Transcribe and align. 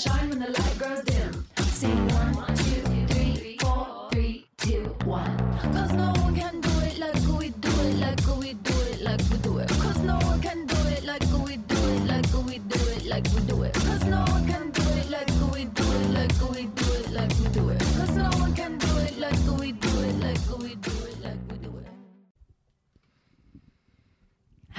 Shine 0.00 0.30
when 0.30 0.38
the 0.38 0.46
light 0.46 0.59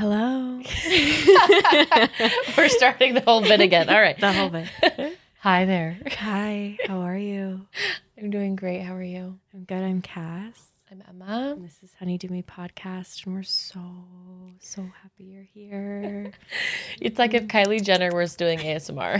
Hello. 0.01 0.57
We're 2.57 2.69
starting 2.69 3.13
the 3.13 3.21
whole 3.23 3.41
bit 3.41 3.61
again. 3.61 3.87
All 3.87 4.01
right. 4.01 4.17
The 4.19 4.33
whole 4.33 4.49
bit. 4.49 4.67
Hi 5.41 5.65
there. 5.65 5.99
Hi, 6.17 6.75
how 6.87 7.01
are 7.01 7.15
you? 7.15 7.67
I'm 8.17 8.31
doing 8.31 8.55
great. 8.55 8.81
How 8.81 8.95
are 8.95 9.03
you? 9.03 9.37
I'm 9.53 9.63
good. 9.63 9.83
I'm 9.83 10.01
Cass. 10.01 10.59
I'm 10.89 11.03
Emma. 11.07 11.53
And 11.55 11.63
this 11.63 11.83
is 11.83 11.93
Honey 11.99 12.17
Do 12.17 12.29
Me 12.29 12.41
podcast, 12.41 13.27
and 13.27 13.35
we're 13.35 13.43
so, 13.43 13.79
so 14.59 14.81
happy 15.03 15.25
you're 15.25 15.43
here. 15.43 16.31
It's 16.99 17.19
like 17.19 17.35
if 17.35 17.43
Kylie 17.43 17.83
Jenner 17.83 18.11
was 18.11 18.35
doing 18.35 18.57
ASMR. 18.57 19.19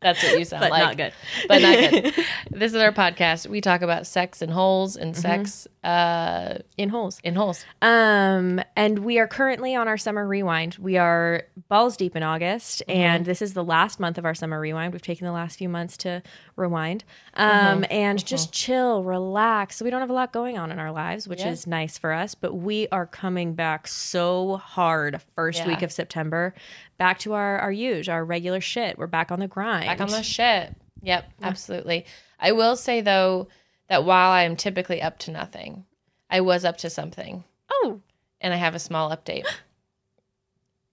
That's 0.00 0.24
what 0.24 0.40
you 0.40 0.44
sound 0.44 0.62
but 0.62 0.72
like. 0.72 0.82
not 0.82 0.96
good. 0.96 1.12
But 1.46 1.62
not 1.62 1.78
good. 1.78 2.14
this 2.50 2.72
is 2.72 2.78
our 2.78 2.90
podcast. 2.90 3.46
We 3.46 3.60
talk 3.60 3.82
about 3.82 4.08
sex 4.08 4.42
and 4.42 4.50
holes 4.50 4.96
and 4.96 5.14
mm-hmm. 5.14 5.22
sex 5.22 5.68
uh, 5.84 6.58
In 6.76 6.88
holes. 6.90 7.20
in 7.24 7.34
holes. 7.34 7.64
Um, 7.80 8.60
and 8.76 9.00
we 9.00 9.18
are 9.18 9.26
currently 9.26 9.74
on 9.74 9.88
our 9.88 9.98
summer 9.98 10.26
rewind. 10.26 10.76
We 10.76 10.96
are 10.96 11.42
balls 11.68 11.96
deep 11.96 12.14
in 12.14 12.22
August, 12.22 12.82
and 12.88 13.24
this 13.24 13.42
is 13.42 13.54
the 13.54 13.64
last 13.64 13.98
month 13.98 14.16
of 14.18 14.24
our 14.24 14.34
summer 14.34 14.60
rewind. 14.60 14.92
We've 14.92 15.02
taken 15.02 15.26
the 15.26 15.32
last 15.32 15.58
few 15.58 15.68
months 15.68 15.96
to 15.98 16.22
rewind, 16.56 17.04
um, 17.34 17.84
and 17.90 18.24
just 18.24 18.52
chill, 18.52 19.02
relax. 19.02 19.76
So 19.76 19.84
we 19.84 19.90
don't 19.90 20.00
have 20.00 20.10
a 20.10 20.14
lot 20.14 20.32
going 20.32 20.56
on 20.58 20.70
in 20.70 20.78
our 20.78 20.92
lives, 20.92 21.26
which 21.26 21.40
Yeah. 21.40 21.50
is 21.50 21.66
nice 21.66 21.98
for 21.98 22.12
us. 22.12 22.34
But 22.34 22.54
we 22.54 22.86
are 22.92 23.06
coming 23.06 23.54
back 23.54 23.88
so 23.88 24.56
hard 24.58 25.20
first 25.34 25.60
Yeah. 25.60 25.66
week 25.68 25.82
of 25.82 25.90
September, 25.90 26.54
back 26.98 27.18
to 27.20 27.32
our 27.32 27.58
our 27.58 27.72
huge, 27.72 28.08
our 28.08 28.24
regular 28.24 28.60
shit. 28.60 28.98
We're 28.98 29.06
back 29.08 29.32
on 29.32 29.40
the 29.40 29.48
grind. 29.48 29.86
Back 29.86 30.00
on 30.00 30.08
the 30.08 30.22
shit. 30.22 30.74
Yep, 31.02 31.24
absolutely. 31.42 32.06
I 32.38 32.52
will 32.52 32.76
say 32.76 33.00
though 33.00 33.48
that 33.88 34.04
while 34.04 34.30
I 34.30 34.42
am 34.42 34.56
typically 34.56 35.00
up 35.02 35.18
to 35.20 35.30
nothing, 35.30 35.84
I 36.30 36.40
was 36.40 36.64
up 36.64 36.76
to 36.78 36.90
something, 36.90 37.44
Oh, 37.70 38.00
and 38.40 38.52
I 38.54 38.56
have 38.56 38.74
a 38.74 38.78
small 38.78 39.10
update. 39.14 39.44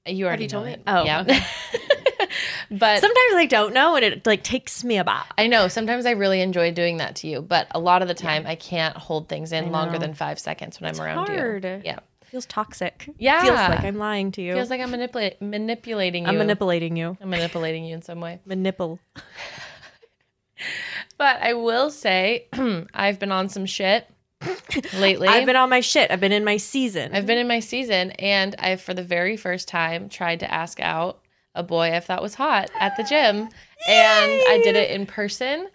You 0.06 0.26
already 0.28 0.44
you 0.44 0.50
told 0.50 0.64
know 0.66 0.72
me? 0.72 0.74
it. 0.74 0.82
Oh, 0.88 1.04
yeah. 1.06 1.22
okay. 1.22 1.40
but 2.72 3.00
sometimes 3.02 3.34
I 3.36 3.46
don't 3.48 3.74
know, 3.74 3.96
and 3.96 4.04
it 4.06 4.26
like 4.26 4.44
takes 4.44 4.84
me 4.84 4.98
aback. 4.98 5.34
I 5.38 5.48
know 5.48 5.68
sometimes 5.68 6.06
I 6.06 6.12
really 6.12 6.42
enjoy 6.42 6.72
doing 6.72 6.98
that 6.98 7.16
to 7.18 7.28
you, 7.28 7.42
but 7.42 7.68
a 7.72 7.80
lot 7.80 8.02
of 8.02 8.08
the 8.08 8.14
time 8.14 8.46
I 8.48 8.56
can't 8.56 8.96
hold 8.96 9.30
things 9.30 9.52
in 9.52 9.72
longer 9.72 9.98
than 10.00 10.14
five 10.14 10.40
seconds 10.40 10.80
when 10.82 10.90
It's 10.90 11.00
I'm 11.00 11.06
around 11.06 11.28
hard. 11.28 11.64
you. 11.64 11.82
Yeah, 11.86 12.00
Feels 12.26 12.46
toxic. 12.46 13.10
Yeah. 13.18 13.42
feels 13.44 13.56
like 13.56 13.84
I'm 13.84 13.98
lying 13.98 14.32
to 14.34 14.42
you. 14.42 14.54
feels 14.54 14.70
like 14.70 14.82
I'm 14.82 14.92
manipula- 14.92 15.40
manipulating 15.42 16.24
you. 16.24 16.30
I'm 16.30 16.38
manipulating 16.38 16.96
you. 16.98 17.18
I'm 17.22 17.30
manipulating 17.30 17.86
you 17.86 17.96
in 17.96 18.02
some 18.02 18.20
way. 18.22 18.40
Manipul. 18.48 19.00
But 21.20 21.42
I 21.42 21.54
will 21.54 21.92
say, 21.92 22.48
I've 22.94 23.20
been 23.20 23.32
on 23.32 23.50
some 23.50 23.66
shit 23.66 24.08
lately. 24.98 25.28
I've 25.28 25.46
been 25.46 25.58
on 25.58 25.70
my 25.70 25.82
shit. 25.82 26.10
I've 26.10 26.22
been 26.22 26.32
in 26.32 26.46
my 26.46 26.56
season. 26.56 27.14
I've 27.14 27.26
been 27.26 27.38
in 27.38 27.48
my 27.48 27.60
season, 27.60 28.12
and 28.12 28.56
I, 28.58 28.78
for 28.78 28.94
the 28.94 29.04
very 29.04 29.36
first 29.36 29.68
time, 29.68 30.08
tried 30.08 30.40
to 30.40 30.52
ask 30.52 30.80
out 30.80 31.20
a 31.54 31.62
boy 31.62 31.94
I 31.94 32.00
thought 32.00 32.22
was 32.22 32.36
hot 32.36 32.72
at 32.80 32.96
the 32.96 33.04
gym, 33.04 33.36
and 33.36 33.52
I 33.88 34.62
did 34.64 34.78
it 34.78 34.92
in 34.92 35.06
person, 35.06 35.68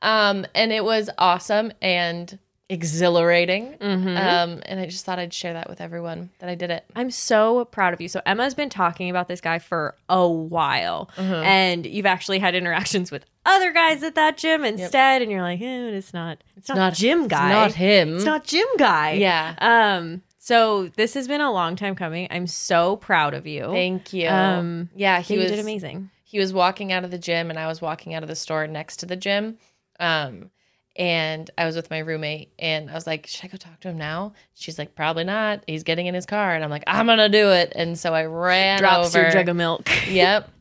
um, 0.00 0.46
and 0.54 0.72
it 0.72 0.82
was 0.82 1.10
awesome 1.18 1.72
and 1.82 2.38
exhilarating. 2.70 3.76
Um, 3.80 4.60
and 4.64 4.80
I 4.80 4.86
just 4.86 5.04
thought 5.04 5.18
I'd 5.18 5.34
share 5.34 5.52
that 5.52 5.68
with 5.68 5.80
everyone 5.80 6.30
that 6.38 6.48
I 6.48 6.54
did 6.54 6.70
it. 6.70 6.84
I'm 6.96 7.10
so 7.10 7.64
proud 7.66 7.92
of 7.92 8.00
you. 8.00 8.08
So 8.08 8.22
Emma's 8.24 8.54
been 8.54 8.70
talking 8.70 9.10
about 9.10 9.28
this 9.28 9.40
guy 9.40 9.58
for 9.58 9.94
a 10.08 10.26
while, 10.26 11.10
and 11.18 11.84
you've 11.84 12.06
actually 12.06 12.38
had 12.38 12.54
interactions 12.54 13.10
with 13.10 13.24
other 13.44 13.72
guys 13.72 14.02
at 14.02 14.14
that 14.14 14.36
gym 14.38 14.64
instead, 14.64 15.22
and 15.22 15.30
you're 15.30 15.42
like, 15.42 15.60
eh, 15.60 15.88
it's 15.88 16.14
not, 16.14 16.38
it's 16.56 16.68
not, 16.68 16.76
not- 16.76 16.94
gym 16.94 17.28
guy. 17.28 17.50
Not 17.50 17.72
him. 17.72 18.16
It's 18.16 18.24
not 18.24 18.44
gym 18.44 18.66
guy. 18.78 19.12
Yeah. 19.12 19.54
Um. 19.60 20.22
So 20.38 20.88
this 20.96 21.14
has 21.14 21.28
been 21.28 21.40
a 21.42 21.52
long 21.52 21.76
time 21.76 21.94
coming. 21.94 22.26
I'm 22.30 22.46
so 22.46 22.96
proud 22.96 23.34
of 23.34 23.46
you. 23.46 23.66
Thank 23.72 24.12
you. 24.12 24.28
Um, 24.28 24.88
yeah, 24.96 25.20
he 25.20 25.36
was 25.38 25.50
did 25.50 25.58
amazing. 25.60 26.10
he 26.24 26.38
was 26.38 26.52
walking 26.52 26.92
out 26.92 27.04
of 27.04 27.10
the 27.10 27.18
gym 27.18 27.50
and 27.50 27.58
I 27.58 27.66
was 27.66 27.80
walking 27.82 28.14
out 28.14 28.22
of 28.22 28.28
the 28.28 28.34
store 28.34 28.66
next 28.66 28.96
to 28.98 29.06
the 29.06 29.16
gym. 29.16 29.58
Um, 30.00 30.50
and 30.96 31.50
I 31.56 31.66
was 31.66 31.76
with 31.76 31.90
my 31.90 31.98
roommate 31.98 32.52
and 32.58 32.90
I 32.90 32.94
was 32.94 33.06
like, 33.06 33.26
should 33.26 33.44
I 33.44 33.48
go 33.48 33.56
talk 33.56 33.80
to 33.80 33.88
him 33.88 33.98
now? 33.98 34.32
She's 34.54 34.78
like, 34.78 34.94
probably 34.94 35.24
not. 35.24 35.62
He's 35.66 35.82
getting 35.84 36.06
in 36.06 36.14
his 36.14 36.26
car. 36.26 36.54
And 36.54 36.62
I'm 36.64 36.70
like, 36.70 36.84
I'm 36.86 37.06
going 37.06 37.18
to 37.18 37.28
do 37.28 37.50
it. 37.50 37.72
And 37.76 37.98
so 37.98 38.12
I 38.12 38.24
ran 38.26 38.78
Drops 38.80 39.14
over. 39.14 39.22
your 39.22 39.32
jug 39.32 39.48
of 39.48 39.56
milk. 39.56 39.88
yep. 40.08 40.48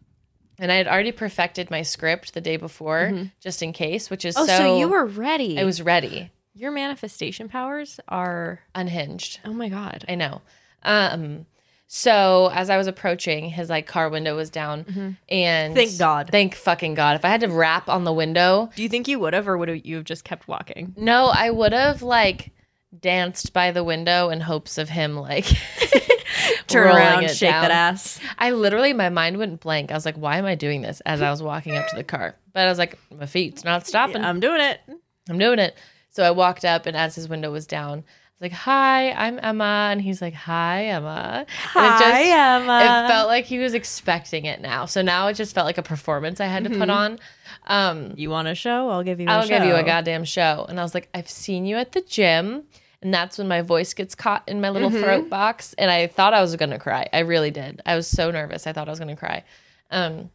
And 0.62 0.74
I 0.74 0.76
had 0.76 0.90
already 0.90 1.14
perfected 1.14 1.72
my 1.72 1.84
script 1.84 2.34
the 2.34 2.42
day 2.42 2.58
before 2.58 3.30
just 3.40 3.64
in 3.64 3.72
case, 3.72 4.10
which 4.10 4.26
is 4.26 4.36
Oh, 4.38 4.46
so, 4.46 4.58
so, 4.58 4.78
you 4.80 4.90
were 4.90 5.06
ready. 5.06 5.58
I 5.58 5.64
was 5.64 5.82
ready, 5.82 6.32
Your 6.54 6.72
manifestation 6.72 7.48
powers 7.48 7.98
are. 8.10 8.60
unhinged. 8.76 9.40
Oh 9.46 9.54
my 9.54 9.70
god. 9.70 10.04
I 10.10 10.16
know. 10.16 10.42
Um, 10.84 11.46
so 11.92 12.52
as 12.54 12.70
I 12.70 12.78
was 12.78 12.86
approaching, 12.86 13.50
his 13.50 13.68
like 13.68 13.88
car 13.88 14.10
window 14.10 14.36
was 14.36 14.52
down, 14.52 14.84
mm-hmm. 14.84 15.10
and 15.28 15.74
Thank 15.74 15.98
God. 15.98 16.30
thank 16.32 16.54
fucking 16.54 16.94
God. 16.94 17.16
If 17.16 17.26
I 17.26 17.30
had 17.30 17.42
to 17.42 17.48
rap 17.48 17.90
on 17.90 18.04
the 18.04 18.14
window, 18.14 18.70
Do 18.76 18.84
you 18.84 18.90
think 18.90 19.08
you 19.08 19.20
would 19.20 19.34
have, 19.34 19.48
or 19.48 19.58
would 19.58 19.84
you 19.84 19.96
have 19.96 20.06
just 20.06 20.24
kept 20.24 20.48
walking? 20.48 20.94
no, 20.96 21.32
I 21.34 21.50
would 21.50 21.74
have 21.74 22.04
like 22.04 22.52
danced 22.98 23.54
by 23.54 23.72
the 23.72 23.84
window 23.84 24.30
in 24.30 24.40
hopes 24.42 24.78
of 24.78 24.90
him 24.90 25.16
like 25.18 25.46
Turn 26.68 26.96
around, 26.96 27.28
shake 27.32 27.50
down. 27.50 27.64
that 27.64 27.72
ass. 27.72 28.20
I 28.38 28.52
literally, 28.52 28.94
my 28.94 29.10
mind 29.10 29.40
went 29.40 29.60
blank. 29.60 29.90
I 29.92 29.96
was 29.96 30.06
like, 30.06 30.16
why 30.16 30.38
am 30.38 30.46
I 30.46 30.54
doing 30.54 30.82
this? 30.84 31.02
As 31.08 31.24
I 31.24 31.32
was 31.32 31.42
walking 31.42 31.76
up 31.76 31.88
to 31.88 31.96
the 31.96 32.04
car, 32.04 32.36
but 32.54 32.68
I 32.68 32.70
was 32.70 32.78
like, 32.78 33.00
my 33.18 33.26
feet's 33.26 33.64
not 33.64 33.88
stopping. 33.88 34.24
I'm 34.24 34.40
doing 34.40 34.62
it. 34.62 34.80
I'm 35.28 35.40
doing 35.40 35.58
it. 35.58 35.76
So 36.12 36.24
I 36.24 36.30
walked 36.32 36.66
up, 36.66 36.86
and 36.86 36.96
as 36.96 37.16
his 37.16 37.28
window 37.28 37.52
was 37.52 37.66
down, 37.66 38.04
like, 38.42 38.52
"Hi, 38.52 39.12
I'm 39.12 39.40
Emma," 39.42 39.90
and 39.92 40.02
he's 40.02 40.22
like, 40.22 40.34
"Hi, 40.34 40.86
Emma." 40.86 41.46
And 41.46 41.48
it 41.48 42.04
Hi, 42.04 42.56
Emma. 42.56 42.80
It 43.06 43.08
felt 43.10 43.28
like 43.28 43.46
he 43.46 43.60
was 43.60 43.74
expecting 43.74 44.46
it 44.46 44.62
now. 44.62 44.86
So 44.86 45.02
now 45.02 45.28
it 45.28 45.34
just 45.34 45.54
felt 45.54 45.66
like 45.66 45.78
a 45.78 45.84
performance 45.84 46.40
I 46.40 46.46
had 46.46 46.64
to 46.64 46.70
put 46.70 46.90
on. 46.90 47.20
Um, 47.68 48.14
You 48.16 48.30
want 48.30 48.48
a 48.48 48.56
show? 48.56 48.90
I'll 48.90 49.04
give 49.04 49.20
you. 49.20 49.28
A 49.28 49.32
I'll 49.32 49.48
give 49.48 49.64
you 49.64 49.76
a 49.76 49.84
goddamn 49.84 50.24
show. 50.24 50.66
And 50.70 50.80
I 50.80 50.84
was 50.84 50.94
like, 50.94 51.10
I've 51.14 51.30
seen 51.30 51.66
you 51.66 51.76
at 51.78 51.92
the 51.92 52.02
gym. 52.02 52.64
And 53.02 53.14
that's 53.14 53.38
when 53.38 53.48
my 53.48 53.62
voice 53.62 53.94
gets 53.94 54.14
caught 54.14 54.44
in 54.48 54.60
my 54.60 54.70
little 54.70 54.90
throat 54.90 55.30
box. 55.30 55.74
And 55.78 55.90
I 55.90 56.08
thought 56.08 56.34
I 56.34 56.42
was 56.42 56.56
going 56.58 56.72
to 56.72 56.80
cry. 56.80 57.08
I 57.14 57.20
really 57.20 57.52
did. 57.52 57.82
I 57.86 57.96
was 57.96 58.08
so 58.08 58.30
nervous. 58.30 58.68
I 58.68 58.74
thought 58.74 58.90
I 58.90 58.92
was 58.92 59.00
going 59.00 59.16
to 59.16 59.20
cry. 59.20 59.44
Um, 59.90 60.30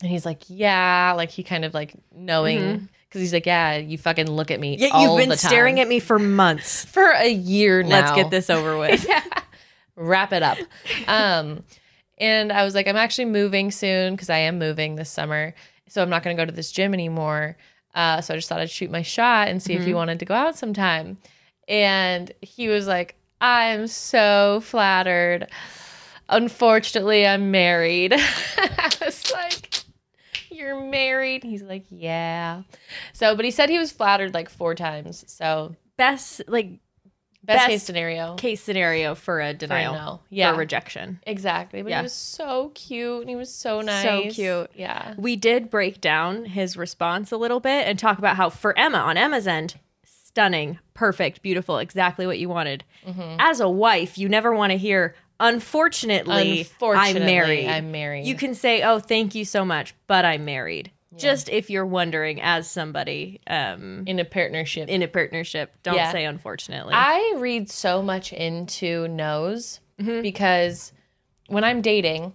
and 0.00 0.10
he's 0.10 0.24
like, 0.24 0.42
yeah, 0.48 1.12
like 1.16 1.30
he 1.30 1.42
kind 1.42 1.64
of 1.64 1.74
like 1.74 1.94
knowing, 2.14 2.88
because 3.08 3.22
he's 3.22 3.32
like, 3.32 3.46
yeah, 3.46 3.76
you 3.76 3.96
fucking 3.96 4.30
look 4.30 4.50
at 4.50 4.60
me. 4.60 4.76
Yeah, 4.76 5.00
you've 5.00 5.16
been 5.16 5.36
staring 5.36 5.80
at 5.80 5.88
me 5.88 5.98
for 5.98 6.18
months. 6.18 6.84
for 6.92 7.10
a 7.10 7.28
year 7.28 7.82
now. 7.82 8.00
Let's 8.00 8.12
get 8.12 8.30
this 8.30 8.50
over 8.50 8.76
with. 8.78 9.06
yeah. 9.08 9.24
wrap 9.96 10.32
it 10.32 10.42
up. 10.42 10.58
Um, 11.06 11.64
and 12.18 12.52
I 12.52 12.64
was 12.64 12.74
like, 12.74 12.86
I'm 12.86 12.96
actually 12.96 13.26
moving 13.26 13.70
soon 13.70 14.14
because 14.14 14.28
I 14.28 14.38
am 14.38 14.58
moving 14.58 14.96
this 14.96 15.10
summer. 15.10 15.54
So 15.88 16.02
I'm 16.02 16.10
not 16.10 16.22
going 16.22 16.36
to 16.36 16.40
go 16.40 16.44
to 16.44 16.52
this 16.52 16.70
gym 16.70 16.92
anymore. 16.92 17.56
Uh, 17.94 18.20
so 18.20 18.34
I 18.34 18.36
just 18.36 18.48
thought 18.48 18.60
I'd 18.60 18.70
shoot 18.70 18.90
my 18.90 19.02
shot 19.02 19.48
and 19.48 19.62
see 19.62 19.72
if 19.72 19.84
he 19.84 19.94
wanted 19.94 20.18
to 20.18 20.24
go 20.24 20.34
out 20.34 20.56
sometime. 20.58 21.16
And 21.66 22.30
he 22.42 22.68
was 22.68 22.86
like, 22.86 23.16
I'm 23.40 23.86
so 23.86 24.60
flattered. 24.62 25.48
Unfortunately, 26.28 27.26
I'm 27.26 27.50
married. 27.50 28.12
I 28.56 28.92
was 29.00 29.32
like, 29.32 29.77
You're 30.58 30.80
married? 30.82 31.44
He's 31.44 31.62
like, 31.62 31.84
Yeah. 31.88 32.62
So, 33.12 33.36
but 33.36 33.44
he 33.44 33.50
said 33.50 33.70
he 33.70 33.78
was 33.78 33.92
flattered 33.92 34.34
like 34.34 34.48
four 34.50 34.74
times. 34.74 35.24
So, 35.28 35.76
Best 35.96 36.42
like 36.48 36.80
Best, 37.44 37.56
Best 37.60 37.68
case 37.68 37.82
scenario. 37.84 38.34
case 38.34 38.60
scenario 38.60 39.14
for 39.14 39.40
a 39.40 39.54
denial, 39.54 39.94
no. 39.94 40.20
Yeah. 40.28 40.52
for 40.52 40.58
rejection. 40.58 41.20
Exactly. 41.26 41.80
But 41.82 41.90
Yeah. 41.90 41.98
he 42.00 42.02
was 42.02 42.12
so 42.12 42.72
cute 42.74 43.20
and 43.22 43.30
he 43.30 43.36
was 43.36 43.50
so 43.54 43.80
nice. 43.80 44.02
So 44.02 44.22
cute. 44.30 44.70
Yeah. 44.74 45.14
We 45.16 45.36
did 45.36 45.70
break 45.70 46.00
down 46.00 46.46
his 46.46 46.76
response 46.76 47.30
a 47.32 47.36
little 47.38 47.60
bit 47.60 47.86
and 47.86 47.98
talk 47.98 48.18
about 48.18 48.36
how 48.36 48.50
for 48.50 48.76
Emma 48.76 48.98
on 48.98 49.16
Emma's 49.16 49.46
end, 49.46 49.76
stunning, 50.04 50.78
perfect, 50.94 51.40
beautiful, 51.40 51.78
exactly 51.78 52.26
what 52.26 52.38
you 52.38 52.48
wanted. 52.48 52.84
Mm-hmm. 53.06 53.36
As 53.38 53.60
a 53.60 53.68
wife, 53.68 54.18
you 54.18 54.28
never 54.28 54.52
want 54.52 54.72
to 54.72 54.76
hear 54.76 55.14
unfortunately, 55.40 56.60
Unfortunately, 56.60 57.20
I'm 57.20 57.26
married. 57.26 57.66
I'm 57.68 57.92
married. 57.92 58.26
You 58.26 58.34
can 58.34 58.54
say, 58.54 58.82
"Oh, 58.82 58.98
thank 58.98 59.34
you 59.34 59.44
so 59.44 59.64
much, 59.64 59.94
but 60.06 60.24
I'm 60.24 60.44
married." 60.44 60.90
Just 61.16 61.48
if 61.48 61.68
you're 61.70 61.86
wondering 61.86 62.40
as 62.40 62.70
somebody 62.70 63.40
um 63.48 64.04
in 64.06 64.18
a 64.20 64.24
partnership. 64.24 64.88
in 64.88 65.02
a 65.02 65.08
partnership, 65.08 65.72
don't 65.82 65.96
Yeah. 65.96 66.12
say 66.12 66.24
unfortunately. 66.24 66.94
I 66.94 67.34
read 67.38 67.70
so 67.70 68.02
much 68.02 68.32
into 68.32 69.08
no's 69.08 69.80
Mm-hmm. 70.00 70.22
because 70.22 70.92
when 71.48 71.64
I'm 71.64 71.80
dating 71.82 72.34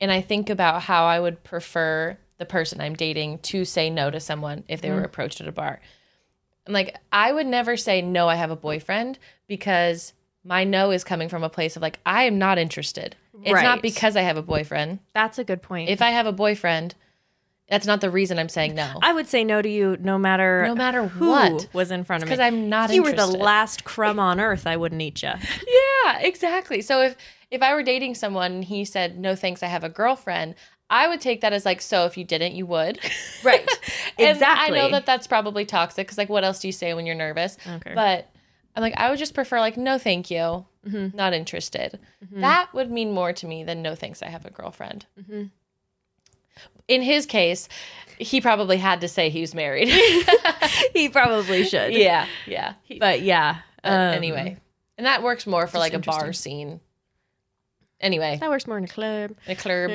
and 0.00 0.10
I 0.10 0.22
think 0.22 0.48
about 0.48 0.80
how 0.82 1.04
I 1.04 1.20
would 1.20 1.44
prefer 1.44 2.16
the 2.38 2.46
person 2.46 2.80
I'm 2.80 2.94
dating 2.94 3.40
to 3.40 3.66
say 3.66 3.90
no 3.90 4.10
to 4.10 4.18
someone 4.18 4.64
if 4.66 4.80
they 4.80 4.88
were 4.90 4.96
Mm-hmm. 4.96 5.04
approached 5.04 5.40
at 5.42 5.48
a 5.48 5.52
bar. 5.52 5.80
I'm 6.66 6.72
like, 6.72 6.96
I 7.12 7.32
would 7.32 7.46
never 7.46 7.76
say 7.76 8.00
no, 8.00 8.28
I 8.28 8.36
have 8.36 8.50
a 8.50 8.56
boyfriend 8.56 9.18
because 9.46 10.14
my 10.46 10.64
no 10.64 10.90
is 10.92 11.02
coming 11.04 11.28
from 11.28 11.42
a 11.42 11.48
place 11.48 11.76
of 11.76 11.82
like, 11.82 11.98
I 12.06 12.24
am 12.24 12.38
not 12.38 12.58
interested. 12.58 13.16
It's 13.42 13.52
Right. 13.52 13.62
not 13.64 13.82
because 13.82 14.16
I 14.16 14.22
have 14.22 14.36
a 14.36 14.42
boyfriend. 14.42 15.00
That's 15.12 15.38
a 15.38 15.44
good 15.44 15.60
point. 15.60 15.88
If 15.90 16.00
I 16.00 16.10
have 16.10 16.26
a 16.26 16.32
boyfriend, 16.32 16.94
that's 17.68 17.86
not 17.86 18.00
the 18.00 18.10
reason 18.10 18.38
I'm 18.38 18.48
saying 18.48 18.74
no. 18.76 18.98
I 19.02 19.12
would 19.12 19.26
say 19.26 19.42
no 19.42 19.60
to 19.60 19.68
you 19.68 19.96
no 20.00 20.18
matter 20.18 20.64
No 20.66 20.74
matter 20.74 21.06
who 21.08 21.30
what. 21.30 21.68
was 21.72 21.90
in 21.90 22.04
front 22.04 22.22
of 22.22 22.28
me. 22.28 22.34
Because 22.36 22.40
I'm 22.46 22.68
not 22.68 22.90
If 22.90 22.94
you 22.96 23.02
were 23.02 23.12
the 23.12 23.26
last 23.26 23.82
crumb 23.84 24.20
on 24.20 24.38
earth, 24.40 24.66
I 24.66 24.76
wouldn't 24.76 25.02
eat 25.02 25.22
you. 25.22 25.32
Yeah, 26.04 26.20
exactly. 26.20 26.80
So 26.82 27.02
if 27.02 27.16
if 27.50 27.62
I 27.62 27.74
were 27.74 27.82
dating 27.82 28.14
someone 28.14 28.52
and 28.52 28.64
he 28.64 28.84
said, 28.84 29.18
"No, 29.18 29.34
thanks, 29.34 29.62
I 29.62 29.66
have 29.66 29.82
a 29.82 29.88
girlfriend," 29.88 30.54
I 30.88 31.08
would 31.08 31.20
take 31.20 31.40
that 31.40 31.52
as 31.52 31.64
like, 31.64 31.80
"So 31.80 32.04
if 32.06 32.16
you 32.16 32.22
didn't, 32.24 32.54
you 32.54 32.66
would." 32.66 33.00
Right. 33.42 33.68
exactly. 34.18 34.78
I 34.78 34.82
know 34.82 34.90
that 34.92 35.04
that's 35.06 35.26
probably 35.26 35.64
toxic 35.64 36.06
because 36.06 36.18
like, 36.18 36.28
what 36.28 36.44
else 36.44 36.60
do 36.60 36.68
you 36.68 36.72
say 36.72 36.94
when 36.94 37.06
you're 37.06 37.16
nervous? 37.16 37.56
Okay. 37.68 37.92
But 37.94 38.28
I'm 38.76 38.82
like, 38.82 38.94
I 38.98 39.08
would 39.10 39.18
just 39.18 39.34
prefer 39.34 39.58
like, 39.58 39.76
"No, 39.76 39.98
thank 39.98 40.30
you, 40.30 40.66
Mm-hmm. 40.86 41.16
not 41.16 41.32
interested." 41.32 41.98
That 42.32 42.68
would 42.74 42.90
mean 42.90 43.10
more 43.12 43.32
to 43.32 43.46
me 43.46 43.64
than 43.64 43.80
"No, 43.82 43.94
thanks, 43.94 44.22
I 44.22 44.28
have 44.28 44.44
a 44.44 44.50
girlfriend." 44.50 45.06
Mm-hmm. 45.18 45.44
In 46.88 47.02
his 47.02 47.26
case, 47.26 47.68
he 48.18 48.40
probably 48.40 48.76
had 48.76 49.00
to 49.00 49.08
say 49.08 49.28
he 49.30 49.40
was 49.40 49.54
married. 49.54 49.88
he 50.92 51.08
probably 51.08 51.64
should. 51.64 51.92
yeah, 51.94 52.26
yeah. 52.46 52.74
He- 52.84 52.98
But 52.98 53.22
yeah. 53.22 53.58
um, 53.82 53.92
anyway, 53.92 54.56
and 54.96 55.06
that 55.06 55.22
works 55.22 55.46
more 55.46 55.66
for 55.66 55.78
like 55.78 55.94
a 55.94 55.98
bar 55.98 56.32
scene. 56.32 56.80
Anyway, 58.00 58.36
That 58.40 58.50
works 58.50 58.66
more 58.66 58.76
in 58.78 58.84
a 58.84 58.88
club. 58.88 59.30
In 59.46 59.52
a 59.52 59.56
club. 59.56 59.90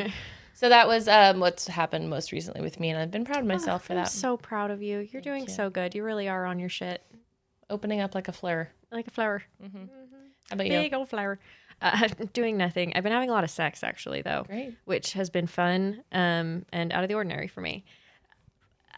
So 0.54 0.69
that 0.69 0.88
was 0.88 1.07
um, 1.07 1.39
what's 1.39 1.68
happened 1.68 2.10
most 2.10 2.31
recently 2.31 2.62
with 2.62 2.80
me, 2.80 2.89
and 2.89 3.00
I've 3.00 3.12
been 3.12 3.25
proud 3.25 3.39
of 3.39 3.45
myself 3.45 3.86
for 3.86 3.94
I'm 3.94 4.00
that. 4.00 4.10
so 4.10 4.38
proud 4.38 4.69
of 4.72 4.81
you. 4.81 5.07
You're 5.12 5.22
doing 5.22 5.44
you. 5.44 5.50
so 5.50 5.69
good. 5.69 5.94
You 5.95 6.04
really 6.04 6.28
are 6.28 6.45
on 6.45 6.60
your 6.60 6.69
shit. 6.69 7.04
Opening 7.71 8.01
up 8.01 8.13
like 8.13 8.27
a 8.27 8.31
flower. 8.31 8.69
Like 8.91 9.07
a 9.07 9.12
flower. 9.12 9.44
How 9.62 9.68
about 10.51 10.68
Big 10.68 10.91
you? 10.91 10.97
old 10.97 11.09
flower. 11.09 11.39
Uh, 11.81 12.07
doing 12.33 12.57
nothing. 12.57 12.94
I've 12.95 13.03
been 13.03 13.12
having 13.13 13.29
a 13.29 13.33
lot 13.33 13.44
of 13.44 13.50
sex 13.50 13.83
actually, 13.83 14.21
though. 14.21 14.44
Great. 14.47 14.75
which 14.85 15.13
has 15.13 15.29
been 15.29 15.47
fun 15.47 16.03
um, 16.12 16.65
and 16.71 16.91
out 16.94 17.03
of 17.03 17.07
the 17.09 17.15
ordinary 17.15 17.47
for 17.47 17.62
me. 17.62 17.83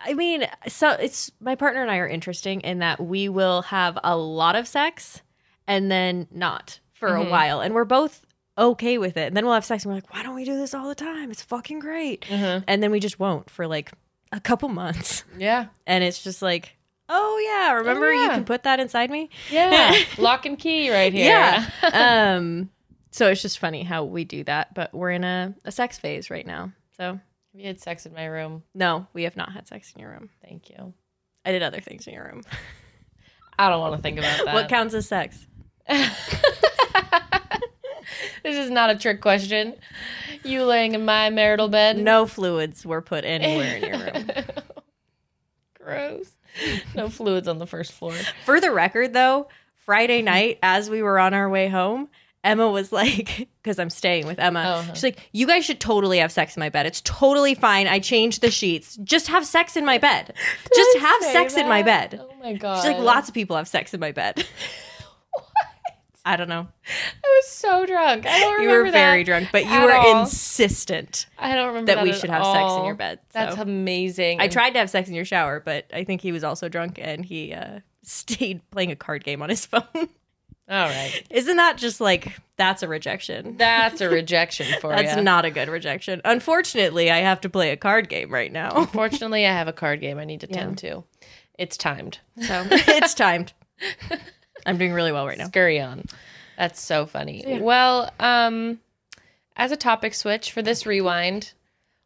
I 0.06 0.14
mean, 0.16 0.46
so 0.68 0.90
it's 0.90 1.32
my 1.40 1.56
partner 1.56 1.82
and 1.82 1.90
I 1.92 1.98
are 1.98 2.08
interesting 2.08 2.62
in 2.62 2.80
that 2.80 3.00
we 3.00 3.30
will 3.30 3.62
have 3.64 3.98
a 4.04 4.18
lot 4.18 4.56
of 4.56 4.68
sex 4.68 5.22
and 5.68 5.90
then 5.90 6.28
not 6.32 6.80
for 6.94 7.16
a 7.16 7.24
while, 7.24 7.62
and 7.62 7.74
we're 7.74 7.86
both 7.86 8.26
okay 8.58 8.98
with 8.98 9.16
it. 9.18 9.28
And 9.28 9.38
then 9.38 9.46
we'll 9.46 9.54
have 9.54 9.64
sex 9.66 9.84
and 9.86 9.92
we're 9.92 9.98
like, 9.98 10.14
why 10.14 10.24
don't 10.24 10.36
we 10.36 10.44
do 10.46 10.58
this 10.58 10.74
all 10.74 10.88
the 10.90 10.96
time? 10.96 11.32
It's 11.32 11.42
fucking 11.42 11.80
great. 11.80 12.26
And 12.30 12.84
then 12.84 12.92
we 12.92 13.00
just 13.00 13.20
won't 13.20 13.50
for 13.50 13.66
like 13.68 13.92
a 14.32 14.40
couple 14.40 14.68
months, 14.70 15.24
Yeah. 15.38 15.68
and 15.88 16.04
it's 16.04 16.24
just 16.24 16.42
like, 16.42 16.76
oh 17.14 17.38
yeah, 17.48 17.74
remember 17.74 18.12
you 18.12 18.22
yeah. 18.22 18.36
can 18.36 18.46
put 18.46 18.64
that 18.64 18.80
inside 18.80 19.10
me. 19.10 19.30
Yeah. 19.50 19.96
Lock 20.18 20.46
and 20.46 20.58
key 20.58 20.92
right 20.92 21.14
here. 21.14 21.28
Yeah. 21.28 21.70
um. 22.36 22.70
So 23.12 23.30
it's 23.30 23.44
just 23.44 23.60
funny 23.60 23.84
how 23.84 24.06
we 24.06 24.26
do 24.26 24.44
that, 24.46 24.74
but 24.74 24.92
we're 24.92 25.12
in 25.12 25.24
a, 25.24 25.54
a 25.64 25.72
sex 25.72 26.00
phase 26.00 26.32
right 26.32 26.48
now. 26.48 26.74
So 26.98 27.04
have 27.04 27.22
you 27.54 27.68
had 27.68 27.80
sex 27.80 28.08
in 28.08 28.14
my 28.14 28.26
room. 28.26 28.64
no, 28.74 29.06
we 29.14 29.24
have 29.24 29.38
not 29.38 29.52
had 29.54 29.68
sex 29.68 29.94
in 29.96 30.02
your 30.02 30.10
room. 30.10 30.30
Thank 30.44 30.72
you. 30.72 30.94
I 31.46 31.52
did 31.52 31.62
other 31.62 31.80
things 31.80 32.08
in 32.08 32.16
your 32.16 32.26
room. 32.26 32.42
I 33.60 33.70
don't 33.70 33.80
want 33.80 33.96
to 33.96 34.02
think 34.02 34.18
about 34.18 34.46
that. 34.46 34.54
What 34.56 34.68
counts 34.68 34.96
as 34.96 35.08
sex? 35.08 35.46
this 35.88 36.10
is 38.44 38.72
not 38.72 38.90
a 38.90 38.96
trick 38.96 39.22
question. 39.22 39.76
You 40.44 40.64
laying 40.64 40.96
in 40.96 41.06
my 41.06 41.30
marital 41.30 41.68
bed? 41.68 42.00
No 42.00 42.26
fluids 42.26 42.84
were 42.84 43.02
put 43.02 43.26
anywhere 43.26 43.78
in 43.78 43.84
your 43.84 44.00
room. 44.00 44.32
Gross. 45.76 46.32
No 46.96 47.10
fluids 47.10 47.48
on 47.48 47.58
the 47.58 47.68
first 47.68 47.92
floor. 47.92 48.14
For 48.46 48.60
the 48.60 48.72
record, 48.72 49.14
though, 49.14 49.48
Friday 49.78 50.22
night 50.34 50.60
as 50.62 50.90
we 50.90 51.02
were 51.02 51.20
on 51.20 51.34
our 51.34 51.50
way 51.50 51.68
home, 51.68 52.10
Emma 52.44 52.70
was 52.70 52.92
like, 52.92 53.48
because 53.64 53.80
I'm 53.80 53.90
staying 53.90 54.28
with 54.28 54.40
Emma. 54.40 54.60
Uh-huh. 54.60 54.94
She's 54.94 55.04
like, 55.04 55.30
you 55.32 55.48
guys 55.48 55.66
should 55.66 55.80
totally 55.80 56.18
have 56.20 56.32
sex 56.32 56.56
in 56.58 56.60
my 56.60 56.70
bed. 56.70 56.86
It's 56.86 57.02
totally 57.02 57.56
fine. 57.56 57.88
I 57.88 58.00
changed 58.00 58.42
the 58.42 58.52
sheets. 58.52 58.98
Just 59.04 59.28
have 59.28 59.46
sex 59.46 59.78
in 59.78 59.86
my 59.86 59.98
bed. 59.98 60.34
Just 60.76 60.98
have 61.00 61.24
sex 61.24 61.56
in 61.56 61.68
my 61.70 61.82
bed. 61.82 62.20
Oh 62.22 62.34
my 62.42 62.54
god. 62.54 62.82
She's 62.82 62.92
like, 62.92 63.00
lots 63.00 63.30
of 63.30 63.34
people 63.34 63.56
have 63.56 63.68
sex 63.68 63.94
in 63.94 64.00
my 64.00 64.12
bed. 64.12 64.46
I 66.26 66.38
don't 66.38 66.48
know. 66.48 66.68
I 66.88 67.28
was 67.42 67.48
so 67.50 67.86
drunk. 67.86 68.26
I 68.26 68.40
don't 68.40 68.54
remember. 68.54 68.78
You 68.78 68.84
were 68.86 68.92
very 68.92 69.24
drunk, 69.26 69.50
but 69.52 69.66
you 69.66 69.82
were 69.82 69.92
all. 69.94 70.22
insistent. 70.22 71.26
I 71.38 71.54
don't 71.56 71.68
remember 71.68 71.94
that 71.94 72.04
we 72.04 72.12
at 72.12 72.18
should 72.18 72.30
have 72.30 72.46
sex 72.46 72.74
in 72.74 72.86
your 72.86 72.96
bed, 72.96 73.20
That's 73.32 73.58
amazing. 73.58 74.40
I 74.40 74.48
tried 74.48 74.72
to 74.72 74.80
have 74.80 74.90
sex 74.90 75.10
in 75.10 75.16
your 75.16 75.26
shower, 75.26 75.60
but 75.60 75.86
I 75.94 76.06
think 76.06 76.22
he 76.22 76.32
was 76.32 76.44
also 76.46 76.70
drunk 76.70 76.98
and 77.02 77.26
he 77.26 77.54
uh, 77.54 77.80
stayed 78.04 78.62
playing 78.72 78.92
a 78.92 78.96
card 78.96 79.24
game 79.26 79.42
on 79.42 79.50
his 79.50 79.66
phone. 79.66 79.84
All 79.94 80.08
right. 80.88 81.24
Isn't 81.30 81.58
that 81.58 81.78
just 81.78 82.00
like 82.00 82.40
that's 82.56 82.84
a 82.84 82.88
rejection? 82.88 83.58
That's 83.58 84.00
a 84.00 84.10
rejection 84.10 84.80
for 84.80 84.96
That's 84.96 85.18
you. 85.18 85.22
not 85.22 85.44
a 85.44 85.52
good 85.52 85.68
rejection. 85.68 86.22
Unfortunately, 86.24 87.12
I 87.12 87.18
have 87.20 87.42
to 87.42 87.50
play 87.50 87.72
a 87.72 87.78
card 87.78 88.08
game 88.08 88.32
right 88.34 88.52
now. 88.52 88.72
Unfortunately, 88.74 89.46
I 89.46 89.52
have 89.52 89.68
a 89.68 89.74
card 89.74 90.00
game 90.00 90.20
I 90.20 90.24
need 90.24 90.40
to 90.40 90.48
tend 90.48 90.78
to. 90.80 91.04
It's 91.60 91.76
timed. 91.76 92.20
So 92.40 92.66
it's 92.72 93.14
timed. 93.14 93.52
I'm 94.66 94.78
doing 94.78 94.94
really 94.94 95.12
well 95.12 95.26
right 95.28 95.38
now. 95.38 95.48
Scurry 95.48 95.80
on. 95.80 96.06
That's 96.58 96.80
so 96.82 97.06
funny. 97.06 97.60
Well, 97.62 98.12
um, 98.20 98.80
as 99.56 99.72
a 99.72 99.76
topic 99.78 100.14
switch 100.14 100.52
for 100.52 100.62
this 100.62 100.86
rewind, 100.86 101.54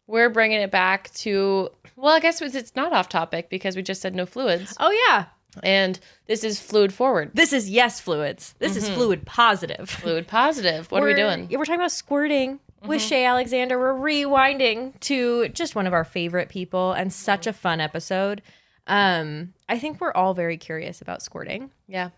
we're 0.07 0.29
bringing 0.29 0.61
it 0.61 0.71
back 0.71 1.11
to. 1.15 1.69
Well, 1.95 2.15
I 2.15 2.19
guess 2.19 2.41
it's, 2.41 2.55
it's 2.55 2.75
not 2.75 2.93
off 2.93 3.09
topic 3.09 3.49
because 3.49 3.75
we 3.75 3.81
just 3.81 4.01
said 4.01 4.15
no 4.15 4.25
fluids, 4.25 4.75
Oh 4.79 4.91
yeah. 5.09 5.25
and 5.63 5.99
this 6.27 6.43
is 6.43 6.59
fluid 6.59 6.93
forward, 6.93 7.31
This 7.33 7.51
is 7.53 7.69
yes 7.69 7.99
fluids. 7.99 8.53
This 8.59 8.75
is 8.77 8.87
fluid 8.87 9.25
positive. 9.25 9.89
fluid 9.89 10.27
positive. 10.29 10.91
What 10.91 11.01
are 11.01 11.05
we 11.07 11.13
We're- 11.13 11.21
doing? 11.35 11.47
Yeah, 11.49 11.57
we're 11.57 11.65
talking 11.65 11.79
about 11.81 11.91
squirting 11.91 12.59
with 12.85 13.01
Shea 13.01 13.25
Alexander. 13.25 13.79
We're 13.79 13.93
rewinding 13.95 14.99
to 15.01 15.49
just 15.49 15.73
one 15.75 15.87
of 15.87 15.93
our 15.93 16.03
favorite 16.05 16.49
people 16.49 16.93
and 16.93 17.11
such 17.11 17.47
a 17.47 17.51
fun 17.53 17.81
episode. 17.81 18.43
Um, 18.85 19.53
I 19.67 19.79
think 19.79 19.99
we're 19.99 20.13
all 20.13 20.33
very 20.35 20.57
curious 20.57 21.01
about 21.01 21.21
squirting, 21.23 21.71
Yeah. 21.87 22.11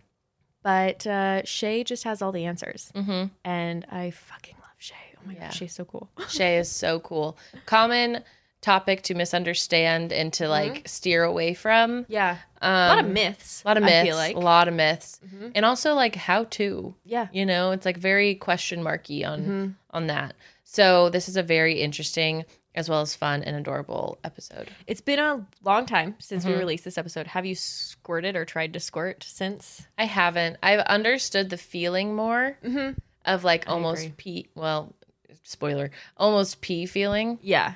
But 0.63 1.07
uh, 1.07 1.43
Shea 1.45 1.83
just 1.83 2.03
has 2.03 2.21
all 2.21 2.31
the 2.31 2.45
answers, 2.45 2.91
Mm-hmm. 2.95 3.25
and 3.45 3.85
I 3.91 4.11
fucking 4.11 4.55
love 4.59 4.69
Shea. 4.77 4.95
Oh 5.17 5.21
my 5.25 5.33
Yeah. 5.33 5.39
god, 5.47 5.53
she's 5.53 5.73
so 5.73 5.85
cool. 5.85 6.09
Shea 6.29 6.57
is 6.57 6.69
so 6.69 6.99
cool. 6.99 7.37
Common 7.65 8.23
topic 8.61 9.01
to 9.03 9.13
misunderstand 9.15 10.11
and 10.11 10.33
to 10.33 10.49
like 10.49 10.85
steer 10.87 11.23
away 11.23 11.53
from. 11.53 12.05
Yeah, 12.09 12.37
Um, 12.61 12.71
a 12.73 12.87
lot 12.89 12.99
of 13.05 13.07
myths. 13.11 13.63
A 13.63 13.67
lot 13.69 13.77
of 13.77 13.83
myths. 13.83 14.15
Like. 14.15 14.35
A 14.35 14.39
lot 14.39 14.67
of 14.67 14.73
myths. 14.73 15.21
And 15.55 15.63
also 15.65 15.93
like 15.93 16.15
how 16.15 16.43
to. 16.43 16.93
Yeah. 17.05 17.27
You 17.31 17.45
know, 17.45 17.71
it's 17.71 17.85
like 17.85 17.95
very 17.97 18.35
question 18.35 18.83
marky 18.83 19.23
on 19.23 19.39
Mm-hmm. 19.41 19.67
on 19.91 20.07
that. 20.07 20.35
So 20.65 21.09
this 21.09 21.29
is 21.29 21.37
a 21.37 21.41
very 21.43 21.75
interesting 21.81 22.43
as 22.75 22.87
well 22.89 23.01
as 23.01 23.15
fun 23.15 23.43
and 23.43 23.55
adorable 23.55 24.19
episode. 24.23 24.69
It's 24.87 25.01
been 25.01 25.19
a 25.19 25.45
long 25.63 25.85
time 25.85 26.15
since 26.19 26.43
Mm-hmm. 26.43 26.53
we 26.53 26.59
released 26.59 26.83
this 26.85 26.97
episode. 26.97 27.27
Have 27.27 27.45
you 27.45 27.55
squirted 27.55 28.35
or 28.35 28.45
tried 28.45 28.73
to 28.73 28.79
squirt 28.79 29.23
since? 29.27 29.87
I 29.97 30.05
haven't. 30.05 30.57
I've 30.63 30.79
understood 30.81 31.49
the 31.49 31.57
feeling 31.57 32.15
more 32.15 32.57
of 33.25 33.43
like 33.43 33.67
almost 33.67 34.03
agree. 34.03 34.13
pee. 34.17 34.47
Well, 34.55 34.93
spoiler, 35.43 35.91
almost 36.17 36.61
pee 36.61 36.85
feeling. 36.85 37.39
Yeah. 37.41 37.73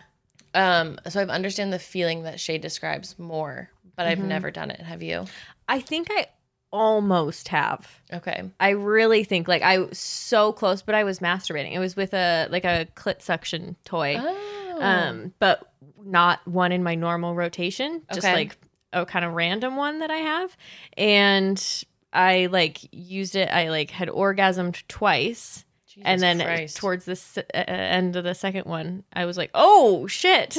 Um, 0.53 0.99
so 1.09 1.19
I've 1.21 1.29
understand 1.29 1.73
the 1.73 1.79
feeling 1.79 2.23
that 2.23 2.39
Shea 2.39 2.57
describes 2.59 3.17
more, 3.17 3.69
but 3.95 4.03
Mm-hmm. 4.03 4.11
I've 4.11 4.19
never 4.27 4.51
done 4.51 4.69
it. 4.71 4.79
Have 4.81 5.01
you? 5.01 5.25
I 5.67 5.79
think 5.79 6.07
I 6.11 6.27
almost 6.71 7.47
have. 7.49 7.87
Okay. 8.11 8.43
I 8.59 8.69
really 8.69 9.23
think 9.23 9.47
like 9.47 9.61
I 9.61 9.77
was 9.79 9.97
so 9.97 10.51
close, 10.51 10.81
but 10.81 10.95
I 10.95 11.03
was 11.03 11.19
masturbating. 11.19 11.73
It 11.73 11.79
was 11.79 11.95
with 11.95 12.13
a 12.13 12.47
like 12.49 12.65
a 12.65 12.87
clit 12.95 13.21
suction 13.21 13.75
toy, 13.85 14.17
Oh. 14.19 14.52
Um, 14.81 15.33
but 15.39 15.71
not 16.03 16.45
one 16.47 16.71
in 16.71 16.83
my 16.83 16.95
normal 16.95 17.35
rotation. 17.35 18.01
Just 18.13 18.25
Okay. 18.25 18.33
like 18.33 18.57
a 18.91 19.05
kind 19.05 19.25
of 19.25 19.33
random 19.33 19.75
one 19.75 19.99
that 19.99 20.11
I 20.11 20.17
have, 20.17 20.55
and 20.97 21.83
I 22.11 22.47
like 22.51 22.79
used 22.91 23.35
it. 23.35 23.49
I 23.49 23.69
like 23.69 23.89
had 23.91 24.07
orgasmed 24.09 24.83
twice, 24.87 25.65
and 26.01 26.21
then 26.21 26.39
Christ. 26.41 26.77
towards 26.77 27.05
the 27.05 27.13
s- 27.13 27.37
uh, 27.37 27.43
end 27.67 28.15
of 28.15 28.23
the 28.23 28.35
second 28.35 28.65
one, 28.65 29.03
I 29.13 29.25
was 29.25 29.37
like, 29.37 29.51
"Oh 29.53 30.05
shit!" 30.07 30.57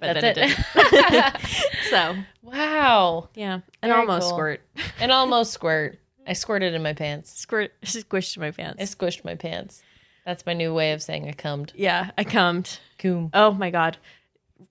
But 0.00 0.14
That's 0.14 0.20
then 0.20 0.50
it. 0.50 0.56
didn't. 0.74 1.36
so 1.90 2.16
wow. 2.42 3.28
yeah, 3.34 3.54
an 3.54 3.62
Very 3.82 3.92
almost 4.00 4.22
cool. 4.22 4.30
squirt, 4.30 4.60
And 5.00 5.12
almost 5.12 5.52
squirt. 5.52 5.98
I 6.26 6.32
squirted 6.32 6.74
in 6.74 6.82
my 6.82 6.94
pants. 6.94 7.38
squirt, 7.38 7.72
squished 7.84 8.38
my 8.38 8.50
pants. 8.50 8.80
I 8.80 8.84
squished 8.84 9.24
my 9.24 9.34
pants. 9.34 9.82
That's 10.24 10.46
my 10.46 10.52
new 10.54 10.72
way 10.72 10.92
of 10.92 11.02
saying 11.02 11.28
I 11.28 11.32
cummed. 11.32 11.72
yeah, 11.76 12.10
I 12.16 12.24
cummed. 12.24 12.78
Coom. 12.98 13.30
Oh 13.34 13.52
my 13.52 13.70
god. 13.70 13.98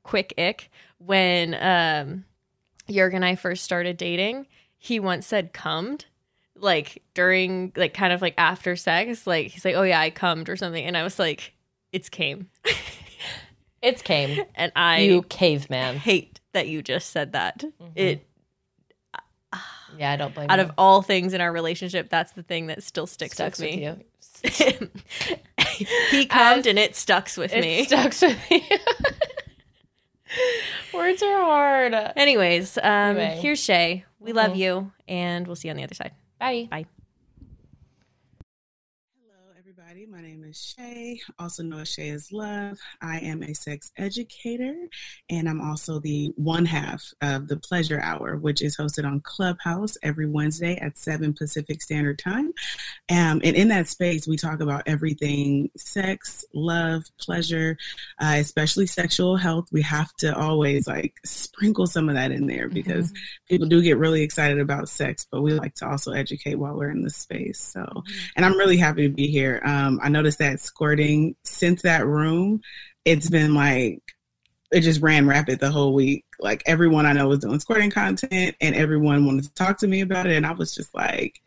Quick 0.03 0.33
ick. 0.37 0.69
When 0.97 1.53
um 1.55 2.25
Jurg 2.89 3.13
and 3.15 3.23
I 3.23 3.35
first 3.35 3.63
started 3.63 3.97
dating, 3.97 4.47
he 4.77 4.99
once 4.99 5.27
said 5.27 5.53
cummed. 5.53 6.05
Like 6.55 7.03
during 7.13 7.71
like 7.75 7.93
kind 7.93 8.13
of 8.13 8.21
like 8.21 8.33
after 8.37 8.75
sex. 8.75 9.27
Like 9.27 9.47
he's 9.47 9.63
like, 9.65 9.75
Oh 9.75 9.83
yeah, 9.83 9.99
I 9.99 10.09
cummed 10.09 10.49
or 10.49 10.55
something. 10.55 10.83
And 10.83 10.95
I 10.97 11.03
was 11.03 11.19
like, 11.19 11.53
It's 11.91 12.09
came. 12.09 12.49
It's 13.81 14.01
came. 14.01 14.41
And 14.55 14.71
I 14.77 14.99
you 15.01 15.23
caveman. 15.23 15.97
hate 15.97 16.39
that 16.53 16.69
you 16.69 16.81
just 16.81 17.09
said 17.09 17.33
that. 17.33 17.65
It 17.95 18.25
Yeah, 19.97 20.11
I 20.11 20.15
don't 20.15 20.33
blame 20.33 20.49
out 20.49 20.57
you. 20.59 20.65
of 20.65 20.71
all 20.77 21.01
things 21.01 21.33
in 21.33 21.41
our 21.41 21.51
relationship, 21.51 22.09
that's 22.09 22.31
the 22.31 22.43
thing 22.43 22.67
that 22.67 22.81
still 22.81 23.05
sticks 23.05 23.33
Stucks 23.35 23.59
with 23.59 23.71
me. 23.71 23.83
you. 23.83 23.99
he 26.11 26.25
cummed 26.25 26.65
and 26.67 26.77
it 26.79 26.95
stucks 26.95 27.37
with 27.37 27.53
It 27.53 27.61
me. 27.61 27.83
stucks 27.85 28.21
with 28.21 28.37
me. 28.49 28.67
Words 30.93 31.21
are 31.23 31.41
hard. 31.43 31.93
Anyways, 32.15 32.77
um, 32.77 32.83
Anyway. 33.17 33.39
here's 33.41 33.59
Shea. 33.63 34.05
We 34.19 34.31
love 34.33 34.51
Mhm. 34.53 34.57
you, 34.57 34.91
and 35.07 35.45
we'll 35.47 35.55
see 35.55 35.67
you 35.67 35.71
on 35.71 35.77
the 35.77 35.83
other 35.83 35.95
side. 35.95 36.11
Bye. 36.39 36.67
Bye. 36.71 36.85
Everybody. 39.93 40.23
My 40.23 40.27
name 40.27 40.43
is 40.43 40.59
Shea, 40.59 41.21
also 41.37 41.61
known 41.61 41.81
as 41.81 41.87
Shea 41.87 42.09
is 42.09 42.31
Love. 42.31 42.79
I 42.99 43.19
am 43.19 43.43
a 43.43 43.53
sex 43.53 43.91
educator, 43.95 44.73
and 45.29 45.47
I'm 45.47 45.61
also 45.61 45.99
the 45.99 46.33
one 46.35 46.65
half 46.65 47.03
of 47.21 47.47
the 47.47 47.57
Pleasure 47.57 47.99
Hour, 47.99 48.37
which 48.37 48.63
is 48.63 48.75
hosted 48.75 49.05
on 49.05 49.21
Clubhouse 49.21 49.95
every 50.01 50.25
Wednesday 50.25 50.77
at 50.77 50.97
7 50.97 51.35
Pacific 51.35 51.79
Standard 51.83 52.17
Time. 52.17 52.53
Um, 53.11 53.41
and 53.43 53.55
in 53.55 53.67
that 53.67 53.87
space, 53.87 54.27
we 54.27 54.35
talk 54.35 54.61
about 54.61 54.81
everything 54.87 55.69
sex, 55.77 56.43
love, 56.55 57.03
pleasure, 57.19 57.77
uh, 58.19 58.37
especially 58.37 58.87
sexual 58.87 59.35
health. 59.35 59.67
We 59.71 59.83
have 59.83 60.11
to 60.19 60.35
always 60.35 60.87
like 60.87 61.13
sprinkle 61.23 61.85
some 61.85 62.09
of 62.09 62.15
that 62.15 62.31
in 62.31 62.47
there 62.47 62.67
because 62.67 63.13
people 63.47 63.67
do 63.67 63.79
get 63.83 63.99
really 63.99 64.23
excited 64.23 64.59
about 64.59 64.89
sex, 64.89 65.27
but 65.29 65.43
we 65.43 65.53
like 65.53 65.75
to 65.75 65.87
also 65.87 66.13
educate 66.13 66.55
while 66.55 66.75
we're 66.75 66.89
in 66.89 67.03
the 67.03 67.11
space. 67.11 67.59
So, 67.59 67.85
and 68.35 68.43
I'm 68.43 68.57
really 68.57 68.77
happy 68.77 69.07
to 69.07 69.13
be 69.13 69.27
here. 69.27 69.61
Um, 69.63 69.82
Um, 69.83 69.99
I 70.01 70.09
noticed 70.09 70.39
that 70.39 70.59
squirting 70.59 71.35
since 71.43 71.81
that 71.81 72.05
room, 72.05 72.61
it's 73.05 73.29
been 73.29 73.53
like 73.53 74.01
it 74.71 74.81
just 74.81 75.01
ran 75.01 75.27
rapid 75.27 75.59
the 75.59 75.71
whole 75.71 75.93
week. 75.93 76.25
Like 76.39 76.63
everyone 76.65 77.05
I 77.05 77.13
know 77.13 77.27
was 77.27 77.39
doing 77.39 77.59
squirting 77.59 77.91
content, 77.91 78.55
and 78.59 78.75
everyone 78.75 79.25
wanted 79.25 79.45
to 79.45 79.53
talk 79.53 79.79
to 79.79 79.87
me 79.87 80.01
about 80.01 80.25
it, 80.25 80.35
and 80.35 80.45
I 80.45 80.53
was 80.53 80.73
just 80.73 80.93
like. 80.93 81.39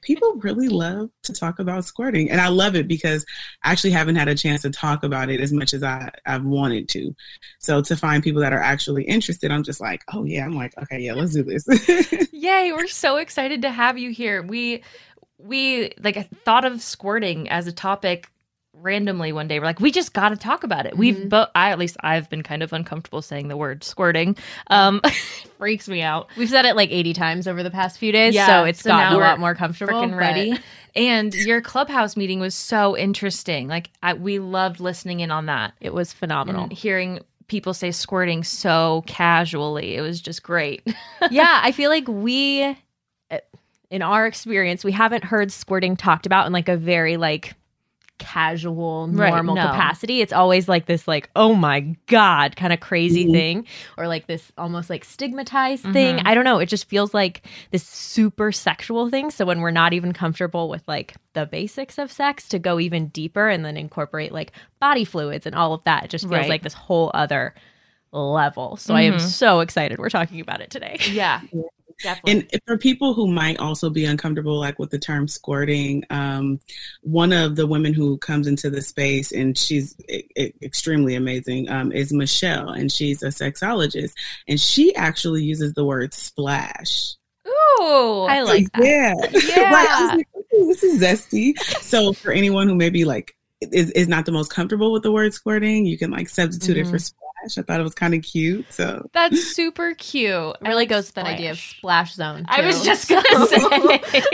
People 0.00 0.34
really 0.38 0.68
love 0.68 1.10
to 1.22 1.32
talk 1.32 1.60
about 1.60 1.84
squirting, 1.84 2.28
and 2.28 2.40
I 2.40 2.48
love 2.48 2.74
it 2.74 2.88
because 2.88 3.24
I 3.62 3.70
actually 3.70 3.92
haven't 3.92 4.16
had 4.16 4.26
a 4.26 4.34
chance 4.34 4.62
to 4.62 4.70
talk 4.70 5.04
about 5.04 5.30
it 5.30 5.40
as 5.40 5.52
much 5.52 5.72
as 5.72 5.84
I, 5.84 6.10
I've 6.26 6.42
wanted 6.42 6.88
to. 6.88 7.14
So 7.60 7.80
to 7.82 7.94
find 7.94 8.20
people 8.20 8.40
that 8.40 8.52
are 8.52 8.58
actually 8.58 9.04
interested, 9.04 9.52
I'm 9.52 9.62
just 9.62 9.80
like, 9.80 10.02
oh 10.12 10.24
yeah, 10.24 10.44
I'm 10.44 10.56
like, 10.56 10.76
okay, 10.76 10.98
yeah, 10.98 11.12
let's 11.12 11.34
do 11.34 11.44
this. 11.44 11.68
Yay, 12.32 12.72
we're 12.72 12.88
so 12.88 13.18
excited 13.18 13.62
to 13.62 13.70
have 13.70 13.96
you 13.96 14.10
here. 14.10 14.42
We 14.42 14.82
we 15.42 15.92
like 16.02 16.28
thought 16.44 16.64
of 16.64 16.80
squirting 16.80 17.48
as 17.48 17.66
a 17.66 17.72
topic 17.72 18.28
randomly 18.74 19.32
one 19.32 19.48
day. 19.48 19.58
We're 19.58 19.66
like, 19.66 19.80
we 19.80 19.90
just 19.92 20.12
got 20.14 20.30
to 20.30 20.36
talk 20.36 20.64
about 20.64 20.86
it. 20.86 20.96
We've 20.96 21.28
both 21.28 21.48
I 21.54 21.70
at 21.70 21.78
least 21.78 21.96
I've 22.00 22.28
been 22.30 22.42
kind 22.42 22.62
of 22.62 22.72
uncomfortable 22.72 23.20
saying 23.22 23.48
the 23.48 23.56
word 23.56 23.84
squirting. 23.84 24.36
Um 24.68 25.00
freaks 25.58 25.88
me 25.88 26.02
out. 26.02 26.30
We've 26.36 26.48
said 26.48 26.64
it 26.64 26.74
like 26.74 26.90
80 26.90 27.12
times 27.12 27.46
over 27.46 27.62
the 27.62 27.70
past 27.70 27.98
few 27.98 28.12
days, 28.12 28.34
Yeah, 28.34 28.46
so 28.46 28.64
it's 28.64 28.80
so 28.80 28.90
gotten 28.90 29.14
a 29.14 29.18
lot 29.18 29.38
more 29.38 29.54
comfortable. 29.54 29.94
Freaking 29.94 30.10
but- 30.10 30.16
ready. 30.16 30.58
And 30.94 31.32
your 31.34 31.60
clubhouse 31.62 32.16
meeting 32.18 32.38
was 32.40 32.54
so 32.54 32.96
interesting. 32.96 33.66
Like 33.68 33.90
I, 34.02 34.14
we 34.14 34.38
loved 34.38 34.78
listening 34.80 35.20
in 35.20 35.30
on 35.30 35.46
that 35.46 35.72
It 35.80 35.94
was 35.94 36.12
phenomenal. 36.12 36.64
and 36.64 36.72
hearing 36.72 37.20
people 37.48 37.74
say 37.74 37.90
squirting 37.90 38.42
so 38.44 39.02
casually. 39.06 39.96
It 39.96 40.00
was 40.00 40.20
just 40.20 40.42
great. 40.42 40.82
yeah, 41.30 41.60
I 41.62 41.72
feel 41.72 41.90
like 41.90 42.08
we, 42.08 42.76
in 43.92 44.02
our 44.02 44.26
experience, 44.26 44.82
we 44.84 44.90
haven't 44.92 45.22
heard 45.22 45.52
squirting 45.52 45.96
talked 45.96 46.26
about 46.26 46.46
in 46.46 46.52
like 46.52 46.68
a 46.68 46.76
very 46.76 47.16
like 47.16 47.54
casual, 48.18 49.08
Right, 49.10 49.30
normal 49.30 49.54
no. 49.56 49.62
capacity. 49.66 50.20
It's 50.20 50.32
always 50.32 50.68
like 50.68 50.86
this 50.86 51.08
like, 51.08 51.28
oh 51.34 51.54
my 51.54 51.80
God, 52.06 52.54
kind 52.56 52.72
of 52.72 52.80
crazy 52.80 53.26
Mhm. 53.26 53.32
thing. 53.32 53.66
Or 53.98 54.06
like 54.06 54.26
this 54.28 54.52
almost 54.56 54.88
like 54.88 55.04
stigmatized 55.04 55.82
thing. 55.92 56.16
Mhm. 56.18 56.22
I 56.24 56.34
don't 56.34 56.44
know. 56.44 56.58
It 56.58 56.66
just 56.70 56.88
feels 56.88 57.12
like 57.12 57.42
this 57.70 57.82
super 57.86 58.52
sexual 58.52 59.10
thing. 59.10 59.30
So 59.30 59.44
when 59.44 59.60
we're 59.60 59.70
not 59.72 59.92
even 59.92 60.12
comfortable 60.12 60.68
with 60.68 60.86
like 60.86 61.14
the 61.34 61.46
basics 61.46 61.98
of 61.98 62.12
sex 62.12 62.48
to 62.48 62.58
go 62.58 62.78
even 62.80 63.08
deeper 63.08 63.48
and 63.48 63.64
then 63.64 63.76
incorporate 63.76 64.32
like 64.32 64.52
body 64.80 65.04
fluids 65.04 65.44
and 65.46 65.54
all 65.54 65.74
of 65.74 65.82
that, 65.84 66.04
it 66.04 66.10
just 66.10 66.24
feels 66.24 66.32
Right. 66.42 66.48
like 66.48 66.62
this 66.62 66.74
whole 66.74 67.10
other 67.14 67.54
level. 68.12 68.76
So 68.76 68.94
I 68.94 69.02
am 69.02 69.14
Mhm. 69.14 69.20
so 69.20 69.60
excited 69.60 69.98
we're 69.98 70.10
talking 70.10 70.40
about 70.40 70.60
it 70.60 70.70
today. 70.70 70.96
yeah. 71.10 71.40
Definitely. 72.02 72.48
And 72.52 72.60
for 72.66 72.78
people 72.78 73.14
who 73.14 73.26
might 73.26 73.58
also 73.58 73.90
be 73.90 74.04
uncomfortable, 74.04 74.58
like 74.58 74.78
with 74.78 74.90
the 74.90 74.98
term 74.98 75.28
squirting, 75.28 76.04
um, 76.10 76.60
one 77.02 77.32
of 77.32 77.56
the 77.56 77.66
women 77.66 77.94
who 77.94 78.18
comes 78.18 78.46
into 78.46 78.70
the 78.70 78.82
space, 78.82 79.32
and 79.32 79.56
she's 79.56 79.94
e- 80.08 80.52
extremely 80.62 81.14
amazing, 81.14 81.68
um, 81.68 81.92
is 81.92 82.12
Michelle, 82.12 82.68
and 82.70 82.90
she's 82.92 83.22
a 83.22 83.28
sexologist, 83.28 84.12
and 84.48 84.60
she 84.60 84.94
actually 84.94 85.42
uses 85.42 85.74
the 85.74 85.84
word 85.84 86.14
splash. 86.14 87.14
Ooh. 87.46 88.26
I 88.28 88.42
like 88.42 88.70
that. 88.72 88.82
Yeah, 88.84 89.14
Yeah. 89.56 89.72
right. 89.72 89.88
I 89.90 90.14
like, 90.16 90.28
"Ooh, 90.54 90.66
this 90.68 90.82
is 90.82 91.00
zesty. 91.02 91.58
So 91.80 92.12
for 92.12 92.32
anyone 92.32 92.68
who 92.68 92.74
maybe 92.74 93.04
like 93.04 93.36
is 93.60 93.90
is 93.92 94.08
not 94.08 94.26
the 94.26 94.32
most 94.32 94.52
comfortable 94.52 94.92
with 94.92 95.02
the 95.02 95.12
word 95.12 95.34
squirting, 95.34 95.86
you 95.86 95.98
can 95.98 96.10
like 96.10 96.28
substitute 96.28 96.76
it 96.78 96.86
for 96.86 96.98
splash. 97.50 97.58
I 97.58 97.62
thought 97.66 97.80
it 97.80 97.82
was 97.82 97.94
kind 97.94 98.14
of 98.14 98.22
cute. 98.22 98.72
So 98.72 99.08
That's 99.12 99.42
super 99.54 99.94
cute. 99.94 100.30
It 100.32 100.56
I 100.62 100.68
really 100.68 100.74
like 100.82 100.88
goes 100.88 101.06
with 101.06 101.14
that 101.16 101.26
idea 101.26 101.50
of 101.52 101.58
splash. 101.58 102.12
splash 102.12 102.14
zone. 102.14 102.44
I 102.48 102.64
was 102.66 102.84
just 102.84 103.08
gonna 103.08 103.46
say, 103.46 104.30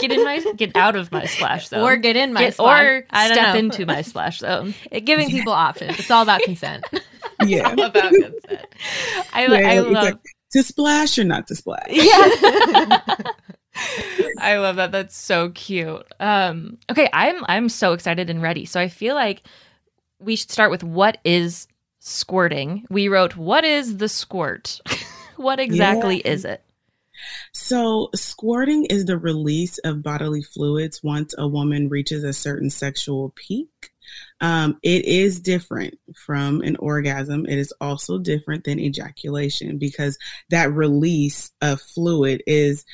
get 0.00 0.12
in 0.12 0.24
my, 0.24 0.44
get 0.56 0.76
out 0.76 0.96
of 0.96 1.10
my 1.12 1.24
splash 1.26 1.68
zone, 1.68 1.82
or 1.82 1.96
get 1.96 2.16
in 2.16 2.32
my 2.32 2.40
Get- 2.40 2.54
splash. 2.54 2.84
or 2.84 3.06
I 3.10 3.28
don't 3.28 3.34
step 3.36 3.54
know. 3.54 3.58
into 3.60 3.86
my 3.86 4.02
splash 4.02 4.38
zone. 4.40 4.74
It- 4.90 5.04
giving 5.04 5.28
people 5.30 5.52
options. 5.52 5.98
It's 5.98 6.10
all 6.10 6.22
about 6.22 6.42
consent. 6.42 6.84
yeah, 7.44 7.70
About 7.72 7.92
consent. 8.12 8.66
I, 9.32 9.46
Yeah, 9.46 9.68
I 9.70 9.78
love. 9.80 9.92
like, 10.04 10.16
to 10.52 10.62
splash 10.62 11.18
or 11.18 11.24
not 11.24 11.46
to 11.46 11.54
splash. 11.54 11.86
Yeah. 11.90 12.98
I 14.40 14.56
love 14.58 14.76
that. 14.76 14.90
That's 14.92 15.16
so 15.16 15.50
cute. 15.50 16.04
Um, 16.18 16.78
okay, 16.90 17.08
I'm 17.12 17.44
I'm 17.46 17.68
so 17.68 17.92
excited 17.92 18.28
and 18.30 18.42
ready. 18.42 18.64
So 18.66 18.80
I 18.80 18.88
feel 18.88 19.14
like 19.14 19.42
we 20.18 20.36
should 20.36 20.50
start 20.50 20.70
with 20.70 20.82
what 20.82 21.18
is 21.24 21.66
squirting. 22.00 22.86
We 22.90 23.08
wrote 23.08 23.36
what 23.36 23.64
is 23.64 23.98
the 23.98 24.08
squirt? 24.08 24.80
what 25.36 25.60
exactly 25.60 26.18
is 26.18 26.44
it? 26.44 26.62
So, 27.52 28.08
squirting 28.14 28.86
is 28.86 29.04
the 29.04 29.18
release 29.18 29.78
of 29.78 30.02
bodily 30.02 30.42
fluids 30.42 31.02
once 31.02 31.34
a 31.36 31.46
woman 31.46 31.88
reaches 31.88 32.24
a 32.24 32.32
certain 32.32 32.70
sexual 32.70 33.32
peak. 33.36 33.68
Um, 34.40 34.78
it 34.82 35.04
is 35.04 35.40
different 35.40 35.98
from 36.16 36.62
an 36.62 36.76
orgasm. 36.76 37.46
It 37.46 37.58
is 37.58 37.72
also 37.80 38.18
different 38.18 38.64
than 38.64 38.80
ejaculation 38.80 39.78
because 39.78 40.18
that 40.48 40.72
release 40.72 41.52
of 41.60 41.80
fluid 41.80 42.42
is 42.46 42.84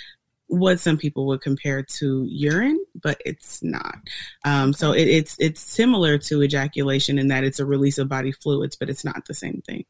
what 0.49 0.81
some 0.81 0.97
people 0.97 1.27
would 1.27 1.41
compare 1.41 1.83
to 1.83 2.25
urine, 2.29 2.79
but 2.95 3.21
it's 3.25 3.63
not. 3.63 3.97
Um, 4.45 4.73
so 4.73 4.93
it, 4.93 5.09
it's 5.09 5.37
it's 5.39 5.61
similar 5.61 6.19
to 6.19 6.43
ejaculation 6.43 7.19
in 7.19 7.29
that 7.29 7.45
it's 7.45 7.59
a 7.59 7.67
release 7.67 7.99
of 7.99 8.09
body 8.09 8.33
fluids, 8.33 8.77
but 8.77 8.89
it's 8.89 9.05
not 9.05 9.27
the 9.27 9.35
same 9.35 9.63
thing. 9.67 9.85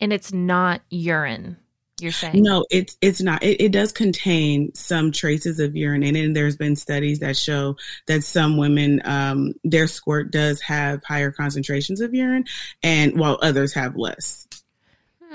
And 0.00 0.12
it's 0.12 0.32
not 0.32 0.82
urine. 0.90 1.56
You're 1.98 2.12
saying 2.12 2.42
No, 2.42 2.66
it's 2.70 2.98
it's 3.00 3.22
not. 3.22 3.42
It, 3.42 3.58
it 3.58 3.72
does 3.72 3.90
contain 3.90 4.74
some 4.74 5.12
traces 5.12 5.58
of 5.60 5.74
urine 5.74 6.02
in 6.02 6.14
it, 6.14 6.26
and 6.26 6.36
there's 6.36 6.56
been 6.56 6.76
studies 6.76 7.20
that 7.20 7.38
show 7.38 7.76
that 8.06 8.22
some 8.22 8.58
women, 8.58 9.00
um, 9.04 9.54
their 9.64 9.86
squirt 9.86 10.30
does 10.30 10.60
have 10.60 11.02
higher 11.04 11.30
concentrations 11.30 12.02
of 12.02 12.12
urine, 12.12 12.44
and 12.82 13.18
while 13.18 13.38
others 13.40 13.72
have 13.72 13.96
less. 13.96 14.46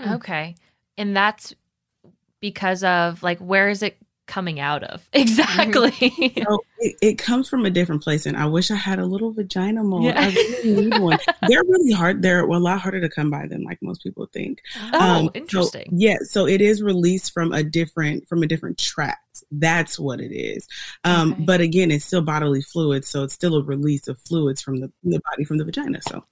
Okay. 0.07 0.55
And 0.97 1.15
that's 1.15 1.55
because 2.41 2.83
of 2.83 3.23
like 3.23 3.39
where 3.39 3.69
is 3.69 3.81
it 3.81 3.97
coming 4.31 4.59
out 4.59 4.83
of? 4.83 5.07
Exactly. 5.13 5.91
So 6.47 6.59
it, 6.79 6.95
it 7.01 7.17
comes 7.17 7.47
from 7.49 7.65
a 7.65 7.69
different 7.69 8.01
place, 8.03 8.25
and 8.25 8.35
I 8.37 8.45
wish 8.45 8.71
I 8.71 8.75
had 8.75 8.97
a 8.99 9.05
little 9.05 9.31
vagina 9.31 9.83
mold. 9.83 10.05
Yeah. 10.05 10.19
I 10.19 10.29
really 10.33 10.81
need 10.89 10.99
one. 10.99 11.19
They're 11.47 11.63
really 11.63 11.91
hard. 11.91 12.21
They're 12.21 12.41
a 12.45 12.57
lot 12.57 12.79
harder 12.79 13.01
to 13.01 13.09
come 13.09 13.29
by 13.29 13.47
than 13.47 13.63
like 13.63 13.79
most 13.81 14.03
people 14.03 14.27
think. 14.33 14.61
oh, 14.93 14.99
Um, 14.99 15.25
so- 15.25 15.31
interesting. 15.35 15.89
yeah, 15.91 16.17
so 16.23 16.47
it 16.47 16.61
is 16.61 16.81
released 16.81 17.33
from 17.33 17.51
a 17.51 17.63
different 17.63 18.27
from 18.27 18.41
a 18.43 18.47
different 18.47 18.77
tract. 18.77 19.19
That's 19.51 19.97
what 19.99 20.19
it 20.21 20.33
is. 20.33 20.67
Um, 21.03 21.33
Okay. 21.33 21.43
But 21.43 21.61
again, 21.61 21.91
it's 21.91 22.05
still 22.05 22.21
bodily 22.21 22.61
fluids, 22.61 23.07
so 23.07 23.23
it's 23.23 23.33
still 23.33 23.55
a 23.57 23.63
release 23.63 24.07
of 24.07 24.17
fluids 24.19 24.61
from 24.61 24.79
the, 24.79 24.91
the 25.03 25.21
body 25.31 25.43
from 25.45 25.57
the 25.57 25.63
vagina. 25.65 25.99
So 26.07 26.23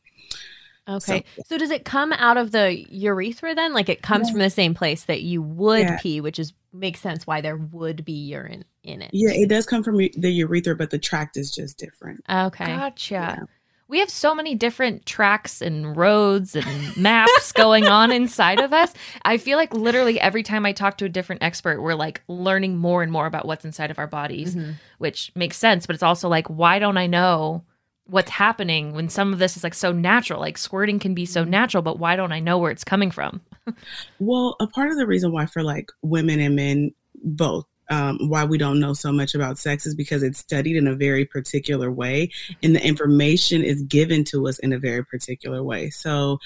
Okay. 0.90 1.24
So, 1.46 1.58
does 1.58 1.72
it 1.72 1.86
come 1.86 2.12
out 2.14 2.38
of 2.38 2.52
the 2.52 2.86
urethra 2.90 3.54
then? 3.56 3.74
Like 3.74 3.90
it 3.90 4.02
comes 4.02 4.28
Yeah. 4.28 4.32
from 4.34 4.40
the 4.40 4.50
same 4.50 4.74
place 4.74 5.04
that 5.06 5.22
you 5.22 5.42
would 5.42 5.82
Yeah. 5.82 5.98
pee, 6.00 6.22
which 6.22 6.40
is 6.40 6.54
makes 6.74 7.00
sense 7.00 7.26
why 7.26 7.42
there 7.42 7.58
would 7.58 8.06
be 8.06 8.14
urine 8.14 8.64
in 8.84 9.02
it. 9.02 9.10
yeah, 9.12 9.32
it 9.32 9.50
does 9.50 9.66
come 9.66 9.84
from 9.84 9.98
the 9.98 10.30
urethra, 10.32 10.76
but 10.76 10.90
the 10.92 11.00
tract 11.00 11.36
is 11.38 11.52
just 11.52 11.78
different. 11.80 12.24
Okay. 12.30 12.66
Gotcha. 12.66 13.14
Yeah. 13.14 13.40
We 13.88 13.98
have 14.02 14.10
so 14.12 14.36
many 14.36 14.54
different 14.54 15.08
tracks 15.08 15.64
and 15.64 15.98
roads 15.98 16.56
and 16.56 16.96
maps 16.98 17.52
going 17.54 17.88
on 17.88 18.12
inside 18.12 18.60
of 18.60 18.72
us. 18.72 18.94
I 19.24 19.38
feel 19.38 19.58
like 19.58 19.74
literally 19.74 20.20
every 20.22 20.44
time 20.44 20.64
I 20.64 20.74
talk 20.74 21.00
to 21.00 21.06
a 21.06 21.10
different 21.10 21.42
expert, 21.42 21.82
we're 21.82 21.96
like 21.96 22.22
learning 22.28 22.78
more 22.78 23.02
and 23.02 23.12
more 23.12 23.26
about 23.26 23.48
what's 23.48 23.66
inside 23.66 23.90
of 23.90 23.98
our 23.98 24.06
bodies, 24.06 24.56
Mhm. 24.56 24.76
which 25.00 25.32
makes 25.36 25.58
sense. 25.58 25.88
But 25.88 25.96
it's 25.96 26.04
also 26.04 26.30
like, 26.30 26.48
why 26.48 26.78
don't 26.78 26.98
I 27.00 27.08
know 27.08 27.64
what's 28.10 28.32
happening 28.32 28.94
when 28.94 29.10
some 29.10 29.34
of 29.34 29.40
this 29.40 29.58
is 29.58 29.64
like 29.64 29.74
so 29.74 29.92
natural? 29.92 30.40
Like 30.40 30.58
squirting 30.58 31.00
can 31.00 31.14
be 31.14 31.26
so 31.26 31.44
natural, 31.44 31.84
but 31.84 32.00
why 32.00 32.16
don't 32.16 32.32
I 32.32 32.40
know 32.40 32.58
where 32.58 32.72
it's 32.72 32.84
coming 32.84 33.12
from? 33.12 33.42
Well, 34.18 34.56
a 34.60 34.66
part 34.66 34.90
of 34.90 34.98
the 34.98 35.06
reason 35.06 35.32
why 35.32 35.46
for 35.46 35.62
like 35.62 35.92
women 36.02 36.40
and 36.40 36.56
men 36.56 36.92
both 37.24 37.68
um, 37.90 38.18
why 38.30 38.46
we 38.46 38.58
don't 38.58 38.80
know 38.80 38.94
so 38.94 39.12
much 39.12 39.36
about 39.36 39.58
sex 39.58 39.86
is 39.86 39.96
because 39.96 40.24
it's 40.24 40.40
studied 40.40 40.76
in 40.76 40.88
a 40.88 40.96
very 40.96 41.26
particular 41.26 41.92
way 41.92 42.30
and 42.62 42.76
the 42.76 42.86
information 42.86 43.64
is 43.64 43.82
given 43.84 44.24
to 44.26 44.48
us 44.48 44.60
in 44.60 44.74
a 44.74 44.80
very 44.80 45.04
particular 45.04 45.64
way. 45.64 45.90
So 45.90 46.40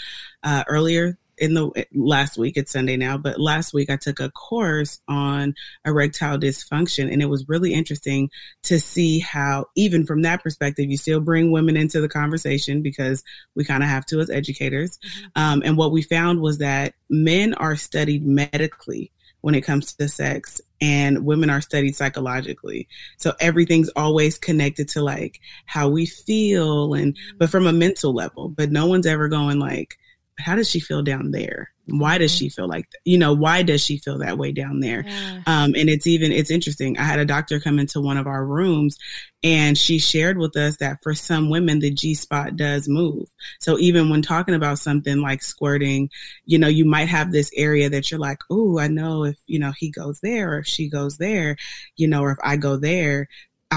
uh, 0.43 0.63
earlier 0.67 1.17
in 1.43 1.55
the 1.55 1.85
last 1.93 2.37
week, 2.37 2.55
it's 2.55 2.71
Sunday 2.71 2.95
now, 2.95 3.17
but 3.17 3.37
last 3.37 3.73
week 3.73 3.89
I 3.89 3.97
took 3.97 4.21
a 4.21 4.31
course 4.31 5.01
on 5.09 5.55
erectile 5.85 6.37
dysfunction 6.37 7.11
and 7.11 7.21
it 7.21 7.25
was 7.25 7.49
really 7.49 7.73
interesting 7.73 8.29
to 8.63 8.79
see 8.79 9.19
how 9.19 9.65
even 9.75 10.05
from 10.05 10.21
that 10.21 10.41
perspective, 10.41 10.89
you 10.89 10.95
still 10.95 11.19
bring 11.19 11.51
women 11.51 11.75
into 11.75 11.99
the 11.99 12.07
conversation 12.07 12.81
because 12.81 13.25
we 13.55 13.65
kind 13.65 13.83
of 13.83 13.89
have 13.89 14.05
to 14.05 14.21
as 14.21 14.29
educators. 14.29 14.99
Um, 15.35 15.61
and 15.65 15.75
what 15.75 15.91
we 15.91 16.01
found 16.01 16.39
was 16.39 16.59
that 16.59 16.93
men 17.09 17.53
are 17.55 17.75
studied 17.75 18.25
medically 18.25 19.11
when 19.41 19.53
it 19.53 19.65
comes 19.65 19.91
to 19.95 20.07
sex 20.07 20.61
and 20.79 21.25
women 21.25 21.49
are 21.49 21.59
studied 21.59 21.97
psychologically. 21.97 22.87
So 23.17 23.33
everything's 23.41 23.89
always 23.97 24.37
connected 24.37 24.87
to 24.89 25.01
like 25.01 25.41
how 25.65 25.89
we 25.89 26.05
feel 26.05 26.93
and 26.93 27.17
but 27.37 27.49
from 27.49 27.67
a 27.67 27.73
mental 27.73 28.13
level, 28.13 28.47
but 28.47 28.71
no 28.71 28.87
one's 28.87 29.05
ever 29.05 29.27
going 29.27 29.59
like 29.59 29.97
how 30.39 30.55
does 30.55 30.69
she 30.69 30.79
feel 30.79 31.03
down 31.03 31.31
there? 31.31 31.69
Why 31.85 32.17
does 32.17 32.33
she 32.33 32.47
feel 32.47 32.67
like 32.67 32.87
you 33.03 33.17
know, 33.17 33.33
why 33.33 33.61
does 33.61 33.83
she 33.83 33.97
feel 33.97 34.19
that 34.19 34.37
way 34.37 34.53
down 34.53 34.79
there? 34.79 35.03
Um, 35.45 35.75
and 35.75 35.89
it's 35.89 36.07
even 36.07 36.31
it's 36.31 36.49
interesting. 36.49 36.97
I 36.97 37.03
had 37.03 37.19
a 37.19 37.25
doctor 37.25 37.59
come 37.59 37.77
into 37.77 37.99
one 37.99 38.17
of 38.17 38.25
our 38.25 38.45
rooms, 38.45 38.97
and 39.43 39.77
she 39.77 39.99
shared 39.99 40.37
with 40.37 40.55
us 40.55 40.77
that 40.77 41.03
for 41.03 41.13
some 41.13 41.49
women 41.49 41.79
the 41.79 41.91
G 41.91 42.13
spot 42.13 42.55
does 42.55 42.87
move. 42.87 43.27
So 43.59 43.77
even 43.79 44.09
when 44.09 44.21
talking 44.21 44.55
about 44.55 44.79
something 44.79 45.19
like 45.19 45.43
squirting, 45.43 46.09
you 46.45 46.57
know, 46.57 46.69
you 46.69 46.85
might 46.85 47.09
have 47.09 47.31
this 47.31 47.51
area 47.55 47.89
that 47.89 48.09
you're 48.09 48.19
like, 48.19 48.39
oh, 48.49 48.79
I 48.79 48.87
know 48.87 49.25
if 49.25 49.37
you 49.45 49.59
know 49.59 49.73
he 49.77 49.89
goes 49.89 50.21
there 50.21 50.53
or 50.53 50.59
if 50.59 50.67
she 50.67 50.87
goes 50.87 51.17
there, 51.17 51.57
you 51.97 52.07
know, 52.07 52.21
or 52.21 52.31
if 52.31 52.39
I 52.41 52.55
go 52.55 52.77
there. 52.77 53.27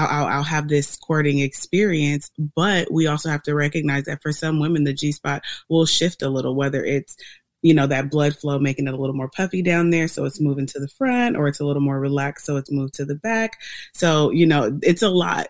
I'll, 0.05 0.25
I'll, 0.27 0.43
have 0.43 0.67
this 0.67 0.87
squirting 0.87 1.39
experience, 1.39 2.31
but 2.55 2.91
we 2.91 3.07
also 3.07 3.29
have 3.29 3.43
to 3.43 3.55
recognize 3.55 4.05
that 4.05 4.21
for 4.21 4.31
some 4.31 4.59
women, 4.59 4.83
the 4.83 4.93
G 4.93 5.11
spot 5.11 5.43
will 5.69 5.85
shift 5.85 6.21
a 6.21 6.29
little, 6.29 6.55
whether 6.55 6.83
it's 6.83 7.17
you 7.61 7.73
know, 7.73 7.87
that 7.87 8.11
blood 8.11 8.35
flow 8.35 8.59
making 8.59 8.87
it 8.87 8.93
a 8.93 8.97
little 8.97 9.15
more 9.15 9.29
puffy 9.29 9.61
down 9.61 9.89
there. 9.89 10.07
So 10.07 10.25
it's 10.25 10.39
moving 10.39 10.67
to 10.67 10.79
the 10.79 10.87
front 10.87 11.35
or 11.35 11.47
it's 11.47 11.59
a 11.59 11.65
little 11.65 11.81
more 11.81 11.99
relaxed. 11.99 12.45
So 12.45 12.55
it's 12.55 12.71
moved 12.71 12.93
to 12.95 13.05
the 13.05 13.15
back. 13.15 13.59
So, 13.93 14.31
you 14.31 14.45
know, 14.45 14.79
it's 14.83 15.01
a 15.01 15.09
lot. 15.09 15.47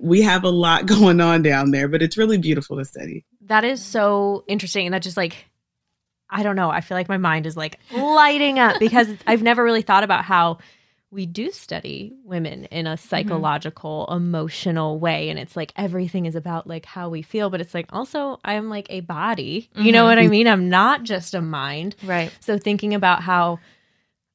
We 0.00 0.22
have 0.22 0.44
a 0.44 0.50
lot 0.50 0.86
going 0.86 1.20
on 1.20 1.42
down 1.42 1.70
there, 1.70 1.88
but 1.88 2.02
it's 2.02 2.18
really 2.18 2.38
beautiful 2.38 2.76
to 2.76 2.84
study. 2.84 3.24
That 3.46 3.64
is 3.64 3.82
so 3.82 4.44
interesting. 4.46 4.86
And 4.86 4.94
that 4.94 5.02
just 5.02 5.16
like, 5.16 5.46
I 6.28 6.42
don't 6.42 6.56
know. 6.56 6.70
I 6.70 6.82
feel 6.82 6.96
like 6.96 7.08
my 7.08 7.18
mind 7.18 7.46
is 7.46 7.56
like 7.56 7.80
lighting 7.92 8.58
up 8.58 8.78
because 8.78 9.08
I've 9.26 9.42
never 9.42 9.64
really 9.64 9.82
thought 9.82 10.04
about 10.04 10.24
how 10.24 10.58
we 11.12 11.26
do 11.26 11.50
study 11.50 12.12
women 12.24 12.66
in 12.66 12.86
a 12.86 12.96
psychological, 12.96 14.06
emotional 14.12 14.98
way. 15.00 15.28
And 15.28 15.38
it's 15.38 15.56
like 15.56 15.72
everything 15.76 16.26
is 16.26 16.36
about 16.36 16.66
like 16.68 16.86
how 16.86 17.08
we 17.08 17.22
feel, 17.22 17.50
but 17.50 17.60
it's 17.60 17.74
like 17.74 17.86
also 17.92 18.38
I'm 18.44 18.68
like 18.68 18.86
a 18.90 19.00
body. 19.00 19.68
You 19.74 19.90
know 19.90 20.04
Mhm. 20.04 20.08
what 20.08 20.18
I 20.20 20.28
mean? 20.28 20.46
I'm 20.46 20.68
not 20.68 21.02
just 21.02 21.34
a 21.34 21.40
mind. 21.40 21.96
Right. 22.04 22.32
So 22.40 22.58
thinking 22.58 22.94
about 22.94 23.22
how 23.22 23.58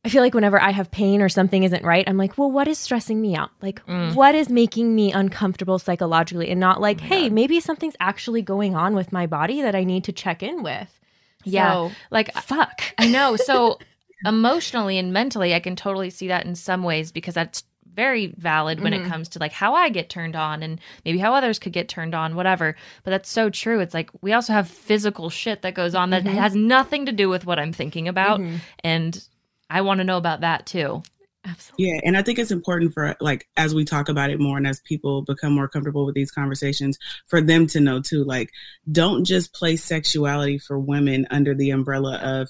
I 0.04 0.10
feel 0.10 0.22
like 0.22 0.34
whenever 0.36 0.62
I 0.62 0.70
have 0.72 0.92
pain 0.92 1.22
or 1.22 1.30
something 1.30 1.64
isn't 1.64 1.84
right, 1.84 2.04
I'm 2.08 2.18
like, 2.18 2.38
well, 2.38 2.52
what 2.52 2.68
is 2.68 2.78
stressing 2.78 3.20
me 3.20 3.36
out? 3.36 3.50
Like, 3.62 3.84
Mm. 3.88 4.14
what 4.14 4.36
is 4.36 4.50
making 4.50 4.94
me 4.94 5.12
uncomfortable 5.12 5.80
psychologically? 5.80 6.50
And 6.52 6.60
not 6.60 6.80
like, 6.80 7.00
Oh 7.02 7.06
hey, 7.06 7.22
God. 7.24 7.32
maybe 7.32 7.60
something's 7.60 7.96
actually 8.00 8.42
going 8.44 8.76
on 8.76 8.94
with 8.96 9.12
my 9.12 9.26
body 9.26 9.62
that 9.64 9.74
I 9.76 9.84
need 9.84 10.04
to 10.04 10.12
check 10.12 10.44
in 10.44 10.62
with. 10.62 11.00
Yeah. 11.46 11.72
So, 11.72 11.92
Like 12.12 12.34
fuck. 12.34 12.82
I 13.00 13.08
know. 13.08 13.36
So 13.38 13.80
emotionally 14.28 14.98
and 14.98 15.12
mentally, 15.14 15.54
I 15.54 15.60
can 15.60 15.76
totally 15.76 16.10
see 16.10 16.28
that 16.30 16.46
in 16.46 16.56
some 16.56 16.84
ways 16.84 17.12
because 17.12 17.34
that's 17.34 17.64
very 17.94 18.28
valid 18.38 18.82
when 18.82 18.92
Mhm. 18.92 19.06
it 19.06 19.10
comes 19.10 19.30
to 19.30 19.40
like 19.40 19.54
how 19.54 19.74
I 19.74 19.88
get 19.88 20.10
turned 20.10 20.36
on 20.36 20.62
and 20.62 20.82
maybe 21.06 21.18
how 21.18 21.34
others 21.34 21.60
could 21.60 21.72
get 21.72 21.88
turned 21.88 22.14
on, 22.14 22.36
whatever. 22.36 22.76
But 23.04 23.12
that's 23.12 23.30
so 23.30 23.50
true. 23.50 23.80
It's 23.80 23.94
like 23.94 24.10
we 24.22 24.34
also 24.34 24.52
have 24.52 24.68
physical 24.70 25.30
shit 25.30 25.62
that 25.62 25.76
goes 25.76 25.96
on 25.96 26.10
that 26.10 26.26
Mhm. 26.26 26.34
has 26.34 26.56
nothing 26.56 27.06
to 27.06 27.14
do 27.14 27.30
with 27.30 27.46
what 27.46 27.58
I'm 27.58 27.72
thinking 27.72 28.10
about. 28.10 28.42
Mhm. 28.42 28.60
And 28.84 29.24
I 29.70 29.80
want 29.82 30.00
to 30.00 30.04
know 30.04 30.18
about 30.18 30.42
that 30.42 30.66
too. 30.66 31.04
Absolutely. 31.46 31.86
Yeah. 31.88 32.00
And 32.04 32.18
I 32.18 32.22
think 32.22 32.40
it's 32.40 32.52
important 32.52 32.94
for, 32.94 33.16
like, 33.20 33.48
as 33.58 33.74
we 33.76 33.86
talk 33.86 34.10
about 34.10 34.30
it 34.30 34.40
more 34.40 34.58
and 34.58 34.68
as 34.68 34.80
people 34.82 35.22
become 35.22 35.54
more 35.54 35.68
comfortable 35.68 36.06
with 36.06 36.16
these 36.16 36.32
conversations, 36.32 36.98
for 37.28 37.42
them 37.42 37.68
to 37.68 37.80
know 37.80 38.02
too, 38.02 38.24
like, 38.24 38.52
don't 38.92 39.24
just 39.26 39.54
place 39.54 39.84
sexuality 39.84 40.58
for 40.58 40.80
women 40.80 41.28
under 41.30 41.54
the 41.54 41.70
umbrella 41.72 42.16
of 42.18 42.50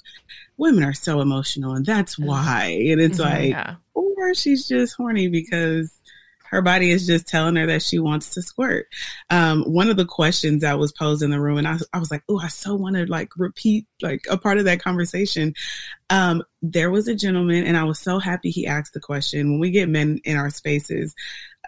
women 0.58 0.84
are 0.84 0.94
so 0.94 1.22
emotional 1.22 1.74
and 1.74 1.86
that's 1.86 2.18
why. 2.18 2.66
And 2.90 3.02
it's 3.02 3.18
Mhm. 3.20 3.24
like, 3.24 3.50
Yeah. 3.50 3.76
or 3.94 4.34
she's 4.34 4.68
just 4.68 4.96
horny 4.96 5.28
because 5.28 5.92
her 6.50 6.62
body 6.62 6.92
is 6.92 7.06
just 7.08 7.28
telling 7.28 7.56
her 7.56 7.66
that 7.68 7.82
she 7.82 8.00
wants 8.00 8.32
to 8.36 8.42
squirt. 8.42 8.88
Um, 9.30 9.64
one 9.64 9.90
of 9.90 9.98
the 9.98 10.06
questions 10.06 10.62
that 10.62 10.80
was 10.80 10.92
posed 10.92 11.22
in 11.24 11.30
the 11.32 11.40
room, 11.40 11.58
and 11.58 11.68
I, 11.68 11.74
was- 11.74 11.88
I 11.94 12.00
was 12.00 12.12
like, 12.12 12.24
oh, 12.30 12.40
I 12.40 12.48
so 12.48 12.76
want 12.76 12.96
to 12.96 13.06
like 13.06 13.30
repeat 13.38 13.88
like 14.02 14.26
a 14.30 14.38
part 14.38 14.58
of 14.58 14.66
that 14.66 14.82
conversation. 14.82 15.54
Um, 16.10 16.44
there 16.62 16.92
was 16.92 17.08
a 17.08 17.16
gentleman, 17.16 17.66
and 17.66 17.78
I 17.78 17.84
was 17.84 18.00
so 18.00 18.20
happy 18.20 18.50
he 18.50 18.68
asked 18.68 18.94
the 18.94 19.00
question. 19.00 19.52
When 19.52 19.60
we 19.60 19.72
get 19.72 19.90
men 19.90 20.20
in 20.24 20.38
our 20.38 20.50
spaces, 20.50 21.16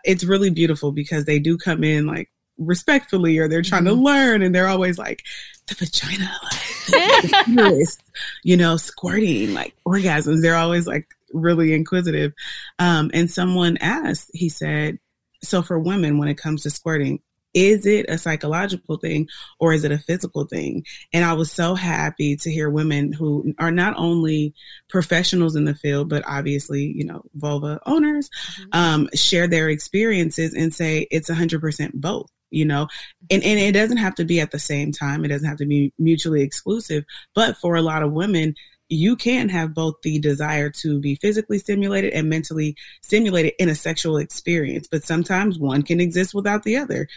it's 0.03 0.23
really 0.23 0.49
beautiful 0.49 0.91
because 0.91 1.25
they 1.25 1.39
do 1.39 1.57
come 1.57 1.83
in 1.83 2.05
like 2.05 2.29
respectfully 2.59 3.37
or 3.37 3.47
they're 3.47 3.61
trying 3.61 3.85
to 3.85 3.93
learn 3.93 4.41
and 4.41 4.53
they're 4.53 4.67
always 4.67 4.97
like 4.97 5.23
the 5.67 5.75
vagina 5.75 6.31
like 6.43 6.85
the 6.87 7.43
uterus, 7.47 7.97
you 8.43 8.57
know 8.57 8.77
squirting 8.77 9.53
like 9.53 9.75
orgasms 9.87 10.41
they're 10.41 10.55
always 10.55 10.87
like 10.87 11.07
really 11.33 11.73
inquisitive. 11.73 12.33
Um 12.79 13.11
and 13.13 13.29
someone 13.29 13.77
asked 13.77 14.31
he 14.33 14.49
said 14.49 14.99
so 15.43 15.61
for 15.61 15.79
women 15.79 16.17
when 16.17 16.29
it 16.29 16.37
comes 16.37 16.63
to 16.63 16.69
squirting 16.69 17.19
is 17.53 17.87
it 17.87 18.05
a 18.07 18.19
psychological 18.19 18.97
thing 18.97 19.27
or 19.59 19.73
is 19.73 19.83
it 19.83 19.91
a 19.91 19.97
physical 19.97 20.45
thing? 20.45 20.85
And 21.13 21.25
i 21.25 21.33
was 21.33 21.51
so 21.51 21.75
happy 21.75 22.35
to 22.37 22.51
hear 22.51 22.69
women 22.69 23.11
who 23.11 23.53
are 23.57 23.71
not 23.71 23.95
only 23.97 24.53
professionals 24.89 25.55
in 25.55 25.65
the 25.65 25.75
field 25.75 26.09
but 26.09 26.23
obviously 26.27 26.93
you 26.95 27.05
know 27.05 27.23
vulva 27.35 27.79
owners 27.85 28.29
um, 28.73 29.09
share 29.13 29.47
their 29.47 29.69
experiences 29.69 30.53
and 30.53 30.73
say 30.73 31.07
it's 31.09 31.29
100% 31.29 31.91
both 31.93 32.29
you 32.49 32.63
know? 32.63 32.87
And, 33.29 33.43
and 33.43 33.59
it 33.59 33.73
doesn't 33.73 33.97
have 33.97 34.15
to 34.15 34.23
be 34.23 34.39
at 34.39 34.51
the 34.51 34.59
same 34.59 34.93
time. 34.93 35.25
It 35.25 35.27
doesn't 35.27 35.49
have 35.49 35.57
to 35.57 35.65
be 35.65 35.91
mutually 35.97 36.43
exclusive 36.43 37.03
but 37.35 37.57
for 37.57 37.75
a 37.75 37.81
lot 37.81 38.03
of 38.03 38.13
women 38.13 38.55
you 38.89 39.15
can 39.15 39.49
have 39.49 39.73
both 39.73 39.95
the 40.03 40.19
desire 40.19 40.69
to 40.69 40.99
be 40.99 41.15
physically 41.15 41.57
stimulated 41.57 42.13
and 42.13 42.29
mentally 42.29 42.75
stimulated 43.01 43.53
in 43.59 43.69
a 43.69 43.75
sexual 43.75 44.17
experience 44.17 44.87
but 44.89 45.03
sometimes 45.03 45.59
one 45.59 45.81
can 45.81 45.99
exist 45.99 46.33
without 46.33 46.63
the 46.63 46.77
other 46.77 47.07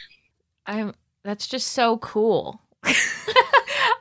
I'm 0.67 0.95
that's 1.25 1.47
just 1.47 1.69
so 1.69 1.99
cool. 1.99 2.61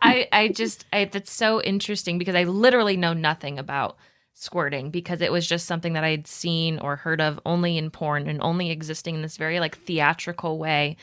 I 0.01 0.27
I 0.32 0.49
just 0.49 0.86
I 0.93 1.05
that's 1.05 1.32
so 1.32 1.62
interesting 1.62 2.17
because 2.17 2.36
I 2.36 2.43
literally 2.43 2.97
know 2.97 3.13
nothing 3.13 3.60
about 3.60 3.97
squirting 4.34 4.89
because 4.89 5.19
it 5.19 5.32
was 5.32 5.45
just 5.45 5.65
something 5.65 5.93
that 5.93 6.03
I 6.03 6.12
had 6.12 6.27
seen 6.27 6.79
or 6.79 6.95
heard 6.95 7.19
of 7.19 7.39
only 7.45 7.77
in 7.77 7.91
porn 7.91 8.27
and 8.27 8.41
only 8.41 8.71
existing 8.71 9.15
in 9.15 9.21
this 9.21 9.36
very 9.36 9.60
like 9.60 9.77
theatrical 9.77 10.58
way 10.58 10.95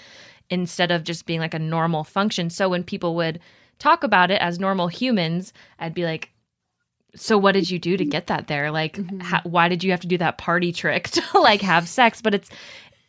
instead 0.49 0.91
of 0.91 1.05
just 1.05 1.27
being 1.27 1.41
like 1.41 1.53
a 1.53 1.59
normal 1.59 2.05
function. 2.05 2.49
So 2.49 2.69
when 2.69 2.85
people 2.85 3.15
would 3.17 3.41
talk 3.79 4.05
about 4.05 4.31
it 4.31 4.41
as 4.41 4.59
normal 4.59 4.89
humans, 4.89 5.53
I'd 5.79 5.93
be 5.93 6.05
like 6.05 6.31
so 7.17 7.37
what 7.39 7.53
did 7.53 7.71
you 7.71 7.79
do 7.79 7.97
to 7.97 8.05
get 8.05 8.29
that 8.29 8.47
there? 8.47 8.71
Like, 8.71 8.95
Mhm. 8.97 9.23
how, 9.23 9.41
why 9.45 9.69
did 9.69 9.83
you 9.85 9.91
have 9.91 10.01
to 10.01 10.07
do 10.07 10.19
that 10.19 10.39
party 10.39 10.73
trick 10.73 11.09
to 11.11 11.23
like 11.41 11.63
have 11.63 11.89
sex? 11.89 12.21
But 12.23 12.35
it's, 12.35 12.51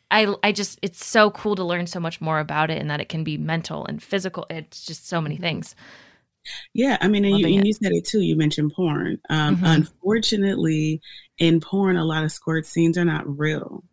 I, 0.10 0.34
I 0.43 0.52
just, 0.54 0.80
it's 0.82 1.06
so 1.06 1.32
cool 1.32 1.56
to 1.56 1.63
learn 1.63 1.86
so 1.88 2.00
much 2.00 2.22
more 2.22 2.39
about 2.39 2.72
it 2.72 2.80
and 2.80 2.89
that 2.89 3.02
it 3.02 3.10
can 3.10 3.24
be 3.24 3.38
mental 3.38 3.86
and 3.86 4.02
physical. 4.02 4.46
It's 4.50 4.86
just 4.86 5.08
so 5.08 5.20
many 5.22 5.38
things. 5.38 5.76
Yeah, 6.74 6.98
I 7.02 7.10
mean, 7.10 7.26
and 7.26 7.38
you, 7.39 7.46
and 7.58 7.67
you 7.67 7.74
said 7.74 7.91
it 7.91 8.06
too. 8.06 8.22
You 8.22 8.38
mentioned 8.38 8.72
porn. 8.74 9.20
Um, 9.30 9.58
Mhm. 9.58 9.76
Unfortunately, 9.76 11.02
in 11.38 11.60
porn, 11.60 11.98
a 11.98 12.06
lot 12.06 12.24
of 12.24 12.32
squirt 12.32 12.65
scenes 12.65 12.98
are 12.98 13.04
not 13.06 13.28
real. 13.38 13.84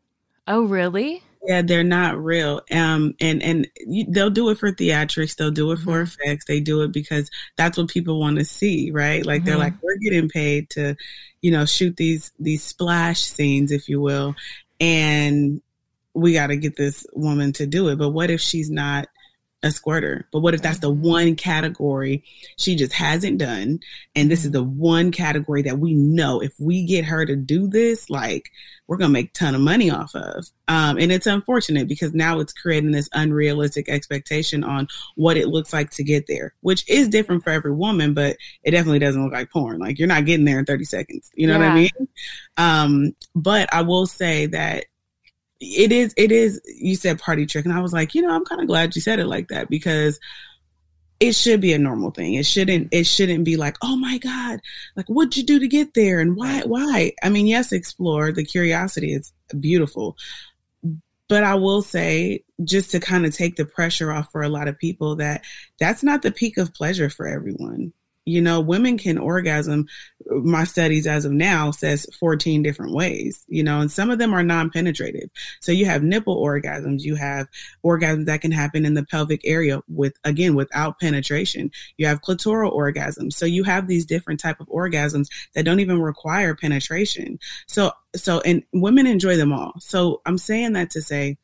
Oh, 0.47 0.63
really? 0.63 1.23
Yeah, 1.47 1.61
they're 1.63 1.85
not 1.85 2.23
real. 2.23 2.63
Um, 2.71 3.15
and 3.21 3.43
and 3.43 3.69
you, 3.87 4.07
they'll 4.09 4.31
do 4.31 4.49
it 4.49 4.59
for 4.59 4.73
theatrics. 4.73 5.37
They'll 5.37 5.51
do 5.51 5.71
it 5.73 5.79
for 5.79 6.03
Mhm. 6.03 6.05
effects. 6.05 6.47
They 6.47 6.61
do 6.61 6.83
it 6.83 6.93
because 6.93 7.31
that's 7.57 7.77
what 7.77 7.89
people 7.89 8.19
want 8.19 8.39
to 8.39 8.45
see, 8.47 8.91
right? 8.91 9.25
Like 9.27 9.45
they're 9.45 9.57
Mhm. 9.57 9.59
like, 9.59 9.83
we're 9.83 9.97
getting 9.99 10.29
paid 10.31 10.71
to, 10.71 10.97
you 11.43 11.51
know, 11.51 11.67
shoot 11.67 11.97
these 11.99 12.33
these 12.39 12.63
splash 12.63 13.21
scenes, 13.21 13.73
if 13.73 13.89
you 13.91 14.01
will, 14.01 14.35
and 14.81 15.61
we 16.15 16.33
got 16.33 16.47
to 16.47 16.57
get 16.57 16.77
this 16.77 17.07
woman 17.13 17.53
to 17.55 17.67
do 17.67 17.89
it. 17.89 17.97
But 17.97 18.11
what 18.11 18.31
if 18.31 18.41
she's 18.41 18.71
not 18.71 19.09
a 19.65 19.71
squirter? 19.71 20.29
But 20.31 20.41
what 20.41 20.55
if 20.55 20.63
that's 20.63 20.79
the 20.79 20.91
one 20.91 21.35
category 21.35 22.23
she 22.57 22.77
just 22.77 22.93
hasn't 22.93 23.39
done, 23.39 23.81
and 24.15 24.31
this 24.31 24.45
is 24.45 24.53
the 24.53 24.63
one 24.63 25.11
category 25.11 25.63
that 25.63 25.79
we 25.79 25.95
know 25.95 26.41
if 26.41 26.53
we 26.61 26.85
get 26.85 27.05
her 27.07 27.25
to 27.25 27.35
do 27.35 27.67
this, 27.67 28.09
like 28.11 28.53
we're 28.87 28.99
gonna 28.99 29.13
make 29.13 29.31
a 29.31 29.33
ton 29.33 29.55
of 29.55 29.63
money 29.63 29.91
off 29.91 30.15
of. 30.15 30.45
Um, 30.69 30.99
and 30.99 31.11
it's 31.11 31.27
unfortunate 31.27 31.89
because 31.89 32.13
now 32.13 32.39
it's 32.39 32.53
creating 32.53 32.91
this 32.91 33.09
unrealistic 33.15 33.89
expectation 33.89 34.63
on 34.63 34.87
what 35.17 35.37
it 35.37 35.49
looks 35.49 35.73
like 35.73 35.91
to 35.93 36.05
get 36.05 36.27
there, 36.27 36.55
which 36.61 36.89
is 36.89 37.09
different 37.09 37.43
for 37.43 37.51
every 37.51 37.73
woman, 37.73 38.15
but 38.15 38.37
it 38.63 38.73
definitely 38.73 38.99
doesn't 38.99 39.23
look 39.23 39.33
like 39.33 39.51
porn. 39.51 39.79
Like 39.79 39.99
you're 39.99 40.09
not 40.09 40.27
getting 40.27 40.45
there 40.45 40.59
in 40.59 40.67
30 40.67 40.85
seconds. 40.85 41.31
You 41.35 41.47
know 41.47 41.59
what 41.59 41.69
I 41.69 41.75
mean? 41.75 42.09
Um, 42.57 43.17
but 43.35 43.73
I 43.73 43.83
will 43.83 44.07
say 44.07 44.47
that 44.47 44.85
it 45.65 45.93
is, 45.93 46.15
it 46.17 46.31
is, 46.31 46.61
you 46.67 46.97
said 46.97 47.19
party 47.19 47.47
trick. 47.47 47.65
And 47.65 47.75
I 47.75 47.81
was 47.81 47.93
like, 47.93 48.15
you 48.15 48.23
know, 48.23 48.31
I'm 48.31 48.45
kind 48.45 48.61
of 48.61 48.67
glad 48.67 48.95
you 48.95 49.01
said 49.01 49.19
it 49.19 49.27
like 49.27 49.49
that 49.49 49.69
because 49.69 50.21
it 51.21 51.35
should 51.35 51.61
be 51.61 51.73
a 51.73 51.79
normal 51.79 52.11
thing. 52.11 52.35
It 52.35 52.47
shouldn't, 52.47 52.89
it 52.93 53.07
shouldn't 53.07 53.45
be 53.45 53.57
like, 53.57 53.77
oh 53.83 53.97
my 53.97 54.19
God, 54.19 54.61
like 54.97 55.07
what'd 55.07 55.37
you 55.37 55.45
do 55.45 55.59
to 55.59 55.69
get 55.69 55.95
there? 55.95 56.21
And 56.21 56.37
why, 56.37 56.63
why? 56.63 57.13
I 57.23 57.31
mean, 57.31 57.47
yes, 57.47 57.73
explore 57.73 58.33
the 58.33 58.45
curiosity 58.45 59.13
is 59.15 59.33
beautiful. 59.59 60.17
But 61.29 61.45
I 61.45 61.55
will 61.55 61.81
say, 61.81 62.45
just 62.65 62.91
to 62.91 63.01
kind 63.01 63.25
of 63.25 63.35
take 63.35 63.57
the 63.57 63.65
pressure 63.65 64.13
off 64.13 64.31
for 64.31 64.43
a 64.43 64.49
lot 64.49 64.69
of 64.69 64.79
people, 64.79 65.17
that 65.17 65.43
that's 65.81 66.03
not 66.03 66.21
the 66.23 66.31
peak 66.31 66.59
of 66.59 66.75
pleasure 66.75 67.09
for 67.09 67.27
everyone. 67.27 67.93
You 68.27 68.41
know, 68.41 68.61
women 68.61 68.97
can 68.97 69.19
orgasm. 69.19 69.87
My 70.27 70.65
studies 70.65 71.07
as 71.07 71.25
of 71.25 71.33
now 71.33 71.71
says 71.71 72.07
14 72.19 72.63
different 72.63 72.95
ways, 72.95 73.45
you 73.49 73.63
know, 73.63 73.81
and 73.81 73.93
some 73.93 74.11
of 74.11 74.19
them 74.19 74.33
are 74.33 74.43
non 74.43 74.71
penetrative. 74.71 75.29
So 75.61 75.73
you 75.73 75.85
have 75.85 76.03
nipple 76.03 76.43
orgasms, 76.43 77.03
you 77.03 77.17
have 77.17 77.49
orgasms 77.85 78.27
that 78.27 78.41
can 78.41 78.53
happen 78.53 78.87
in 78.87 78.95
the 78.95 79.05
pelvic 79.05 79.43
area 79.45 79.83
with, 79.89 80.15
again, 80.25 80.55
without 80.55 80.99
penetration. 81.01 81.71
You 81.99 82.07
have 82.07 82.23
clitoral 82.23 82.73
orgasms. 82.73 83.35
So 83.35 83.45
you 83.45 83.65
have 83.65 83.89
these 83.89 84.07
different 84.07 84.41
type 84.41 84.61
of 84.61 84.69
orgasms 84.69 85.29
that 85.55 85.65
don't 85.65 85.81
even 85.81 86.01
require 86.01 86.55
penetration. 86.55 87.39
So, 87.67 87.93
so, 88.17 88.41
and 88.41 88.63
women 88.73 89.07
enjoy 89.07 89.37
them 89.37 89.53
all. 89.53 89.75
So 89.81 90.23
I'm 90.25 90.39
saying 90.39 90.73
that 90.73 90.91
to 90.91 91.03
say 91.03 91.37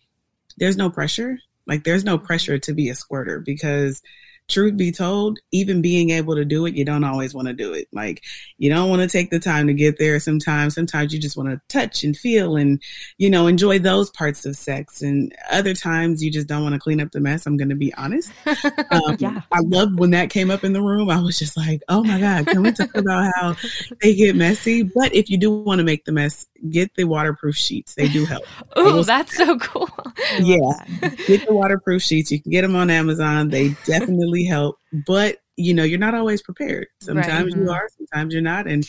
there's 0.56 0.76
no 0.76 0.90
pressure. 0.90 1.38
Like 1.66 1.84
there's 1.84 2.04
no 2.04 2.18
pressure 2.18 2.58
to 2.58 2.72
be 2.72 2.88
a 2.88 2.94
squirter 2.94 3.40
because 3.40 4.02
truth 4.50 4.76
be 4.76 4.92
told, 4.92 5.38
even 5.52 5.80
being 5.80 6.10
able 6.10 6.34
to 6.34 6.44
do 6.44 6.66
it, 6.66 6.74
you 6.74 6.84
don't 6.84 7.04
always 7.04 7.34
want 7.34 7.48
to 7.48 7.54
do 7.54 7.72
it. 7.72 7.88
Like 7.92 8.22
you 8.58 8.70
don't 8.70 8.90
want 8.90 9.02
to 9.02 9.08
take 9.08 9.30
the 9.30 9.38
time 9.38 9.66
to 9.66 9.74
get 9.74 9.98
there 9.98 10.20
sometimes. 10.20 10.74
Sometimes 10.74 11.12
you 11.12 11.20
just 11.20 11.36
want 11.36 11.48
to 11.48 11.60
touch 11.68 12.04
and 12.04 12.16
feel 12.16 12.56
and, 12.56 12.82
you 13.18 13.30
know, 13.30 13.46
enjoy 13.46 13.78
those 13.78 14.10
parts 14.10 14.44
of 14.44 14.56
sex. 14.56 15.02
And 15.02 15.34
other 15.50 15.74
times 15.74 16.22
you 16.22 16.30
just 16.30 16.46
don't 16.46 16.62
want 16.62 16.74
to 16.74 16.80
clean 16.80 17.00
up 17.00 17.12
the 17.12 17.20
mess. 17.20 17.46
I'm 17.46 17.56
going 17.56 17.68
to 17.70 17.74
be 17.76 17.94
honest. 17.94 18.30
Um, 18.90 19.16
Yeah. 19.18 19.42
I 19.52 19.60
love 19.60 19.98
when 19.98 20.10
that 20.10 20.30
came 20.30 20.50
up 20.50 20.64
in 20.64 20.72
the 20.72 20.82
room. 20.82 21.10
I 21.10 21.20
was 21.20 21.38
just 21.38 21.56
like, 21.56 21.80
oh 21.88 22.02
my 22.02 22.18
God, 22.18 22.46
can 22.46 22.62
we 22.62 22.72
talk 22.72 22.94
about 22.96 23.30
how 23.36 23.56
they 24.00 24.14
get 24.14 24.34
messy? 24.34 24.82
But 24.82 25.14
if 25.14 25.30
you 25.30 25.38
do 25.38 25.50
want 25.50 25.78
to 25.78 25.84
make 25.84 26.04
the 26.04 26.12
mess, 26.12 26.46
get 26.68 26.94
the 26.94 27.04
waterproof 27.04 27.56
sheets. 27.56 27.94
They 27.94 28.08
do 28.08 28.24
help. 28.26 28.44
Oh, 28.76 29.02
that's 29.02 29.36
so 29.36 29.58
cool. 29.58 29.88
Yeah. 30.40 30.58
Get 31.26 31.46
the 31.46 31.54
waterproof 31.54 32.02
sheets. 32.02 32.30
You 32.30 32.40
can 32.40 32.52
get 32.52 32.62
them 32.62 32.76
on 32.76 32.90
Amazon. 32.90 33.48
They 33.48 33.70
definitely 33.84 34.44
help. 34.44 34.78
But, 34.92 35.38
you 35.56 35.74
know, 35.74 35.82
you're 35.82 35.98
not 35.98 36.14
always 36.14 36.42
prepared. 36.42 36.86
Sometimes 37.00 37.54
Mhm. 37.54 37.64
you 37.64 37.70
are, 37.70 37.88
sometimes 37.96 38.32
you're 38.34 38.42
not. 38.42 38.66
And 38.66 38.86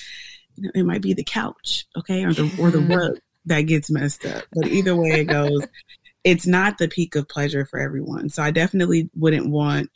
you 0.55 0.63
know, 0.63 0.71
it 0.75 0.83
might 0.83 1.01
be 1.01 1.13
the 1.13 1.23
couch, 1.23 1.85
okay, 1.97 2.23
or 2.25 2.33
the 2.33 2.51
or 2.59 2.69
the 2.71 2.79
rug 2.79 3.17
that 3.45 3.61
gets 3.61 3.89
messed 3.89 4.25
up. 4.25 4.43
But 4.53 4.67
either 4.67 4.95
way 4.95 5.21
it 5.21 5.25
goes, 5.25 5.65
it's 6.23 6.45
not 6.45 6.77
the 6.77 6.87
peak 6.87 7.15
of 7.15 7.27
pleasure 7.27 7.65
for 7.65 7.79
everyone. 7.79 8.29
So 8.29 8.43
I 8.43 8.51
definitely 8.51 9.09
wouldn't 9.15 9.49
want 9.49 9.89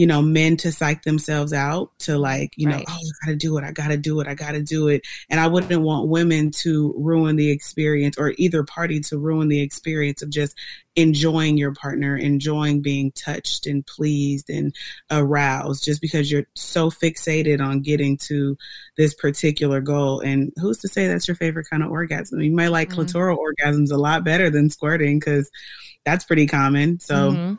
you 0.00 0.06
know, 0.06 0.22
men 0.22 0.56
to 0.56 0.72
psych 0.72 1.02
themselves 1.02 1.52
out 1.52 1.90
to 1.98 2.16
like, 2.16 2.54
you 2.56 2.66
know, 2.66 2.82
oh, 2.88 2.90
I 2.90 3.26
gotta 3.26 3.36
do 3.36 3.58
it, 3.58 3.64
I 3.64 3.70
gotta 3.70 3.98
do 3.98 4.18
it, 4.20 4.26
I 4.26 4.32
gotta 4.32 4.62
do 4.62 4.88
it. 4.88 5.02
And 5.28 5.38
I 5.38 5.46
wouldn't 5.46 5.82
want 5.82 6.08
women 6.08 6.50
to 6.62 6.94
ruin 6.96 7.36
the 7.36 7.50
experience 7.50 8.16
or 8.16 8.32
either 8.38 8.64
party 8.64 9.00
to 9.00 9.18
ruin 9.18 9.48
the 9.48 9.60
experience 9.60 10.22
of 10.22 10.30
just 10.30 10.56
enjoying 10.96 11.58
your 11.58 11.74
partner, 11.74 12.16
enjoying 12.16 12.80
being 12.80 13.12
touched 13.12 13.66
and 13.66 13.86
pleased 13.86 14.48
and 14.48 14.74
aroused 15.10 15.84
just 15.84 16.00
because 16.00 16.32
you're 16.32 16.46
so 16.54 16.90
fixated 16.90 17.60
on 17.60 17.82
getting 17.82 18.16
to 18.16 18.56
this 18.96 19.12
particular 19.12 19.82
goal. 19.82 20.20
And 20.20 20.50
who's 20.56 20.78
to 20.78 20.88
say 20.88 21.08
that's 21.08 21.28
your 21.28 21.34
favorite 21.34 21.66
kind 21.68 21.82
of 21.82 21.90
orgasm? 21.90 22.40
You 22.40 22.52
might 22.52 22.68
like 22.68 22.88
Mhm. 22.88 23.04
clitoral 23.04 23.36
orgasms 23.36 23.92
a 23.92 23.98
lot 23.98 24.24
better 24.24 24.48
than 24.48 24.70
squirting 24.70 25.18
because 25.18 25.50
that's 26.06 26.24
pretty 26.24 26.46
common. 26.46 27.00
So 27.00 27.32
Mhm. 27.32 27.58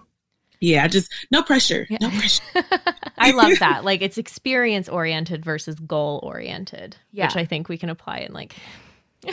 Yeah, 0.62 0.88
just 0.88 1.12
no 1.32 1.44
pressure. 1.44 1.86
Yeah. 1.90 1.98
No 2.02 2.10
pressure. 2.10 2.44
I 3.18 3.32
love 3.32 3.52
that. 3.60 3.84
Like 3.84 4.02
it's 4.02 4.18
experience 4.18 4.88
oriented 4.88 5.44
versus 5.44 5.76
goal 5.76 6.20
oriented, 6.24 6.96
Yeah. 7.12 7.26
which 7.28 7.36
I 7.36 7.46
think 7.46 7.68
we 7.68 7.78
can 7.78 7.90
apply 7.90 8.20
in 8.20 8.32
like 8.34 8.56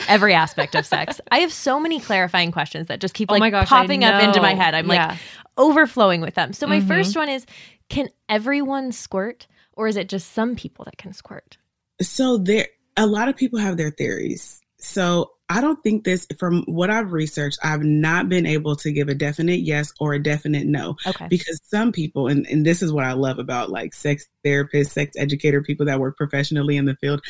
every 0.07 0.33
aspect 0.33 0.75
of 0.75 0.85
sex. 0.85 1.21
I 1.31 1.39
have 1.39 1.53
so 1.53 1.79
many 1.79 1.99
clarifying 1.99 2.51
questions 2.51 2.87
that 2.87 2.99
just 2.99 3.13
keep 3.13 3.29
Oh 3.31 3.33
like 3.33 3.39
my 3.39 3.49
gosh, 3.49 3.67
popping 3.69 4.03
up 4.03 4.21
into 4.21 4.41
my 4.41 4.53
head. 4.55 4.73
I'm 4.75 4.89
Yeah. 4.91 5.09
like 5.09 5.19
overflowing 5.57 6.21
with 6.21 6.35
them. 6.35 6.51
So 6.53 6.67
my 6.67 6.79
Mhm. 6.81 6.87
first 6.87 7.15
one 7.15 7.29
is 7.29 7.45
can 7.89 8.09
everyone 8.27 8.91
squirt 8.91 9.47
or 9.73 9.87
is 9.87 9.95
it 9.97 10.09
just 10.09 10.33
some 10.33 10.55
people 10.55 10.85
that 10.85 10.97
can 10.97 11.13
squirt? 11.13 11.57
So 12.01 12.37
there 12.37 12.67
a 12.97 13.05
lot 13.07 13.29
of 13.29 13.35
people 13.37 13.59
have 13.59 13.77
their 13.77 13.91
theories. 13.91 14.59
So 14.79 15.31
I 15.51 15.61
don't 15.61 15.81
think 15.81 16.03
this 16.03 16.27
from 16.37 16.63
what 16.67 16.91
I've 16.91 17.11
researched, 17.11 17.57
I've 17.63 17.83
not 17.83 18.29
been 18.29 18.45
able 18.45 18.75
to 18.77 18.91
give 18.91 19.09
a 19.09 19.15
definite 19.15 19.61
yes 19.61 19.91
or 19.99 20.13
a 20.13 20.21
definite 20.21 20.67
no. 20.67 20.95
Okay. 21.07 21.27
Because 21.27 21.59
some 21.63 21.91
people, 21.91 22.27
and, 22.27 22.45
and 22.47 22.63
this 22.63 22.83
is 22.83 22.91
what 22.91 23.05
I 23.05 23.13
love 23.13 23.39
about 23.39 23.71
like 23.71 23.95
sex 23.95 24.27
therapists, 24.45 24.91
sex 24.91 25.15
educator, 25.17 25.63
people 25.63 25.87
that 25.87 25.99
work 25.99 26.17
professionally 26.17 26.77
in 26.77 26.85
the 26.85 26.95
field, 26.97 27.21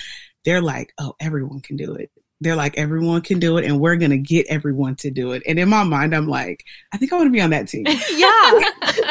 they're 0.44 0.62
like, 0.62 0.92
oh, 1.00 1.16
everyone 1.22 1.62
can 1.62 1.78
do 1.78 1.96
it. 1.96 2.12
They're 2.42 2.56
like, 2.56 2.78
everyone 2.78 3.22
can 3.22 3.40
do 3.40 3.58
it, 3.58 3.66
and 3.66 3.80
we're 3.82 3.98
gonna 3.98 4.18
get 4.18 4.48
everyone 4.48 4.96
to 4.98 5.12
do 5.12 5.34
it. 5.34 5.44
And 5.46 5.60
in 5.60 5.68
my 5.70 5.84
mind, 5.84 6.16
I'm 6.16 6.28
like, 6.28 6.64
I 6.94 6.98
think 6.98 7.12
I 7.12 7.18
want 7.18 7.28
to 7.28 7.32
be 7.32 7.42
on 7.42 7.50
that 7.50 7.68
team. 7.68 7.86
yeah. 7.88 7.96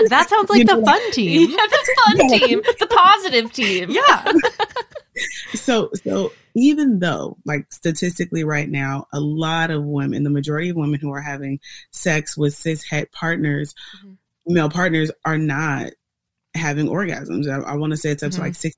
that 0.09 0.27
sounds 0.31 0.49
like 0.49 0.61
You 0.61 0.65
the 0.65 0.77
know, 0.77 0.85
fun 0.85 1.13
team. 1.13 1.51
yeah, 1.51 1.57
the 1.57 1.97
fun 2.05 2.29
team, 2.39 2.63
the 2.79 2.87
positive 2.87 3.53
team. 3.53 3.91
Yeah. 3.91 4.33
so 5.55 5.91
so 6.05 6.33
even 6.55 7.01
though 7.01 7.37
like 7.45 7.67
statistically 7.73 8.45
right 8.45 8.69
now 8.71 9.05
a 9.13 9.19
lot 9.19 9.71
of 9.73 9.83
women 9.85 10.23
the 10.23 10.31
majority 10.31 10.69
of 10.69 10.77
women 10.77 11.01
who 11.01 11.11
are 11.13 11.21
having 11.21 11.59
sex 11.91 12.37
with 12.39 12.55
cis 12.55 12.85
het 12.85 13.11
partners 13.11 13.75
Mhm. 14.05 14.17
male 14.47 14.71
partners 14.71 15.11
are 15.25 15.37
not 15.39 15.91
having 16.55 16.87
orgasms 16.87 17.49
i, 17.51 17.69
I 17.69 17.75
want 17.75 17.93
to 17.93 17.97
say 17.97 18.11
it's 18.11 18.23
up 18.23 18.31
Mhm. 18.31 18.37
to 18.37 18.41
like 18.43 18.53
60% 18.53 18.73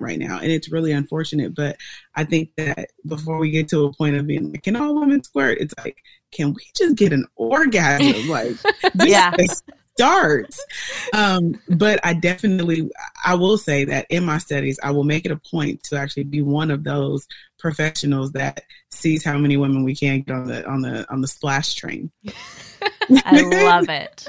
right 0.00 0.18
now 0.18 0.38
and 0.38 0.50
it's 0.50 0.70
really 0.70 0.92
unfortunate 0.92 1.54
but 1.54 1.76
i 2.14 2.24
think 2.24 2.50
that 2.56 2.90
before 3.06 3.38
we 3.38 3.50
get 3.50 3.68
to 3.68 3.84
a 3.84 3.92
point 3.94 4.16
of 4.16 4.26
being 4.26 4.50
like 4.52 4.62
can 4.62 4.76
all 4.76 4.98
women 5.00 5.22
squirt 5.22 5.58
it's 5.58 5.74
like 5.78 5.96
can 6.30 6.52
we 6.52 6.62
just 6.76 6.96
get 6.96 7.12
an 7.12 7.26
orgasm 7.36 8.28
like 8.28 8.56
Yeah. 8.94 9.34
start 9.94 10.54
um 11.14 11.54
but 11.68 12.00
i 12.04 12.14
definitely 12.14 12.90
i 13.24 13.34
will 13.34 13.58
say 13.58 13.84
that 13.84 14.06
in 14.08 14.24
my 14.24 14.38
studies 14.38 14.78
i 14.82 14.90
will 14.90 15.04
make 15.04 15.24
it 15.26 15.30
a 15.30 15.36
point 15.50 15.82
to 15.82 15.96
actually 15.96 16.24
be 16.24 16.40
one 16.42 16.70
of 16.70 16.82
those 16.84 17.26
professionals 17.58 18.32
that 18.32 18.62
sees 18.90 19.24
how 19.24 19.36
many 19.38 19.56
women 19.56 19.84
we 19.84 19.94
can 19.94 20.20
get 20.22 20.34
on 20.34 20.46
the 20.46 20.66
on 20.66 20.80
the 20.80 21.10
on 21.12 21.20
the 21.20 21.28
splash 21.28 21.74
train 21.74 22.10
I 23.24 23.42
love 23.42 23.88
it. 23.88 24.28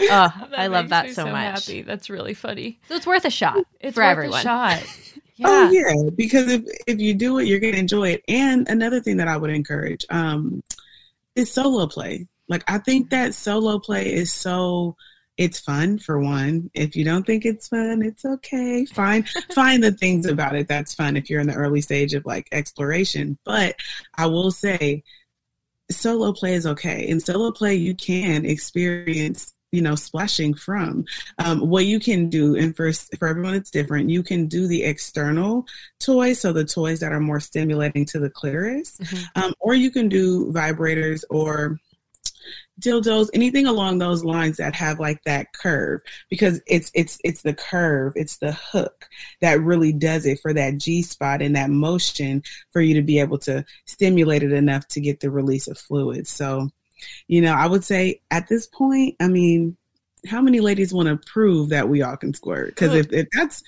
Oh, 0.00 0.48
I 0.56 0.66
love 0.68 0.90
that 0.90 1.06
me 1.06 1.12
so, 1.12 1.26
much. 1.26 1.66
Happy. 1.66 1.82
That's 1.82 2.10
really 2.10 2.34
funny. 2.34 2.80
So 2.88 2.94
it's 2.94 3.06
worth 3.06 3.24
a 3.24 3.30
shot 3.30 3.64
It's 3.80 3.94
for 3.94 4.02
worth 4.02 4.10
everyone. 4.10 4.40
a 4.40 4.42
shot. 4.42 4.84
Yeah. 5.36 5.46
Oh 5.48 5.70
yeah, 5.70 6.10
because 6.14 6.52
if 6.52 6.62
if 6.86 7.00
you 7.00 7.14
do 7.14 7.38
it, 7.38 7.46
you're 7.46 7.58
gonna 7.58 7.78
enjoy 7.78 8.10
it. 8.10 8.22
And 8.28 8.68
another 8.68 9.00
thing 9.00 9.16
that 9.16 9.28
I 9.28 9.38
would 9.38 9.48
encourage 9.48 10.04
um, 10.10 10.62
is 11.34 11.50
solo 11.50 11.86
play. 11.86 12.28
Like 12.48 12.62
I 12.68 12.76
think 12.78 13.08
that 13.10 13.34
solo 13.34 13.78
play 13.78 14.12
is 14.12 14.30
so 14.30 14.94
it's 15.38 15.58
fun 15.58 15.98
for 15.98 16.18
one. 16.20 16.70
If 16.74 16.94
you 16.94 17.04
don't 17.04 17.26
think 17.26 17.44
it's 17.44 17.68
fun, 17.68 18.02
it's 18.02 18.24
okay. 18.24 18.84
Find 18.84 19.26
find 19.54 19.82
the 19.82 19.92
things 19.92 20.26
about 20.26 20.54
it 20.54 20.68
that's 20.68 20.94
fun 20.94 21.16
if 21.16 21.30
you're 21.30 21.40
in 21.40 21.46
the 21.46 21.54
early 21.54 21.80
stage 21.80 22.14
of 22.14 22.26
like 22.26 22.46
exploration. 22.52 23.38
But 23.44 23.76
I 24.16 24.26
will 24.26 24.50
say 24.50 25.02
solo 25.90 26.32
play 26.32 26.54
is 26.54 26.66
okay. 26.66 27.08
In 27.08 27.20
solo 27.20 27.52
play 27.52 27.74
you 27.74 27.94
can 27.94 28.44
experience 28.44 29.51
you 29.72 29.82
know 29.82 29.94
splashing 29.94 30.54
from. 30.54 31.04
Um, 31.38 31.68
what 31.68 31.86
you 31.86 31.98
can 31.98 32.28
do 32.28 32.54
and 32.54 32.76
for 32.76 32.92
for 33.18 33.28
everyone 33.28 33.54
it's 33.54 33.70
different. 33.70 34.10
You 34.10 34.22
can 34.22 34.46
do 34.46 34.68
the 34.68 34.84
external 34.84 35.66
toys 35.98 36.40
so 36.40 36.52
the 36.52 36.64
toys 36.64 37.00
that 37.00 37.12
are 37.12 37.20
more 37.20 37.40
stimulating 37.40 38.04
to 38.06 38.20
the 38.20 38.30
clitoris. 38.30 38.98
Um, 39.34 39.54
or 39.60 39.74
you 39.74 39.90
can 39.90 40.08
do 40.08 40.52
vibrators 40.52 41.24
or 41.30 41.78
dildos 42.80 43.28
anything 43.34 43.66
along 43.66 43.98
those 43.98 44.24
lines 44.24 44.56
that 44.56 44.74
have 44.74 44.98
like 44.98 45.22
that 45.24 45.52
curve 45.52 46.00
because 46.28 46.60
it's 46.66 46.90
it's 46.94 47.18
it's 47.22 47.42
the 47.42 47.54
curve 47.54 48.12
it's 48.16 48.38
the 48.38 48.52
hook 48.52 49.08
that 49.40 49.60
really 49.60 49.92
does 49.92 50.26
it 50.26 50.38
for 50.40 50.52
that 50.52 50.78
g 50.78 51.02
spot 51.02 51.42
and 51.42 51.54
that 51.54 51.70
motion 51.70 52.42
for 52.72 52.80
you 52.80 52.94
to 52.94 53.02
be 53.02 53.20
able 53.20 53.38
to 53.38 53.64
stimulate 53.86 54.42
it 54.42 54.52
enough 54.52 54.86
to 54.88 55.00
get 55.00 55.20
the 55.20 55.30
release 55.30 55.68
of 55.68 55.78
fluids 55.78 56.30
so 56.30 56.68
you 57.28 57.40
know 57.40 57.52
i 57.52 57.66
would 57.66 57.84
say 57.84 58.20
at 58.30 58.48
this 58.48 58.66
point 58.66 59.14
i 59.20 59.28
mean 59.28 59.76
how 60.26 60.40
many 60.40 60.60
ladies 60.60 60.92
want 60.92 61.08
to 61.08 61.16
prove 61.30 61.68
that 61.68 61.88
we 61.88 62.02
all 62.02 62.16
can 62.16 62.32
squirt 62.32 62.68
because 62.68 62.94
if, 62.94 63.12
if 63.12 63.26
that's 63.36 63.62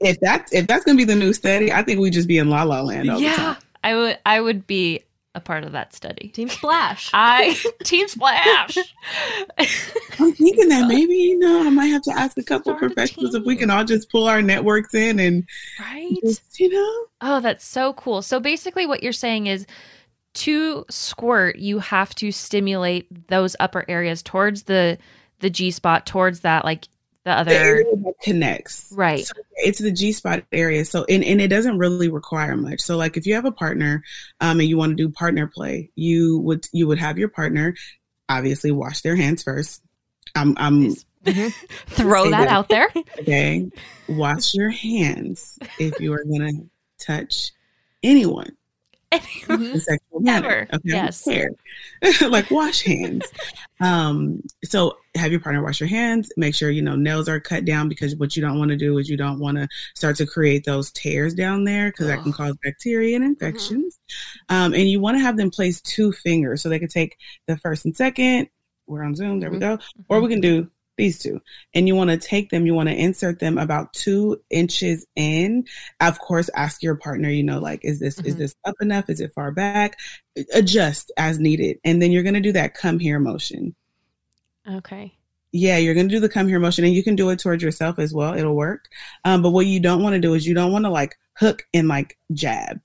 if 0.00 0.18
that's 0.20 0.52
if 0.52 0.66
that's 0.66 0.84
gonna 0.84 0.96
be 0.96 1.04
the 1.04 1.14
new 1.14 1.32
study 1.32 1.72
i 1.72 1.82
think 1.82 2.00
we'd 2.00 2.12
just 2.12 2.28
be 2.28 2.38
in 2.38 2.50
la 2.50 2.62
la 2.62 2.80
land 2.80 3.10
all 3.10 3.18
the 3.18 3.24
yeah, 3.24 3.34
time 3.36 3.56
I 3.82 3.94
would. 3.94 4.18
I 4.26 4.40
would 4.40 4.66
be 4.66 5.00
a 5.34 5.40
part 5.40 5.64
of 5.64 5.72
that 5.72 5.94
study. 5.94 6.28
Team 6.28 6.48
Splash. 6.48 7.10
I 7.14 7.56
Team 7.84 8.08
Splash. 8.08 8.76
I'm 9.58 10.32
thinking 10.32 10.68
that 10.68 10.86
maybe 10.88 11.14
you 11.14 11.38
know 11.38 11.66
I 11.66 11.70
might 11.70 11.86
have 11.86 12.02
to 12.02 12.12
ask 12.12 12.36
a 12.38 12.42
couple 12.42 12.72
Start 12.72 12.82
a 12.82 12.86
professionals 12.86 13.34
if 13.34 13.44
we 13.44 13.56
can 13.56 13.70
all 13.70 13.84
just 13.84 14.10
pull 14.10 14.26
our 14.26 14.42
networks 14.42 14.94
in 14.94 15.20
and 15.20 15.46
right. 15.80 16.16
just, 16.22 16.58
you 16.58 16.68
know. 16.70 17.06
Oh, 17.20 17.40
that's 17.40 17.64
so 17.64 17.92
cool. 17.94 18.22
So 18.22 18.40
basically, 18.40 18.86
what 18.86 19.02
you're 19.02 19.12
saying 19.12 19.46
is 19.46 19.66
to 20.38 20.84
squirt, 20.90 21.56
you 21.56 21.78
have 21.80 22.14
to 22.16 22.32
stimulate 22.32 23.28
those 23.28 23.54
upper 23.60 23.84
areas 23.88 24.22
towards 24.22 24.64
the 24.64 24.98
the 25.40 25.50
G 25.50 25.70
spot, 25.70 26.04
towards 26.06 26.40
that 26.40 26.64
like 26.64 26.84
the 27.24 27.30
The 27.30 27.38
other. 27.38 27.50
area 27.52 27.84
that 27.96 28.14
connects. 28.22 28.92
Right. 28.96 29.24
So 29.26 29.32
it's 29.56 29.78
the 29.78 29.92
G 29.92 30.12
spot 30.12 30.44
area. 30.52 30.84
So 30.84 31.04
and, 31.08 31.22
and 31.24 31.40
it 31.40 31.48
doesn't 31.48 31.78
really 31.78 32.08
require 32.08 32.56
much. 32.56 32.80
So 32.80 32.96
like 32.96 33.16
if 33.16 33.26
you 33.26 33.34
have 33.34 33.44
a 33.44 33.52
partner 33.52 34.02
um 34.40 34.60
and 34.60 34.68
you 34.68 34.76
want 34.78 34.96
to 34.96 34.96
do 34.96 35.08
partner 35.10 35.46
play, 35.46 35.90
you 35.94 36.38
would 36.40 36.66
you 36.72 36.86
would 36.88 36.98
have 36.98 37.18
your 37.18 37.28
partner 37.28 37.74
obviously 38.28 38.70
wash 38.70 39.00
their 39.02 39.16
hands 39.16 39.42
first. 39.42 39.82
I'm 40.34 40.54
I'm 40.58 40.94
Throw 41.88 42.30
that 42.30 42.44
that. 42.44 42.48
out 42.48 42.68
there. 42.68 42.88
okay. 43.20 43.68
Wash 44.08 44.54
your 44.54 44.70
hands 44.70 45.58
if 45.78 46.00
you 46.00 46.12
are 46.14 46.24
gonna 46.24 46.52
touch 47.00 47.50
anyone. 48.02 48.52
In 49.12 49.80
sexual 49.80 50.20
manner. 50.20 50.66
Okay, 50.72 50.80
Yes. 50.84 51.26
Like 52.28 52.50
wash 52.50 52.82
hands. 52.82 53.24
um, 53.80 54.42
so 54.64 54.96
have 55.14 55.30
your 55.30 55.40
partner 55.40 55.62
wash 55.62 55.80
your 55.80 55.88
hands. 55.88 56.30
Make 56.36 56.54
sure 56.54 56.70
you 56.70 56.82
know 56.82 56.94
nails 56.96 57.28
are 57.28 57.40
cut 57.40 57.64
down 57.64 57.88
because 57.88 58.14
what 58.16 58.36
you 58.36 58.42
don't 58.42 58.58
want 58.58 58.70
to 58.70 58.76
do 58.76 58.98
is 58.98 59.08
you 59.08 59.16
don't 59.16 59.38
want 59.40 59.56
to 59.56 59.66
start 59.94 60.16
to 60.16 60.26
create 60.26 60.64
those 60.64 60.90
tears 60.92 61.34
down 61.34 61.64
there 61.64 61.90
because 61.90 62.06
that 62.06 62.22
can 62.22 62.32
cause 62.32 62.56
bacteria 62.62 63.16
and 63.16 63.24
infections. 63.24 63.98
Um, 64.48 64.74
and 64.74 64.88
you 64.88 65.00
want 65.00 65.16
to 65.16 65.20
have 65.22 65.36
them 65.36 65.50
place 65.50 65.80
two 65.80 66.12
fingers 66.12 66.62
so 66.62 66.68
they 66.68 66.78
can 66.78 66.88
take 66.88 67.16
the 67.46 67.56
first 67.56 67.84
and 67.84 67.96
second. 67.96 68.48
We're 68.86 69.02
on 69.04 69.14
Zoom. 69.14 69.40
There 69.40 69.50
we 69.50 69.58
go. 69.58 69.78
Or 70.08 70.20
we 70.20 70.28
can 70.28 70.40
do 70.40 70.70
these 70.98 71.18
two 71.18 71.40
and 71.72 71.88
you 71.88 71.94
want 71.94 72.10
to 72.10 72.18
take 72.18 72.50
them 72.50 72.66
you 72.66 72.74
want 72.74 72.88
to 72.90 72.94
insert 72.94 73.38
them 73.38 73.56
about 73.56 73.90
two 73.94 74.38
inches 74.50 75.06
in 75.16 75.64
of 76.00 76.18
course 76.18 76.50
ask 76.54 76.82
your 76.82 76.96
partner 76.96 77.30
you 77.30 77.42
know 77.42 77.58
like 77.58 77.82
is 77.84 77.98
this 78.00 78.18
is 78.18 78.34
Mhm. 78.34 78.38
this 78.38 78.54
up 78.66 78.74
enough 78.82 79.08
is 79.08 79.20
it 79.20 79.32
far 79.34 79.50
back 79.50 79.96
adjust 80.52 81.10
as 81.16 81.38
needed 81.38 81.78
and 81.84 82.02
then 82.02 82.12
you're 82.12 82.22
going 82.22 82.34
to 82.34 82.40
do 82.40 82.52
that 82.52 82.74
come 82.74 82.98
here 82.98 83.18
motion 83.18 83.74
Okay. 84.70 85.14
yeah 85.52 85.78
you're 85.78 85.94
going 85.94 86.08
to 86.08 86.14
do 86.14 86.20
the 86.20 86.28
come 86.28 86.48
here 86.48 86.58
motion 86.60 86.84
and 86.84 86.92
you 86.94 87.02
can 87.02 87.16
do 87.16 87.30
it 87.30 87.38
towards 87.38 87.62
yourself 87.62 87.98
as 87.98 88.12
well 88.12 88.34
it'll 88.34 88.54
work 88.56 88.88
um, 89.24 89.40
but 89.40 89.50
what 89.50 89.66
you 89.66 89.80
don't 89.80 90.02
want 90.02 90.12
to 90.14 90.20
do 90.20 90.34
is 90.34 90.46
you 90.46 90.54
don't 90.54 90.72
want 90.72 90.84
to 90.84 90.90
like 90.90 91.16
hook 91.38 91.64
and 91.72 91.88
like 91.88 92.18
jab 92.32 92.80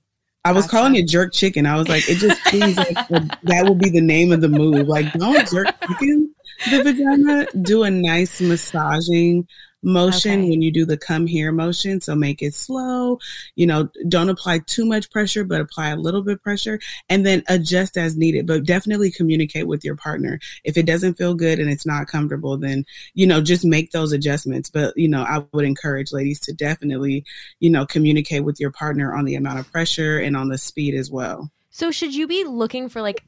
I 0.46 0.52
was 0.52 0.66
Gotcha. 0.66 0.76
calling 0.76 0.94
it 0.96 1.08
jerk 1.08 1.32
chicken. 1.32 1.64
I 1.64 1.74
was 1.74 1.88
like, 1.88 2.06
it 2.06 2.16
just 2.16 2.38
seems 2.50 2.76
like 2.76 2.98
that 3.44 3.64
will 3.66 3.76
be 3.76 3.88
the 3.88 4.02
name 4.02 4.30
of 4.30 4.42
the 4.42 4.48
move. 4.50 4.86
Like, 4.88 5.10
don't 5.14 5.48
jerk 5.48 5.68
chicken 5.88 6.23
the 6.70 6.82
vagina. 6.82 7.46
Do 7.62 7.82
a 7.82 7.90
nice 7.90 8.40
massaging 8.40 9.46
motion 9.84 10.40
Okay. 10.40 10.48
when 10.48 10.62
you 10.62 10.72
do 10.72 10.86
the 10.86 10.96
come 10.96 11.26
here 11.26 11.52
motion. 11.52 12.00
So 12.00 12.14
make 12.14 12.42
it 12.42 12.54
slow. 12.54 13.18
You 13.54 13.66
know, 13.66 13.90
don't 14.08 14.30
apply 14.30 14.60
too 14.60 14.86
much 14.86 15.10
pressure, 15.10 15.44
but 15.44 15.60
apply 15.60 15.90
a 15.90 15.96
little 15.96 16.22
bit 16.22 16.42
pressure 16.42 16.80
and 17.08 17.24
then 17.24 17.42
adjust 17.48 17.96
as 17.96 18.16
needed. 18.16 18.46
But 18.46 18.64
definitely 18.64 19.10
communicate 19.10 19.66
with 19.66 19.84
your 19.84 19.96
partner. 19.96 20.40
If 20.64 20.76
it 20.76 20.86
doesn't 20.86 21.18
feel 21.18 21.34
good 21.34 21.58
and 21.58 21.70
it's 21.70 21.86
not 21.86 22.08
comfortable, 22.08 22.56
then, 22.56 22.84
you 23.12 23.26
know, 23.26 23.40
just 23.40 23.64
make 23.64 23.90
those 23.92 24.12
adjustments. 24.12 24.70
But, 24.70 24.96
you 24.96 25.08
know, 25.08 25.22
I 25.22 25.44
would 25.52 25.66
encourage 25.66 26.12
ladies 26.12 26.40
to 26.40 26.52
definitely, 26.52 27.24
you 27.60 27.70
know, 27.70 27.84
communicate 27.84 28.44
with 28.44 28.58
your 28.58 28.70
partner 28.70 29.14
on 29.14 29.26
the 29.26 29.34
amount 29.34 29.58
of 29.58 29.70
pressure 29.70 30.18
and 30.18 30.36
on 30.36 30.48
the 30.48 30.58
speed 30.58 30.94
as 30.94 31.10
well. 31.10 31.50
So 31.70 31.90
should 31.90 32.14
you 32.14 32.28
be 32.28 32.44
looking 32.44 32.88
for 32.88 33.02
like 33.02 33.24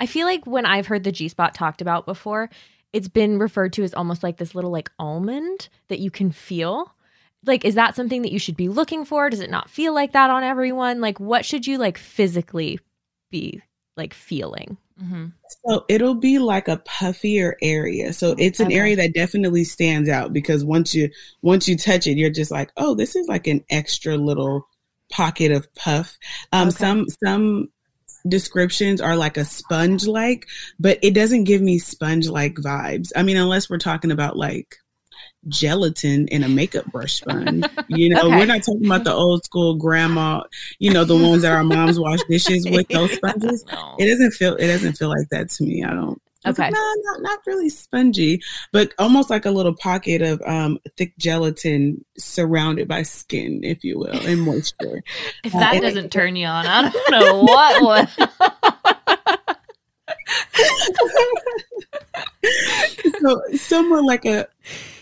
I 0.00 0.06
feel 0.06 0.26
like 0.26 0.46
when 0.46 0.66
I've 0.66 0.86
heard 0.86 1.04
the 1.04 1.12
G 1.12 1.28
spot 1.28 1.54
talked 1.54 1.80
about 1.82 2.06
before, 2.06 2.50
it's 2.92 3.08
been 3.08 3.38
referred 3.38 3.72
to 3.74 3.84
as 3.84 3.94
almost 3.94 4.22
like 4.22 4.38
this 4.38 4.54
little 4.54 4.70
like 4.72 4.90
almond 4.98 5.68
that 5.88 6.00
you 6.00 6.10
can 6.10 6.32
feel. 6.32 6.94
Like 7.46 7.64
is 7.64 7.74
that 7.76 7.94
something 7.96 8.22
that 8.22 8.32
you 8.32 8.38
should 8.38 8.56
be 8.56 8.68
looking 8.68 9.04
for? 9.04 9.30
Does 9.30 9.40
it 9.40 9.50
not 9.50 9.70
feel 9.70 9.94
like 9.94 10.12
that 10.12 10.30
on 10.30 10.42
everyone? 10.42 11.00
Like 11.00 11.20
what 11.20 11.44
should 11.44 11.66
you 11.66 11.78
like 11.78 11.98
physically 11.98 12.80
be 13.30 13.62
like 13.96 14.14
feeling? 14.14 14.76
Mm-hmm. 15.02 15.26
So 15.64 15.84
it'll 15.88 16.14
be 16.14 16.38
like 16.38 16.68
a 16.68 16.76
puffier 16.78 17.54
area. 17.62 18.12
So 18.12 18.34
it's 18.38 18.60
an 18.60 18.66
Okay. 18.68 18.76
area 18.76 18.96
that 18.96 19.14
definitely 19.14 19.64
stands 19.64 20.08
out 20.08 20.32
because 20.32 20.64
once 20.64 20.94
you 20.94 21.10
once 21.42 21.68
you 21.68 21.76
touch 21.76 22.06
it, 22.06 22.18
you're 22.18 22.30
just 22.30 22.50
like, 22.50 22.70
oh, 22.76 22.94
this 22.94 23.16
is 23.16 23.26
like 23.28 23.46
an 23.46 23.64
extra 23.70 24.16
little 24.16 24.68
pocket 25.10 25.52
of 25.52 25.72
puff. 25.74 26.18
Um, 26.52 26.68
Okay. 26.68 26.76
Some 26.76 27.06
some 27.24 27.68
descriptions 28.28 29.00
are 29.00 29.16
like 29.16 29.36
a 29.36 29.44
sponge 29.44 30.06
like, 30.06 30.46
but 30.78 30.98
it 31.02 31.14
doesn't 31.14 31.44
give 31.44 31.62
me 31.62 31.78
sponge 31.78 32.28
like 32.28 32.54
vibes. 32.54 33.10
I 33.16 33.22
mean, 33.22 33.36
unless 33.36 33.68
we're 33.70 33.78
talking 33.78 34.10
about 34.10 34.36
like 34.36 34.76
gelatin 35.48 36.28
in 36.28 36.44
a 36.44 36.48
makeup 36.48 36.84
brush 36.86 37.14
sponge. 37.14 37.64
You 37.88 38.10
know, 38.10 38.26
Okay. 38.26 38.36
we're 38.36 38.46
not 38.46 38.62
talking 38.62 38.86
about 38.86 39.04
the 39.04 39.12
old 39.12 39.44
school 39.44 39.74
grandma, 39.74 40.42
you 40.78 40.92
know, 40.92 41.04
the 41.04 41.16
ones 41.16 41.42
that 41.42 41.52
our 41.52 41.64
moms 41.64 41.98
wash 41.98 42.20
dishes 42.28 42.66
with 42.70 42.86
those 42.88 43.12
sponges. 43.12 43.64
It 43.98 44.06
doesn't 44.08 44.32
feel 44.32 44.54
it 44.56 44.66
doesn't 44.68 44.94
feel 44.94 45.08
like 45.08 45.28
that 45.30 45.48
to 45.50 45.64
me. 45.64 45.82
I 45.82 45.90
don't 45.92 46.20
Was 46.44 46.58
like, 46.58 46.68
Okay. 46.72 46.78
no, 46.78 46.94
not 47.12 47.22
not 47.22 47.38
really 47.46 47.68
spongy, 47.68 48.40
but 48.72 48.94
almost 48.98 49.28
like 49.30 49.44
a 49.44 49.50
little 49.50 49.74
pocket 49.74 50.22
of 50.22 50.40
um 50.46 50.78
thick 50.96 51.16
gelatin 51.18 52.02
surrounded 52.18 52.88
by 52.88 53.02
skin, 53.02 53.60
if 53.62 53.84
you 53.84 53.98
will, 53.98 54.18
and 54.26 54.40
moisture. 54.42 55.02
If 55.44 55.54
Uh, 55.54 55.58
that 55.60 55.74
and- 55.74 55.82
doesn't 55.82 56.10
turn 56.12 56.36
you 56.36 56.46
on, 56.46 56.66
I 56.66 56.90
don't 56.90 57.10
know 57.10 57.42
what 57.42 57.82
would. 57.82 58.28
so 63.20 63.40
somewhere 63.56 64.02
like 64.02 64.24
a 64.24 64.46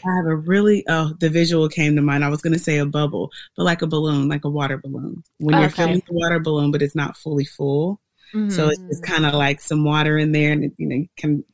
I 0.05 0.17
have 0.17 0.27
a 0.27 0.37
really 0.37 0.85
oh 0.89 1.13
the 1.21 1.29
visual 1.29 1.69
came 1.69 1.97
to 1.97 2.03
mind. 2.03 2.25
I 2.25 2.29
was 2.29 2.41
gonna 2.43 2.59
say 2.59 2.79
a 2.79 2.87
bubble, 2.87 3.31
but 3.57 3.65
like 3.65 3.83
a 3.83 3.87
balloon, 3.87 4.29
like 4.29 4.45
a 4.45 4.51
water 4.51 4.79
balloon. 4.79 5.23
When 5.39 5.59
you're 5.61 5.71
filling 5.71 6.03
the 6.07 6.15
water 6.15 6.41
balloon, 6.41 6.71
but 6.71 6.83
it's 6.83 6.95
not 6.95 7.17
fully 7.17 7.45
full. 7.45 8.01
So 8.33 8.69
it's 8.69 8.81
just 8.83 9.03
mm-hmm. 9.03 9.13
kind 9.13 9.27
of 9.27 9.35
like 9.35 9.61
some 9.61 9.85
water 9.85 10.19
in 10.19 10.33
there, 10.33 10.53
and 10.53 10.65
it, 10.65 10.73
you 10.77 10.87
know 10.87 10.97
you 10.97 11.09
can 11.17 11.45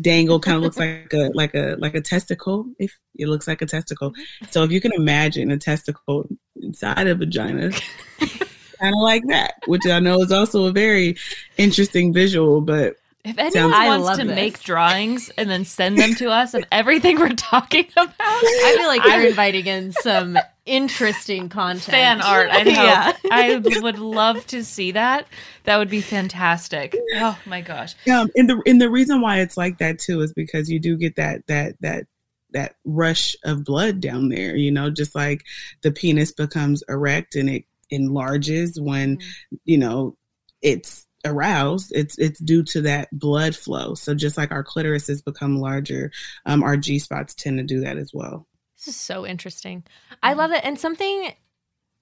dangle. 0.00 0.40
Kind 0.40 0.56
of 0.56 0.62
looks 0.62 0.78
like 0.78 1.12
a 1.12 1.30
like 1.34 1.54
a 1.54 1.76
like 1.78 1.94
a 1.94 2.00
testicle. 2.00 2.66
If 2.78 2.96
it 3.16 3.26
looks 3.26 3.48
like 3.48 3.62
a 3.62 3.66
testicle, 3.66 4.12
so 4.50 4.62
if 4.62 4.70
you 4.70 4.80
can 4.80 4.92
imagine 4.92 5.50
a 5.50 5.58
testicle 5.58 6.28
inside 6.56 7.06
a 7.06 7.14
vagina, 7.14 7.70
kind 8.20 8.94
of 8.94 9.02
like 9.02 9.22
that, 9.28 9.54
which 9.66 9.86
I 9.86 9.98
know 10.00 10.20
is 10.20 10.32
also 10.32 10.66
a 10.66 10.72
very 10.72 11.16
interesting 11.56 12.12
visual. 12.12 12.60
But 12.60 12.96
If 13.24 13.38
anyone 13.38 13.72
I 13.74 13.88
wants 13.88 14.18
to 14.18 14.24
this. 14.26 14.34
make 14.34 14.60
drawings 14.60 15.30
and 15.36 15.50
then 15.50 15.64
send 15.64 15.98
them 15.98 16.14
to 16.16 16.30
us 16.30 16.54
of 16.54 16.64
everything 16.72 17.18
we're 17.18 17.30
talking 17.30 17.86
about, 17.92 18.14
I 18.20 18.74
feel 18.78 18.86
like 18.86 19.02
I- 19.02 19.16
you're 19.16 19.30
inviting 19.30 19.66
in 19.66 19.92
some 19.92 20.38
interesting 20.66 21.48
content. 21.48 21.84
fan 21.84 22.20
art, 22.22 22.50
I'd 22.50 22.66
hope. 22.66 22.76
Yeah. 22.76 23.12
I 23.30 23.56
would 23.80 23.98
love 23.98 24.46
to 24.48 24.64
see 24.64 24.92
that. 24.92 25.26
That 25.64 25.78
would 25.78 25.90
be 25.90 26.00
fantastic. 26.00 26.96
Oh 27.16 27.38
my 27.46 27.60
gosh. 27.60 27.94
um, 28.10 28.30
and 28.34 28.48
the 28.48 28.62
and 28.66 28.80
the 28.80 28.90
reason 28.90 29.20
why 29.20 29.40
it's 29.40 29.56
like 29.56 29.78
that 29.78 29.98
too 29.98 30.20
is 30.20 30.32
because 30.32 30.70
you 30.70 30.80
do 30.80 30.96
get 30.96 31.16
that 31.16 31.46
that 31.46 31.76
that 31.80 32.06
that 32.52 32.74
rush 32.84 33.36
of 33.44 33.64
blood 33.64 34.00
down 34.00 34.28
there. 34.28 34.56
You 34.56 34.70
know, 34.70 34.90
just 34.90 35.14
like 35.14 35.44
the 35.82 35.92
penis 35.92 36.32
becomes 36.32 36.82
erect 36.88 37.34
and 37.34 37.48
it 37.48 37.64
enlarges 37.90 38.80
when 38.80 39.18
you 39.64 39.78
know 39.78 40.16
it's 40.62 41.06
aroused 41.24 41.92
it's 41.94 42.16
it's 42.18 42.40
due 42.40 42.62
to 42.62 42.80
that 42.80 43.08
blood 43.12 43.54
flow 43.54 43.94
so 43.94 44.14
just 44.14 44.38
like 44.38 44.52
our 44.52 44.64
clitorises 44.64 45.22
become 45.22 45.58
larger 45.58 46.10
um, 46.46 46.62
our 46.62 46.76
g 46.76 46.98
spots 46.98 47.34
tend 47.34 47.58
to 47.58 47.64
do 47.64 47.80
that 47.80 47.98
as 47.98 48.10
well 48.14 48.46
This 48.80 48.94
is 48.94 49.00
so 49.00 49.26
interesting. 49.26 49.84
I 50.22 50.32
love 50.32 50.52
it. 50.52 50.64
And 50.64 50.78
something 50.78 51.32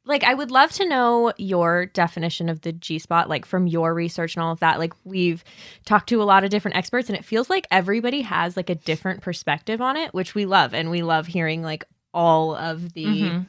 like 0.05 0.23
I 0.23 0.33
would 0.33 0.51
love 0.53 0.71
to 0.73 0.89
know 0.89 1.33
your 1.37 1.87
definition 1.87 2.49
of 2.49 2.61
the 2.61 2.73
G 2.73 2.99
spot, 3.01 3.29
like 3.29 3.45
from 3.45 3.67
your 3.67 3.93
research 3.93 4.37
and 4.37 4.43
all 4.45 4.53
of 4.53 4.61
that. 4.61 4.79
Like 4.79 4.93
we've 5.05 5.43
talked 5.85 6.09
to 6.11 6.23
a 6.23 6.25
lot 6.25 6.45
of 6.45 6.51
different 6.51 6.77
experts, 6.77 7.09
and 7.09 7.19
it 7.19 7.25
feels 7.25 7.51
like 7.51 7.67
everybody 7.71 8.23
has 8.23 8.57
like 8.57 8.71
a 8.71 8.75
different 8.77 9.23
perspective 9.23 9.81
on 9.81 9.97
it, 9.97 10.15
which 10.15 10.35
we 10.37 10.47
love. 10.47 10.73
And 10.73 10.89
we 10.91 11.03
love 11.03 11.27
hearing 11.27 11.63
like 11.63 11.85
all 12.15 12.55
of 12.55 12.93
the 12.95 13.05
Mhm. 13.05 13.47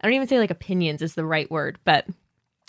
I 0.00 0.06
don't 0.08 0.14
even 0.14 0.28
say 0.28 0.38
like 0.38 0.50
opinions 0.50 1.00
is 1.00 1.14
the 1.14 1.24
right 1.24 1.50
word, 1.50 1.78
but 1.84 2.06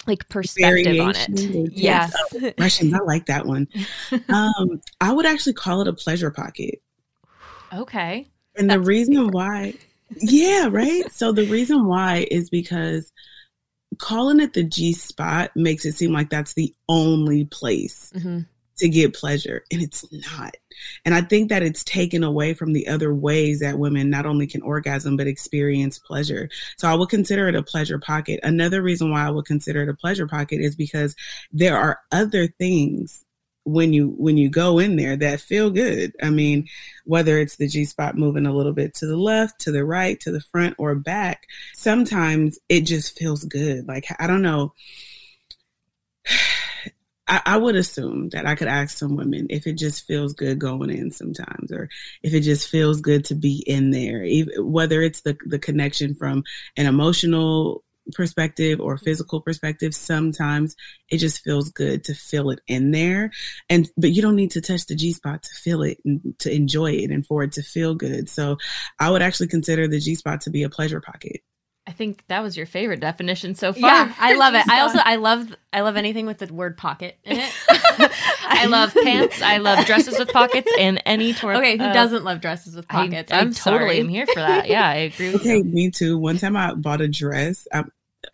like 0.08 0.30
perspective 0.30 1.00
on 1.02 1.16
it. 1.16 1.30
or 1.30 1.68
Yes. 1.72 2.16
Russians, 2.60 2.94
I 2.94 3.00
like 3.00 3.26
that 3.26 3.46
one. 3.48 3.68
Um, 4.30 4.82
I 5.02 5.12
would 5.12 5.26
actually 5.26 5.54
call 5.54 5.82
it 5.82 5.88
a 5.88 5.94
pleasure 5.94 6.30
pocket. 6.32 6.82
Okay. 7.74 8.28
And 8.56 8.70
the 8.72 8.80
reason 8.80 9.30
why, 9.32 9.74
yeah, 10.18 10.68
right. 10.70 11.12
So 11.12 11.32
the 11.32 11.46
reason 11.46 11.86
why 11.86 12.28
is 12.30 12.50
because 12.50 13.12
calling 13.98 14.40
it 14.40 14.54
the 14.54 14.64
G 14.64 14.94
spot 14.94 15.52
makes 15.56 15.86
it 15.86 15.94
seem 15.94 16.12
like 16.12 16.30
that's 16.30 16.54
the 16.54 16.74
only 16.90 17.46
place 17.46 18.12
Mhm. 18.16 18.46
to 18.78 18.90
get 18.90 19.14
pleasure, 19.14 19.64
and 19.72 19.82
it's 19.82 20.06
not. 20.12 20.56
And 21.06 21.16
I 21.16 21.22
think 21.22 21.50
that 21.50 21.64
it's 21.64 21.84
taken 21.84 22.24
away 22.24 22.54
from 22.54 22.74
the 22.74 22.88
other 22.88 23.14
ways 23.14 23.60
that 23.62 23.80
women 23.80 24.10
not 24.10 24.26
only 24.26 24.48
can 24.48 24.62
orgasm 24.62 25.16
but 25.18 25.28
experience 25.28 25.98
pleasure. 25.98 26.50
So 26.78 26.88
I 26.90 26.96
would 26.96 27.10
consider 27.10 27.48
it 27.48 27.56
a 27.56 27.64
pleasure 27.64 28.00
pocket. 28.00 28.40
Another 28.44 28.82
reason 28.82 29.12
why 29.12 29.26
I 29.26 29.32
would 29.32 29.46
consider 29.46 29.84
it 29.84 29.90
a 29.90 29.94
pleasure 29.94 30.28
pocket 30.28 30.60
is 30.62 30.76
because 30.76 31.16
there 31.52 31.78
are 31.78 32.00
other 32.12 32.48
things 32.48 33.25
when 33.66 33.94
you 33.94 34.14
when 34.18 34.38
you 34.38 34.48
go 34.50 34.80
in 34.80 34.96
there 34.96 35.18
that 35.18 35.42
feel 35.42 35.70
good. 35.70 36.16
I 36.22 36.30
mean, 36.30 36.68
whether 37.04 37.40
it's 37.40 37.58
the 37.58 37.68
G 37.68 37.84
spot 37.84 38.16
moving 38.16 38.46
a 38.46 38.54
little 38.54 38.74
bit 38.74 38.94
to 38.96 39.08
the 39.08 39.18
left, 39.18 39.60
to 39.62 39.72
the 39.72 39.84
right, 39.84 40.20
to 40.22 40.32
the 40.32 40.42
front 40.42 40.76
or 40.78 40.96
back, 40.96 41.48
sometimes 41.74 42.60
it 42.70 42.82
just 42.82 43.18
feels 43.18 43.44
good. 43.44 43.88
Like 43.88 44.08
I 44.20 44.28
don't 44.28 44.44
know. 44.44 44.74
I, 47.28 47.42
I 47.44 47.58
would 47.58 47.76
assume 47.76 48.30
that 48.30 48.46
I 48.46 48.54
could 48.54 48.68
ask 48.68 48.96
some 48.96 49.16
women 49.16 49.48
if 49.50 49.66
it 49.66 49.80
just 49.80 50.06
feels 50.06 50.34
good 50.34 50.60
going 50.60 50.92
in 50.92 51.10
sometimes, 51.10 51.72
or 51.72 51.90
if 52.22 52.36
it 52.36 52.42
just 52.42 52.70
feels 52.70 53.02
good 53.02 53.26
to 53.26 53.36
be 53.36 53.64
in 53.66 53.90
there, 53.90 54.24
even, 54.24 54.72
whether 54.72 55.02
it's 55.02 55.22
the 55.22 55.36
the 55.48 55.58
connection 55.58 56.14
from 56.14 56.44
an 56.78 56.86
emotional 56.86 57.84
perspective 58.14 58.80
or 58.80 58.98
physical 58.98 59.42
perspective 59.42 59.94
sometimes 59.94 60.76
it 61.10 61.18
just 61.18 61.44
feels 61.44 61.70
good 61.70 62.04
to 62.04 62.14
feel 62.14 62.50
it 62.50 62.60
in 62.68 62.92
there. 62.92 63.32
And 63.70 63.90
but 63.98 64.12
you 64.12 64.22
don't 64.22 64.36
need 64.36 64.52
to 64.52 64.62
touch 64.62 64.86
the 64.86 64.96
g 64.96 65.12
spot 65.14 65.44
to 65.44 65.56
feel 65.56 65.84
it 65.84 66.00
and 66.06 66.38
to 66.40 66.54
enjoy 66.54 66.92
it 66.92 67.12
and 67.12 67.26
for 67.26 67.44
it 67.44 67.54
to 67.54 67.64
feel 67.64 67.96
good. 67.96 68.30
So 68.30 68.58
i 69.00 69.10
would 69.10 69.22
actually 69.22 69.48
consider 69.48 69.88
the 69.88 70.00
g 70.00 70.16
spot 70.16 70.42
to 70.42 70.50
be 70.50 70.64
a 70.64 70.70
pleasure 70.70 71.02
pocket 71.02 71.42
I 71.88 71.92
think 71.92 72.24
that 72.30 72.42
was 72.42 72.58
your 72.58 72.66
favorite 72.66 73.00
definition 73.00 73.54
so 73.54 73.72
far. 73.72 73.90
Yeah, 73.90 74.14
I 74.18 74.34
love 74.34 74.56
it. 74.56 74.68
I 74.70 74.82
also 74.82 74.98
I 75.00 75.18
love 75.18 75.56
I 75.72 75.82
love 75.82 75.98
anything 75.98 76.26
with 76.26 76.40
the 76.40 76.52
word 76.52 76.78
pocket 76.78 77.18
in 77.24 77.38
it. 77.38 77.54
I 78.48 78.66
love 78.68 78.94
pants. 78.94 79.42
I 79.42 79.58
love 79.58 79.86
dresses 79.86 80.18
with 80.18 80.30
pockets 80.30 80.72
and 80.80 81.02
any 81.06 81.34
tor- 81.34 81.56
Okay, 81.56 81.78
who 81.78 81.84
uh, 81.84 81.94
doesn't 81.94 82.24
love 82.24 82.42
dresses 82.42 82.76
with 82.76 82.88
pockets? 82.88 83.32
I, 83.32 83.40
I'm 83.40 83.54
totally 83.54 83.82
sorry. 83.82 84.00
am 84.00 84.10
here 84.10 84.26
for 84.26 84.40
that. 84.40 84.68
Yeah, 84.68 84.88
I 84.88 84.96
agree 84.96 85.32
with 85.32 85.42
okay 85.42 85.58
you. 85.58 85.64
me 85.64 85.92
too 85.92 86.18
one 86.18 86.38
time 86.38 86.58
i 86.58 86.74
bought 86.74 87.02
a 87.02 87.08
dress 87.08 87.68
I, 87.72 87.84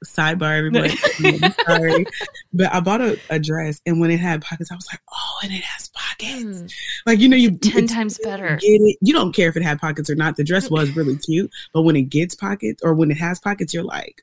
sidebar 0.06 0.58
everybody 0.58 0.90
sorry 1.68 2.06
but 2.54 2.74
i 2.74 2.80
bought 2.80 3.02
a, 3.02 3.20
a 3.30 3.38
dress 3.40 3.80
and 3.86 4.00
when 4.02 4.10
it 4.10 4.20
had 4.20 4.42
pockets 4.42 4.72
i 4.72 4.76
was 4.76 4.88
like 4.92 5.00
oh 5.14 5.40
and 5.44 5.52
it 5.54 5.62
has 5.64 5.90
pockets 5.90 6.12
Mm, 6.22 6.72
like 7.08 7.20
you 7.20 7.28
know 7.28 7.36
you 7.38 7.52
Ten 7.58 7.86
it's- 7.86 7.92
times 7.92 8.20
better. 8.24 8.58
get 8.58 8.68
it. 8.68 8.98
You 9.02 9.12
don't 9.12 9.34
care 9.34 9.50
if 9.50 9.58
it 9.58 9.64
had 9.64 9.80
pockets 9.82 10.08
or 10.08 10.14
not. 10.14 10.38
The 10.38 10.44
dress 10.44 10.70
was 10.70 10.96
really 10.96 11.18
cute, 11.18 11.50
but 11.74 11.82
when 11.82 11.96
it 11.96 12.04
gets 12.04 12.36
pockets 12.36 12.84
or 12.84 12.94
when 12.94 13.10
it 13.10 13.18
has 13.18 13.40
pockets, 13.40 13.74
you're 13.74 13.84
like, 13.84 14.22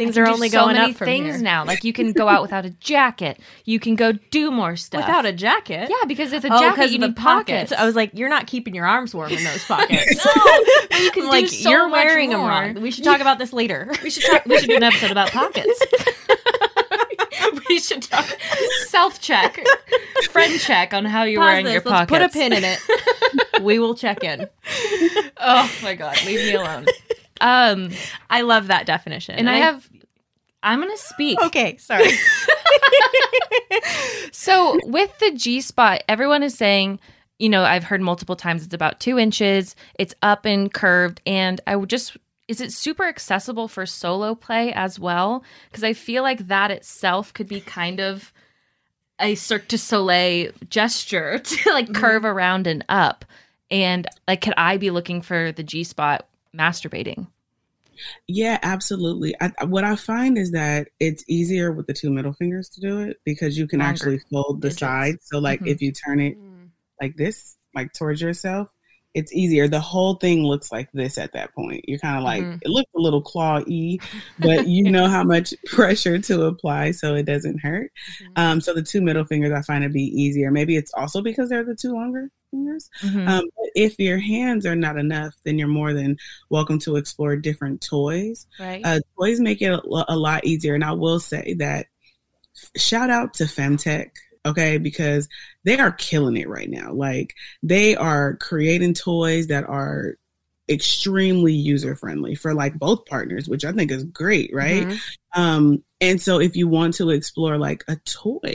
Things 0.00 0.16
are 0.18 0.26
only 0.26 0.48
so 0.48 0.60
going 0.62 0.76
many 0.76 0.92
up 0.92 0.96
from 0.98 1.04
things 1.06 1.34
here. 1.36 1.44
now. 1.44 1.64
Like 1.64 1.84
you 1.84 1.92
can 1.92 2.12
go 2.12 2.28
out 2.28 2.42
without 2.42 2.64
a 2.64 2.70
jacket. 2.70 3.38
You 3.64 3.78
can 3.78 3.96
go 3.96 4.12
do 4.12 4.50
more 4.50 4.76
stuff 4.76 5.06
without 5.06 5.26
a 5.26 5.32
jacket. 5.32 5.88
Yeah, 5.90 6.06
because 6.06 6.32
with 6.32 6.44
a 6.44 6.48
Oh, 6.52 6.58
jacket 6.60 6.90
you 6.90 6.98
need 6.98 7.16
pockets. 7.16 7.70
pockets. 7.70 7.72
I 7.72 7.84
was 7.84 7.94
like, 7.96 8.10
you're 8.14 8.28
not 8.30 8.46
keeping 8.46 8.74
your 8.74 8.86
arms 8.86 9.14
warm 9.14 9.30
in 9.30 9.44
those 9.44 9.64
pockets. 9.64 10.24
no, 10.24 10.32
but 10.90 11.00
you 11.00 11.10
can 11.10 11.28
like 11.28 11.44
do 11.44 11.48
so 11.50 11.68
you're 11.70 11.88
much 11.88 12.04
wearing 12.04 12.30
them 12.30 12.40
wrong. 12.40 12.74
We 12.80 12.90
should 12.90 13.04
talk 13.04 13.20
about 13.20 13.38
this 13.38 13.52
later. 13.52 13.90
We 14.02 14.08
should 14.10 14.24
talk, 14.30 14.46
we 14.46 14.58
should 14.58 14.70
do 14.70 14.76
an 14.76 14.82
episode 14.82 15.10
about 15.10 15.30
pockets. 15.30 15.82
we 17.68 17.78
should 17.78 18.02
talk 18.02 18.26
self 18.86 19.20
check, 19.20 19.58
friend 20.30 20.58
check 20.60 20.92
on 20.94 21.04
how 21.04 21.24
you're 21.24 21.40
Pause 21.40 21.46
wearing 21.46 21.64
this. 21.66 21.74
your 21.74 21.82
Let's 21.82 22.10
pockets. 22.10 22.10
put 22.10 22.22
a 22.22 22.28
pin 22.28 22.52
in 22.52 22.64
it. 22.64 23.62
we 23.62 23.78
will 23.78 23.94
check 23.94 24.24
in. 24.24 24.48
Oh 25.36 25.70
my 25.82 25.94
god, 25.94 26.16
leave 26.24 26.40
me 26.40 26.54
alone. 26.54 26.86
Um, 27.40 27.90
I 28.28 28.42
love 28.42 28.66
that 28.68 28.86
definition. 28.86 29.36
and 29.36 29.48
I 29.48 29.56
have, 29.56 29.88
I'm 30.62 30.80
gonna 30.80 30.96
speak. 30.96 31.40
okay. 31.42 31.76
Sorry. 31.78 32.10
So 34.32 34.78
with 34.84 35.18
the 35.18 35.32
G 35.32 35.60
spot, 35.60 36.02
everyone 36.08 36.42
is 36.42 36.56
saying, 36.56 37.00
you 37.38 37.48
know, 37.48 37.62
I've 37.62 37.84
heard 37.84 38.00
multiple 38.00 38.36
times 38.36 38.64
it's 38.64 38.74
about 38.74 39.00
two 39.00 39.18
inches, 39.18 39.76
it's 39.98 40.14
up 40.22 40.44
and 40.44 40.72
curved, 40.72 41.20
and 41.26 41.60
I 41.66 41.76
would 41.76 41.90
just 41.90 42.16
is 42.48 42.60
it 42.60 42.72
super 42.72 43.04
accessible 43.04 43.68
for 43.68 43.86
solo 43.86 44.34
play 44.34 44.72
as 44.72 44.98
well? 44.98 45.44
Because 45.70 45.84
I 45.84 45.92
feel 45.92 46.24
like 46.24 46.48
that 46.48 46.72
itself 46.72 47.32
could 47.32 47.46
be 47.46 47.60
kind 47.60 48.00
of 48.00 48.32
a 49.20 49.36
Cirque 49.36 49.68
du 49.68 49.78
Soleil 49.78 50.50
gesture 50.68 51.38
to 51.44 51.70
like 51.70 51.94
curve 51.94 52.24
around 52.24 52.66
and 52.66 52.84
up. 52.88 53.24
And 53.70 54.06
like, 54.26 54.40
could 54.40 54.54
I 54.56 54.78
be 54.78 54.90
looking 54.90 55.22
for 55.22 55.52
the 55.52 55.62
G 55.62 55.84
spot 55.84 56.26
masturbating? 56.56 57.28
yeah, 58.26 58.58
absolutely. 58.62 59.34
I, 59.40 59.52
I- 59.58 59.64
what 59.64 59.84
I 59.84 59.94
find 59.96 60.38
is 60.38 60.52
that 60.52 60.88
it's 61.00 61.22
easier 61.28 61.70
with 61.72 61.86
the 61.86 61.92
two 61.92 62.10
middle 62.10 62.32
fingers 62.32 62.68
to 62.70 62.80
do 62.80 63.00
it 63.00 63.18
because 63.26 63.58
you 63.58 63.66
can 63.66 63.80
Longer 63.80 63.90
actually 63.92 64.18
fold 64.30 64.62
the 64.62 64.68
digits. 64.68 64.80
sides. 64.80 65.18
So, 65.24 65.38
like, 65.38 65.60
Mhm. 65.60 65.68
if 65.68 65.82
you 65.82 65.92
turn 65.92 66.20
it 66.20 66.36
like 67.00 67.16
this, 67.16 67.56
like 67.74 67.92
towards 67.92 68.20
yourself, 68.22 68.68
it's 69.12 69.32
easier. 69.34 69.66
The 69.68 69.80
whole 69.80 70.14
thing 70.14 70.44
looks 70.44 70.70
like 70.72 70.88
this 70.94 71.18
at 71.18 71.32
that 71.32 71.52
point. 71.54 71.84
You're 71.88 71.98
kind 71.98 72.16
of 72.16 72.22
like, 72.24 72.42
Mhm. 72.42 72.58
it 72.62 72.68
looks 72.70 72.90
a 72.96 73.00
little 73.00 73.20
claw 73.20 73.60
y, 73.66 73.98
but 74.38 74.66
you 74.68 74.90
know 74.90 75.06
how 75.08 75.24
much 75.24 75.52
pressure 75.66 76.18
to 76.18 76.44
apply 76.44 76.92
so 76.92 77.14
it 77.16 77.24
doesn't 77.24 77.58
hurt. 77.60 77.90
Um, 78.36 78.60
so 78.62 78.72
the 78.72 78.82
two 78.82 79.00
middle 79.02 79.24
fingers, 79.24 79.52
I 79.52 79.60
find 79.62 79.82
to 79.82 79.90
be 79.90 80.04
easier. 80.04 80.50
Maybe 80.50 80.76
it's 80.76 80.92
also 80.94 81.20
because 81.22 81.50
they're 81.50 81.64
the 81.64 81.74
two 81.74 81.92
longer 81.92 82.30
fingers. 82.50 82.90
Mhm. 83.02 83.28
Um, 83.28 83.44
if 83.74 83.98
your 83.98 84.18
hands 84.18 84.66
are 84.66 84.76
not 84.76 84.98
enough, 84.98 85.34
then 85.44 85.58
you're 85.58 85.68
more 85.68 85.92
than 85.92 86.16
welcome 86.48 86.78
to 86.80 86.96
explore 86.96 87.36
different 87.36 87.80
toys. 87.80 88.46
right. 88.58 88.84
Uh, 88.84 89.00
toys 89.18 89.40
make 89.40 89.62
it 89.62 89.72
a, 89.72 89.80
a 90.08 90.16
lot 90.16 90.44
easier. 90.44 90.74
And 90.74 90.84
I 90.84 90.92
will 90.92 91.20
say 91.20 91.54
that 91.58 91.86
shout 92.76 93.10
out 93.10 93.34
to 93.34 93.44
Femtech, 93.44 94.10
okay, 94.44 94.78
because 94.78 95.28
they 95.64 95.78
are 95.78 95.92
killing 95.92 96.36
it 96.36 96.48
right 96.48 96.68
now. 96.70 96.92
Like 96.92 97.34
they 97.62 97.94
are 97.96 98.36
creating 98.36 98.94
toys 98.94 99.46
that 99.48 99.64
are 99.64 100.16
extremely 100.68 101.52
user 101.52 101.96
friendly 101.96 102.34
for 102.34 102.54
like 102.54 102.78
both 102.78 103.04
partners, 103.06 103.48
which 103.48 103.64
I 103.64 103.72
think 103.72 103.90
is 103.90 104.04
great, 104.04 104.50
right? 104.52 104.86
Mhm. 104.86 105.00
Um, 105.34 105.84
and 106.00 106.20
so 106.20 106.40
if 106.40 106.56
you 106.56 106.66
want 106.66 106.94
to 106.94 107.10
explore 107.10 107.58
like 107.58 107.84
a 107.88 107.96
toy, 107.96 108.54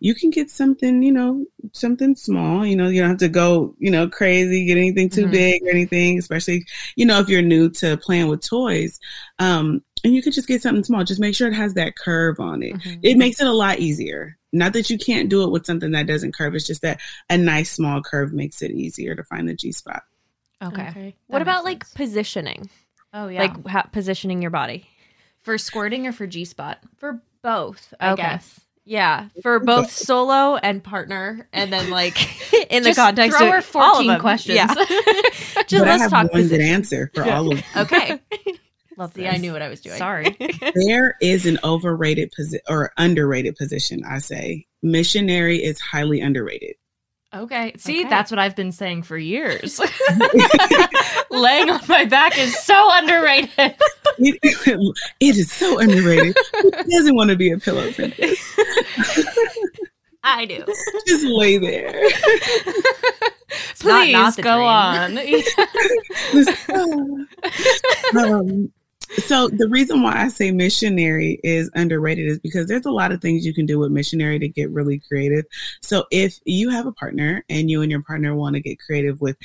you 0.00 0.14
can 0.14 0.30
get 0.30 0.50
something, 0.50 1.02
you 1.02 1.12
know, 1.12 1.44
something 1.72 2.16
small, 2.16 2.64
you 2.64 2.74
know, 2.76 2.88
you 2.88 3.00
don't 3.00 3.10
have 3.10 3.18
to 3.18 3.28
go, 3.28 3.74
you 3.78 3.90
know, 3.90 4.08
crazy, 4.08 4.64
get 4.64 4.78
anything 4.78 5.08
too 5.10 5.26
Mhm. 5.26 5.30
big 5.30 5.62
or 5.64 5.70
anything, 5.70 6.18
especially, 6.18 6.64
you 6.96 7.04
know, 7.04 7.20
if 7.20 7.28
you're 7.28 7.42
new 7.42 7.68
to 7.70 7.96
playing 7.98 8.28
with 8.28 8.44
toys. 8.46 8.98
Um, 9.38 9.82
and 10.04 10.14
you 10.14 10.22
could 10.22 10.32
just 10.32 10.48
get 10.48 10.62
something 10.62 10.84
small. 10.84 11.04
Just 11.04 11.20
make 11.20 11.34
sure 11.34 11.48
it 11.48 11.54
has 11.54 11.74
that 11.74 11.96
curve 11.96 12.38
on 12.40 12.62
it. 12.62 12.74
Mhm. 12.74 13.00
It 13.02 13.16
makes 13.18 13.40
it 13.40 13.46
a 13.46 13.52
lot 13.52 13.78
easier. 13.80 14.38
Not 14.52 14.72
that 14.74 14.88
you 14.88 14.96
can't 14.98 15.28
do 15.28 15.42
it 15.42 15.50
with 15.50 15.66
something 15.66 15.90
that 15.90 16.06
doesn't 16.06 16.32
curve. 16.34 16.54
It's 16.54 16.66
just 16.66 16.82
that 16.82 17.00
a 17.28 17.36
nice 17.36 17.70
small 17.72 18.00
curve 18.02 18.32
makes 18.32 18.62
it 18.62 18.70
easier 18.70 19.14
to 19.14 19.24
find 19.24 19.48
the 19.48 19.54
G 19.54 19.72
spot. 19.72 20.02
okay. 20.62 21.14
What 21.26 21.42
about 21.42 21.64
makes 21.64 21.90
like 21.92 21.94
positioning? 21.94 22.70
Oh 23.12 23.28
yeah. 23.28 23.40
Like 23.42 23.66
ha- 23.66 23.88
positioning 23.92 24.40
your 24.40 24.50
body 24.50 24.86
for 25.46 25.56
squirting 25.56 26.06
or 26.06 26.12
for 26.12 26.26
G 26.26 26.44
spot? 26.44 26.78
for 26.98 27.22
both. 27.42 27.94
I 27.98 28.10
Okay. 28.10 28.22
guess. 28.22 28.60
Yeah, 28.84 29.28
for 29.42 29.58
both 29.64 29.90
solo 29.90 30.56
and 30.56 30.82
partner, 30.84 31.48
and 31.52 31.72
then 31.72 31.90
like 31.90 32.16
in 32.70 32.82
the 32.82 32.94
context 32.94 33.38
throw 33.38 33.46
of 33.48 33.52
her 33.64 33.78
all 33.78 33.90
of 33.92 33.94
14 33.96 34.06
them. 34.08 34.20
questions. 34.20 34.56
Yeah. 34.56 34.66
Just 34.74 35.70
but 35.70 35.88
let's 35.88 36.02
have 36.02 36.10
talk 36.10 36.32
one 36.32 36.46
good 36.48 36.60
answer 36.60 37.10
for 37.14 37.24
all 37.28 37.50
of 37.52 37.58
them. 37.74 37.84
Okay. 37.84 38.20
Love 38.98 39.12
See, 39.14 39.26
I 39.26 39.36
knew 39.38 39.52
what 39.52 39.60
I 39.60 39.68
was 39.68 39.80
doing. 39.80 39.96
Sorry. 39.98 40.36
there 40.86 41.16
is 41.20 41.44
an 41.46 41.58
overrated 41.64 42.32
position 42.32 42.60
or 42.68 42.92
underrated 42.96 43.54
position, 43.56 44.02
I 44.08 44.18
say. 44.18 44.66
Missionary 44.82 45.62
is 45.62 45.78
highly 45.80 46.20
underrated. 46.20 46.76
Okay. 47.34 47.74
See, 47.76 48.00
Okay. 48.00 48.08
that's 48.08 48.30
what 48.30 48.38
I've 48.38 48.56
been 48.56 48.72
saying 48.72 49.02
for 49.02 49.16
years. 49.18 49.78
Laying 51.30 51.70
on 51.70 51.80
my 51.88 52.04
back 52.04 52.38
is 52.38 52.56
so 52.64 52.88
underrated. 52.94 53.50
it, 53.58 54.38
it 55.20 55.36
is 55.36 55.50
so 55.50 55.78
underrated. 55.78 56.36
Who 56.62 56.70
doesn't 56.70 57.14
want 57.16 57.30
to 57.30 57.36
be 57.36 57.50
a 57.50 57.58
pillow 57.58 57.92
princess? 57.92 58.38
I 60.24 60.44
do. 60.44 60.64
Just 61.06 61.24
lay 61.24 61.58
there. 61.58 61.92
Please 63.78 64.12
not 64.12 64.34
the 64.36 64.42
go 64.42 64.56
dream. 64.56 65.28
on. 68.16 68.28
um, 68.34 68.72
so 69.18 69.48
the 69.48 69.68
reason 69.68 70.02
why 70.02 70.22
I 70.22 70.28
say 70.28 70.50
missionary 70.50 71.40
is 71.42 71.70
underrated 71.74 72.28
is 72.28 72.38
because 72.38 72.66
there's 72.66 72.86
a 72.86 72.90
lot 72.90 73.12
of 73.12 73.20
things 73.20 73.46
you 73.46 73.54
can 73.54 73.66
do 73.66 73.78
with 73.78 73.92
missionary 73.92 74.38
to 74.38 74.48
get 74.48 74.70
really 74.70 75.00
creative. 75.00 75.44
So 75.82 76.04
if 76.10 76.38
you 76.44 76.70
have 76.70 76.86
a 76.86 76.92
partner 76.92 77.44
and 77.48 77.70
you 77.70 77.82
and 77.82 77.90
your 77.90 78.02
partner 78.02 78.34
want 78.34 78.54
to 78.54 78.60
get 78.60 78.80
creative 78.80 79.20
with 79.20 79.36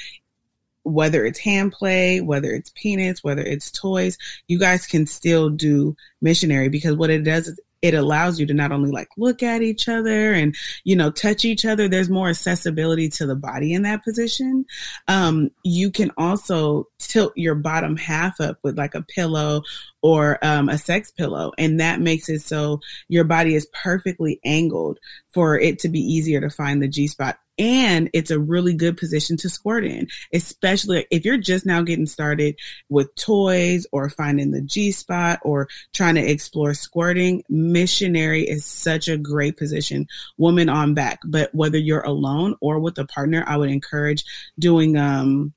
whether 0.83 1.25
it's 1.25 1.39
hand 1.39 1.71
play, 1.71 2.21
whether 2.21 2.51
it's 2.51 2.71
penis, 2.75 3.23
whether 3.23 3.41
it's 3.41 3.71
toys, 3.71 4.17
you 4.47 4.57
guys 4.57 4.87
can 4.87 5.05
still 5.05 5.49
do 5.49 5.95
missionary 6.21 6.69
because 6.69 6.95
what 6.95 7.09
it 7.09 7.23
does 7.23 7.47
is 7.47 7.59
it 7.81 7.93
allows 7.93 8.39
you 8.39 8.45
to 8.45 8.53
not 8.53 8.71
only 8.71 8.91
like 8.91 9.09
look 9.17 9.41
at 9.43 9.61
each 9.61 9.87
other 9.87 10.33
and 10.33 10.55
you 10.83 10.95
know 10.95 11.11
touch 11.11 11.45
each 11.45 11.65
other 11.65 11.87
there's 11.87 12.09
more 12.09 12.29
accessibility 12.29 13.09
to 13.09 13.25
the 13.25 13.35
body 13.35 13.73
in 13.73 13.83
that 13.83 14.03
position. 14.03 14.65
Um, 15.07 15.51
you 15.63 15.91
can 15.91 16.11
also 16.17 16.87
tilt 16.99 17.33
your 17.35 17.55
bottom 17.55 17.97
half 17.97 18.39
up 18.39 18.57
with 18.63 18.77
like 18.77 18.95
a 18.95 19.01
pillow 19.01 19.63
or 20.01 20.37
um, 20.43 20.69
a 20.69 20.77
sex 20.77 21.11
pillow 21.11 21.51
and 21.57 21.79
that 21.79 21.99
makes 21.99 22.29
it 22.29 22.41
so 22.41 22.79
your 23.07 23.23
body 23.23 23.55
is 23.55 23.67
perfectly 23.73 24.39
angled 24.43 24.99
for 25.29 25.59
it 25.59 25.79
to 25.79 25.89
be 25.89 25.99
easier 25.99 26.41
to 26.41 26.49
find 26.49 26.81
the 26.81 26.87
g 26.87 27.07
spot 27.07 27.37
and 27.57 28.09
it's 28.13 28.31
a 28.31 28.39
really 28.39 28.73
good 28.73 28.97
position 28.97 29.37
to 29.37 29.49
squirt 29.49 29.85
in, 29.85 30.07
especially 30.33 31.05
if 31.11 31.25
you're 31.25 31.37
just 31.37 31.65
now 31.65 31.81
getting 31.81 32.05
started 32.05 32.55
with 32.89 33.13
toys 33.15 33.85
or 33.91 34.09
finding 34.09 34.51
the 34.51 34.61
G 34.61 34.91
spot 34.91 35.39
or 35.43 35.67
trying 35.93 36.15
to 36.15 36.21
explore 36.21 36.73
squirting. 36.73 37.43
Missionary 37.49 38.43
is 38.43 38.65
such 38.65 39.07
a 39.07 39.17
great 39.17 39.57
position, 39.57 40.07
woman 40.37 40.69
on 40.69 40.93
back. 40.93 41.19
But 41.25 41.53
whether 41.53 41.77
you're 41.77 42.01
alone 42.01 42.55
or 42.61 42.79
with 42.79 42.97
a 42.97 43.05
partner, 43.05 43.43
I 43.47 43.57
would 43.57 43.69
encourage 43.69 44.23
doing, 44.57 44.97
um, 44.97 45.53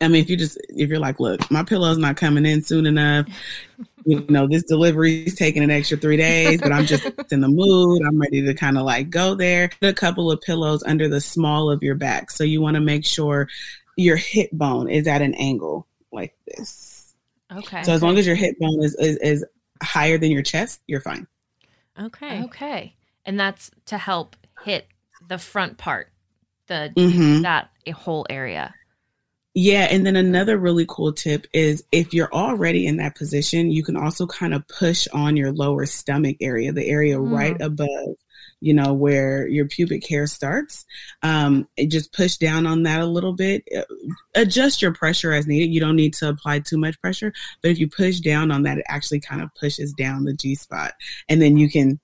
I 0.00 0.08
mean, 0.08 0.22
if 0.22 0.28
you 0.28 0.36
just 0.36 0.58
if 0.68 0.88
you're 0.90 0.98
like, 0.98 1.20
look, 1.20 1.50
my 1.50 1.62
pillow's 1.62 1.98
not 1.98 2.16
coming 2.16 2.44
in 2.44 2.62
soon 2.62 2.86
enough. 2.86 3.26
You 4.04 4.24
know, 4.28 4.46
this 4.46 4.62
delivery 4.62 5.24
is 5.24 5.34
taking 5.34 5.64
an 5.64 5.70
extra 5.70 5.96
three 5.96 6.16
days, 6.16 6.60
but 6.60 6.70
I'm 6.72 6.86
just 6.86 7.04
in 7.32 7.40
the 7.40 7.48
mood. 7.48 8.02
I'm 8.06 8.20
ready 8.20 8.42
to 8.44 8.54
kind 8.54 8.78
of 8.78 8.84
like 8.84 9.10
go 9.10 9.34
there. 9.34 9.70
Put 9.80 9.88
a 9.88 9.94
couple 9.94 10.30
of 10.30 10.40
pillows 10.42 10.82
under 10.84 11.08
the 11.08 11.20
small 11.20 11.70
of 11.70 11.82
your 11.82 11.94
back. 11.94 12.30
So 12.30 12.44
you 12.44 12.60
want 12.60 12.74
to 12.76 12.80
make 12.80 13.04
sure 13.04 13.48
your 13.96 14.16
hip 14.16 14.50
bone 14.52 14.88
is 14.88 15.06
at 15.08 15.22
an 15.22 15.34
angle 15.34 15.86
like 16.12 16.36
this. 16.46 17.14
Okay. 17.50 17.82
So 17.82 17.92
as 17.92 18.02
long 18.02 18.18
as 18.18 18.26
your 18.26 18.36
hip 18.36 18.58
bone 18.58 18.82
is, 18.82 18.94
is, 18.96 19.16
is 19.16 19.44
higher 19.82 20.18
than 20.18 20.30
your 20.30 20.42
chest, 20.42 20.82
you're 20.86 21.00
fine. 21.00 21.26
Okay. 22.00 22.42
Okay. 22.44 22.94
And 23.24 23.40
that's 23.40 23.70
to 23.86 23.98
help 23.98 24.36
hit 24.62 24.86
the 25.26 25.38
front 25.38 25.78
part, 25.78 26.12
the 26.66 26.92
Mhm. 26.96 27.42
that 27.42 27.70
whole 27.94 28.26
area. 28.28 28.74
Yeah, 29.58 29.88
and 29.90 30.04
then 30.04 30.16
another 30.16 30.58
really 30.58 30.84
cool 30.86 31.14
tip 31.14 31.46
is 31.54 31.82
if 31.90 32.12
you're 32.12 32.30
already 32.30 32.86
in 32.86 32.98
that 32.98 33.16
position, 33.16 33.70
you 33.70 33.82
can 33.82 33.96
also 33.96 34.26
kind 34.26 34.52
of 34.52 34.68
push 34.68 35.08
on 35.14 35.34
your 35.34 35.50
lower 35.50 35.86
stomach 35.86 36.36
area, 36.42 36.72
the 36.72 36.86
area 36.86 37.16
Mm. 37.16 37.30
right 37.32 37.56
above, 37.62 38.16
you 38.60 38.74
know, 38.74 38.92
where 38.92 39.48
your 39.48 39.64
pubic 39.66 40.06
hair 40.06 40.26
starts. 40.26 40.84
Um, 41.22 41.66
just 41.88 42.12
push 42.12 42.36
down 42.36 42.66
on 42.66 42.82
that 42.82 43.00
a 43.00 43.06
little 43.06 43.32
bit. 43.32 43.66
Uh, 43.74 43.84
Adjust 44.34 44.82
your 44.82 44.92
pressure 44.92 45.32
as 45.32 45.46
needed. 45.46 45.72
You 45.72 45.80
don't 45.80 45.96
need 45.96 46.12
to 46.14 46.28
apply 46.28 46.58
too 46.58 46.76
much 46.76 47.00
pressure, 47.00 47.32
but 47.62 47.70
if 47.70 47.78
you 47.78 47.88
push 47.88 48.20
down 48.20 48.50
on 48.50 48.64
that, 48.64 48.76
it 48.76 48.84
actually 48.88 49.20
kind 49.20 49.40
of 49.40 49.48
pushes 49.58 49.94
down 49.94 50.24
the 50.24 50.34
G 50.34 50.54
spot, 50.54 50.92
and 51.30 51.40
then 51.40 51.56
you 51.56 51.70
can 51.70 51.98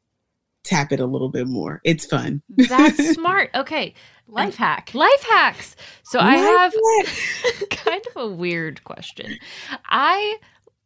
tap 0.65 0.93
it 0.93 1.01
a 1.01 1.07
little 1.07 1.29
bit 1.29 1.49
more. 1.49 1.81
It's 1.85 2.07
fun. 2.07 2.43
That's 2.49 3.15
smart. 3.15 3.51
Okay. 3.55 3.95
Life 4.29 4.57
hack. 4.57 4.93
Life 4.95 5.27
hacks. 5.29 5.77
So 6.05 6.19
I 6.19 6.37
have 6.37 6.75
kind 7.71 8.03
of 8.15 8.23
a 8.23 8.29
weird 8.29 8.83
question. 8.85 9.37
I 9.87 10.39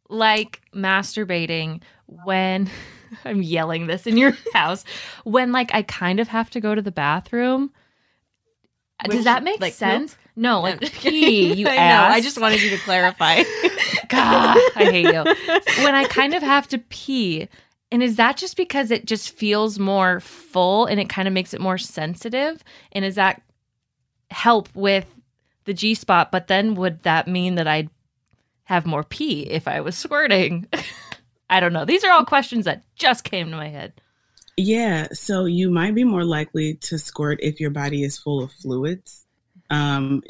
like 0.09 0.61
masturbating 0.73 1.81
when 2.07 2.69
I'm 3.25 3.41
yelling 3.41 3.87
this 3.87 4.07
in 4.07 4.17
your 4.17 4.35
house 4.53 4.83
when 5.23 5.51
like 5.51 5.73
I 5.73 5.83
kind 5.83 6.19
of 6.19 6.27
have 6.27 6.49
to 6.51 6.59
go 6.59 6.75
to 6.75 6.81
the 6.81 6.91
bathroom. 6.91 7.71
Which, 9.05 9.15
Does 9.15 9.25
that 9.25 9.43
make 9.43 9.61
like, 9.61 9.73
sense? 9.73 10.17
No, 10.35 10.61
like 10.61 10.81
pee, 10.81 11.53
you 11.53 11.67
I 11.67 11.75
know. 11.75 12.03
I 12.15 12.19
just 12.19 12.39
wanted 12.41 12.63
you 12.63 12.71
to 12.71 12.77
clarify. 12.77 13.43
God, 14.07 14.57
I 14.75 14.85
hate 14.91 15.05
you. 15.05 15.83
When 15.83 15.93
I 15.93 16.05
kind 16.05 16.33
of 16.33 16.41
have 16.41 16.67
to 16.69 16.79
pee, 16.79 17.47
and 17.91 18.03
is 18.03 18.17
that 18.17 18.37
just 18.37 18.57
because 18.57 18.91
it 18.91 19.05
just 19.05 19.31
feels 19.35 19.79
more 19.79 20.19
full 20.19 20.85
and 20.85 20.99
it 20.99 21.09
kind 21.09 21.27
of 21.27 21.33
makes 21.33 21.53
it 21.53 21.61
more 21.61 21.77
sensitive? 21.77 22.63
And 22.91 23.05
is 23.05 23.15
that 23.15 23.41
help 24.29 24.69
with 24.75 25.05
the 25.65 25.73
G 25.73 25.93
spot? 25.93 26.31
But 26.31 26.47
then 26.47 26.75
would 26.75 27.03
that 27.03 27.27
mean 27.27 27.55
that 27.55 27.67
I'd 27.67 27.89
have 28.65 28.85
more 28.85 29.03
pee 29.03 29.41
if 29.43 29.67
I 29.67 29.81
was 29.81 29.97
squirting? 29.97 30.67
I 31.49 31.59
don't 31.61 31.71
know. 31.73 31.85
These 31.85 32.03
are 32.03 32.11
all 32.11 32.25
questions 32.25 32.65
that 32.65 32.83
just 32.95 33.23
came 33.23 33.49
to 33.51 33.55
my 33.55 33.69
head. 33.69 33.93
Yeah, 34.57 35.07
so 35.13 35.45
you 35.45 35.69
might 35.69 35.93
be 35.95 36.03
more 36.03 36.25
likely 36.25 36.73
to 36.75 36.97
squirt 36.97 37.39
if 37.41 37.59
your 37.59 37.69
body 37.69 38.03
is 38.03 38.17
full 38.17 38.43
of 38.43 38.51
fluids, 38.51 39.25
um, 39.69 40.23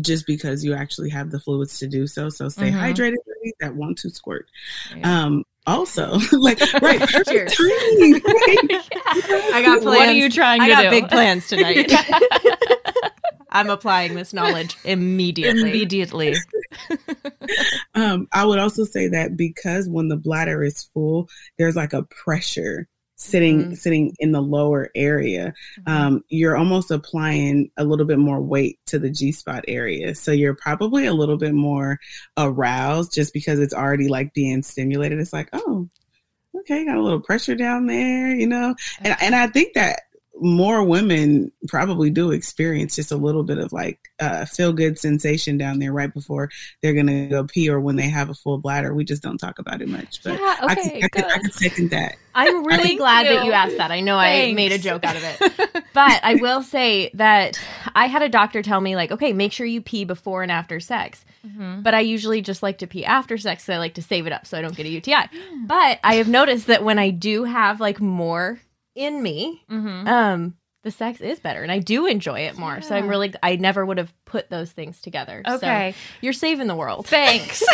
just 0.00 0.26
because 0.26 0.64
you 0.64 0.72
actually 0.74 1.10
have 1.10 1.30
the 1.30 1.38
fluids 1.38 1.78
to 1.80 1.86
do 1.86 2.06
so. 2.06 2.30
So 2.30 2.48
stay 2.48 2.70
Mhm. 2.70 2.80
hydrated, 2.80 3.16
that 3.60 3.76
want 3.76 3.98
to 3.98 4.10
squirt. 4.10 4.48
Yeah. 4.96 5.24
Um, 5.24 5.44
also, 5.66 6.18
like 6.32 6.60
right, 6.80 7.00
perfect 7.08 7.28
Cheers. 7.28 7.56
timing. 7.56 8.12
right? 8.14 8.88
I 9.52 9.62
got 9.64 9.82
plans. 9.82 9.84
What 9.84 10.08
are 10.08 10.12
you 10.12 10.30
trying 10.30 10.60
I 10.60 10.68
to 10.68 10.72
i 10.72 10.76
got 10.76 10.82
do? 10.82 10.90
big 10.90 11.08
plans 11.08 11.48
tonight. 11.48 11.92
I'm 13.50 13.70
applying 13.70 14.14
this 14.14 14.32
knowledge 14.32 14.76
immediately. 14.84 15.70
Immediately. 15.70 16.34
Um, 17.94 18.28
I 18.32 18.44
would 18.44 18.58
also 18.58 18.84
say 18.84 19.08
that 19.08 19.36
because 19.36 19.88
when 19.88 20.08
the 20.08 20.16
bladder 20.16 20.62
is 20.62 20.84
full, 20.92 21.28
there's 21.58 21.76
like 21.76 21.94
a 21.94 22.02
pressure 22.02 22.86
sitting 23.16 23.70
Mhm. 23.70 23.78
sitting 23.78 24.14
in 24.18 24.32
the 24.32 24.42
lower 24.42 24.90
area. 24.94 25.54
Um, 25.86 26.22
you're 26.28 26.56
almost 26.56 26.90
applying 26.90 27.70
a 27.76 27.84
little 27.84 28.06
bit 28.06 28.18
more 28.18 28.40
weight 28.40 28.78
to 28.86 28.98
the 28.98 29.10
G 29.10 29.32
spot 29.32 29.64
area, 29.68 30.14
so 30.14 30.32
you're 30.32 30.54
probably 30.54 31.06
a 31.06 31.14
little 31.14 31.38
bit 31.38 31.54
more 31.54 31.98
aroused 32.36 33.14
just 33.14 33.32
because 33.32 33.58
it's 33.58 33.74
already 33.74 34.08
like 34.08 34.34
being 34.34 34.62
stimulated. 34.62 35.18
It's 35.18 35.32
like, 35.32 35.48
oh, 35.54 35.88
okay, 36.60 36.84
got 36.84 36.96
a 36.96 37.02
little 37.02 37.20
pressure 37.20 37.54
down 37.54 37.86
there, 37.86 38.34
you 38.34 38.46
know, 38.46 38.74
and 39.00 39.16
and 39.20 39.34
I 39.34 39.46
think 39.46 39.74
that 39.74 40.00
more 40.40 40.84
women 40.84 41.50
probably 41.68 42.10
do 42.10 42.30
experience 42.30 42.94
just 42.96 43.10
a 43.10 43.16
little 43.16 43.42
bit 43.42 43.58
of 43.58 43.72
like 43.72 43.98
uh, 44.20 44.44
feel 44.44 44.72
good 44.72 44.98
sensation 44.98 45.56
down 45.56 45.78
there 45.78 45.92
right 45.92 46.12
before 46.12 46.50
they're 46.82 46.92
gonna 46.94 47.26
go 47.26 47.44
pee 47.44 47.70
or 47.70 47.80
when 47.80 47.96
they 47.96 48.08
have 48.08 48.28
a 48.28 48.34
full 48.34 48.58
bladder. 48.58 48.92
We 48.94 49.04
just 49.04 49.22
don't 49.22 49.38
talk 49.38 49.58
about 49.58 49.80
it 49.80 49.88
much, 49.88 50.22
but 50.22 50.34
Yeah, 50.38 50.56
I, 50.60 50.74
can, 50.74 51.02
I, 51.04 51.08
can, 51.08 51.24
I 51.24 51.38
can 51.38 51.50
second 51.52 51.90
that. 51.90 52.16
I'm 52.34 52.64
really 52.66 52.82
Thank 52.82 52.98
glad 52.98 53.26
that 53.26 53.40
you. 53.44 53.46
you 53.46 53.52
asked 53.52 53.78
that. 53.78 53.90
I 53.90 54.00
know 54.00 54.16
I 54.18 54.52
made 54.52 54.72
a 54.72 54.78
joke 54.78 55.04
out 55.04 55.16
of 55.16 55.22
it. 55.24 55.82
But 55.96 56.20
I 56.22 56.34
will 56.34 56.62
say 56.62 57.10
that 57.14 57.58
I 57.94 58.04
had 58.04 58.20
a 58.20 58.28
doctor 58.28 58.60
tell 58.60 58.82
me, 58.82 58.96
like, 58.96 59.10
okay, 59.10 59.32
make 59.32 59.50
sure 59.50 59.64
you 59.64 59.80
pee 59.80 60.04
before 60.04 60.42
and 60.42 60.52
after 60.52 60.78
sex. 60.78 61.24
Mhm. 61.46 61.82
But 61.82 61.94
I 61.94 62.00
usually 62.00 62.42
just 62.42 62.62
like 62.62 62.76
to 62.78 62.86
pee 62.86 63.02
after 63.06 63.38
sex. 63.38 63.64
So 63.64 63.72
I 63.72 63.78
like 63.78 63.94
to 63.94 64.02
save 64.02 64.26
it 64.26 64.32
up 64.34 64.46
so 64.46 64.58
I 64.58 64.60
don't 64.60 64.76
get 64.76 64.84
a 64.84 64.90
UTI. 64.90 65.30
But 65.66 65.98
I 66.04 66.16
have 66.16 66.28
noticed 66.28 66.66
that 66.66 66.84
when 66.84 66.98
I 66.98 67.08
do 67.08 67.44
have 67.44 67.80
like 67.80 67.98
more 67.98 68.60
in 68.96 69.22
me, 69.22 69.62
Mhm. 69.70 70.08
um, 70.08 70.54
the 70.82 70.90
sex 70.92 71.20
is 71.20 71.40
better 71.40 71.62
and 71.62 71.72
I 71.72 71.80
do 71.80 72.06
enjoy 72.06 72.40
it 72.40 72.56
more. 72.56 72.80
So 72.80 72.94
I'm 72.94 73.08
really, 73.08 73.34
I 73.42 73.56
never 73.56 73.84
would 73.84 73.98
have 73.98 74.12
put 74.24 74.50
those 74.50 74.70
things 74.70 75.00
together. 75.00 75.42
Okay. 75.46 75.92
So 75.96 75.98
you're 76.20 76.32
saving 76.32 76.68
the 76.68 76.76
world. 76.76 77.06
Thanks. 77.08 77.62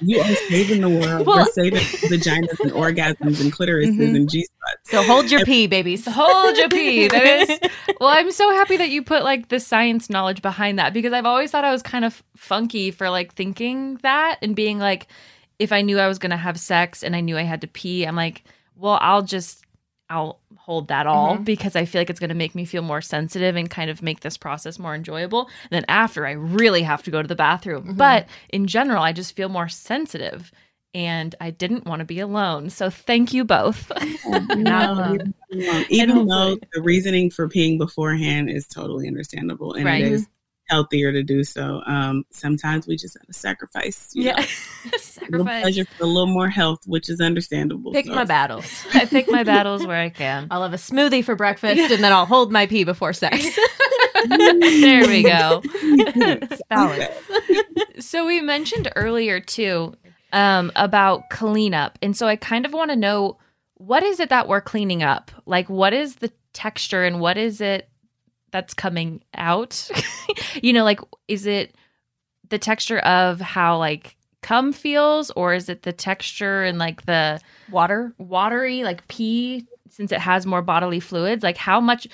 You 0.00 0.20
are 0.20 0.34
saving 0.48 0.80
the 0.80 0.88
world. 0.88 1.26
Well- 1.26 1.38
We're 1.38 1.44
saving 1.46 1.80
vaginas 1.80 2.60
and 2.60 2.70
orgasms 2.72 3.40
and 3.40 3.52
clitorises 3.52 3.96
Mhm. 3.98 4.14
and 4.16 4.30
G 4.30 4.44
spots. 4.44 4.90
So 4.90 5.02
hold 5.02 5.30
your 5.30 5.44
pee, 5.44 5.66
babies. 5.66 6.06
Hold 6.06 6.56
your 6.56 6.68
pee. 6.68 7.08
That 7.08 7.26
is. 7.26 7.58
Well, 8.00 8.10
I'm 8.10 8.30
so 8.30 8.50
happy 8.52 8.76
that 8.76 8.90
you 8.90 9.02
put 9.02 9.24
like 9.24 9.48
the 9.48 9.58
science 9.58 10.08
knowledge 10.08 10.40
behind 10.40 10.78
that 10.78 10.92
because 10.92 11.12
I've 11.12 11.26
always 11.26 11.50
thought 11.50 11.64
I 11.64 11.72
was 11.72 11.82
kind 11.82 12.04
of 12.04 12.22
funky 12.36 12.90
for 12.90 13.10
like 13.10 13.34
thinking 13.34 13.96
that 14.02 14.38
and 14.40 14.54
being 14.54 14.78
like, 14.78 15.08
if 15.58 15.72
I 15.72 15.82
knew 15.82 15.98
I 15.98 16.06
was 16.06 16.18
gonna 16.18 16.36
have 16.36 16.60
sex 16.60 17.02
and 17.02 17.16
I 17.16 17.20
knew 17.20 17.36
I 17.36 17.42
had 17.42 17.62
to 17.62 17.66
pee, 17.66 18.04
I'm 18.04 18.14
like, 18.16 18.44
well, 18.76 18.98
I'll 19.00 19.22
just 19.22 19.64
I'll 20.10 20.38
hold 20.56 20.88
that 20.88 21.06
all 21.06 21.36
Mhm. 21.36 21.44
because 21.44 21.76
I 21.76 21.84
feel 21.84 22.00
like 22.00 22.10
it's 22.10 22.20
gonna 22.20 22.34
make 22.34 22.54
me 22.54 22.64
feel 22.64 22.82
more 22.82 23.00
sensitive 23.02 23.56
and 23.56 23.68
kind 23.68 23.90
of 23.90 24.02
make 24.02 24.20
this 24.20 24.36
process 24.36 24.78
more 24.78 24.94
enjoyable. 24.94 25.42
And 25.70 25.70
then 25.70 25.84
after, 25.88 26.26
I 26.26 26.32
really 26.32 26.82
have 26.82 27.02
to 27.04 27.10
go 27.10 27.20
to 27.22 27.28
the 27.28 27.34
bathroom. 27.36 27.88
Mhm. 27.94 27.96
But 27.96 28.26
in 28.50 28.66
general, 28.66 29.02
I 29.02 29.12
just 29.12 29.36
feel 29.36 29.48
more 29.48 29.68
sensitive. 29.68 30.50
And 30.94 31.34
I 31.40 31.50
didn't 31.50 31.84
want 31.84 32.00
to 32.00 32.06
be 32.06 32.18
alone. 32.18 32.70
So 32.70 32.88
thank 32.88 33.34
you 33.34 33.44
both. 33.44 33.92
Not 34.56 34.88
alone. 34.88 35.34
Even 35.90 36.26
though 36.26 36.56
the 36.72 36.80
reasoning 36.82 37.28
for 37.30 37.46
peeing 37.48 37.76
beforehand 37.78 38.48
is 38.48 38.66
totally 38.66 39.06
understandable 39.06 39.74
and 39.74 39.84
Right. 39.84 40.02
it 40.04 40.12
is 40.12 40.26
healthier 40.68 41.12
to 41.12 41.22
do 41.22 41.44
so. 41.44 41.82
Um, 41.86 42.24
sometimes 42.30 42.86
we 42.86 42.96
just 42.96 43.16
have 43.18 43.26
to 43.26 43.32
sacrifice. 43.32 44.10
you 44.14 44.24
know, 44.24 44.30
Yeah. 44.36 44.46
a 44.94 44.98
Sacrifice. 44.98 45.62
pleasure 45.62 45.84
for 45.84 46.04
a 46.04 46.06
little 46.06 46.26
more 46.32 46.48
health, 46.48 46.80
which 46.86 47.08
is 47.08 47.20
understandable. 47.20 47.92
Pick 47.92 48.06
So- 48.06 48.14
my 48.14 48.24
battles. 48.24 48.84
I 48.94 49.04
pick 49.06 49.30
my 49.30 49.42
battles 49.44 49.86
where 49.86 49.96
I 50.00 50.08
can. 50.10 50.46
I'll 50.50 50.62
have 50.62 50.72
a 50.74 50.76
smoothie 50.76 51.24
for 51.24 51.34
breakfast 51.36 51.90
and 51.90 52.02
then 52.04 52.12
I'll 52.12 52.26
hold 52.26 52.52
my 52.52 52.66
pee 52.66 52.84
before 52.84 53.12
sex. 53.12 53.44
there 54.28 55.06
we 55.06 55.22
go. 55.22 55.62
Balance. 56.70 57.14
So 58.00 58.26
we 58.26 58.40
mentioned 58.40 58.90
earlier 58.96 59.40
too 59.40 59.94
um, 60.32 60.70
about 60.76 61.30
cleanup, 61.30 61.98
and 62.02 62.16
so 62.16 62.26
I 62.26 62.36
kind 62.36 62.66
of 62.66 62.72
want 62.72 62.90
to 62.90 62.96
know 62.96 63.38
what 63.74 64.02
is 64.02 64.20
it 64.20 64.28
that 64.30 64.48
we're 64.48 64.60
cleaning 64.60 65.02
up? 65.02 65.30
Like, 65.46 65.68
what 65.70 65.92
is 65.92 66.16
the 66.16 66.32
texture 66.52 67.04
and 67.04 67.20
what 67.20 67.38
is 67.38 67.60
it 67.60 67.88
that's 68.50 68.74
coming 68.74 69.22
out? 69.34 69.88
you 70.62 70.72
know, 70.72 70.84
like, 70.84 71.00
is 71.26 71.46
it 71.46 71.74
the 72.48 72.58
texture 72.58 72.98
of 72.98 73.40
how 73.40 73.78
like 73.78 74.16
cum 74.42 74.72
feels, 74.72 75.30
or 75.32 75.54
is 75.54 75.68
it 75.68 75.82
the 75.82 75.92
texture 75.92 76.62
and 76.62 76.78
like 76.78 77.04
the 77.06 77.40
Water. 77.70 78.12
watery 78.18 78.84
like 78.84 79.06
pee 79.08 79.66
since 79.90 80.12
it 80.12 80.20
has 80.20 80.46
more 80.46 80.62
bodily 80.62 81.00
fluids? 81.00 81.42
Like, 81.42 81.56
how 81.56 81.80
much 81.80 82.06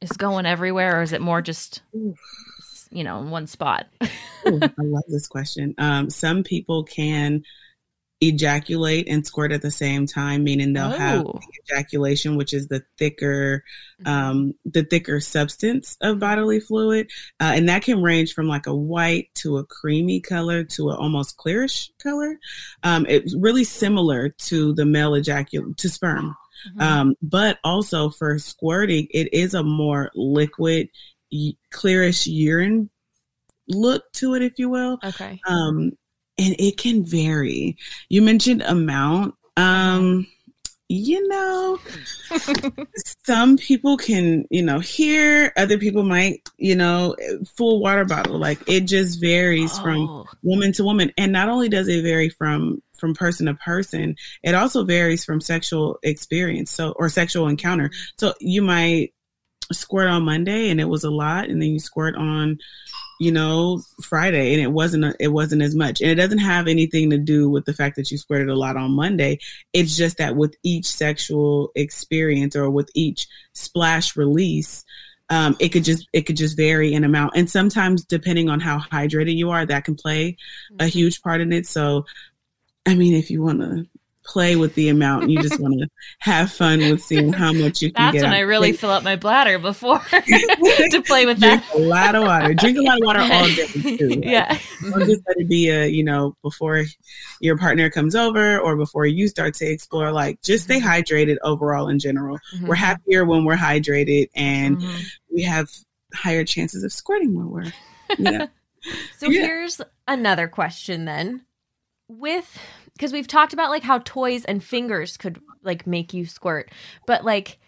is 0.00 0.12
going 0.12 0.46
everywhere, 0.46 0.98
or 0.98 1.02
is 1.02 1.12
it 1.12 1.20
more 1.20 1.42
just 1.42 1.82
you 1.92 3.04
know 3.04 3.20
in 3.20 3.30
one 3.30 3.46
spot? 3.46 3.86
Ooh, 4.46 4.60
I 4.62 4.70
love 4.78 5.04
this 5.08 5.26
question. 5.26 5.74
Um, 5.78 6.10
some 6.10 6.42
people 6.42 6.84
can 6.84 7.42
ejaculate 8.22 9.08
and 9.08 9.26
squirt 9.26 9.50
at 9.50 9.62
the 9.62 9.70
same 9.70 10.06
time, 10.06 10.44
meaning 10.44 10.74
they'll 10.74 10.90
have 10.90 11.24
Oh. 11.24 11.40
ejaculation, 11.64 12.36
which 12.36 12.52
is 12.52 12.68
the 12.68 12.82
thicker, 12.98 13.64
um, 14.04 14.54
the 14.66 14.84
thicker 14.84 15.20
substance 15.20 15.96
of 16.02 16.18
bodily 16.18 16.60
fluid, 16.60 17.10
uh, 17.40 17.52
and 17.54 17.68
that 17.70 17.82
can 17.82 18.02
range 18.02 18.34
from 18.34 18.46
like 18.46 18.66
a 18.66 18.74
white 18.74 19.30
to 19.36 19.56
a 19.56 19.64
creamy 19.64 20.20
color 20.20 20.64
to 20.64 20.90
an 20.90 20.96
almost 20.96 21.38
clearish 21.38 21.88
color. 22.02 22.38
Um, 22.82 23.06
it's 23.08 23.34
really 23.34 23.64
similar 23.64 24.28
to 24.28 24.74
the 24.74 24.84
male 24.84 25.14
ejaculate 25.14 25.78
to 25.78 25.88
sperm, 25.88 26.36
um, 26.78 27.14
but 27.22 27.58
also 27.64 28.10
for 28.10 28.38
squirting, 28.38 29.08
it 29.12 29.32
is 29.32 29.54
a 29.54 29.62
more 29.62 30.10
liquid, 30.14 30.90
clearish 31.72 32.26
urine 32.26 32.90
look 33.68 34.10
to 34.12 34.34
it, 34.34 34.42
if 34.42 34.58
you 34.58 34.68
will. 34.68 34.98
Okay. 35.02 35.40
Um, 35.46 35.92
and 36.40 36.56
it 36.58 36.76
can 36.78 37.04
vary. 37.04 37.76
You 38.08 38.22
mentioned 38.22 38.62
amount. 38.62 39.34
Um, 39.56 40.26
you 40.88 41.28
know, 41.28 41.78
some 43.24 43.56
people 43.56 43.96
can, 43.96 44.44
you 44.50 44.62
know, 44.62 44.80
hear, 44.80 45.52
other 45.56 45.78
people 45.78 46.02
might, 46.02 46.40
you 46.58 46.74
know, 46.74 47.14
full 47.56 47.80
water 47.80 48.04
bottle. 48.04 48.38
Like 48.38 48.58
it 48.68 48.80
just 48.86 49.20
varies 49.20 49.78
from 49.78 50.08
Oh. 50.08 50.26
woman 50.42 50.72
to 50.72 50.82
woman. 50.84 51.12
And 51.16 51.30
not 51.30 51.48
only 51.48 51.68
does 51.68 51.86
it 51.88 52.02
vary 52.02 52.28
from 52.28 52.82
from 52.98 53.14
person 53.14 53.46
to 53.46 53.54
person, 53.54 54.16
it 54.42 54.54
also 54.54 54.84
varies 54.84 55.24
from 55.24 55.40
sexual 55.40 55.98
experience. 56.02 56.70
So 56.72 56.90
or 56.92 57.08
sexual 57.08 57.46
encounter. 57.48 57.90
So 58.18 58.34
you 58.40 58.60
might 58.62 59.14
squirt 59.72 60.08
on 60.08 60.24
Monday 60.24 60.70
and 60.70 60.80
it 60.80 60.88
was 60.88 61.04
a 61.04 61.10
lot, 61.10 61.48
and 61.48 61.62
then 61.62 61.68
you 61.70 61.78
squirt 61.78 62.16
on, 62.16 62.58
you 63.20 63.30
know, 63.30 63.82
Friday 64.02 64.54
and 64.54 64.62
it 64.62 64.72
wasn't 64.72 65.04
a, 65.04 65.14
it 65.20 65.28
wasn't 65.28 65.60
as 65.60 65.74
much. 65.74 66.00
And 66.00 66.10
it 66.10 66.14
doesn't 66.14 66.38
have 66.38 66.66
anything 66.66 67.10
to 67.10 67.18
do 67.18 67.50
with 67.50 67.66
the 67.66 67.74
fact 67.74 67.96
that 67.96 68.10
you 68.10 68.16
squirted 68.16 68.48
a 68.48 68.56
lot 68.56 68.78
on 68.78 68.92
Monday. 68.92 69.38
It's 69.74 69.94
just 69.94 70.16
that 70.16 70.36
with 70.36 70.56
each 70.62 70.86
sexual 70.86 71.70
experience 71.74 72.56
or 72.56 72.70
with 72.70 72.90
each 72.94 73.28
splash 73.52 74.16
release, 74.16 74.86
um, 75.28 75.54
it 75.60 75.68
could 75.68 75.84
just 75.84 76.08
it 76.14 76.22
could 76.22 76.38
just 76.38 76.56
vary 76.56 76.94
in 76.94 77.04
amount. 77.04 77.32
And 77.36 77.48
sometimes 77.48 78.06
depending 78.06 78.48
on 78.48 78.58
how 78.58 78.78
hydrated 78.78 79.36
you 79.36 79.50
are, 79.50 79.66
that 79.66 79.84
can 79.84 79.96
play 79.96 80.38
a 80.78 80.86
huge 80.86 81.20
part 81.20 81.42
in 81.42 81.52
it. 81.52 81.66
So 81.66 82.06
I 82.86 82.94
mean, 82.94 83.12
if 83.12 83.30
you 83.30 83.42
want 83.42 83.60
to 83.60 83.86
play 84.30 84.54
with 84.54 84.74
the 84.76 84.88
amount, 84.88 85.28
you 85.28 85.42
just 85.42 85.58
want 85.58 85.74
to 85.80 85.88
have 86.20 86.52
fun 86.52 86.78
with 86.78 87.02
seeing 87.02 87.32
how 87.32 87.52
much 87.52 87.82
you 87.82 87.90
can 87.92 88.06
That's 88.06 88.14
get. 88.14 88.22
when. 88.22 88.32
I 88.32 88.40
really 88.40 88.72
fill 88.72 88.90
up 88.90 89.02
my 89.02 89.16
bladder 89.16 89.58
before 89.58 89.98
to 90.10 91.02
play 91.06 91.26
with 91.26 91.40
drink 91.40 91.62
that. 91.66 91.74
a 91.74 91.78
lot 91.78 92.14
of 92.14 92.22
water. 92.22 92.54
Drink 92.54 92.78
a 92.78 92.82
lot 92.82 92.98
of 93.00 93.04
water 93.04 93.20
all 93.20 93.46
day 93.48 93.66
too. 93.96 94.20
Yeah. 94.22 94.56
Don't 94.82 95.00
just 95.06 95.22
let 95.26 95.36
it 95.38 95.48
be 95.48 95.68
a, 95.68 95.86
you 95.86 96.04
know, 96.04 96.36
before 96.42 96.84
your 97.40 97.58
partner 97.58 97.90
comes 97.90 98.14
over 98.14 98.58
or 98.60 98.76
before 98.76 99.04
you 99.06 99.26
start 99.26 99.54
to 99.54 99.66
explore. 99.66 100.12
Like, 100.12 100.40
just 100.42 100.64
stay 100.64 100.80
hydrated 100.80 101.36
overall 101.42 101.88
in 101.88 101.98
general. 101.98 102.38
We're 102.62 102.76
happier 102.76 103.24
when 103.24 103.44
we're 103.44 103.56
hydrated 103.56 104.28
and 104.36 104.78
Mhm. 104.78 105.02
we 105.34 105.42
have 105.42 105.68
higher 106.14 106.44
chances 106.44 106.84
of 106.84 106.92
squirting 106.92 107.34
when 107.34 107.50
we're, 107.50 107.72
yeah. 108.18 108.46
So 109.18 109.28
Yeah. 109.28 109.42
here's 109.42 109.80
another 110.06 110.46
question 110.48 111.04
then. 111.04 111.44
With 112.08 112.58
because 113.00 113.14
we've 113.14 113.26
talked 113.26 113.54
about 113.54 113.70
like 113.70 113.82
how 113.82 113.98
toys 114.00 114.44
and 114.44 114.62
fingers 114.62 115.16
could 115.16 115.40
like 115.62 115.86
make 115.86 116.12
you 116.12 116.26
squirt, 116.26 116.70
but 117.06 117.24
like 117.24 117.58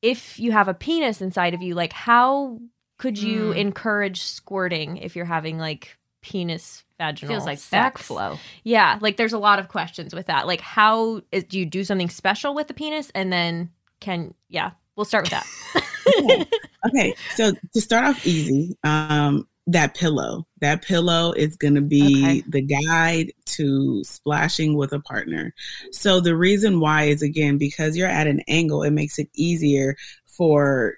if 0.00 0.38
you 0.38 0.50
have 0.50 0.66
a 0.66 0.72
penis 0.72 1.20
inside 1.20 1.52
of 1.52 1.60
you, 1.60 1.74
like 1.74 1.92
how 1.92 2.58
could 2.96 3.18
you 3.18 3.50
Mm. 3.52 3.56
encourage 3.56 4.22
squirting 4.22 4.96
if 4.96 5.14
you're 5.14 5.26
having 5.26 5.58
like 5.58 5.98
penis 6.22 6.84
vaginal 6.98 7.34
Feels 7.34 7.44
like 7.44 7.58
sex? 7.58 8.08
backflow. 8.08 8.38
Yeah, 8.64 8.96
like 9.02 9.18
there's 9.18 9.34
a 9.34 9.38
lot 9.38 9.58
of 9.58 9.68
questions 9.68 10.14
with 10.14 10.24
that. 10.28 10.46
Like 10.46 10.62
how 10.62 11.20
is, 11.32 11.44
do 11.44 11.58
you 11.58 11.66
do 11.66 11.84
something 11.84 12.08
special 12.08 12.54
with 12.54 12.66
the 12.68 12.74
penis 12.74 13.10
and 13.14 13.30
then 13.30 13.68
can 14.00 14.32
yeah, 14.48 14.70
we'll 14.96 15.04
start 15.04 15.24
with 15.24 15.32
that. 15.32 16.46
Okay, 16.86 17.14
so 17.34 17.52
to 17.74 17.80
start 17.80 18.04
off 18.06 18.26
easy, 18.26 18.76
um, 18.84 19.46
that 19.68 19.94
pillow, 19.94 20.46
that 20.60 20.82
pillow 20.82 21.32
is 21.32 21.56
going 21.56 21.74
to 21.74 21.80
be 21.80 22.24
Okay. 22.24 22.42
the 22.48 22.62
guide 22.62 23.32
to 23.46 24.04
splashing 24.04 24.76
with 24.76 24.92
a 24.92 25.00
partner. 25.00 25.54
So 25.90 26.20
the 26.20 26.36
reason 26.36 26.78
why 26.80 27.04
is 27.04 27.22
again 27.22 27.58
because 27.58 27.96
you're 27.96 28.08
at 28.08 28.28
an 28.28 28.42
angle, 28.46 28.82
it 28.82 28.92
makes 28.92 29.18
it 29.18 29.28
easier 29.34 29.96
for 30.26 30.94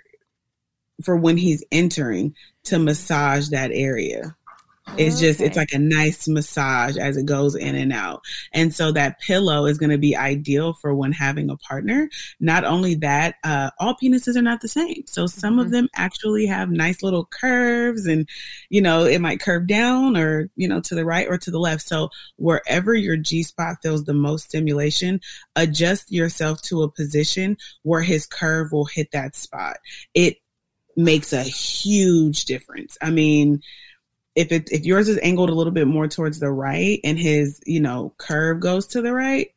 for 1.02 1.16
when 1.16 1.36
he's 1.36 1.64
entering 1.70 2.34
to 2.64 2.78
massage 2.78 3.48
that 3.50 3.70
area. 3.72 4.36
It's 4.96 5.18
just 5.18 5.40
it's 5.40 5.56
like 5.56 5.72
a 5.72 5.78
nice 5.78 6.26
massage 6.26 6.96
as 6.96 7.16
it 7.16 7.24
goes 7.26 7.54
in 7.54 7.76
and 7.76 7.92
out. 7.92 8.22
And 8.52 8.74
so 8.74 8.90
that 8.92 9.20
pillow 9.20 9.66
is 9.66 9.78
going 9.78 9.90
to 9.90 9.98
be 9.98 10.16
ideal 10.16 10.72
for 10.72 10.92
when 10.94 11.12
having 11.12 11.50
a 11.50 11.56
partner. 11.56 12.08
Not 12.40 12.64
only 12.64 12.96
that, 12.96 13.36
uh, 13.44 13.70
all 13.78 13.94
penises 13.94 14.36
are 14.36 14.42
not 14.42 14.60
the 14.60 14.68
same. 14.68 15.04
So 15.06 15.26
some 15.26 15.58
of 15.60 15.68
Mhm. 15.68 15.70
them 15.70 15.88
actually 15.94 16.46
have 16.46 16.70
nice 16.70 17.02
little 17.02 17.26
curves 17.26 18.06
and, 18.06 18.28
you 18.70 18.80
know, 18.80 19.04
it 19.04 19.20
might 19.20 19.40
curve 19.40 19.68
down 19.68 20.16
or, 20.16 20.50
you 20.56 20.66
know, 20.66 20.80
to 20.80 20.94
the 20.96 21.04
right 21.04 21.28
or 21.28 21.38
to 21.38 21.50
the 21.50 21.60
left. 21.60 21.86
So 21.86 22.10
wherever 22.36 22.94
your 22.94 23.16
G 23.16 23.42
spot 23.44 23.76
feels 23.82 24.04
the 24.04 24.14
most 24.14 24.46
stimulation, 24.46 25.20
adjust 25.54 26.10
yourself 26.10 26.60
to 26.62 26.82
a 26.82 26.90
position 26.90 27.56
where 27.82 28.02
his 28.02 28.26
curve 28.26 28.72
will 28.72 28.86
hit 28.86 29.12
that 29.12 29.36
spot. 29.36 29.76
It 30.14 30.38
makes 30.96 31.32
a 31.32 31.42
huge 31.44 32.44
difference. 32.46 32.98
I 33.00 33.10
mean, 33.10 33.60
if 34.38 34.52
it 34.52 34.70
if 34.70 34.86
yours 34.86 35.08
is 35.08 35.18
angled 35.20 35.50
a 35.50 35.54
little 35.54 35.72
bit 35.72 35.88
more 35.88 36.06
towards 36.06 36.38
the 36.38 36.50
right 36.50 37.00
and 37.02 37.18
his 37.18 37.60
you 37.66 37.80
know 37.80 38.14
curve 38.18 38.60
goes 38.60 38.86
to 38.86 39.02
the 39.02 39.12
right 39.12 39.52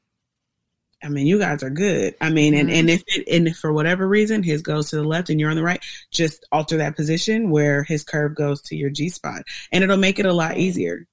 i 1.04 1.08
mean 1.08 1.28
you 1.28 1.38
guys 1.38 1.62
are 1.62 1.70
good. 1.70 2.16
I 2.20 2.32
mean 2.32 2.56
and 2.56 2.70
and 2.72 2.90
mm-hmm. 2.90 2.96
if 2.96 3.04
it 3.08 3.28
and 3.32 3.48
if 3.48 3.58
for 3.58 3.72
whatever 3.72 4.08
reason 4.08 4.42
his 4.42 4.64
goes 4.64 4.90
to 4.90 4.96
the 4.96 5.04
left 5.04 5.30
and 5.30 5.40
you're 5.40 5.52
on 5.52 5.56
the 5.56 5.64
right 5.64 5.84
just 6.10 6.46
alter 6.52 6.78
that 6.78 6.96
position 6.96 7.52
where 7.52 7.84
his 7.84 8.04
curve 8.04 8.36
goes 8.36 8.62
to 8.64 8.76
your 8.76 8.90
g 8.90 9.10
spot 9.10 9.44
and 9.72 9.84
it'll 9.84 9.98
make 9.98 10.20
it 10.20 10.26
a 10.26 10.34
lot 10.34 10.58
easier. 10.58 11.08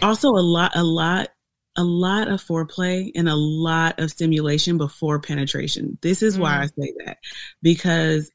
Also 0.00 0.28
a 0.30 0.40
lot 0.40 0.72
a 0.74 0.82
lot 0.82 1.28
a 1.76 1.84
lot 1.84 2.28
of 2.28 2.42
foreplay 2.42 3.10
and 3.14 3.28
a 3.28 3.34
lot 3.34 3.98
of 4.00 4.10
stimulation 4.10 4.76
before 4.76 5.20
penetration. 5.20 5.98
This 6.02 6.22
is 6.22 6.38
why 6.38 6.52
mm-hmm. 6.52 6.80
I 6.80 6.84
say 6.84 6.92
that 7.04 7.18
because 7.62 8.30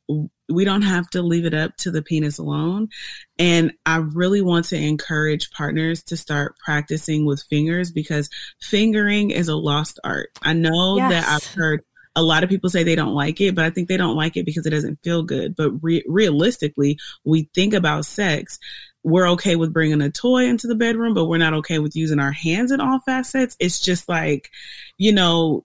we 0.49 0.65
don't 0.65 0.83
have 0.83 1.09
to 1.11 1.21
leave 1.21 1.45
it 1.45 1.53
up 1.53 1.75
to 1.77 1.91
the 1.91 2.01
penis 2.01 2.37
alone. 2.37 2.89
And 3.37 3.73
I 3.85 3.97
really 3.97 4.41
want 4.41 4.65
to 4.65 4.77
encourage 4.77 5.51
partners 5.51 6.03
to 6.03 6.17
start 6.17 6.57
practicing 6.57 7.25
with 7.25 7.43
fingers 7.43 7.91
because 7.91 8.29
fingering 8.61 9.31
is 9.31 9.47
a 9.47 9.55
lost 9.55 9.99
art. 10.03 10.29
I 10.41 10.53
know 10.53 10.97
that 10.97 11.27
I've 11.27 11.45
heard 11.53 11.83
a 12.15 12.23
lot 12.23 12.43
of 12.43 12.49
people 12.49 12.69
say 12.69 12.83
they 12.83 12.95
don't 12.95 13.13
like 13.13 13.39
it, 13.41 13.53
but 13.53 13.63
I 13.63 13.69
think 13.69 13.87
they 13.87 13.95
don't 13.95 14.15
like 14.15 14.37
it 14.37 14.45
because 14.45 14.65
it 14.65 14.71
doesn't 14.71 15.03
feel 15.03 15.21
good. 15.21 15.55
But 15.55 15.71
re- 15.83 16.03
realistically, 16.07 16.97
we 17.23 17.49
think 17.53 17.75
about 17.75 18.05
sex. 18.05 18.57
We're 19.03 19.29
okay 19.31 19.55
with 19.55 19.71
bringing 19.71 20.01
a 20.01 20.09
toy 20.09 20.45
into 20.45 20.65
the 20.65 20.75
bedroom, 20.75 21.13
but 21.13 21.25
we're 21.25 21.37
not 21.37 21.53
okay 21.53 21.77
with 21.77 21.95
using 21.95 22.19
our 22.19 22.31
hands 22.31 22.71
in 22.71 22.81
all 22.81 22.99
facets. 23.05 23.55
It's 23.59 23.79
just 23.79 24.09
like, 24.09 24.49
you 24.97 25.11
know, 25.11 25.63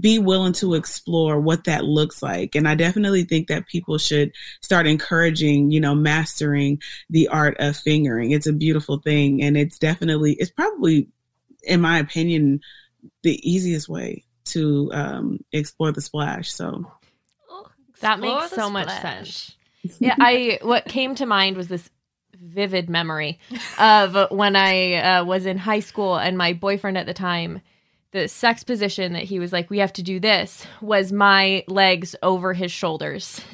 be 0.00 0.18
willing 0.18 0.54
to 0.54 0.74
explore 0.74 1.38
what 1.38 1.64
that 1.64 1.84
looks 1.84 2.22
like. 2.22 2.54
And 2.54 2.66
I 2.66 2.74
definitely 2.74 3.24
think 3.24 3.48
that 3.48 3.66
people 3.66 3.98
should 3.98 4.32
start 4.62 4.86
encouraging, 4.86 5.70
you 5.70 5.80
know, 5.80 5.94
mastering 5.94 6.80
the 7.10 7.28
art 7.28 7.56
of 7.58 7.76
fingering. 7.76 8.30
It's 8.30 8.46
a 8.46 8.52
beautiful 8.52 8.98
thing. 8.98 9.42
And 9.42 9.56
it's 9.56 9.78
definitely, 9.78 10.34
it's 10.38 10.50
probably, 10.50 11.08
in 11.62 11.80
my 11.80 11.98
opinion, 11.98 12.60
the 13.22 13.38
easiest 13.48 13.88
way 13.88 14.24
to 14.46 14.90
um, 14.94 15.44
explore 15.52 15.92
the 15.92 16.00
splash. 16.00 16.50
So, 16.52 16.90
That 18.00 18.18
Explore 18.18 18.40
makes 18.40 18.50
the 18.50 18.56
so 18.56 18.70
much 18.70 18.88
sense. 18.88 19.56
yeah, 19.98 20.16
I 20.18 20.58
what 20.62 20.86
came 20.86 21.14
to 21.16 21.26
mind 21.26 21.56
was 21.56 21.68
this 21.68 21.90
vivid 22.34 22.90
memory 22.90 23.38
of 23.78 24.30
when 24.30 24.56
I 24.56 24.94
uh, 24.94 25.24
was 25.24 25.46
in 25.46 25.58
high 25.58 25.80
school 25.80 26.16
and 26.16 26.36
my 26.36 26.52
boyfriend 26.52 26.98
at 26.98 27.06
the 27.06 27.14
time, 27.14 27.60
the 28.14 28.28
sex 28.28 28.62
position 28.62 29.12
that 29.14 29.24
he 29.24 29.40
was 29.40 29.52
like, 29.52 29.68
we 29.68 29.78
have 29.78 29.92
to 29.92 30.02
do 30.02 30.20
this, 30.20 30.64
was 30.80 31.10
my 31.10 31.64
legs 31.66 32.14
over 32.22 32.54
his 32.54 32.70
shoulders. 32.72 33.40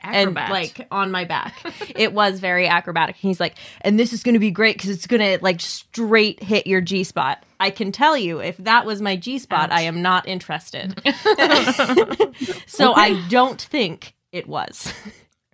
Acrobat. 0.00 0.44
And 0.44 0.52
like 0.52 0.86
on 0.92 1.10
my 1.10 1.24
back. 1.24 1.60
it 1.96 2.12
was 2.12 2.38
very 2.38 2.68
acrobatic. 2.68 3.16
He's 3.16 3.40
like, 3.40 3.56
and 3.80 3.98
this 3.98 4.12
is 4.12 4.22
going 4.22 4.34
to 4.34 4.38
be 4.38 4.52
great 4.52 4.76
because 4.76 4.90
it's 4.90 5.08
going 5.08 5.20
to 5.20 5.42
like 5.42 5.60
straight 5.60 6.40
hit 6.40 6.68
your 6.68 6.80
G 6.80 7.02
spot. 7.02 7.42
I 7.58 7.70
can 7.70 7.90
tell 7.90 8.16
you, 8.16 8.38
if 8.38 8.56
that 8.58 8.86
was 8.86 9.02
my 9.02 9.16
G 9.16 9.40
spot, 9.40 9.72
I 9.72 9.82
am 9.82 10.00
not 10.00 10.28
interested. 10.28 11.02
so 12.68 12.92
I 12.94 13.20
don't 13.28 13.60
think 13.60 14.14
it 14.30 14.46
was. 14.46 14.94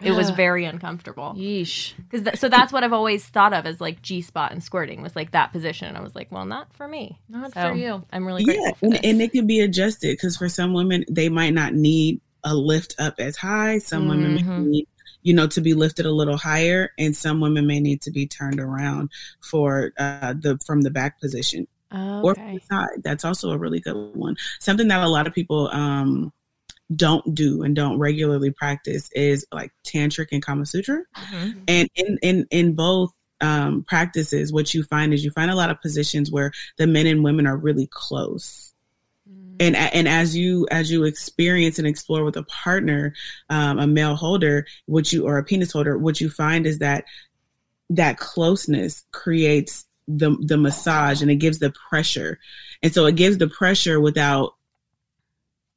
It 0.04 0.12
was 0.12 0.30
very 0.30 0.64
uncomfortable. 0.64 1.34
Yeesh. 1.36 1.94
Because 1.96 2.22
th- 2.24 2.36
so 2.36 2.48
that's 2.48 2.72
what 2.72 2.84
I've 2.84 2.92
always 2.92 3.24
thought 3.26 3.52
of 3.52 3.66
as 3.66 3.80
like 3.80 4.02
G 4.02 4.20
spot 4.22 4.52
and 4.52 4.62
squirting 4.62 5.02
was 5.02 5.16
like 5.16 5.32
that 5.32 5.52
position. 5.52 5.88
And 5.88 5.96
I 5.96 6.00
was 6.02 6.14
like, 6.14 6.30
well, 6.30 6.44
not 6.44 6.72
for 6.74 6.86
me. 6.88 7.18
Not 7.28 7.54
So 7.54 7.70
for 7.70 7.74
you. 7.74 8.04
I'm 8.12 8.26
really 8.26 8.44
Yeah, 8.46 8.54
grateful. 8.54 8.74
for 8.74 8.84
and, 8.86 8.94
this. 8.94 9.00
and 9.04 9.22
it 9.22 9.32
can 9.32 9.46
be 9.46 9.60
adjusted 9.60 10.12
because 10.12 10.36
for 10.36 10.48
some 10.48 10.72
women 10.72 11.04
they 11.10 11.28
might 11.28 11.54
not 11.54 11.74
need 11.74 12.20
a 12.44 12.54
lift 12.54 12.94
up 12.98 13.14
as 13.18 13.36
high. 13.36 13.78
Some 13.78 14.08
women 14.08 14.34
may 14.34 14.42
Mhm. 14.42 14.66
need, 14.66 14.88
you 15.22 15.32
know, 15.32 15.46
to 15.46 15.60
be 15.62 15.72
lifted 15.74 16.04
a 16.04 16.12
little 16.12 16.36
higher, 16.36 16.90
and 16.98 17.16
some 17.16 17.40
women 17.40 17.66
may 17.66 17.80
need 17.80 18.02
to 18.02 18.10
be 18.10 18.26
turned 18.26 18.60
around 18.60 19.10
for 19.40 19.92
uh, 19.98 20.34
the 20.34 20.58
from 20.66 20.82
the 20.82 20.90
back 20.90 21.18
position 21.20 21.66
or 21.90 22.34
from 22.34 22.44
okay. 22.44 22.58
the 22.58 22.74
side. 22.74 23.02
That's 23.02 23.24
also 23.24 23.50
a 23.52 23.56
really 23.58 23.80
good 23.80 24.14
one. 24.14 24.36
Something 24.60 24.88
that 24.88 25.02
a 25.02 25.08
lot 25.08 25.26
of 25.26 25.32
people 25.32 25.68
um, 25.72 26.32
don't 26.94 27.34
do 27.34 27.62
and 27.62 27.74
don't 27.74 27.98
regularly 27.98 28.50
practice 28.50 29.08
is 29.12 29.46
like 29.52 29.72
tantric 29.84 30.28
and 30.32 30.44
Kama 30.44 30.66
Sutra. 30.66 31.02
Mhm. 31.16 31.62
And 31.66 31.88
in 31.94 32.18
in 32.22 32.46
in 32.50 32.74
both 32.74 33.10
um, 33.40 33.84
practices, 33.84 34.52
what 34.52 34.72
you 34.74 34.82
find 34.84 35.12
is 35.12 35.24
you 35.24 35.30
find 35.30 35.50
a 35.50 35.56
lot 35.56 35.70
of 35.70 35.80
positions 35.80 36.30
where 36.30 36.52
the 36.78 36.86
men 36.86 37.06
and 37.06 37.24
women 37.24 37.46
are 37.46 37.56
really 37.56 37.88
close. 37.90 38.72
And 39.60 39.76
and 39.76 40.08
as 40.08 40.36
you 40.36 40.66
as 40.70 40.90
you 40.90 41.04
experience 41.04 41.78
and 41.78 41.86
explore 41.86 42.24
with 42.24 42.36
a 42.36 42.42
partner, 42.42 43.14
um, 43.48 43.78
a 43.78 43.86
male 43.86 44.16
holder, 44.16 44.66
what 44.86 45.12
you 45.12 45.26
or 45.26 45.38
a 45.38 45.44
penis 45.44 45.72
holder, 45.72 45.96
what 45.96 46.20
you 46.20 46.28
find 46.28 46.66
is 46.66 46.80
that 46.80 47.04
that 47.90 48.18
closeness 48.18 49.04
creates 49.12 49.86
the 50.08 50.36
the 50.40 50.56
massage 50.56 51.22
and 51.22 51.30
it 51.30 51.36
gives 51.36 51.60
the 51.60 51.72
pressure, 51.88 52.40
and 52.82 52.92
so 52.92 53.06
it 53.06 53.14
gives 53.14 53.38
the 53.38 53.48
pressure 53.48 54.00
without 54.00 54.54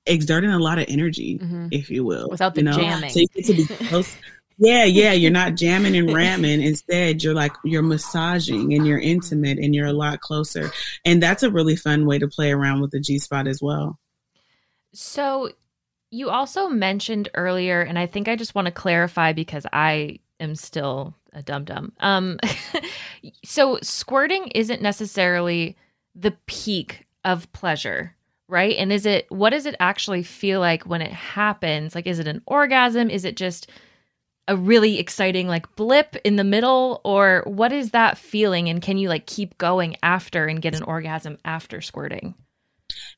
exerting 0.08 0.49
a 0.51 0.60
lot 0.60 0.80
of 0.80 0.86
energy, 0.88 1.38
Mhm. 1.39 1.70
if 1.72 1.89
you 1.89 2.03
will, 2.03 2.30
Without 2.30 2.55
the 2.55 2.62
you 2.62 2.66
know? 2.66 2.78
jamming. 2.78 3.10
So 3.10 3.20
you 3.20 3.28
get 3.36 3.45
to 3.45 3.53
be 3.53 3.66
close. 3.88 4.16
Yeah, 4.60 4.86
yeah, 4.86 5.12
you're 5.12 5.30
not 5.30 5.53
jamming 5.53 5.95
and 5.95 6.12
ramming. 6.12 6.64
Instead, 6.64 7.22
you're 7.22 7.36
like 7.36 7.51
you're 7.64 7.84
massaging 7.84 8.74
and 8.74 8.88
you're 8.88 8.97
intimate 8.97 9.60
and 9.60 9.76
you're 9.76 9.86
a 9.86 9.93
lot 9.93 10.20
closer. 10.22 10.72
And 11.05 11.22
that's 11.22 11.43
a 11.43 11.51
really 11.51 11.76
fun 11.76 12.08
way 12.08 12.18
to 12.18 12.28
play 12.28 12.51
around 12.51 12.82
with 12.82 12.89
the 12.89 12.99
G 12.99 13.20
spot 13.20 13.47
as 13.47 13.62
well. 13.62 13.99
So 14.93 15.51
you 16.10 16.30
also 16.32 16.70
mentioned 16.70 17.30
earlier, 17.36 17.82
and 17.82 17.99
I 17.99 18.08
think 18.08 18.28
I 18.28 18.36
just 18.36 18.55
want 18.55 18.66
to 18.66 18.72
clarify 18.72 19.32
because 19.32 19.68
I 19.72 20.20
am 20.39 20.55
still 20.55 21.14
a 21.34 21.43
dum 21.43 21.64
dum. 21.66 21.91
Um, 21.99 22.39
so 23.45 23.78
squirting 23.84 24.47
isn't 24.55 24.82
necessarily 24.82 25.78
the 26.16 26.36
peak 26.47 27.05
of 27.24 27.51
pleasure, 27.53 28.16
right? 28.49 28.75
And 28.77 28.91
is 28.91 29.05
it 29.05 29.25
what 29.29 29.51
does 29.51 29.65
it 29.65 29.75
actually 29.79 30.23
feel 30.23 30.59
like 30.59 30.83
when 30.83 31.01
it 31.01 31.11
happens? 31.11 31.95
Like, 31.95 32.07
is 32.07 32.19
it 32.19 32.27
an 32.27 32.41
orgasm? 32.45 33.09
Is 33.09 33.25
it 33.25 33.35
just 33.35 33.69
a 34.47 34.55
really 34.55 34.97
exciting 34.97 35.47
like 35.47 35.75
blip 35.75 36.15
in 36.23 36.37
the 36.37 36.43
middle, 36.43 37.01
or 37.03 37.43
what 37.45 37.73
is 37.73 37.91
that 37.91 38.17
feeling? 38.17 38.69
And 38.69 38.81
can 38.81 38.97
you 38.97 39.09
like 39.09 39.25
keep 39.25 39.57
going 39.57 39.97
after 40.01 40.45
and 40.45 40.61
get 40.61 40.75
an 40.75 40.83
orgasm 40.83 41.37
after 41.43 41.81
squirting? 41.81 42.33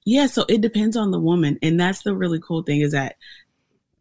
Yeah, 0.06 0.26
so 0.26 0.46
it 0.50 0.62
depends 0.62 0.98
on 0.98 1.12
the 1.12 1.20
woman. 1.20 1.60
And 1.62 1.80
that's 1.80 2.02
the 2.02 2.16
really 2.16 2.40
cool 2.40 2.64
thing 2.64 2.82
is 2.82 2.94
that 2.94 3.16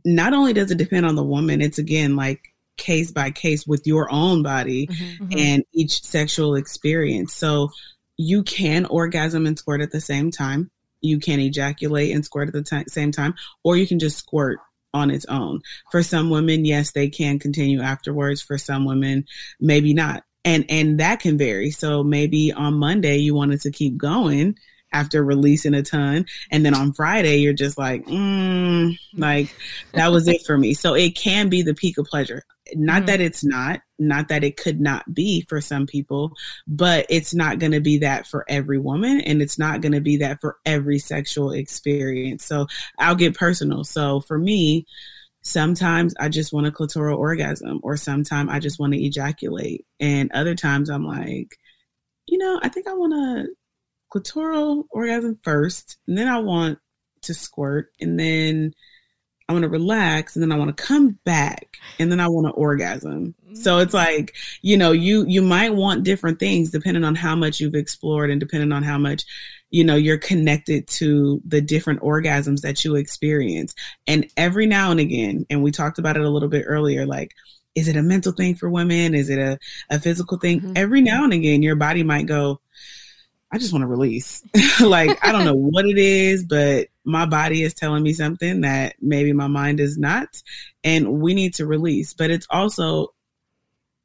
not 0.05 0.33
only 0.33 0.55
does 0.55 0.71
it 0.71 0.79
depend 0.79 1.05
on 1.05 1.17
the 1.17 1.25
woman, 1.25 1.61
it's 1.61 1.79
again 1.79 2.17
like 2.17 2.55
case 2.79 3.11
by 3.13 3.31
case 3.31 3.67
with 3.67 3.87
your 3.87 4.11
own 4.11 4.43
body 4.43 4.87
Mhm. 4.87 5.39
and 5.39 5.65
each 5.75 6.03
sexual 6.05 6.55
experience. 6.55 7.35
So 7.35 7.71
you 8.17 8.43
can 8.43 8.87
orgasm 8.87 9.47
and 9.47 9.59
squirt 9.59 9.83
at 9.83 9.91
the 9.91 10.01
same 10.01 10.31
time. 10.31 10.71
You 11.01 11.21
can 11.21 11.41
ejaculate 11.41 12.15
and 12.15 12.25
squirt 12.25 12.49
at 12.49 12.55
the 12.55 12.63
ti- 12.63 12.89
same 12.89 13.13
time, 13.13 13.35
or 13.65 13.77
you 13.77 13.87
can 13.87 13.99
just 13.99 14.19
squirt 14.19 14.59
on 14.95 15.11
its 15.11 15.27
own. 15.27 15.61
For 15.91 16.03
some 16.03 16.31
women, 16.31 16.65
yes, 16.65 16.93
they 16.93 17.09
can 17.09 17.39
continue 17.39 17.81
afterwards. 17.81 18.43
For 18.43 18.59
some 18.59 18.85
women, 18.85 19.27
maybe 19.61 19.95
not. 19.95 20.25
And 20.45 20.65
and 20.69 21.01
that 21.01 21.21
can 21.21 21.37
vary. 21.37 21.71
So 21.71 22.03
maybe 22.03 22.53
on 22.53 22.75
Monday 22.75 23.19
you 23.19 23.35
wanted 23.35 23.61
to 23.63 23.71
keep 23.71 23.97
going 23.97 24.57
after 24.93 25.25
releasing 25.25 25.75
a 25.75 25.83
ton, 25.83 26.27
and 26.51 26.65
then 26.65 26.75
on 26.75 26.93
Friday 26.93 27.39
you're 27.39 27.53
just 27.53 27.79
like, 27.79 28.05
mm, 28.07 28.97
like 29.15 29.55
that 29.93 30.11
was 30.11 30.29
it 30.29 30.43
for 30.47 30.57
me. 30.57 30.75
So 30.75 30.95
it 30.95 31.15
can 31.17 31.49
be 31.49 31.63
the 31.63 31.75
peak 31.75 31.99
of 31.99 32.07
pleasure. 32.07 32.43
Not 32.75 33.05
Mhm. 33.05 33.07
that 33.07 33.21
it's 33.21 33.45
not, 33.45 33.81
not 33.99 34.29
that 34.29 34.45
it 34.45 34.57
could 34.57 34.81
not 34.81 35.15
be 35.15 35.41
for 35.49 35.61
some 35.61 35.87
people, 35.87 36.33
but 36.67 37.07
it's 37.09 37.35
not 37.35 37.59
going 37.59 37.73
to 37.73 37.81
be 37.81 37.99
that 37.99 38.27
for 38.27 38.45
every 38.49 38.79
woman 38.79 39.21
and 39.23 39.41
it's 39.41 39.59
not 39.59 39.81
going 39.81 39.93
to 39.93 40.01
be 40.01 40.19
that 40.19 40.41
for 40.41 40.57
every 40.67 40.99
sexual 40.99 41.53
experience. 41.53 42.45
So 42.45 42.67
I'll 42.99 43.15
get 43.15 43.35
personal. 43.35 43.85
So 43.85 44.21
for 44.21 44.39
me, 44.39 44.85
sometimes 45.43 46.15
I 46.21 46.29
just 46.29 46.53
want 46.53 46.67
a 46.67 46.71
clitoral 46.71 47.17
orgasm 47.17 47.81
or 47.83 47.97
sometimes 47.97 48.51
I 48.53 48.59
just 48.59 48.79
want 48.79 48.93
to 48.93 49.03
ejaculate. 49.03 49.87
And 49.99 50.31
other 50.33 50.55
times 50.55 50.91
I'm 50.91 51.07
like, 51.07 51.59
you 52.27 52.37
know, 52.37 52.61
I 52.63 52.69
think 52.69 52.87
I 52.87 52.93
want 52.93 53.15
a 53.15 53.49
clitoral 54.13 54.85
orgasm 54.91 55.39
first 55.43 55.99
and 56.07 56.17
then 56.17 56.29
I 56.29 56.39
want 56.39 56.79
to 57.23 57.35
squirt 57.35 57.91
and 58.01 58.19
then 58.19 58.75
I 59.49 59.55
want 59.55 59.63
to 59.63 59.71
relax 59.71 60.37
and 60.37 60.43
then 60.43 60.53
I 60.53 60.57
want 60.59 60.77
to 60.77 60.83
come 60.83 61.19
back 61.25 61.79
and 61.99 62.13
then 62.13 62.21
I 62.21 62.29
want 62.29 62.47
to 62.47 62.53
orgasm. 62.53 63.35
So 63.55 63.79
it's 63.79 63.95
like, 63.95 64.35
you 64.61 64.77
know, 64.77 64.93
you 64.93 65.25
you 65.27 65.41
might 65.41 65.75
want 65.75 66.05
different 66.05 66.39
things 66.39 66.71
depending 66.71 67.03
on 67.03 67.15
how 67.15 67.35
much 67.35 67.59
you've 67.59 67.75
explored 67.75 68.31
and 68.31 68.39
depending 68.39 68.73
on 68.73 68.83
how 68.83 68.99
much, 68.99 69.25
you 69.71 69.85
know, 69.85 69.97
you're 69.97 70.19
connected 70.19 70.87
to 70.89 71.41
the 71.47 71.63
different 71.63 72.01
orgasms 72.01 72.61
that 72.61 72.85
you 72.85 72.97
experience. 72.97 73.75
And 74.07 74.31
every 74.37 74.67
now 74.67 74.91
and 74.91 75.01
again, 75.01 75.47
and 75.49 75.63
we 75.63 75.71
talked 75.71 75.99
about 75.99 76.17
it 76.17 76.25
a 76.25 76.31
little 76.31 76.51
bit 76.51 76.65
earlier, 76.67 77.07
like 77.07 77.33
is 77.75 77.89
it 77.89 77.97
a 77.97 78.03
mental 78.03 78.33
thing 78.33 78.55
for 78.55 78.69
women? 78.69 79.15
Is 79.15 79.31
it 79.31 79.39
a, 79.39 79.59
a 79.89 79.99
physical 79.99 80.39
thing? 80.39 80.61
Mhm. 80.61 80.73
Every 80.77 81.01
now 81.01 81.25
and 81.25 81.33
again, 81.33 81.63
your 81.63 81.77
body 81.77 82.03
might 82.03 82.27
go, 82.27 82.61
I 83.51 83.59
just 83.59 83.73
want 83.73 83.83
to 83.83 83.87
release. 83.87 84.43
like, 84.81 85.25
I 85.25 85.33
don't 85.33 85.45
know 85.45 85.55
what 85.55 85.87
it 85.87 85.99
is, 85.99 86.45
but 86.45 86.89
my 87.05 87.25
body 87.25 87.63
is 87.63 87.75
telling 87.75 88.03
me 88.03 88.13
something 88.13 88.61
that 88.61 88.97
maybe 89.01 89.33
my 89.33 89.47
mind 89.47 89.81
is 89.81 89.97
not. 89.97 90.29
And 90.85 91.21
we 91.21 91.35
need 91.35 91.55
to 91.55 91.67
release. 91.67 92.13
But 92.13 92.31
it's 92.31 92.47
also, 92.51 93.15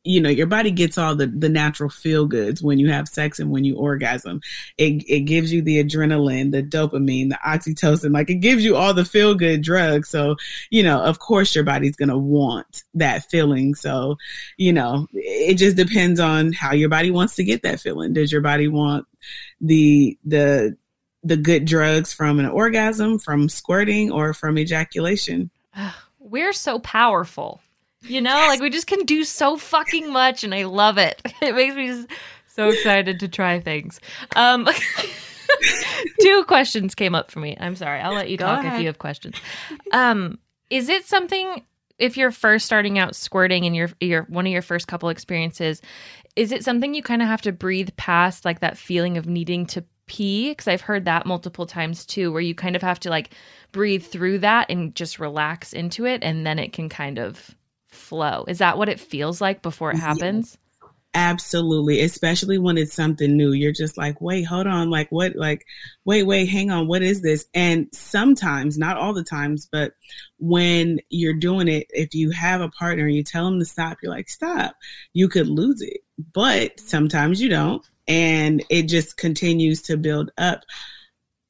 you 0.04 0.20
know, 0.20 0.30
your 0.30 0.48
body 0.48 0.72
gets 0.72 0.98
all 0.98 1.16
the, 1.16 1.28
the 1.28 1.50
natural 1.50 1.90
feel 1.90 2.26
goods 2.26 2.62
when 2.62 2.78
you 2.78 2.92
have 2.92 3.08
sex 3.08 3.40
and 3.40 3.50
when 3.50 3.64
you 3.64 3.78
orgasm. 3.78 4.42
It, 4.78 5.04
it 5.08 5.22
gives 5.22 5.54
you 5.54 5.62
the 5.62 5.84
adrenaline, 5.84 6.52
the 6.52 6.62
dopamine, 6.62 7.30
the 7.30 7.40
oxytocin. 7.46 8.14
Like, 8.14 8.30
it 8.30 8.36
gives 8.36 8.66
you 8.66 8.76
all 8.76 8.94
the 8.94 9.06
feel 9.06 9.34
good 9.34 9.62
drugs. 9.62 10.10
So, 10.10 10.36
you 10.70 10.84
know, 10.84 11.02
of 11.02 11.20
course, 11.20 11.56
your 11.56 11.64
body's 11.64 11.96
going 11.96 12.10
to 12.10 12.18
want 12.18 12.84
that 12.96 13.30
feeling. 13.30 13.76
So, 13.76 14.18
you 14.58 14.74
know, 14.74 15.08
it 15.14 15.56
just 15.56 15.78
depends 15.78 16.20
on 16.20 16.52
how 16.52 16.74
your 16.74 16.90
body 16.90 17.12
wants 17.12 17.36
to 17.36 17.44
get 17.44 17.64
that 17.64 17.80
feeling. 17.80 18.14
Does 18.14 18.32
your 18.32 18.42
body 18.42 18.68
want 18.68 19.08
the 19.62 20.18
the 20.26 20.78
the 21.24 21.38
good 21.38 21.64
drugs 21.64 22.12
from 22.12 22.40
an 22.40 22.48
orgasm, 22.48 23.18
from 23.18 23.48
squirting, 23.48 24.12
or 24.12 24.34
from 24.34 24.58
ejaculation? 24.58 25.50
We're 26.20 26.54
so 26.54 26.80
powerful. 26.80 27.62
You 28.04 28.22
know, 28.22 28.36
like 28.48 28.60
we 28.60 28.70
just 28.70 28.88
can 28.88 29.06
do 29.06 29.24
so 29.24 29.58
fucking 29.58 30.12
much 30.12 30.44
and 30.44 30.54
I 30.54 30.64
love 30.64 30.98
it. 30.98 31.22
It 31.42 31.56
makes 31.56 31.76
me 31.76 32.06
so 32.48 32.70
excited 32.70 33.20
to 33.20 33.28
try 33.28 33.60
things. 33.60 34.00
Um 34.36 34.68
two 36.22 36.44
questions 36.46 36.96
came 36.96 37.16
up 37.16 37.32
for 37.32 37.40
me. 37.40 37.58
I'm 37.60 37.76
sorry. 37.76 38.00
I'll 38.00 38.14
let 38.14 38.30
you 38.30 38.38
Go 38.38 38.46
talk 38.46 38.66
if 38.66 38.80
you 38.80 38.88
have 38.88 39.00
questions. 39.00 39.36
Um 39.92 40.40
is 40.70 40.90
it 40.90 41.06
something 41.06 41.64
if 42.00 42.18
you're 42.18 42.32
first 42.32 42.66
starting 42.66 42.98
out 42.98 43.16
squirting 43.16 43.66
and 43.66 43.76
your 43.76 43.90
your 44.00 44.24
one 44.24 44.46
of 44.46 44.52
your 44.52 44.62
first 44.62 44.88
couple 44.88 45.10
experiences, 45.10 45.82
is 46.36 46.52
it 46.52 46.64
something 46.64 46.94
you 46.94 47.04
kind 47.04 47.22
of 47.22 47.28
have 47.28 47.42
to 47.44 47.52
breathe 47.52 47.90
past 47.98 48.46
like 48.46 48.60
that 48.62 48.78
feeling 48.78 49.18
of 49.18 49.28
needing 49.28 49.66
to 49.68 49.84
pee 50.06 50.50
because 50.50 50.68
I've 50.68 50.82
heard 50.82 51.06
that 51.06 51.26
multiple 51.26 51.66
times 51.66 52.06
too 52.06 52.32
where 52.32 52.42
you 52.42 52.56
kind 52.56 52.76
of 52.76 52.82
have 52.82 53.00
to 53.02 53.10
like 53.10 53.34
breathe 53.72 54.04
through 54.04 54.40
that 54.40 54.70
and 54.70 54.94
just 54.96 55.20
relax 55.20 55.72
into 55.74 56.06
it 56.06 56.24
and 56.24 56.46
then 56.46 56.60
it 56.60 56.74
can 56.74 56.90
kind 56.90 57.20
of 57.20 57.56
flow. 57.94 58.46
Is 58.48 58.60
that 58.60 58.78
what 58.78 58.90
it 58.90 59.00
feels 59.00 59.42
like 59.42 59.62
before 59.62 59.92
it 59.92 59.96
Yes. 59.96 60.04
happens? 60.04 60.58
Absolutely, 61.16 62.02
especially 62.02 62.58
when 62.58 62.76
it's 62.76 62.96
something 62.96 63.38
new. 63.38 63.52
You're 63.52 63.72
just 63.72 64.00
like, 64.00 64.20
wait, 64.20 64.44
hold 64.44 64.66
on, 64.66 64.90
like 64.90 65.12
what, 65.12 65.36
like, 65.36 65.64
wait, 66.06 66.24
wait, 66.24 66.48
hang 66.48 66.72
on, 66.72 66.88
what 66.88 67.04
is 67.04 67.22
this? 67.22 67.46
And 67.54 67.88
sometimes, 67.92 68.80
not 68.80 68.98
all 68.98 69.14
the 69.14 69.24
times, 69.24 69.68
but 69.72 69.94
when 70.40 71.00
you're 71.10 71.36
doing 71.36 71.68
it, 71.68 71.86
if 71.92 72.16
you 72.16 72.32
have 72.32 72.62
a 72.62 72.70
partner 72.70 73.06
and 73.06 73.16
you 73.16 73.24
tell 73.24 73.46
them 73.46 73.60
to 73.60 73.66
stop, 73.66 74.00
you're 74.02 74.12
like, 74.12 74.28
stop, 74.28 74.76
you 75.14 75.30
could 75.30 75.48
lose 75.48 75.82
it. 75.82 76.00
But 76.34 76.80
sometimes 76.80 77.40
you 77.40 77.50
don't, 77.50 77.88
and 78.08 78.64
it 78.70 78.84
just 78.84 79.16
continues 79.16 79.84
to 79.84 79.98
build 79.98 80.32
up 80.40 80.64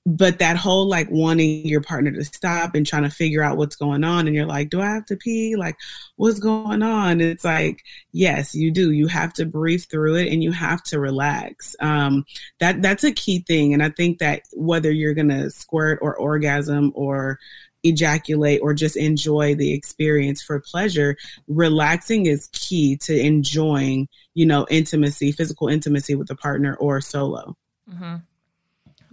but 0.05 0.39
that 0.39 0.57
whole 0.57 0.87
like 0.87 1.09
wanting 1.09 1.65
your 1.65 1.81
partner 1.81 2.11
to 2.11 2.25
stop 2.25 2.75
and 2.75 2.85
trying 2.85 3.03
to 3.03 3.09
figure 3.09 3.41
out 3.41 3.55
what's 3.57 3.77
going 3.77 4.03
on 4.03 4.27
and 4.27 4.35
you're 4.35 4.45
like 4.45 4.69
do 4.69 4.81
i 4.81 4.85
have 4.85 5.05
to 5.05 5.15
pee? 5.15 5.55
Like 5.55 5.77
what's 6.17 6.39
going 6.39 6.83
on? 6.83 7.21
It's 7.21 7.45
like 7.45 7.83
yes 8.11 8.53
you 8.53 8.71
do. 8.71 8.91
You 8.91 9.07
have 9.07 9.33
to 9.33 9.45
breathe 9.45 9.83
through 9.89 10.15
it 10.15 10.31
and 10.31 10.43
you 10.43 10.51
have 10.51 10.83
to 10.83 10.99
relax. 10.99 11.75
Um, 11.79 12.25
that 12.59 12.81
that's 12.81 13.03
a 13.03 13.11
key 13.11 13.39
thing 13.47 13.73
and 13.73 13.83
i 13.83 13.89
think 13.89 14.19
that 14.19 14.41
whether 14.53 14.91
you're 14.91 15.13
gonna 15.13 15.49
squirt 15.49 15.99
or 16.01 16.15
orgasm 16.15 16.91
or 16.95 17.39
ejaculate 17.83 18.61
or 18.63 18.73
just 18.73 18.95
enjoy 18.95 19.55
the 19.55 19.73
experience 19.73 20.41
for 20.41 20.59
pleasure 20.59 21.17
relaxing 21.47 22.25
is 22.25 22.49
key 22.53 22.95
to 22.97 23.17
enjoying 23.19 24.07
you 24.33 24.45
know 24.45 24.65
intimacy 24.69 25.31
physical 25.31 25.67
intimacy 25.67 26.15
with 26.15 26.29
a 26.29 26.35
partner 26.35 26.75
or 26.75 27.01
solo. 27.01 27.55
Mm-hmm. 27.89 28.15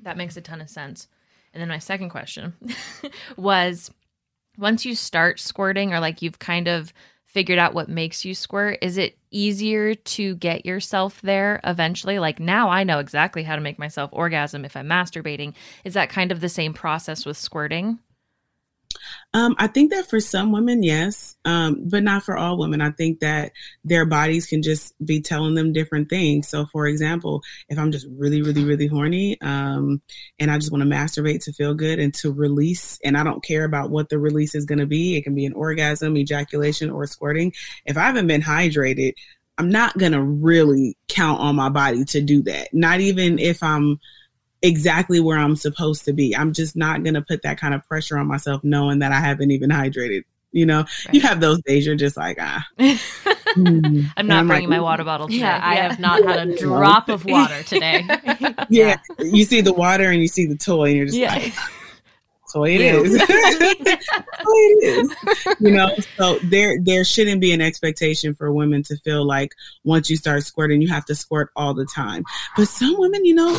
That 0.03 0.17
makes 0.17 0.37
a 0.37 0.41
ton 0.41 0.61
of 0.61 0.71
sense. 0.71 1.09
And 1.53 1.61
then 1.61 1.69
my 1.69 1.79
second 1.79 2.11
question 2.11 2.55
was 3.37 3.91
once 4.59 4.85
you 4.85 4.95
start 4.95 5.41
squirting 5.41 5.93
or 5.93 6.01
like 6.01 6.23
you've 6.23 6.39
kind 6.39 6.69
of 6.69 6.93
figured 7.25 7.59
out 7.59 7.75
what 7.75 7.89
makes 7.89 8.25
you 8.25 8.35
squirt, 8.35 8.79
is 8.83 8.99
it 8.99 9.17
easier 9.31 9.95
to 9.95 10.35
get 10.37 10.67
yourself 10.67 11.21
there 11.23 11.61
eventually? 11.65 12.19
Like 12.19 12.41
now 12.41 12.69
I 12.69 12.83
know 12.83 12.99
exactly 12.99 13.45
how 13.45 13.55
to 13.55 13.63
make 13.63 13.79
myself 13.79 14.11
orgasm 14.13 14.65
if 14.65 14.77
I'm 14.77 14.89
masturbating. 14.89 15.55
Is 15.85 15.95
that 15.95 16.11
kind 16.11 16.33
of 16.33 16.41
the 16.41 16.49
same 16.49 16.75
process 16.75 17.25
with 17.25 17.37
squirting? 17.37 18.01
Um, 19.33 19.55
I 19.59 19.69
think 19.69 19.93
that 19.93 20.11
for 20.11 20.19
some 20.19 20.51
women, 20.51 20.83
yes, 20.83 21.37
um, 21.45 21.89
but 21.89 22.03
not 22.03 22.25
for 22.25 22.37
all 22.37 22.59
women. 22.59 22.81
I 22.81 22.91
think 22.91 23.21
that 23.21 23.53
their 23.85 24.05
bodies 24.05 24.47
can 24.47 24.63
just 24.63 24.95
be 25.05 25.21
telling 25.21 25.55
them 25.55 25.73
different 25.73 26.09
things. 26.11 26.49
So, 26.49 26.67
for 26.67 26.87
example, 26.87 27.43
if 27.69 27.79
I'm 27.79 27.93
just 27.93 28.07
really, 28.11 28.43
really, 28.43 28.65
really 28.65 28.89
horny 28.89 29.41
um, 29.41 30.03
and 30.39 30.51
I 30.51 30.59
just 30.59 30.73
want 30.73 30.83
to 30.83 30.89
masturbate 30.89 31.45
to 31.45 31.53
feel 31.53 31.75
good 31.75 32.01
and 32.01 32.13
to 32.15 32.33
release, 32.33 32.99
and 33.05 33.17
I 33.17 33.23
don't 33.23 33.45
care 33.45 33.65
about 33.65 33.91
what 33.91 34.09
the 34.09 34.19
release 34.19 34.55
is 34.55 34.65
going 34.65 34.81
to 34.81 34.87
be, 34.87 35.17
it 35.17 35.23
can 35.23 35.35
be 35.35 35.47
an 35.47 35.53
orgasm, 35.53 36.17
ejaculation, 36.17 36.91
or 36.91 37.07
squirting. 37.07 37.53
If 37.85 37.97
I 37.97 38.03
haven't 38.03 38.27
been 38.27 38.43
hydrated, 38.43 39.15
I'm 39.59 39.71
not 39.71 39.97
going 39.97 40.13
to 40.13 40.23
really 40.23 40.97
count 41.09 41.41
on 41.41 41.55
my 41.55 41.69
body 41.69 42.05
to 42.07 42.21
do 42.21 42.43
that. 42.45 42.73
Not 42.73 43.01
even 43.01 43.39
if 43.39 43.63
I'm 43.63 44.01
exactly 44.63 45.21
where 45.21 45.39
I'm 45.39 45.57
supposed 45.57 46.05
to 46.07 46.13
be. 46.13 46.37
I'm 46.37 46.53
just 46.53 46.77
not 46.77 47.03
going 47.03 47.15
to 47.15 47.23
put 47.23 47.43
that 47.43 47.59
kind 47.61 47.75
of 47.75 47.87
pressure 47.87 48.19
on 48.19 48.27
myself 48.27 48.63
knowing 48.65 48.99
that 49.01 49.13
I 49.13 49.21
haven't 49.21 49.51
even 49.51 49.71
hydrated. 49.71 50.23
You 50.53 50.67
know, 50.67 50.79
Right. 50.79 51.15
you 51.15 51.21
have 51.21 51.41
those 51.41 51.61
days 51.63 51.87
you're 51.87 51.95
just 51.95 52.17
like, 52.17 52.37
ah. 52.41 52.67
mm. 52.79 54.11
I'm 54.17 54.27
not 54.27 54.41
I'm 54.41 54.49
bringing 54.49 54.69
like, 54.69 54.79
my 54.79 54.83
water 54.83 55.05
bottle 55.05 55.29
today. 55.29 55.39
Yeah, 55.41 55.61
I 55.63 55.77
have 55.77 56.01
not 56.01 56.25
had 56.25 56.49
a 56.49 56.57
drop 56.59 57.09
of 57.09 57.25
water 57.27 57.63
today. 57.63 58.05
Yeah. 58.69 58.97
You 59.21 59.45
see 59.45 59.61
the 59.61 59.73
water 59.73 60.11
and 60.11 60.21
you 60.21 60.27
see 60.27 60.47
the 60.47 60.57
toy 60.57 60.89
and 60.89 60.97
you're 60.97 61.07
just 61.07 61.19
Yeah. 61.19 61.35
like, 61.35 61.55
toy 62.53 62.71
it 62.75 62.81
is. 62.81 63.17
toy 63.17 63.25
it 63.29 64.83
is. 64.83 65.57
You 65.61 65.71
know, 65.71 65.95
so 66.17 66.39
there 66.43 66.79
there 66.83 67.05
shouldn't 67.05 67.41
be 67.41 67.53
an 67.53 67.61
expectation 67.61 68.35
for 68.35 68.53
women 68.53 68.83
to 68.85 68.97
feel 69.05 69.25
like 69.25 69.53
once 69.85 70.11
you 70.11 70.17
start 70.17 70.43
squirting, 70.43 70.83
you 70.83 70.89
have 70.89 71.05
to 71.07 71.15
squirt 71.15 71.51
all 71.55 71.75
the 71.75 71.87
time. 71.87 72.25
But 72.57 72.67
some 72.67 72.97
women, 72.99 73.25
you 73.25 73.35
know, 73.37 73.53
yeah, 73.53 73.57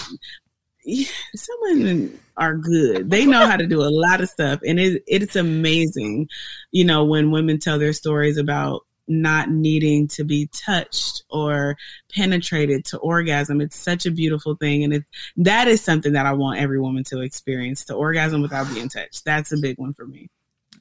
some 1.36 1.56
women 1.62 2.20
are 2.38 2.56
good. 2.56 3.10
They 3.10 3.26
know 3.26 3.46
how 3.46 3.58
to 3.58 3.68
do 3.68 3.82
a 3.82 3.90
lot 3.90 4.22
of 4.22 4.30
stuff, 4.30 4.60
and 4.66 4.80
it 4.80 5.04
it's 5.08 5.36
amazing, 5.36 6.28
you 6.72 6.86
know, 6.86 7.04
when 7.06 7.32
women 7.32 7.60
tell 7.60 7.78
their 7.80 7.94
stories 7.94 8.38
about 8.38 8.82
not 9.08 9.50
needing 9.50 10.08
to 10.08 10.24
be 10.24 10.48
touched 10.54 11.24
or 11.30 11.76
penetrated 12.16 12.86
to 12.86 12.98
orgasm. 13.00 13.60
It's 13.60 13.76
such 13.76 14.06
a 14.06 14.12
beautiful 14.12 14.56
thing, 14.56 14.84
and 14.84 14.94
it 14.94 15.04
that 15.38 15.68
is 15.68 15.82
something 15.82 16.14
that 16.14 16.26
I 16.26 16.34
want 16.34 16.60
every 16.60 16.80
woman 16.80 17.04
to 17.06 17.22
experience: 17.22 17.86
to 17.86 17.94
orgasm 17.96 18.42
without 18.42 18.72
being 18.74 18.90
touched. 18.90 19.26
That's 19.26 19.52
a 19.52 19.58
big 19.58 19.78
one 19.78 19.94
for 19.94 20.06
me. 20.06 20.30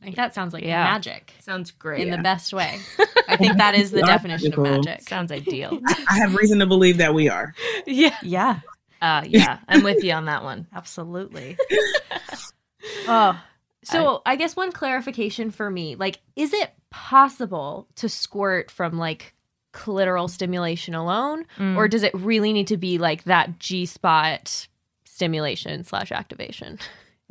I 0.01 0.05
think 0.05 0.17
that 0.17 0.35
sounds 0.35 0.55
like 0.55 0.65
Yeah. 0.65 0.85
magic 0.85 1.35
Sounds 1.41 1.73
great. 1.73 2.01
in 2.01 2.11
the 2.11 2.17
best 2.23 2.55
way. 2.55 2.81
I 3.29 3.37
think 3.37 3.59
that 3.59 3.75
is 3.75 3.91
the 3.91 3.99
Yeah. 3.99 4.07
definition 4.07 4.53
of 4.55 4.59
magic. 4.61 5.07
Sounds 5.07 5.31
ideal. 5.31 5.79
I, 5.87 6.05
I 6.13 6.19
have 6.21 6.35
reason 6.37 6.59
to 6.61 6.67
believe 6.67 6.97
that 6.99 7.13
we 7.13 7.29
are. 7.29 7.55
yeah. 7.87 8.17
Yeah, 8.23 8.61
Uh, 9.01 9.23
yeah, 9.29 9.59
I'm 9.69 9.83
with 9.83 10.05
you 10.05 10.13
on 10.13 10.27
that 10.27 10.45
one. 10.45 10.67
absolutely. 10.75 11.57
oh, 13.09 13.41
so 13.83 14.23
I, 14.27 14.37
guess 14.37 14.57
one 14.57 14.73
clarification 14.73 15.51
for 15.51 15.71
me, 15.71 15.97
like, 15.97 16.21
is 16.37 16.53
it 16.53 16.71
possible 16.91 17.89
to 17.97 18.09
squirt 18.09 18.71
from 18.71 18.99
like 18.99 19.35
clitoral 19.73 20.29
stimulation 20.29 20.95
alone, 20.95 21.47
Mm. 21.59 21.77
or 21.77 21.89
does 21.89 22.03
it 22.03 22.13
really 22.15 22.53
need 22.53 22.67
to 22.69 22.77
be 22.77 22.99
like 22.99 23.25
that 23.25 23.59
G 23.59 23.87
spot 23.87 24.67
stimulation 25.05 25.85
slash 25.85 26.11
activation? 26.13 26.79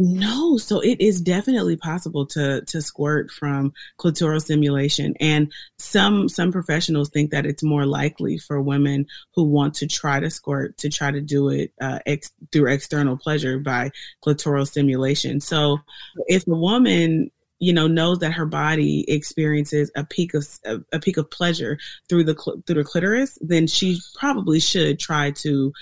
No, 0.01 0.55
so 0.55 0.79
it 0.79 1.01
is 1.01 1.19
definitely 1.19 1.75
possible 1.75 2.25
to 2.27 2.61
to 2.67 2.81
squirt 2.81 3.29
from 3.31 3.73
clitoral 3.97 4.41
stimulation, 4.41 5.13
and 5.19 5.51
some 5.77 6.29
some 6.29 6.53
professionals 6.53 7.09
think 7.09 7.31
that 7.31 7.45
it's 7.45 7.63
more 7.63 7.85
likely 7.85 8.37
for 8.37 8.61
women 8.61 9.07
who 9.35 9.43
want 9.43 9.73
to 9.75 9.87
try 9.87 10.21
to 10.21 10.29
squirt 10.29 10.77
to 10.77 10.89
try 10.89 11.11
to 11.11 11.19
do 11.19 11.49
it 11.49 11.73
uh, 11.81 11.99
ex- 12.05 12.31
through 12.53 12.71
external 12.71 13.17
pleasure 13.17 13.59
by 13.59 13.91
clitoral 14.25 14.65
stimulation. 14.65 15.41
So 15.41 15.79
if 16.27 16.47
a 16.47 16.51
woman 16.51 17.29
you 17.59 17.73
know 17.73 17.87
knows 17.87 18.19
that 18.19 18.31
her 18.31 18.45
body 18.45 19.03
experiences 19.09 19.91
a 19.97 20.05
peak 20.05 20.33
of 20.33 20.47
a, 20.93 20.99
peak 20.99 21.17
of 21.17 21.29
pleasure 21.29 21.77
through 22.07 22.23
the 22.23 22.61
through 22.65 22.75
the 22.75 22.85
clitoris, 22.85 23.37
then 23.41 23.67
she 23.67 23.99
probably 24.15 24.61
should 24.61 24.97
try 24.97 25.31
to 25.31 25.73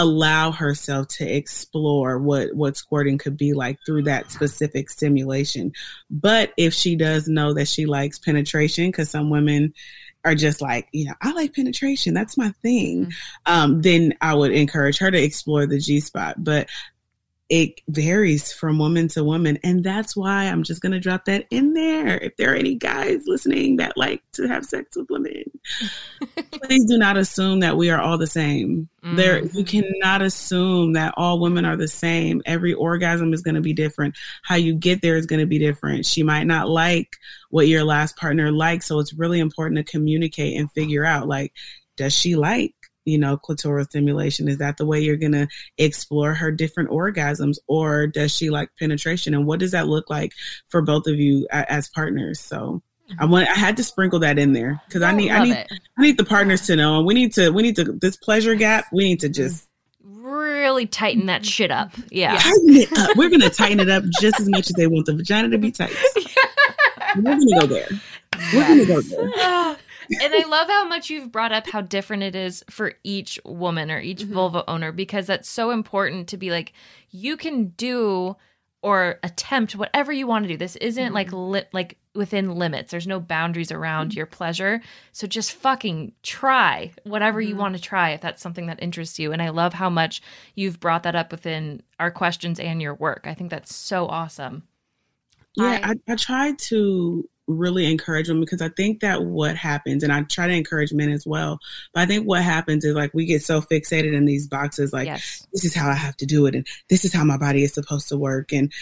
allow 0.00 0.52
herself 0.52 1.08
to 1.08 1.26
explore 1.26 2.18
what 2.18 2.54
what 2.54 2.76
squirting 2.76 3.18
could 3.18 3.36
be 3.36 3.52
like 3.52 3.78
through 3.84 4.02
that 4.04 4.30
specific 4.30 4.88
stimulation. 4.90 5.72
But 6.10 6.52
if 6.56 6.72
she 6.72 6.96
does 6.96 7.28
know 7.28 7.54
that 7.54 7.68
she 7.68 7.86
likes 7.86 8.18
penetration 8.18 8.86
because 8.86 9.10
some 9.10 9.30
women 9.30 9.74
are 10.24 10.34
just 10.34 10.60
like 10.60 10.88
you 10.92 11.06
know 11.06 11.14
i 11.20 11.32
like 11.32 11.54
penetration. 11.54 12.14
That's 12.14 12.38
my 12.38 12.52
thing. 12.62 13.12
Um, 13.46 13.82
then 13.82 14.14
i 14.20 14.34
would 14.34 14.52
encourage 14.52 14.98
her 14.98 15.10
to 15.10 15.22
explore 15.22 15.66
the 15.66 15.78
g 15.78 16.00
spot. 16.00 16.42
But 16.42 16.68
it 17.48 17.80
varies 17.88 18.52
from 18.52 18.78
woman 18.78 19.08
to 19.08 19.24
woman. 19.24 19.58
And 19.62 19.82
that's 19.82 20.16
why 20.16 20.44
i'm 20.44 20.62
just 20.62 20.82
going 20.82 20.92
to 20.92 21.00
drop 21.00 21.24
that 21.26 21.46
in 21.50 21.72
there. 21.72 22.18
If 22.18 22.36
there 22.36 22.52
are 22.52 22.56
any 22.56 22.74
guys 22.74 23.22
listening 23.26 23.76
that 23.76 23.96
like 23.96 24.22
to 24.32 24.46
have 24.46 24.64
sex 24.64 24.96
with 24.96 25.08
women 25.10 25.44
please 26.52 26.84
do 26.86 26.98
not 26.98 27.16
assume 27.16 27.60
that 27.60 27.76
we 27.76 27.90
are 27.90 28.00
all 28.00 28.18
the 28.18 28.26
same. 28.26 28.88
There 29.02 29.40
mm-hmm. 29.40 29.56
you 29.56 29.64
cannot 29.64 30.22
assume 30.22 30.94
that 30.94 31.14
all 31.16 31.40
women 31.40 31.64
are 31.64 31.76
the 31.76 31.88
same. 31.88 32.42
Every 32.44 32.74
orgasm 32.74 33.32
is 33.32 33.42
going 33.42 33.54
to 33.54 33.60
be 33.60 33.72
different. 33.72 34.16
How 34.42 34.56
you 34.56 34.74
get 34.74 35.00
there 35.00 35.16
is 35.16 35.26
going 35.26 35.40
to 35.40 35.46
be 35.46 35.58
different. 35.58 36.04
She 36.04 36.22
might 36.22 36.44
not 36.44 36.68
like 36.68 37.16
what 37.50 37.68
your 37.68 37.84
last 37.84 38.16
partner 38.16 38.50
likes 38.50 38.86
so 38.86 38.98
it's 38.98 39.14
really 39.14 39.40
important 39.40 39.78
to 39.78 39.90
communicate 39.90 40.58
and 40.58 40.70
figure 40.72 41.04
out 41.04 41.28
like 41.28 41.52
does 41.96 42.14
she 42.14 42.36
like 42.36 42.74
you 43.08 43.18
know 43.18 43.36
clitoral 43.36 43.84
stimulation 43.84 44.48
is 44.48 44.58
that 44.58 44.76
the 44.76 44.86
way 44.86 45.00
you're 45.00 45.16
going 45.16 45.32
to 45.32 45.48
explore 45.78 46.34
her 46.34 46.50
different 46.50 46.90
orgasms 46.90 47.56
or 47.66 48.06
does 48.06 48.34
she 48.34 48.50
like 48.50 48.70
penetration 48.78 49.34
and 49.34 49.46
what 49.46 49.60
does 49.60 49.72
that 49.72 49.88
look 49.88 50.08
like 50.10 50.32
for 50.68 50.82
both 50.82 51.06
of 51.06 51.16
you 51.16 51.46
as 51.52 51.88
partners 51.88 52.40
so 52.40 52.82
I 53.10 53.22
mm-hmm. 53.22 53.32
want. 53.32 53.48
I 53.48 53.54
had 53.54 53.78
to 53.78 53.82
sprinkle 53.82 54.18
that 54.18 54.38
in 54.38 54.52
there 54.52 54.82
because 54.86 55.00
I 55.00 55.12
need. 55.12 55.30
I 55.30 55.42
need. 55.42 55.52
it. 55.52 55.72
I 55.96 56.02
need 56.02 56.18
the 56.18 56.26
partners 56.26 56.66
to 56.66 56.76
know. 56.76 56.98
And 56.98 57.06
we 57.06 57.14
need 57.14 57.32
to. 57.36 57.48
We 57.48 57.62
need 57.62 57.76
to. 57.76 57.84
This 57.84 58.18
pleasure 58.18 58.54
gap. 58.54 58.84
We 58.92 59.04
need 59.04 59.20
to 59.20 59.30
just 59.30 59.66
Really 60.28 60.86
tighten 60.86 61.26
that 61.26 61.46
shit 61.46 61.70
up. 61.70 61.92
Yeah. 62.10 62.36
tighten 62.36 62.76
it 62.76 62.92
up. 62.98 63.16
We're 63.16 63.30
gonna 63.30 63.48
tighten 63.48 63.80
it 63.80 63.88
up 63.88 64.04
just 64.20 64.38
as 64.38 64.48
much 64.48 64.68
as 64.68 64.74
they 64.76 64.86
want 64.86 65.06
the 65.06 65.14
vagina 65.14 65.48
to 65.48 65.56
be 65.58 65.70
tight. 65.70 65.96
We're 67.16 67.22
gonna 67.22 67.60
go 67.60 67.66
there. 67.66 67.88
We're 68.52 68.68
gonna 68.68 68.84
go 68.84 69.00
there. 69.00 69.76
And 70.20 70.34
I 70.34 70.46
love 70.46 70.68
how 70.68 70.86
much 70.86 71.10
you've 71.10 71.32
brought 71.32 71.52
up 71.52 71.68
how 71.68 71.80
different 71.80 72.22
it 72.22 72.34
is 72.34 72.64
for 72.70 72.94
each 73.04 73.38
woman 73.44 73.90
or 73.90 74.00
each 74.00 74.22
mm-hmm. 74.22 74.34
vulva 74.34 74.64
owner 74.68 74.92
because 74.92 75.26
that's 75.26 75.48
so 75.48 75.70
important 75.70 76.28
to 76.28 76.36
be 76.36 76.50
like 76.50 76.72
you 77.10 77.36
can 77.36 77.68
do 77.68 78.36
or 78.80 79.18
attempt 79.24 79.74
whatever 79.74 80.12
you 80.12 80.26
want 80.26 80.44
to 80.44 80.48
do. 80.48 80.56
This 80.56 80.76
isn't 80.76 81.12
like 81.12 81.28
mm-hmm. 81.28 81.50
li- 81.50 81.64
like 81.72 81.98
within 82.14 82.54
limits. 82.54 82.90
There's 82.90 83.06
no 83.06 83.20
boundaries 83.20 83.72
around 83.72 84.10
mm-hmm. 84.10 84.18
your 84.18 84.26
pleasure. 84.26 84.80
So 85.12 85.26
just 85.26 85.52
fucking 85.52 86.12
try 86.22 86.92
whatever 87.04 87.40
you 87.40 87.56
want 87.56 87.76
to 87.76 87.82
try 87.82 88.10
if 88.10 88.20
that's 88.20 88.42
something 88.42 88.66
that 88.66 88.82
interests 88.82 89.18
you. 89.18 89.32
And 89.32 89.42
I 89.42 89.48
love 89.48 89.74
how 89.74 89.90
much 89.90 90.22
you've 90.54 90.80
brought 90.80 91.02
that 91.02 91.16
up 91.16 91.32
within 91.32 91.82
our 91.98 92.10
questions 92.10 92.60
and 92.60 92.80
your 92.80 92.94
work. 92.94 93.22
I 93.24 93.34
think 93.34 93.50
that's 93.50 93.74
so 93.74 94.06
awesome. 94.06 94.62
Yeah, 95.56 95.80
I, 95.82 95.94
I 96.12 96.14
try 96.14 96.52
to 96.52 97.28
really 97.48 97.90
encourage 97.90 98.28
them 98.28 98.40
because 98.40 98.62
I 98.62 98.68
think 98.68 99.00
that 99.00 99.24
what 99.24 99.56
happens, 99.56 100.04
and 100.04 100.12
I 100.12 100.22
try 100.22 100.46
to 100.46 100.52
encourage 100.52 100.92
men 100.92 101.10
as 101.10 101.26
well, 101.26 101.58
but 101.92 102.02
I 102.02 102.06
think 102.06 102.26
what 102.26 102.42
happens 102.42 102.84
is 102.84 102.94
like 102.94 103.12
we 103.14 103.26
get 103.26 103.42
so 103.42 103.60
fixated 103.60 104.14
in 104.14 104.26
these 104.26 104.46
boxes, 104.46 104.92
like 104.92 105.06
yes. 105.06 105.46
this 105.52 105.64
is 105.64 105.74
how 105.74 105.88
I 105.88 105.94
have 105.94 106.16
to 106.18 106.26
do 106.26 106.46
it, 106.46 106.54
and 106.54 106.66
this 106.88 107.04
is 107.04 107.12
how 107.12 107.24
my 107.24 107.38
body 107.38 107.64
is 107.64 107.74
supposed 107.74 108.08
to 108.08 108.16
work, 108.16 108.52
and 108.52 108.72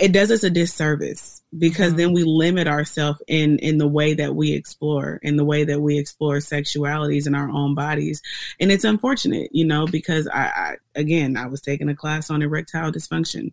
it 0.00 0.12
does 0.12 0.30
us 0.30 0.44
a 0.44 0.50
disservice 0.50 1.42
because 1.56 1.94
then 1.94 2.12
we 2.12 2.24
limit 2.24 2.68
ourselves 2.68 3.20
in 3.26 3.58
in 3.58 3.78
the 3.78 3.88
way 3.88 4.14
that 4.14 4.34
we 4.34 4.52
explore 4.52 5.18
in 5.22 5.36
the 5.36 5.44
way 5.44 5.64
that 5.64 5.80
we 5.80 5.98
explore 5.98 6.36
sexualities 6.36 7.26
in 7.26 7.34
our 7.34 7.48
own 7.48 7.74
bodies 7.74 8.22
and 8.60 8.70
it's 8.70 8.84
unfortunate 8.84 9.48
you 9.52 9.64
know 9.64 9.86
because 9.86 10.28
i, 10.28 10.44
I 10.44 10.76
again 10.94 11.36
i 11.36 11.46
was 11.46 11.60
taking 11.62 11.88
a 11.88 11.96
class 11.96 12.30
on 12.30 12.42
erectile 12.42 12.92
dysfunction 12.92 13.52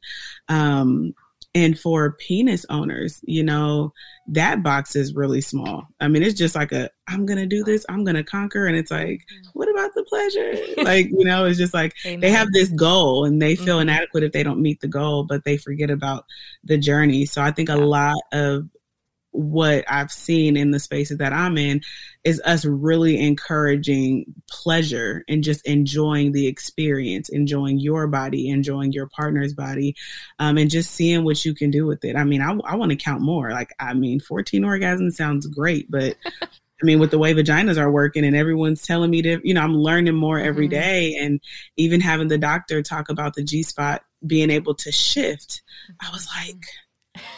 um 0.50 1.16
and 1.56 1.80
for 1.80 2.12
penis 2.20 2.66
owners 2.70 3.20
you 3.24 3.42
know 3.44 3.92
that 4.28 4.64
box 4.64 4.96
is 4.96 5.14
really 5.14 5.40
small. 5.40 5.88
I 6.00 6.08
mean 6.08 6.24
it's 6.24 6.38
just 6.38 6.56
like 6.56 6.72
a 6.72 6.90
i'm 7.08 7.26
gonna 7.28 7.46
do 7.46 7.64
this 7.64 7.86
i'm 7.90 8.04
gonna 8.04 8.24
conquer 8.24 8.66
and 8.66 8.76
it's 8.76 8.90
like 8.92 9.22
what 9.54 9.70
about 9.70 9.92
the 9.96 10.04
pleasure? 10.04 10.54
Like 10.84 11.08
you 11.12 11.24
know 11.26 11.46
it's 11.46 11.58
just 11.60 11.74
like 11.74 11.94
they 12.04 12.30
have 12.32 12.52
this 12.52 12.70
goal 12.70 13.26
and 13.26 13.42
they 13.42 13.56
feel 13.56 13.78
Mhm. 13.78 13.84
inadequate 13.84 14.24
if 14.24 14.32
they 14.34 14.44
don't 14.44 14.62
meet 14.62 14.82
the 14.82 14.88
goal 14.88 15.24
but 15.24 15.44
they 15.46 15.58
forget 15.58 15.90
about 15.90 16.26
the 16.64 16.78
journey. 16.78 17.26
So 17.26 17.42
i 17.42 17.52
think 17.52 17.70
a 17.70 17.76
lot 17.78 18.18
of 18.34 18.68
what 19.36 19.84
I've 19.88 20.12
seen 20.12 20.56
in 20.58 20.72
the 20.72 20.80
spaces 20.80 21.18
that 21.18 21.34
I'm 21.34 21.58
in 21.58 21.82
is 22.24 22.42
us 22.46 22.66
really 22.66 23.20
encouraging 23.20 24.26
pleasure 24.50 25.24
and 25.28 25.44
just 25.44 25.66
enjoying 25.66 26.32
the 26.32 26.48
experience, 26.48 27.30
enjoying 27.30 27.80
your 27.80 28.08
body, 28.08 28.50
enjoying 28.50 28.94
your 28.94 29.08
partner's 29.08 29.54
body, 29.54 29.96
um, 30.40 30.58
and 30.58 30.70
just 30.70 30.92
seeing 30.92 31.24
what 31.24 31.44
you 31.46 31.54
can 31.54 31.70
do 31.72 31.86
with 31.86 32.04
it. 32.06 32.16
I 32.16 32.24
mean, 32.24 32.42
I, 32.42 32.52
I 32.66 32.76
want 32.76 32.92
to 32.92 32.96
count 32.96 33.22
more. 33.22 33.52
Like, 33.52 33.74
I 33.80 33.94
mean, 33.94 34.20
14 34.20 34.64
orgasms 34.64 35.14
sounds 35.14 35.46
great, 35.48 35.90
but 35.92 36.16
I 36.82 36.86
mean, 36.86 37.00
with 37.00 37.12
the 37.12 37.18
way 37.20 37.34
vaginas 37.34 37.78
are 37.78 37.92
working 37.92 38.26
and 38.26 38.36
everyone's 38.36 38.82
telling 38.82 39.10
me 39.10 39.22
to, 39.22 39.40
you 39.48 39.54
know, 39.54 39.62
I'm 39.62 39.76
learning 39.76 40.16
more 40.16 40.40
every 40.40 40.68
Mhm. 40.68 40.72
day. 40.72 41.16
And 41.16 41.40
even 41.78 42.02
having 42.02 42.28
the 42.28 42.38
doctor 42.38 42.82
talk 42.82 43.10
about 43.10 43.34
the 43.36 43.44
G 43.44 43.64
spot 43.64 44.04
being 44.26 44.50
able 44.50 44.76
to 44.76 44.92
shift, 44.92 45.62
I 46.02 46.10
was 46.12 46.28
like, 46.36 46.66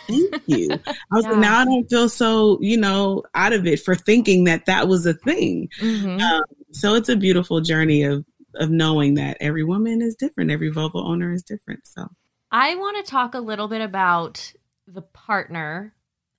thank 0.07 0.41
you. 0.47 0.71
I 0.87 0.93
was 1.11 1.23
Yeah. 1.25 1.31
like, 1.31 1.39
now 1.39 1.59
I 1.59 1.65
don't 1.65 1.89
feel 1.89 2.09
so, 2.09 2.57
you 2.61 2.77
know, 2.77 3.23
out 3.35 3.53
of 3.53 3.65
it 3.67 3.79
for 3.79 3.95
thinking 3.95 4.43
that 4.45 4.65
that 4.65 4.87
was 4.87 5.05
a 5.05 5.13
thing. 5.13 5.69
Mhm. 5.79 6.21
Um, 6.21 6.43
so 6.71 6.95
it's 6.95 7.09
a 7.09 7.15
beautiful 7.15 7.61
journey 7.61 8.03
of, 8.03 8.25
of 8.55 8.69
knowing 8.69 9.15
that 9.15 9.37
every 9.39 9.63
woman 9.63 10.01
is 10.01 10.15
different, 10.15 10.51
every 10.51 10.69
vulva 10.69 10.97
owner 10.97 11.31
is 11.31 11.43
different. 11.43 11.81
So 11.85 12.07
I 12.51 12.75
want 12.75 13.03
to 13.05 13.09
talk 13.11 13.33
a 13.35 13.39
little 13.39 13.67
bit 13.67 13.81
about 13.81 14.53
the 14.87 15.01
partner 15.01 15.93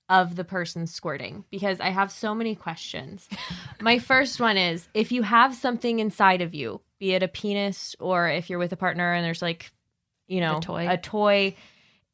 of 0.09 0.35
the 0.35 0.43
person 0.43 0.87
squirting 0.87 1.45
because 1.51 1.79
I 1.79 1.89
have 1.89 2.11
so 2.11 2.33
many 2.33 2.55
questions. 2.55 3.29
My 3.81 3.99
first 3.99 4.39
one 4.39 4.57
is 4.57 4.87
if 4.95 5.11
you 5.11 5.21
have 5.21 5.53
something 5.53 5.99
inside 5.99 6.41
of 6.41 6.55
you, 6.55 6.81
be 6.99 7.13
it 7.13 7.21
a 7.23 7.27
penis 7.27 7.95
or 7.99 8.27
if 8.27 8.49
you're 8.49 8.57
with 8.59 8.73
a 8.73 8.77
partner 8.77 9.13
and 9.13 9.23
there's 9.23 9.41
like, 9.41 9.71
you 10.27 10.41
know, 10.41 10.57
a 10.57 10.61
toy. 10.61 10.87
a 10.89 10.97
toy, 10.97 11.55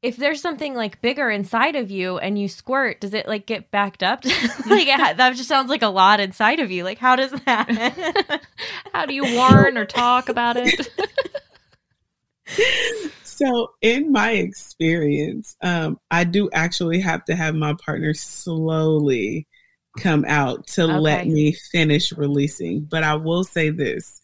if 0.06 0.18
there's 0.18 0.40
something 0.40 0.76
like 0.76 1.02
bigger 1.02 1.32
inside 1.32 1.76
of 1.76 1.90
you 1.90 2.20
and 2.20 2.38
you 2.38 2.48
squirt, 2.48 3.02
does 3.02 3.16
it 3.16 3.28
like 3.28 3.48
get 3.48 3.72
backed 3.72 4.04
up? 4.04 4.24
like 4.70 4.86
that 4.88 5.36
just 5.36 5.50
sounds 5.50 5.68
like 5.68 5.82
a 5.82 5.88
lot 5.88 6.20
inside 6.20 6.60
of 6.60 6.70
you. 6.70 6.84
Like 6.84 7.00
how 7.00 7.16
does 7.16 7.32
that? 7.32 8.42
How 8.94 9.06
do 9.06 9.14
you 9.14 9.36
warn 9.36 9.78
or 9.78 9.86
talk 9.86 10.30
about 10.30 10.56
it? 10.58 10.88
So, 13.24 13.72
in 13.82 14.14
my 14.14 14.32
experience, 14.32 15.58
um, 15.62 16.00
I 16.10 16.24
do 16.24 16.50
actually 16.54 17.02
have 17.02 17.26
to 17.26 17.36
have 17.36 17.56
my 17.56 17.74
partner 17.74 18.14
slowly 18.14 19.48
come 20.00 20.24
out 20.26 20.66
to 20.68 20.88
let 20.88 21.28
me 21.28 21.52
finish 21.52 22.14
releasing. 22.14 22.86
But 22.86 23.04
I 23.04 23.16
will 23.16 23.44
say 23.44 23.70
this: 23.72 24.22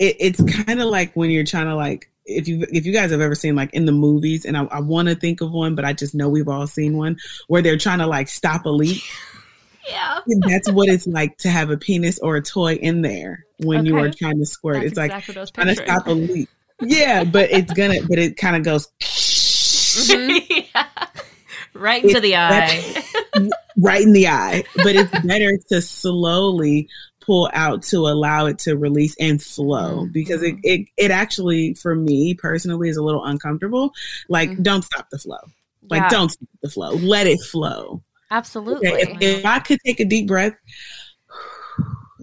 it, 0.00 0.16
it's 0.18 0.64
kind 0.64 0.80
of 0.80 0.88
like 0.88 1.14
when 1.14 1.30
you're 1.30 1.44
trying 1.44 1.66
to 1.66 1.76
like 1.76 2.09
if 2.30 2.48
you 2.48 2.66
if 2.72 2.86
you 2.86 2.92
guys 2.92 3.10
have 3.10 3.20
ever 3.20 3.34
seen 3.34 3.56
like 3.56 3.74
in 3.74 3.84
the 3.84 3.92
movies, 3.92 4.44
and 4.44 4.56
I, 4.56 4.64
I 4.64 4.80
want 4.80 5.08
to 5.08 5.14
think 5.14 5.40
of 5.40 5.52
one, 5.52 5.74
but 5.74 5.84
I 5.84 5.92
just 5.92 6.14
know 6.14 6.28
we've 6.28 6.48
all 6.48 6.66
seen 6.66 6.96
one 6.96 7.18
where 7.48 7.62
they're 7.62 7.78
trying 7.78 7.98
to 7.98 8.06
like 8.06 8.28
stop 8.28 8.66
a 8.66 8.70
leak. 8.70 9.02
yeah. 9.88 10.20
And 10.26 10.42
that's 10.48 10.70
what 10.70 10.88
it's 10.88 11.06
like 11.06 11.36
to 11.38 11.48
have 11.48 11.70
a 11.70 11.76
penis 11.76 12.18
or 12.18 12.36
a 12.36 12.42
toy 12.42 12.74
in 12.74 13.02
there 13.02 13.44
when 13.58 13.86
you 13.86 13.98
are 13.98 14.10
trying 14.10 14.38
to 14.38 14.46
squirt. 14.46 14.76
That's 14.76 14.86
it's 14.86 14.96
like 14.96 15.10
exactly 15.10 15.34
what 15.36 15.54
trying 15.54 15.66
to 15.68 15.76
stop 15.76 16.06
a 16.06 16.12
leak. 16.12 16.48
Yeah, 16.82 17.24
but 17.24 17.50
it's 17.50 17.72
gonna, 17.72 18.00
but 18.08 18.18
it 18.18 18.36
kind 18.36 18.56
of 18.56 18.62
goes 18.62 18.88
mm-hmm. 19.00 20.64
yeah. 20.74 20.86
Right 21.72 22.04
into 22.04 22.20
the 22.20 22.36
eye. 22.36 23.02
right 23.78 24.02
in 24.02 24.12
the 24.12 24.28
eye. 24.28 24.64
But 24.76 24.96
it's 24.96 25.20
better 25.24 25.56
to 25.68 25.80
slowly 25.80 26.88
pull 27.30 27.48
out 27.52 27.80
to 27.84 27.98
allow 27.98 28.46
it 28.46 28.58
to 28.58 28.76
release 28.76 29.14
and 29.20 29.40
flow 29.40 30.08
because 30.10 30.42
it, 30.42 30.56
it 30.64 30.88
it 30.96 31.12
actually 31.12 31.74
for 31.74 31.94
me 31.94 32.34
personally 32.34 32.88
is 32.88 32.96
a 32.96 33.02
little 33.04 33.24
uncomfortable. 33.24 33.92
Like, 34.28 34.50
Mhm. 34.50 34.62
don't 34.64 34.82
stop 34.82 35.08
the 35.10 35.18
flow. 35.18 35.38
Like, 35.88 36.02
Yeah. 36.02 36.08
don't 36.08 36.28
stop 36.30 36.48
the 36.60 36.68
flow. 36.70 36.90
Let 36.90 37.28
it 37.28 37.40
flow. 37.42 38.02
Absolutely. 38.32 38.88
Okay, 38.88 39.12
if, 39.12 39.22
if 39.38 39.46
I 39.46 39.60
could 39.60 39.78
take 39.86 40.00
a 40.00 40.04
deep 40.04 40.26
breath 40.26 40.54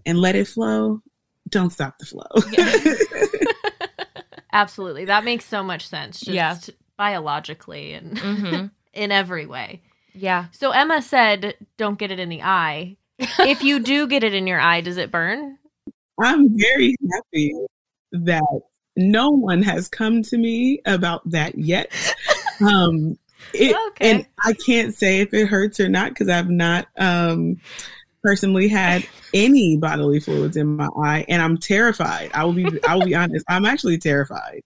and 0.06 0.20
let 0.20 0.36
it 0.36 0.46
flow, 0.50 1.02
don't 1.48 1.70
stop 1.72 1.98
the 2.00 2.06
flow. 2.06 2.28
Absolutely. 4.52 5.06
That 5.06 5.24
makes 5.24 5.46
so 5.46 5.64
much 5.64 5.88
sense. 5.88 6.20
Just 6.20 6.30
Yeah. 6.34 6.58
biologically 6.98 7.94
and 7.94 8.18
Mhm. 8.18 8.72
in 8.94 9.12
every 9.14 9.46
way. 9.46 9.84
Yeah. 10.14 10.48
So 10.52 10.72
Emma 10.72 11.02
said, 11.02 11.56
don't 11.78 11.98
get 11.98 12.12
it 12.12 12.20
in 12.20 12.28
the 12.28 12.42
eye. 12.42 12.97
If 13.20 13.64
you 13.64 13.80
do 13.80 14.08
get 14.08 14.24
it 14.24 14.34
in 14.34 14.48
your 14.48 14.60
eye, 14.60 14.82
does 14.82 14.98
it 14.98 15.12
burn? 15.12 15.58
I'm 16.20 16.58
very 16.58 16.96
happy 17.12 17.54
that 18.12 18.62
no 18.96 19.30
one 19.30 19.62
has 19.62 19.88
come 19.88 20.24
to 20.24 20.38
me 20.38 20.82
about 20.86 21.30
that 21.32 21.58
yet. 21.58 21.92
Um, 22.60 23.20
it, 23.54 23.76
Okay. 23.90 24.12
And 24.12 24.26
I 24.44 24.54
can't 24.54 24.96
say 24.96 25.20
if 25.20 25.32
it 25.32 25.46
hurts 25.46 25.80
or 25.80 25.88
not 25.90 26.10
because 26.10 26.28
I've 26.28 26.50
not 26.50 26.88
um, 26.98 27.62
personally 28.24 28.68
had 28.68 29.06
any 29.32 29.78
bodily 29.78 30.20
fluids 30.20 30.58
in 30.58 30.76
my 30.76 30.88
eye, 30.98 31.24
and 31.30 31.40
I'm 31.40 31.60
terrified. 31.60 32.32
I 32.34 32.44
will 32.46 32.54
be. 32.54 32.68
I 32.88 32.96
will 32.96 33.06
be 33.06 33.14
honest. 33.14 33.46
I'm 33.48 33.66
actually 33.66 34.00
terrified 34.00 34.64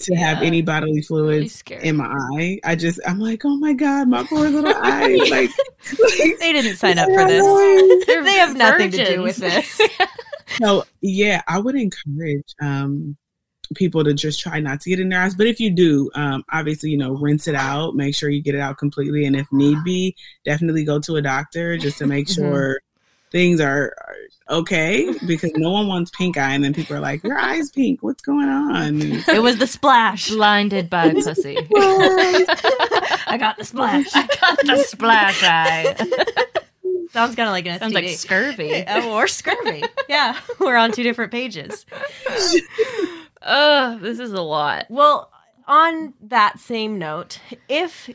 to 0.00 0.14
have 0.14 0.42
any 0.42 0.62
bodily 0.62 1.02
fluids 1.02 1.54
scary. 1.54 1.86
in 1.86 1.96
my 1.96 2.06
eye. 2.06 2.60
I 2.64 2.76
just. 2.76 3.00
I'm 3.06 3.18
like, 3.18 3.44
oh 3.44 3.56
my 3.56 3.72
god, 3.72 4.08
my 4.08 4.24
poor 4.24 4.48
little 4.48 4.72
eye. 4.76 5.18
Like, 5.28 5.50
like 6.00 6.38
They 6.38 6.52
didn't 6.52 6.76
sign 6.76 6.98
up 6.98 7.08
for 7.08 7.26
this. 7.26 8.06
They're 8.06 8.24
have 8.24 8.56
nothing 8.56 8.90
to 8.92 9.04
do 9.04 9.22
with 9.22 9.36
this. 9.36 9.80
So 10.56 10.84
yeah, 11.02 11.42
I 11.46 11.58
would 11.58 11.76
encourage 11.76 12.54
um, 12.62 13.16
people 13.74 14.02
to 14.02 14.14
just 14.14 14.40
try 14.40 14.60
not 14.60 14.80
to 14.80 14.90
get 14.90 14.98
in 14.98 15.08
their 15.08 15.20
eyes. 15.20 15.34
But 15.34 15.46
if 15.46 15.60
you 15.60 15.70
do, 15.70 16.10
um, 16.14 16.42
obviously, 16.50 16.90
you 16.90 16.96
know, 16.96 17.12
rinse 17.12 17.46
it 17.48 17.54
out, 17.54 17.94
make 17.94 18.14
sure 18.14 18.30
you 18.30 18.42
get 18.42 18.54
it 18.54 18.60
out 18.60 18.78
completely, 18.78 19.26
and 19.26 19.36
if 19.36 19.46
need 19.52 19.84
be, 19.84 20.16
definitely 20.44 20.84
go 20.84 20.98
to 21.00 21.16
a 21.16 21.22
doctor 21.22 21.76
just 21.76 21.98
to 21.98 22.06
make 22.06 22.28
sure 22.28 22.80
things 23.30 23.60
are, 23.60 23.94
are 24.48 24.58
okay. 24.58 25.12
Because 25.26 25.52
no 25.56 25.70
one 25.70 25.86
wants 25.88 26.10
pink 26.10 26.36
eye, 26.36 26.52
and 26.54 26.62
then 26.64 26.74
people 26.74 26.96
are 26.96 27.00
like, 27.00 27.22
"Your 27.24 27.38
eye's 27.38 27.70
pink. 27.70 28.02
What's 28.02 28.22
going 28.22 28.48
on?" 28.48 29.00
It 29.02 29.42
was 29.42 29.58
the 29.58 29.66
splash. 29.66 30.30
Blinded 30.30 30.88
by 30.90 31.10
pussy. 31.14 31.56
I 31.76 33.36
got 33.38 33.56
the 33.58 33.64
splash. 33.64 34.06
I 34.14 34.26
got 34.40 34.58
the 34.64 34.76
splash 34.78 35.42
eye. 35.44 35.94
Sounds 37.10 37.34
kind 37.34 37.48
of 37.48 37.52
like 37.52 37.66
an 37.66 37.78
Sounds 37.78 37.92
STD. 37.92 37.94
like 37.94 38.18
scurvy. 38.18 38.84
Oh, 38.86 39.12
or 39.14 39.26
scurvy. 39.28 39.82
yeah, 40.08 40.38
we're 40.60 40.76
on 40.76 40.92
two 40.92 41.02
different 41.02 41.32
pages. 41.32 41.86
Ugh, 43.42 44.00
this 44.00 44.18
is 44.18 44.32
a 44.32 44.42
lot. 44.42 44.86
Well, 44.88 45.30
on 45.66 46.14
that 46.22 46.58
same 46.58 46.98
note, 46.98 47.40
if 47.68 48.10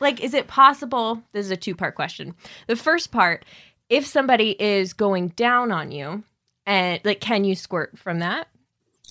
like 0.00 0.20
is 0.22 0.34
it 0.34 0.46
possible 0.46 1.22
this 1.32 1.46
is 1.46 1.50
a 1.50 1.56
two-part 1.56 1.94
question. 1.94 2.34
The 2.66 2.76
first 2.76 3.10
part, 3.10 3.44
if 3.88 4.06
somebody 4.06 4.50
is 4.60 4.92
going 4.92 5.28
down 5.28 5.72
on 5.72 5.92
you 5.92 6.24
and 6.66 7.00
like 7.04 7.20
can 7.20 7.44
you 7.44 7.54
squirt 7.54 7.98
from 7.98 8.20
that? 8.20 8.48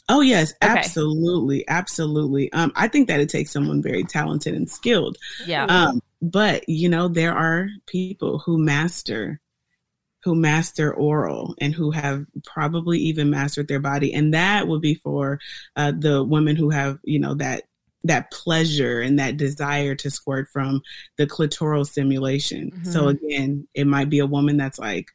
Oh 0.07 0.21
yes, 0.21 0.53
Okay. 0.63 0.71
absolutely, 0.71 1.67
absolutely. 1.67 2.51
Um, 2.53 2.71
I 2.75 2.87
think 2.87 3.07
that 3.07 3.19
it 3.19 3.29
takes 3.29 3.51
someone 3.51 3.81
very 3.81 4.03
talented 4.03 4.53
and 4.53 4.69
skilled. 4.69 5.17
Yeah. 5.47 5.65
Um, 5.65 6.01
but 6.21 6.67
you 6.67 6.89
know, 6.89 7.07
there 7.07 7.33
are 7.33 7.67
people 7.87 8.39
who 8.39 8.57
master 8.57 9.39
who 10.23 10.35
master 10.35 10.93
oral 10.93 11.55
and 11.61 11.73
who 11.73 11.91
have 11.91 12.25
probably 12.45 12.97
even 12.99 13.29
mastered 13.29 13.67
their 13.67 13.79
body 13.79 14.11
and 14.13 14.33
that 14.33 14.67
would 14.67 14.81
be 14.81 14.95
for 14.95 15.39
uh, 15.75 15.91
the 15.97 16.23
women 16.23 16.55
who 16.55 16.71
have 16.71 16.97
you 17.03 17.19
know 17.19 17.35
that 17.35 17.63
that 18.07 18.31
pleasure 18.31 19.01
and 19.01 19.19
that 19.19 19.37
desire 19.37 19.95
to 19.95 20.09
squirt 20.09 20.47
from 20.53 20.81
the 21.17 21.27
clitoral 21.27 21.85
stimulation 21.85 22.71
so 22.83 23.07
again 23.09 23.67
it 23.73 23.85
might 23.85 24.09
be 24.09 24.19
a 24.19 24.25
woman 24.25 24.57
that's 24.57 24.79
like 24.79 25.07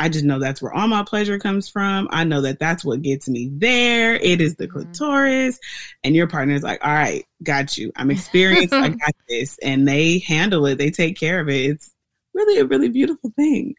I 0.00 0.08
just 0.08 0.24
know 0.24 0.38
that's 0.38 0.62
where 0.62 0.72
all 0.72 0.86
my 0.86 1.02
pleasure 1.02 1.40
comes 1.40 1.68
from. 1.68 2.06
I 2.12 2.22
know 2.22 2.40
that 2.42 2.60
that's 2.60 2.84
what 2.84 3.02
gets 3.02 3.28
me 3.28 3.50
there. 3.52 4.14
It 4.14 4.40
is 4.40 4.54
the 4.54 4.68
Mhm. 4.68 4.70
clitoris. 4.70 5.58
And 6.04 6.14
your 6.14 6.28
partner 6.28 6.54
is 6.54 6.62
like, 6.62 6.78
all 6.84 6.94
right, 6.94 7.24
got 7.42 7.76
you. 7.76 7.90
I'm 7.96 8.12
experienced. 8.12 8.72
I 8.74 8.88
got 8.90 9.14
this. 9.28 9.58
And 9.60 9.88
they 9.88 10.20
handle 10.20 10.66
it, 10.66 10.78
they 10.78 10.90
take 10.90 11.18
care 11.18 11.40
of 11.40 11.48
it. 11.48 11.70
It's 11.70 11.92
really 12.32 12.60
a 12.60 12.64
really 12.64 12.90
beautiful 12.90 13.32
thing. 13.34 13.74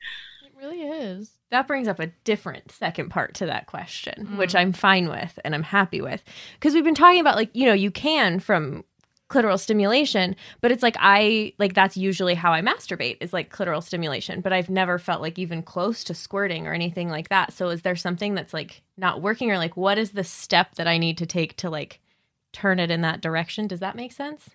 It 0.45 0.51
really 0.61 0.81
is. 0.81 1.31
That 1.51 1.67
brings 1.67 1.87
up 1.87 1.99
a 1.99 2.07
different 2.25 2.71
second 2.71 3.09
part 3.09 3.33
to 3.35 3.45
that 3.47 3.65
question, 3.67 4.27
Mm. 4.33 4.37
which 4.37 4.53
I'm 4.55 4.71
fine 4.73 5.09
with 5.09 5.39
and 5.43 5.55
I'm 5.55 5.63
happy 5.63 6.01
with. 6.01 6.23
Because 6.53 6.73
we've 6.73 6.83
been 6.83 6.95
talking 6.95 7.21
about, 7.21 7.35
like, 7.35 7.49
you 7.53 7.65
know, 7.65 7.73
you 7.73 7.89
can 7.91 8.39
from 8.39 8.83
clitoral 9.29 9.59
stimulation, 9.59 10.35
but 10.61 10.71
it's 10.71 10.81
like 10.81 10.95
I, 10.99 11.53
like, 11.59 11.73
that's 11.73 11.95
usually 11.95 12.33
how 12.33 12.51
I 12.51 12.61
masturbate 12.61 13.17
is 13.21 13.31
like 13.31 13.53
clitoral 13.53 13.83
stimulation, 13.83 14.41
but 14.41 14.53
I've 14.53 14.69
never 14.71 14.97
felt 14.97 15.21
like 15.21 15.37
even 15.37 15.61
close 15.61 16.03
to 16.05 16.15
squirting 16.15 16.65
or 16.67 16.73
anything 16.73 17.09
like 17.09 17.29
that. 17.29 17.53
So 17.53 17.69
is 17.69 17.83
there 17.83 17.95
something 17.95 18.33
that's 18.33 18.53
like 18.53 18.81
not 18.97 19.21
working 19.21 19.51
or 19.51 19.57
like 19.57 19.77
what 19.77 19.97
is 19.99 20.11
the 20.11 20.23
step 20.23 20.75
that 20.75 20.87
I 20.87 20.97
need 20.97 21.17
to 21.19 21.27
take 21.27 21.55
to 21.57 21.69
like 21.69 21.99
turn 22.53 22.79
it 22.79 22.89
in 22.89 23.01
that 23.01 23.21
direction? 23.21 23.67
Does 23.67 23.79
that 23.81 23.95
make 23.95 24.11
sense? 24.11 24.49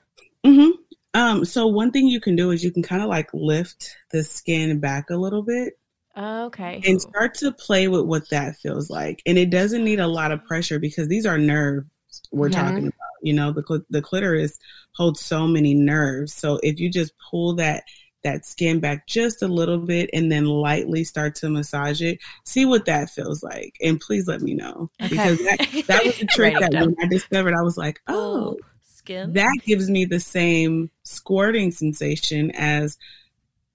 hmm 0.45 0.71
Um, 1.15 1.45
so 1.45 1.69
one 1.69 1.93
thing 1.93 2.09
you 2.09 2.21
can 2.21 2.35
do 2.35 2.51
is 2.51 2.65
you 2.65 2.73
can 2.73 2.83
kind 2.83 3.01
of 3.03 3.09
like 3.09 3.31
lift 3.33 3.97
the 4.11 4.25
skin 4.25 4.81
back 4.81 5.09
a 5.11 5.17
little 5.17 5.43
bit 5.43 5.79
Okay. 6.17 6.81
and 6.87 7.01
start 7.01 7.35
to 7.37 7.53
play 7.53 7.89
with 7.89 8.03
what 8.03 8.29
that 8.31 8.57
feels 8.57 8.89
like. 8.91 9.23
And 9.27 9.37
it 9.39 9.51
doesn't 9.51 9.85
need 9.85 10.01
a 10.01 10.07
lot 10.07 10.33
of 10.33 10.45
pressure 10.45 10.79
because 10.79 11.09
these 11.09 11.27
are 11.27 11.39
nerves 11.39 11.87
we're 12.31 12.49
Mhm. 12.49 12.53
talking 12.55 12.87
about. 12.87 12.95
You 13.23 13.33
know, 13.33 13.53
the 13.53 13.65
cl- 13.67 13.85
the 13.91 14.03
clitoris 14.03 14.59
holds 14.93 15.21
so 15.21 15.47
many 15.47 15.75
nerves. 15.75 16.33
So 16.35 16.61
if 16.63 16.79
you 16.79 16.91
just 16.91 17.13
pull 17.31 17.55
that 17.57 17.85
that 18.23 18.47
skin 18.47 18.81
back 18.81 19.07
just 19.07 19.43
a 19.43 19.49
little 19.49 19.77
bit 19.79 20.09
and 20.15 20.33
then 20.33 20.47
lightly 20.47 21.05
start 21.05 21.35
to 21.35 21.49
massage 21.51 22.01
it, 22.01 22.19
see 22.45 22.65
what 22.65 22.87
that 22.87 23.11
feels 23.11 23.43
like. 23.43 23.77
And 23.83 24.01
please 24.01 24.27
let 24.27 24.41
me 24.41 24.55
know 24.55 24.91
because 25.11 25.39
that 25.41 25.59
that 25.89 26.05
was 26.07 26.19
the 26.19 26.27
trick 26.31 26.55
that 26.59 26.73
when 26.73 26.95
I 27.03 27.07
discovered, 27.07 27.53
I 27.55 27.61
was 27.63 27.77
like, 27.77 28.01
oh, 28.07 28.57
skin. 28.83 29.33
that 29.35 29.55
gives 29.67 29.91
me 29.91 30.07
the 30.07 30.21
same 30.21 30.91
squirting 31.03 31.71
sensation 31.71 32.51
as 32.53 32.97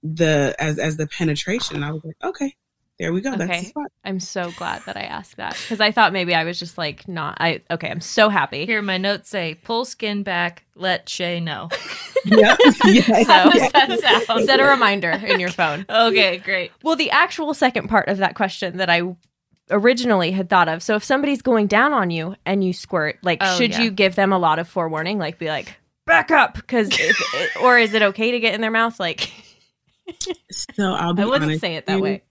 the 0.02 0.54
as 0.58 0.78
as 0.78 0.96
the 0.96 1.06
penetration. 1.06 1.76
And 1.76 1.84
I 1.84 1.92
was 1.92 2.02
like, 2.04 2.16
okay, 2.22 2.54
there 2.98 3.12
we 3.12 3.20
go. 3.20 3.30
That's 3.36 3.50
Okay. 3.50 3.60
the 3.60 3.66
spot. 3.66 3.86
I'm 4.04 4.20
so 4.20 4.50
glad 4.56 4.82
that 4.86 4.96
I 4.96 5.02
asked 5.02 5.36
that 5.36 5.52
because 5.54 5.80
I 5.80 5.90
thought 5.92 6.12
maybe 6.12 6.34
I 6.34 6.44
was 6.44 6.58
just 6.58 6.76
like 6.78 7.06
not. 7.08 7.36
I 7.40 7.62
okay. 7.70 7.88
I'm 7.90 8.00
so 8.00 8.28
happy. 8.28 8.66
Here, 8.66 8.82
my 8.82 8.98
notes 8.98 9.28
say 9.30 9.54
pull 9.62 9.84
skin 9.84 10.22
back, 10.22 10.64
let 10.74 11.08
Shea 11.08 11.40
know. 11.40 11.68
Yep. 12.26 12.58
yes. 12.84 13.26
How 13.26 13.44
does 13.48 13.54
Yes. 13.72 13.72
that 13.72 14.24
sound? 14.26 14.44
Set 14.44 14.60
a 14.60 14.64
reminder 14.64 15.08
in 15.10 15.40
your 15.40 15.48
phone. 15.48 15.86
Okay, 15.88 16.36
great. 16.36 16.70
Well, 16.82 16.94
the 16.94 17.10
actual 17.10 17.54
second 17.54 17.88
part 17.88 18.08
of 18.08 18.18
that 18.18 18.34
question 18.34 18.76
that 18.76 18.90
I 18.90 19.16
originally 19.70 20.30
had 20.30 20.50
thought 20.50 20.68
of. 20.68 20.82
So 20.82 20.96
if 20.96 21.02
somebody's 21.04 21.40
going 21.40 21.66
down 21.66 21.94
on 21.94 22.10
you 22.10 22.36
and 22.44 22.62
you 22.62 22.74
squirt, 22.74 23.16
like, 23.22 23.38
Oh, 23.40 23.56
should 23.56 23.70
yeah. 23.70 23.80
you 23.80 23.90
give 23.90 24.16
them 24.16 24.34
a 24.34 24.38
lot 24.38 24.58
of 24.58 24.68
forewarning? 24.68 25.18
Like, 25.18 25.38
be 25.38 25.48
like, 25.48 25.74
back 26.04 26.30
up, 26.30 26.56
because 26.56 26.90
or 27.62 27.78
is 27.78 27.94
it 27.94 28.02
okay 28.02 28.32
to 28.32 28.40
get 28.40 28.54
in 28.54 28.60
their 28.60 28.70
mouth? 28.70 29.00
Like, 29.00 29.30
So 30.50 30.92
I'll 30.94 31.14
be 31.14 31.22
I 31.22 31.24
wouldn't 31.26 31.44
honest. 31.44 31.60
say 31.60 31.76
it 31.76 31.86
that 31.86 32.00
way. 32.00 32.22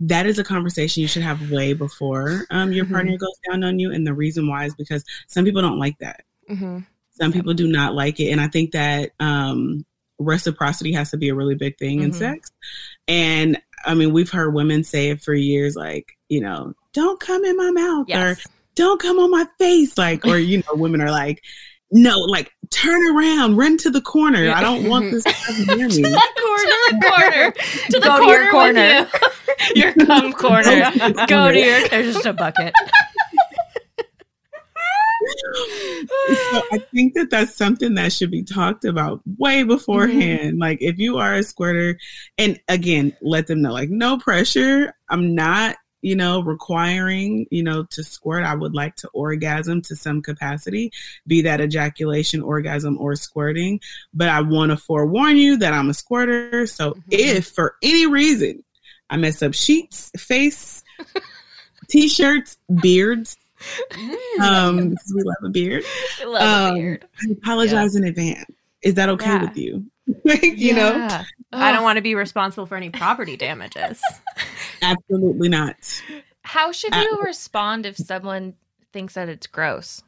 That 0.00 0.26
is 0.26 0.38
a 0.38 0.44
conversation 0.44 1.00
you 1.02 1.08
should 1.08 1.22
have 1.22 1.50
way 1.50 1.72
before 1.72 2.46
um, 2.50 2.72
your 2.72 2.84
Mhm. 2.84 2.90
partner 2.92 3.16
goes 3.18 3.36
down 3.50 3.64
on 3.64 3.78
you. 3.80 3.90
And 3.92 4.06
the 4.06 4.14
reason 4.14 4.46
why 4.46 4.64
is 4.66 4.74
because 4.74 5.04
some 5.26 5.44
people 5.44 5.60
don't 5.60 5.78
like 5.78 5.98
that. 5.98 6.22
Mm-hmm. 6.48 6.78
Some 7.10 7.32
people 7.32 7.52
do 7.54 7.66
not 7.66 7.94
like 7.94 8.20
it. 8.20 8.30
And 8.30 8.40
I 8.40 8.46
think 8.46 8.70
that 8.72 9.10
um, 9.18 9.84
reciprocity 10.20 10.92
has 10.92 11.10
to 11.10 11.16
be 11.16 11.28
a 11.30 11.34
really 11.34 11.56
big 11.56 11.76
thing 11.78 12.02
in 12.02 12.10
Mhm. 12.12 12.14
sex. 12.14 12.50
And 13.08 13.60
I 13.84 13.94
mean, 13.94 14.12
we've 14.12 14.30
heard 14.30 14.54
women 14.54 14.84
say 14.84 15.10
it 15.10 15.22
for 15.22 15.34
years, 15.34 15.74
like, 15.76 16.16
you 16.28 16.40
know, 16.40 16.74
don't 16.92 17.18
come 17.20 17.44
in 17.44 17.56
my 17.56 17.70
mouth 17.70 18.06
or 18.12 18.36
don't 18.74 19.00
come 19.00 19.18
on 19.18 19.30
my 19.30 19.46
face. 19.58 19.96
Like, 19.98 20.24
or, 20.26 20.36
you 20.38 20.58
know, 20.58 20.74
women 20.74 21.00
are 21.00 21.10
like, 21.10 21.42
no, 21.90 22.18
like 22.18 22.52
turn 22.70 23.16
around, 23.16 23.56
run 23.56 23.76
to 23.78 23.90
the 23.90 24.00
corner. 24.00 24.50
I 24.50 24.60
don't 24.60 24.88
want 24.88 25.10
this 25.10 25.22
stuff 25.22 25.58
near 25.76 25.88
me. 25.88 26.02
To 26.02 26.02
corner, 26.40 27.02
corner, 27.02 27.52
to 27.52 27.92
the 27.92 28.00
Go 28.02 28.16
to 28.16 28.22
corner, 28.22 28.42
your 28.42 28.50
corner. 28.50 29.08
with 29.10 29.76
you. 29.76 29.82
your 29.82 29.92
cum 30.06 30.32
corner. 30.32 30.90
Go 31.26 31.52
to 31.52 31.58
your. 31.58 31.88
There's 31.88 32.14
just 32.14 32.26
a 32.26 32.32
bucket. 32.32 32.72
so 36.52 36.62
I 36.72 36.78
think 36.94 37.14
that 37.14 37.28
that's 37.30 37.54
something 37.56 37.94
that 37.94 38.12
should 38.12 38.30
be 38.30 38.42
talked 38.44 38.84
about 38.84 39.20
way 39.38 39.62
beforehand. 39.64 40.52
Mm-hmm. 40.52 40.60
Like 40.60 40.78
if 40.80 40.98
you 40.98 41.18
are 41.18 41.34
a 41.34 41.42
squirter, 41.42 41.98
and 42.36 42.60
again, 42.68 43.16
let 43.20 43.46
them 43.46 43.62
know 43.62 43.72
like 43.72 43.90
no 43.90 44.18
pressure. 44.18 44.92
I'm 45.10 45.34
not, 45.34 45.76
you 46.02 46.14
know, 46.16 46.40
requiring, 46.42 47.46
you 47.50 47.62
know, 47.62 47.84
to 47.90 48.02
squirt. 48.04 48.44
I 48.44 48.54
would 48.54 48.74
like 48.74 48.94
to 48.96 49.08
orgasm 49.14 49.82
to 49.82 49.96
some 49.96 50.22
capacity, 50.22 50.92
be 51.26 51.42
that 51.42 51.60
ejaculation, 51.60 52.40
orgasm, 52.42 52.96
or 52.98 53.16
squirting. 53.16 53.80
But 54.14 54.28
I 54.28 54.40
want 54.42 54.70
to 54.70 54.76
forewarn 54.76 55.36
you 55.36 55.56
that 55.58 55.72
I'm 55.72 55.90
a 55.90 55.94
squirter. 55.94 56.66
So 56.66 56.92
Mhm. 56.92 57.02
if 57.10 57.46
for 57.48 57.74
any 57.82 58.06
reason 58.06 58.62
I 59.10 59.16
mess 59.16 59.42
up 59.42 59.54
sheets, 59.54 60.10
face, 60.16 60.84
t-shirts, 61.88 62.58
beards, 62.80 63.36
um, 64.40 64.90
because 64.90 65.12
we 65.16 65.22
love 65.22 65.36
a 65.44 65.48
beard. 65.48 65.84
I 66.20 66.24
love 66.24 66.42
Um, 66.42 66.76
a 66.76 66.80
beard. 66.80 67.04
I 67.22 67.32
apologize 67.32 67.96
in 67.96 68.04
advance. 68.04 68.44
Is 68.82 68.94
that 68.94 69.08
okay 69.08 69.26
Yeah. 69.26 69.42
with 69.48 69.56
you? 69.56 69.84
like, 70.24 70.42
you 70.58 70.74
know, 70.74 70.94
Yeah. 70.96 71.24
I 71.52 71.72
don't 71.72 71.82
want 71.82 71.96
to 71.96 72.02
be 72.02 72.14
responsible 72.14 72.66
for 72.66 72.76
any 72.76 72.90
property 72.90 73.36
damages. 73.36 74.00
absolutely 74.82 75.48
not. 75.48 75.76
How 76.42 76.72
should 76.72 76.92
Uh, 76.94 77.00
you 77.02 77.22
respond 77.22 77.86
if 77.86 77.96
someone 77.96 78.54
thinks 78.92 79.14
that 79.14 79.28
it's 79.28 79.46
gross? 79.46 80.02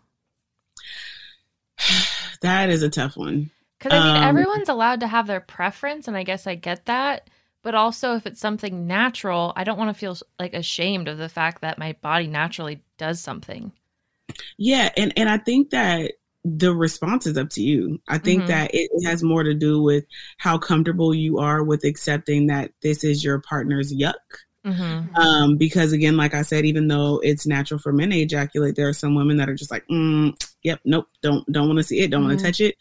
That 2.43 2.71
is 2.71 2.83
a 2.83 2.89
tough 2.89 3.17
one. 3.17 3.51
Because 3.79 3.93
I 3.99 4.05
mean, 4.07 4.17
Um, 4.17 4.23
everyone's 4.23 4.69
allowed 4.71 5.01
to 5.01 5.07
have 5.07 5.27
their 5.27 5.41
preference, 5.41 6.09
and 6.09 6.17
I 6.17 6.23
guess 6.23 6.47
I 6.47 6.55
get 6.55 6.87
that. 6.87 7.29
But 7.63 7.75
also, 7.75 8.15
if 8.17 8.27
it's 8.27 8.41
something 8.41 8.87
natural, 8.87 9.53
I 9.57 9.65
don't 9.65 9.77
want 9.79 9.89
to 9.95 9.99
feel 9.99 10.17
like 10.39 10.55
ashamed 10.55 11.09
of 11.09 11.19
the 11.19 11.29
fact 11.29 11.61
that 11.61 11.79
my 11.79 11.93
body 12.01 12.27
naturally 12.27 12.83
does 12.97 13.21
something. 13.21 13.73
Yeah, 14.57 14.89
and 14.97 15.13
and 15.19 15.29
I 15.29 15.37
think 15.37 15.71
that 15.71 16.13
the 16.45 16.74
response 16.74 17.26
is 17.26 17.36
up 17.36 17.51
to 17.51 17.62
you. 17.62 18.01
I 18.09 18.18
think 18.18 18.45
Mhm. 18.45 18.47
that 18.49 18.70
it, 18.74 18.91
has 19.05 19.22
more 19.22 19.43
to 19.43 19.55
do 19.55 19.82
with 19.82 20.05
how 20.38 20.57
comfortable 20.59 21.14
you 21.14 21.38
are 21.38 21.62
with 21.62 21.84
accepting 21.84 22.47
that 22.47 22.72
this 22.82 23.05
is 23.05 23.22
your 23.22 23.41
partner's 23.41 23.93
yuck. 23.93 24.14
Mm-hmm. 24.64 25.14
Um, 25.20 25.57
because 25.57 25.93
again, 25.93 26.16
like 26.16 26.34
I 26.34 26.43
said, 26.43 26.66
even 26.66 26.88
though 26.88 27.18
it's 27.22 27.47
natural 27.47 27.80
for 27.80 27.93
men 27.93 28.11
to 28.11 28.18
ejaculate, 28.18 28.76
there 28.76 28.88
are 28.88 28.93
some 28.95 29.14
women 29.14 29.38
that 29.38 29.49
are 29.49 29.55
just 29.55 29.70
like, 29.70 29.86
mm, 29.88 30.34
"Yep, 30.64 30.80
nope, 30.84 31.09
don't 31.22 31.51
don't 31.51 31.66
want 31.66 31.78
to 31.78 31.82
see 31.82 32.01
it, 32.01 32.11
don't 32.11 32.24
want 32.24 32.34
Mhm. 32.34 32.38
to 32.38 32.45
touch 32.45 32.61
it." 32.61 32.76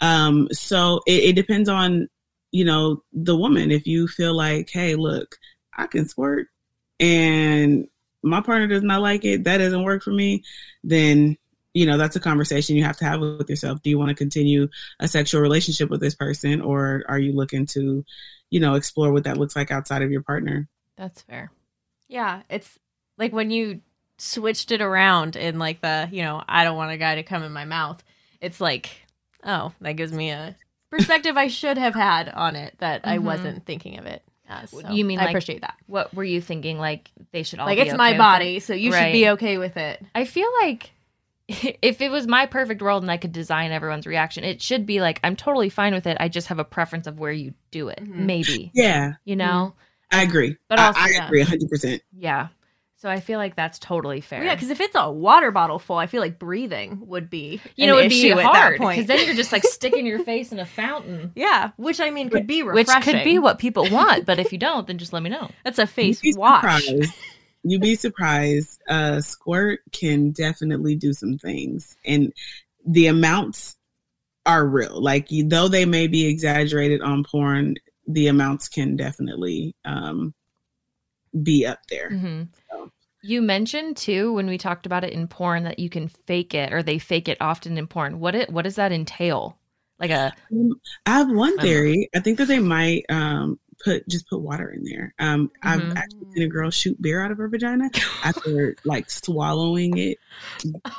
Um, 0.00 0.48
so 0.52 1.00
it, 1.06 1.24
it 1.24 1.32
depends 1.34 1.68
on 1.70 2.08
you 2.50 2.64
know 2.66 3.02
the 3.14 3.36
woman. 3.36 3.70
If 3.70 3.86
you 3.86 4.08
feel 4.08 4.34
like, 4.36 4.68
"Hey, 4.70 4.94
look, 4.94 5.38
I 5.76 5.86
can 5.86 6.06
squirt," 6.06 6.48
and 7.00 7.88
my 8.22 8.40
partner 8.42 8.66
does 8.68 8.82
not 8.82 9.00
like 9.02 9.24
it, 9.24 9.44
that 9.44 9.58
doesn't 9.58 9.82
work 9.84 10.02
for 10.02 10.12
me, 10.12 10.44
then 10.84 11.36
you 11.74 11.86
know 11.86 11.96
that's 11.98 12.16
a 12.16 12.20
conversation 12.20 12.76
you 12.76 12.84
have 12.84 12.96
to 12.98 13.04
have 13.04 13.20
with 13.20 13.48
yourself. 13.48 13.82
Do 13.82 13.90
you 13.90 13.98
want 13.98 14.10
to 14.10 14.14
continue 14.14 14.68
a 15.00 15.08
sexual 15.08 15.40
relationship 15.40 15.88
with 15.90 16.00
this 16.00 16.14
person, 16.14 16.60
or 16.60 17.02
are 17.08 17.18
you 17.18 17.32
looking 17.32 17.66
to, 17.66 18.04
you 18.50 18.60
know, 18.60 18.74
explore 18.74 19.12
what 19.12 19.24
that 19.24 19.38
looks 19.38 19.56
like 19.56 19.70
outside 19.70 20.02
of 20.02 20.10
your 20.10 20.22
partner? 20.22 20.68
That's 20.96 21.22
fair. 21.22 21.50
Yeah, 22.08 22.42
it's 22.50 22.78
like 23.18 23.32
when 23.32 23.50
you 23.50 23.80
switched 24.18 24.70
it 24.70 24.80
around 24.82 25.36
in 25.36 25.58
like 25.58 25.80
the, 25.80 26.08
you 26.12 26.22
know, 26.22 26.42
I 26.46 26.64
don't 26.64 26.76
want 26.76 26.92
a 26.92 26.96
guy 26.98 27.16
to 27.16 27.22
come 27.22 27.42
in 27.42 27.52
my 27.52 27.64
mouth. 27.64 28.02
It's 28.40 28.60
like, 28.60 28.90
oh, 29.44 29.72
that 29.80 29.92
gives 29.96 30.12
me 30.12 30.30
a 30.30 30.54
perspective 30.90 31.36
I 31.36 31.48
should 31.48 31.78
have 31.78 31.94
had 31.94 32.28
on 32.28 32.54
it 32.54 32.74
that 32.78 33.00
I 33.04 33.16
Mhm. 33.18 33.22
wasn't 33.22 33.64
thinking 33.66 33.98
of 33.98 34.04
it 34.06 34.22
as. 34.48 34.70
So 34.70 34.90
You 34.90 35.04
mean 35.06 35.18
I 35.18 35.22
like- 35.22 35.30
appreciate 35.30 35.62
that. 35.62 35.76
What 35.86 36.12
were 36.14 36.22
you 36.24 36.40
thinking? 36.42 36.78
Like 36.78 37.10
they 37.32 37.42
should 37.42 37.58
all 37.60 37.66
Like 37.66 37.78
be 37.78 37.82
it's 37.82 37.90
okay 37.90 37.96
my 37.96 38.16
body, 38.18 38.56
it? 38.56 38.62
so 38.62 38.74
you 38.74 38.92
should 38.92 39.12
be 39.12 39.30
okay 39.30 39.56
with 39.58 39.76
it. 39.78 40.04
I 40.14 40.24
feel 40.26 40.48
like 40.60 40.90
if 41.82 42.00
it 42.00 42.10
was 42.10 42.26
my 42.26 42.46
perfect 42.46 42.82
world 42.82 43.02
and 43.02 43.10
I 43.10 43.16
could 43.16 43.32
design 43.32 43.72
everyone's 43.72 44.06
reaction, 44.06 44.44
it 44.44 44.60
should 44.62 44.86
be 44.86 45.00
like 45.00 45.20
I'm 45.24 45.36
totally 45.36 45.68
fine 45.68 45.94
with 45.94 46.06
it. 46.06 46.16
I 46.20 46.28
just 46.28 46.48
have 46.48 46.58
a 46.58 46.64
preference 46.64 47.06
of 47.06 47.18
where 47.18 47.32
you 47.32 47.54
do 47.70 47.88
it. 47.88 48.00
Mhm. 48.02 48.14
Maybe 48.14 48.70
Yeah, 48.74 49.14
you 49.24 49.36
know. 49.36 49.74
I 50.10 50.22
agree. 50.22 50.56
But 50.68 50.78
I- 50.78 50.86
also, 50.88 51.00
I, 51.00 51.08
yeah. 51.10 51.26
agree 51.26 51.42
100%. 51.42 52.00
Yeah. 52.16 52.48
So 52.96 53.08
I 53.10 53.18
feel 53.18 53.38
like 53.38 53.56
that's 53.56 53.80
totally 53.80 54.20
fair. 54.20 54.44
Yeah, 54.44 54.54
because 54.54 54.70
if 54.70 54.80
it's 54.80 54.94
a 54.94 55.10
water 55.10 55.50
bottle 55.50 55.80
full, 55.80 55.96
I 55.96 56.06
feel 56.06 56.20
like 56.20 56.38
breathing 56.38 57.00
would 57.08 57.28
be 57.28 57.60
you 57.74 57.88
know 57.88 57.98
it'd 57.98 58.10
be 58.10 58.28
issue 58.28 58.40
hard 58.40 58.74
at 58.74 58.78
that 58.80 58.88
because 58.90 59.06
then 59.06 59.26
you're 59.26 59.34
just 59.34 59.50
like 59.50 59.64
sticking 59.78 60.06
your 60.06 60.20
face 60.20 60.52
in 60.52 60.60
a 60.60 60.64
fountain, 60.64 61.32
yeah, 61.34 61.72
which 61.78 62.00
I 62.00 62.10
mean 62.10 62.30
could 62.30 62.46
be 62.46 62.62
which 62.62 62.86
could 63.02 63.24
be 63.24 63.40
what 63.40 63.58
people 63.58 63.88
want. 63.90 64.24
But 64.24 64.38
if 64.38 64.52
you 64.52 64.58
don't, 64.58 64.86
then 64.86 64.98
just 64.98 65.12
let 65.12 65.20
me 65.24 65.30
know. 65.30 65.50
that's 65.64 65.80
a 65.80 65.86
face 65.88 66.20
wash. 66.36 66.88
You'd 67.64 67.82
be 67.82 67.94
surprised. 67.94 68.82
Uh, 68.88 69.20
squirt 69.20 69.80
can 69.92 70.32
definitely 70.32 70.96
do 70.96 71.12
some 71.12 71.38
things, 71.38 71.96
and 72.04 72.32
the 72.86 73.06
amounts 73.06 73.76
are 74.44 74.66
real. 74.66 75.00
Like 75.00 75.28
though 75.30 75.68
they 75.68 75.84
may 75.84 76.08
be 76.08 76.26
exaggerated 76.26 77.02
on 77.02 77.24
porn, 77.24 77.76
the 78.06 78.26
amounts 78.26 78.68
can 78.68 78.96
definitely 78.96 79.74
um, 79.84 80.34
be 81.42 81.66
up 81.66 81.78
there. 81.88 82.10
Mhm. 82.10 82.48
So. 82.70 82.90
You 83.22 83.40
mentioned 83.40 83.96
too 83.96 84.32
when 84.32 84.48
we 84.48 84.58
talked 84.58 84.84
about 84.84 85.04
it 85.04 85.12
in 85.12 85.28
porn 85.28 85.62
that 85.62 85.78
you 85.78 85.88
can 85.88 86.08
fake 86.08 86.54
it 86.54 86.72
or 86.72 86.82
they 86.82 86.98
fake 86.98 87.28
it 87.28 87.38
often 87.40 87.78
in 87.78 87.86
porn. 87.86 88.18
What 88.18 88.34
it 88.34 88.50
what 88.50 88.62
does 88.62 88.76
that 88.76 88.90
entail? 88.90 89.58
Like 90.00 90.10
a 90.10 90.34
Um, 90.50 90.80
have 91.06 91.30
one 91.30 91.56
theory. 91.58 92.08
I 92.14 92.20
think 92.20 92.38
that 92.38 92.48
they 92.48 92.58
might 92.58 93.04
um, 93.08 93.60
put 93.84 94.06
just 94.08 94.28
put 94.28 94.40
water 94.40 94.70
in 94.70 94.84
there. 94.84 95.14
Um, 95.18 95.48
Mhm. 95.48 95.50
I've 95.62 95.96
actually 95.96 96.26
seen 96.34 96.42
a 96.44 96.48
girl 96.48 96.70
shoot 96.70 97.00
beer 97.00 97.20
out 97.24 97.30
of 97.30 97.38
her 97.38 97.48
vagina 97.48 97.88
after 98.24 98.76
like 98.84 99.10
swallowing 99.10 99.96
it. 99.98 100.18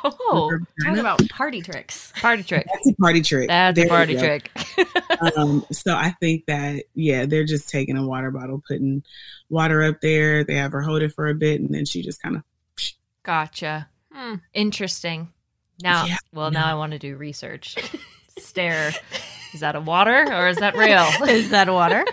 oh 0.04 0.52
Talk 0.84 0.98
about 0.98 1.30
party 1.30 1.62
tricks. 1.62 2.12
party 2.16 2.44
trick. 2.44 2.66
That's 2.72 2.90
a 2.90 2.94
party 3.02 3.22
trick. 3.22 3.48
That's 3.48 3.76
There 3.76 3.86
a 3.86 3.90
party 3.90 4.18
trick. 4.18 4.52
um, 5.38 5.66
so 5.72 5.96
I 5.96 6.12
think 6.20 6.46
that 6.48 6.84
yeah, 6.96 7.26
they're 7.26 7.46
just 7.46 7.70
taking 7.70 7.98
a 7.98 8.06
water 8.08 8.32
bottle, 8.32 8.62
putting 8.68 9.04
water 9.50 9.84
up 9.84 10.02
there. 10.02 10.44
They 10.44 10.56
have 10.56 10.72
her 10.72 10.82
hold 10.82 11.02
it 11.02 11.14
for 11.14 11.28
a 11.30 11.36
bit, 11.36 11.62
and 11.62 11.74
then 11.74 11.86
she 11.86 12.02
just 12.02 12.22
kind 12.22 12.36
of 12.38 12.44
Gotcha. 13.24 13.88
Hmm. 14.12 14.36
Interesting. 14.54 15.30
Now, 15.82 16.06
Yeah, 16.06 16.18
well, 16.34 16.52
no. 16.52 16.60
now 16.60 16.68
I 16.72 16.76
want 16.76 16.92
to 16.92 17.00
do 17.00 17.16
research. 17.16 17.76
Stare. 18.38 18.92
Is 19.54 19.60
that 19.62 19.76
a 19.76 19.80
water 19.82 20.26
or 20.32 20.47
is 20.47 20.58
that 20.58 20.76
real? 20.76 21.08
Is 21.30 21.49
that 21.51 21.72
water? 21.72 22.04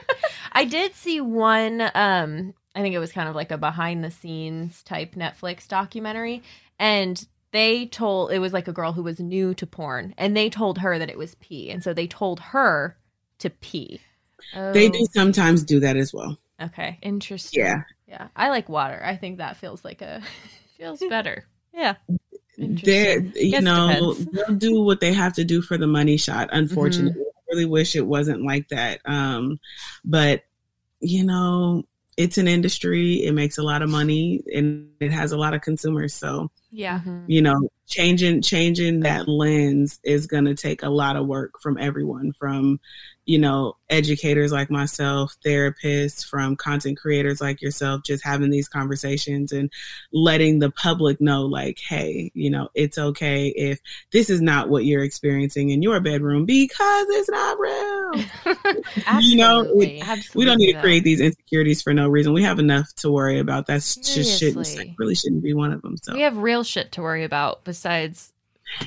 I 0.52 0.64
did 0.64 0.94
see 0.94 1.20
one 1.20 1.80
um 1.94 2.54
I 2.74 2.82
think 2.82 2.94
it 2.94 2.98
was 2.98 3.12
kind 3.12 3.28
of 3.28 3.34
like 3.34 3.50
a 3.50 3.58
behind 3.58 4.04
the 4.04 4.10
scenes 4.10 4.82
type 4.82 5.14
Netflix 5.14 5.66
documentary 5.66 6.42
and 6.78 7.26
they 7.52 7.86
told 7.86 8.30
it 8.30 8.38
was 8.38 8.52
like 8.52 8.68
a 8.68 8.72
girl 8.72 8.92
who 8.92 9.02
was 9.02 9.18
new 9.18 9.54
to 9.54 9.66
porn 9.66 10.14
and 10.16 10.36
they 10.36 10.48
told 10.50 10.78
her 10.78 10.98
that 10.98 11.10
it 11.10 11.18
was 11.18 11.34
pee 11.36 11.70
and 11.70 11.82
so 11.82 11.92
they 11.92 12.06
told 12.06 12.38
her 12.40 12.96
to 13.38 13.50
pee. 13.50 14.00
they 14.54 14.88
Oh, 14.88 14.92
do 14.92 15.06
sometimes 15.14 15.64
do 15.64 15.80
that 15.80 15.96
as 15.96 16.12
well. 16.12 16.38
Okay. 16.62 16.98
Interesting. 17.02 17.60
Yeah, 17.64 17.82
Yeah. 18.06 18.28
I 18.36 18.50
like 18.50 18.68
water. 18.68 19.00
I 19.04 19.16
think 19.16 19.38
that 19.38 19.56
feels 19.56 19.84
like 19.84 20.02
a 20.02 20.22
Feels 20.78 21.00
better. 21.08 21.44
yeah. 21.74 21.94
they're 22.58 23.20
you 23.20 23.60
know 23.60 24.12
depends. 24.14 24.26
they'll 24.26 24.56
do 24.56 24.82
what 24.82 25.00
they 25.00 25.12
have 25.12 25.32
to 25.34 25.44
do 25.44 25.62
for 25.62 25.78
the 25.78 25.86
money 25.86 26.16
shot. 26.16 26.48
Unfortunately, 26.52 27.22
I 27.22 27.29
really 27.50 27.66
wish 27.66 27.96
it 27.96 28.06
wasn't 28.06 28.44
like 28.44 28.68
that. 28.68 29.00
Um, 29.04 29.58
but 30.04 30.42
you 31.00 31.24
know, 31.24 31.84
it's 32.16 32.36
an 32.38 32.46
industry. 32.48 33.24
It 33.24 33.32
makes 33.32 33.56
a 33.56 33.62
lot 33.62 33.80
of 33.82 33.88
money 33.88 34.42
and 34.54 34.90
it 35.00 35.10
has 35.12 35.32
a 35.32 35.38
lot 35.38 35.54
of 35.54 35.62
consumers. 35.62 36.14
So 36.14 36.50
Yeah. 36.70 37.00
Mhm. 37.00 37.24
you 37.26 37.40
know, 37.42 37.68
changing 37.86 38.42
changing 38.42 39.00
that 39.00 39.26
lens 39.28 39.98
is 40.04 40.26
going 40.26 40.44
to 40.44 40.54
take 40.54 40.82
a 40.82 40.90
lot 40.90 41.16
of 41.16 41.26
work 41.26 41.60
from 41.62 41.78
everyone, 41.78 42.32
from 42.32 42.78
you 43.26 43.38
know, 43.38 43.76
educators 43.90 44.50
like 44.50 44.70
myself, 44.70 45.36
therapists, 45.44 46.24
from 46.24 46.56
content 46.56 46.98
creators 46.98 47.40
like 47.40 47.62
yourself, 47.62 48.02
just 48.04 48.24
having 48.24 48.50
these 48.50 48.68
conversations 48.68 49.52
and 49.52 49.70
letting 50.12 50.58
the 50.58 50.70
public 50.70 51.20
know, 51.20 51.42
like, 51.42 51.78
hey, 51.78 52.30
you 52.34 52.50
know, 52.50 52.68
it's 52.74 52.98
okay 52.98 53.48
if 53.48 53.78
this 54.10 54.30
is 54.30 54.40
not 54.40 54.68
what 54.68 54.84
you're 54.84 55.04
experiencing 55.04 55.70
in 55.70 55.82
your 55.82 56.00
bedroom 56.00 56.44
because 56.44 57.06
it's 57.10 57.28
not 57.30 57.58
real. 57.58 58.24
You 59.20 59.36
know, 59.36 59.60
it- 59.82 60.02
we 60.34 60.44
don't 60.44 60.58
need 60.58 60.72
to 60.72 60.80
create 60.80 61.04
these 61.04 61.20
insecurities 61.20 61.82
for 61.82 61.92
no 61.94 62.08
reason. 62.08 62.32
We 62.32 62.42
have 62.42 62.58
enough 62.58 62.92
to 62.96 63.10
worry 63.12 63.38
about. 63.38 63.66
That's 63.66 63.96
just 63.96 64.38
shouldn't 64.38 64.66
really 64.98 65.14
shouldn't 65.14 65.42
be 65.42 65.54
one 65.54 65.72
of 65.72 65.82
them. 65.82 65.96
So 65.98 66.14
We 66.14 66.22
have 66.22 66.36
real 66.38 66.64
shit 66.64 66.90
to 66.92 67.02
worry 67.02 67.22
about 67.24 67.62
besides 67.64 68.32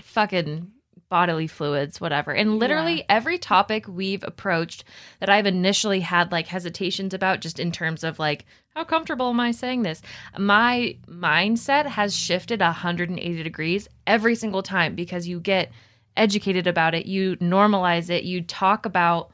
fucking 0.04 0.72
bodily 1.14 1.46
fluids, 1.46 2.02
whatever. 2.02 2.32
And 2.32 2.58
literally 2.58 3.06
every 3.08 3.38
topic 3.38 3.88
we've 3.88 4.24
approached 4.24 4.84
that 5.20 5.30
I've 5.30 5.46
initially 5.46 6.00
had 6.00 6.32
like 6.32 6.48
hesitations 6.48 7.14
about, 7.14 7.40
just 7.40 7.60
in 7.60 7.72
terms 7.72 8.04
of 8.04 8.18
like, 8.18 8.46
how 8.74 8.84
comfortable 8.84 9.30
am 9.30 9.40
I 9.40 9.52
saying 9.52 9.84
this? 9.84 10.02
My 10.40 10.98
mindset 11.08 11.86
has 11.86 12.16
shifted 12.16 12.62
180 12.62 13.44
degrees 13.44 13.88
every 14.08 14.34
single 14.34 14.64
time 14.64 14.96
because 14.96 15.28
you 15.28 15.40
get 15.40 15.72
educated 16.18 16.66
about 16.66 16.96
it, 16.96 17.06
you 17.06 17.36
normalize 17.36 18.10
it, 18.10 18.24
you 18.24 18.42
talk 18.42 18.88
about 18.88 19.30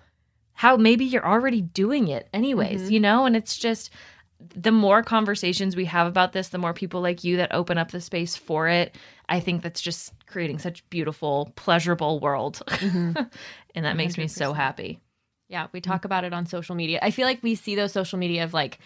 how 0.51 0.75
maybe 0.75 1.05
you're 1.05 1.25
already 1.25 1.61
doing 1.61 2.09
it 2.09 2.27
anyways, 2.33 2.89
Mhm. 2.89 2.91
you 2.91 2.99
know? 2.99 3.25
And 3.25 3.37
it's 3.37 3.57
just 3.57 3.89
the 4.53 4.71
more 4.73 5.01
conversations 5.01 5.77
we 5.77 5.85
have 5.85 6.07
about 6.07 6.33
this, 6.33 6.49
the 6.49 6.57
more 6.57 6.73
people 6.73 6.99
like 6.99 7.23
you 7.23 7.37
that 7.37 7.53
open 7.53 7.77
up 7.77 7.91
the 7.91 8.01
space 8.01 8.35
for 8.35 8.67
it. 8.67 8.97
I 9.29 9.39
think 9.39 9.61
that's 9.61 9.79
just 9.79 10.13
creating 10.25 10.59
such 10.59 10.87
beautiful, 10.89 11.53
pleasurable 11.55 12.19
world. 12.19 12.61
Mhm. 12.67 13.29
and 13.75 13.85
that 13.85 13.95
makes 13.95 14.17
me 14.17 14.27
so 14.27 14.53
happy. 14.53 14.99
Yeah, 15.47 15.67
we 15.71 15.81
talk 15.81 16.03
about 16.03 16.23
it 16.23 16.33
on 16.33 16.45
social 16.45 16.75
media. 16.75 16.99
I 17.01 17.11
feel 17.11 17.25
like 17.25 17.41
we 17.41 17.55
see 17.55 17.75
those 17.75 17.91
social 17.93 18.19
media 18.19 18.43
of 18.43 18.53
like, 18.53 18.79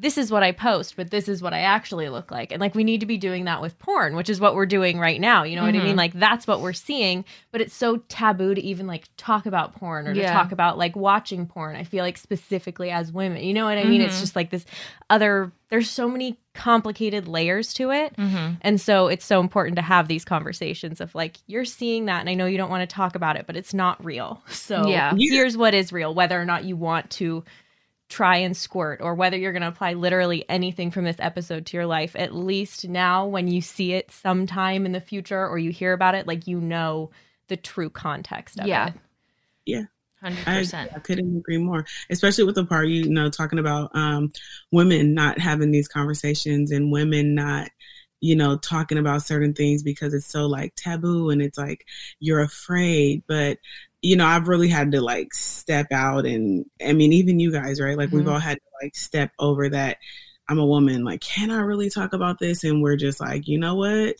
this 0.00 0.16
is 0.16 0.30
what 0.30 0.44
I 0.44 0.52
post, 0.52 0.94
but 0.96 1.10
this 1.10 1.28
is 1.28 1.42
what 1.42 1.52
I 1.52 1.60
actually 1.62 2.08
look 2.08 2.30
like. 2.30 2.52
And 2.52 2.60
like, 2.60 2.74
we 2.76 2.84
need 2.84 3.00
to 3.00 3.06
be 3.06 3.16
doing 3.16 3.46
that 3.46 3.60
with 3.60 3.76
porn, 3.80 4.14
which 4.14 4.28
is 4.30 4.38
what 4.40 4.54
we're 4.54 4.64
doing 4.66 4.98
right 5.00 5.20
now. 5.20 5.42
You 5.42 5.56
know 5.56 5.62
what 5.62 5.74
I 5.74 5.82
mean? 5.82 5.96
Like, 5.96 6.12
that's 6.12 6.46
what 6.46 6.60
we're 6.60 6.72
seeing, 6.72 7.24
but 7.50 7.60
it's 7.60 7.74
so 7.74 7.96
taboo 8.08 8.54
to 8.54 8.60
even 8.62 8.86
like 8.86 9.08
talk 9.16 9.46
about 9.46 9.74
porn 9.74 10.06
or 10.06 10.14
to 10.14 10.22
talk 10.22 10.52
about 10.52 10.78
like 10.78 10.94
watching 10.94 11.46
porn. 11.46 11.74
I 11.74 11.82
feel 11.82 12.04
like 12.04 12.16
specifically 12.16 12.90
as 12.92 13.10
women, 13.10 13.42
you 13.42 13.52
know 13.52 13.64
what 13.64 13.76
I 13.78 13.84
mean? 13.84 14.00
It's 14.00 14.16
Mhm. 14.18 14.20
just 14.20 14.36
like 14.36 14.50
this 14.50 14.64
other, 15.10 15.50
there's 15.68 15.90
so 15.90 16.08
many 16.08 16.38
complicated 16.54 17.26
layers 17.26 17.72
to 17.74 17.90
it. 17.90 18.14
Mm-hmm. 18.16 18.54
And 18.60 18.80
so 18.80 19.08
it's 19.08 19.24
so 19.24 19.40
important 19.40 19.76
to 19.76 19.82
have 19.82 20.06
these 20.06 20.24
conversations 20.24 21.00
of 21.00 21.14
like, 21.14 21.38
you're 21.46 21.64
seeing 21.64 22.06
that, 22.06 22.20
and 22.20 22.28
I 22.28 22.34
know 22.34 22.46
you 22.46 22.56
don't 22.58 22.70
want 22.70 22.88
to 22.88 22.94
talk 22.94 23.14
about 23.16 23.36
it, 23.36 23.46
but 23.46 23.56
it's 23.56 23.74
not 23.74 24.04
real. 24.04 24.42
So 24.48 24.86
Yeah. 24.86 25.12
Yeah. 25.16 25.30
here's 25.34 25.56
what 25.56 25.74
is 25.74 25.92
real, 25.92 26.14
whether 26.14 26.40
or 26.40 26.44
not 26.44 26.64
you 26.64 26.76
want 26.76 27.10
to 27.12 27.42
try 28.08 28.38
and 28.38 28.56
squirt 28.56 29.00
or 29.02 29.14
whether 29.14 29.36
you're 29.36 29.52
going 29.52 29.62
to 29.62 29.68
apply 29.68 29.92
literally 29.92 30.44
anything 30.48 30.90
from 30.90 31.04
this 31.04 31.16
episode 31.18 31.66
to 31.66 31.76
your 31.76 31.86
life. 31.86 32.16
At 32.16 32.34
least 32.34 32.88
now, 32.88 33.26
when 33.26 33.48
you 33.48 33.60
see 33.60 33.92
it 33.92 34.10
sometime 34.10 34.86
in 34.86 34.92
the 34.92 35.00
future 35.00 35.46
or 35.46 35.58
you 35.58 35.70
hear 35.70 35.92
about 35.92 36.14
it, 36.14 36.26
like 36.26 36.46
you 36.46 36.60
know 36.60 37.10
the 37.48 37.56
true 37.56 37.90
context 37.90 38.58
of 38.58 38.66
Yeah. 38.66 38.88
it. 38.88 38.94
Hundred 40.20 40.48
I, 40.48 40.58
percent. 40.58 40.90
I 40.96 40.98
couldn't 40.98 41.36
agree 41.36 41.58
more, 41.58 41.86
especially 42.10 42.42
with 42.42 42.56
the 42.56 42.64
part 42.64 42.88
you 42.88 43.08
know 43.08 43.30
talking 43.30 43.60
about 43.60 43.90
um, 43.94 44.32
women 44.72 45.14
not 45.14 45.38
having 45.38 45.70
these 45.70 45.86
conversations 45.86 46.72
and 46.72 46.90
women 46.90 47.36
not 47.36 47.70
you 48.20 48.36
know 48.36 48.56
talking 48.58 48.98
about 48.98 49.22
certain 49.22 49.54
things 49.54 49.82
because 49.82 50.14
it's 50.14 50.26
so 50.26 50.46
like 50.46 50.74
taboo 50.76 51.30
and 51.30 51.42
it's 51.42 51.58
like 51.58 51.86
you're 52.20 52.40
afraid. 52.40 53.22
But 53.26 53.58
you 54.02 54.14
know 54.16 54.26
i've 54.26 54.46
really 54.48 54.68
had 54.68 54.92
to 54.92 55.00
like 55.00 55.34
step 55.34 55.88
out 55.92 56.24
and 56.24 56.64
i 56.86 56.92
mean 56.92 57.12
even 57.12 57.40
you 57.40 57.50
guys 57.52 57.80
right? 57.80 57.96
Like 57.98 58.12
we've 58.12 58.26
Mhm. 58.26 58.32
all 58.32 58.38
had 58.38 58.54
to 58.58 58.84
like 58.84 58.94
step 58.96 59.32
over 59.40 59.68
that. 59.70 59.98
I'm 60.48 60.58
a 60.58 60.66
woman. 60.66 61.04
Like 61.04 61.20
can 61.20 61.50
i 61.50 61.58
really 61.60 61.90
talk 61.90 62.12
about 62.12 62.38
this? 62.38 62.64
And 62.64 62.82
we're 62.82 62.96
just 62.96 63.20
like 63.20 63.48
you 63.48 63.58
know 63.58 63.74
what 63.76 64.16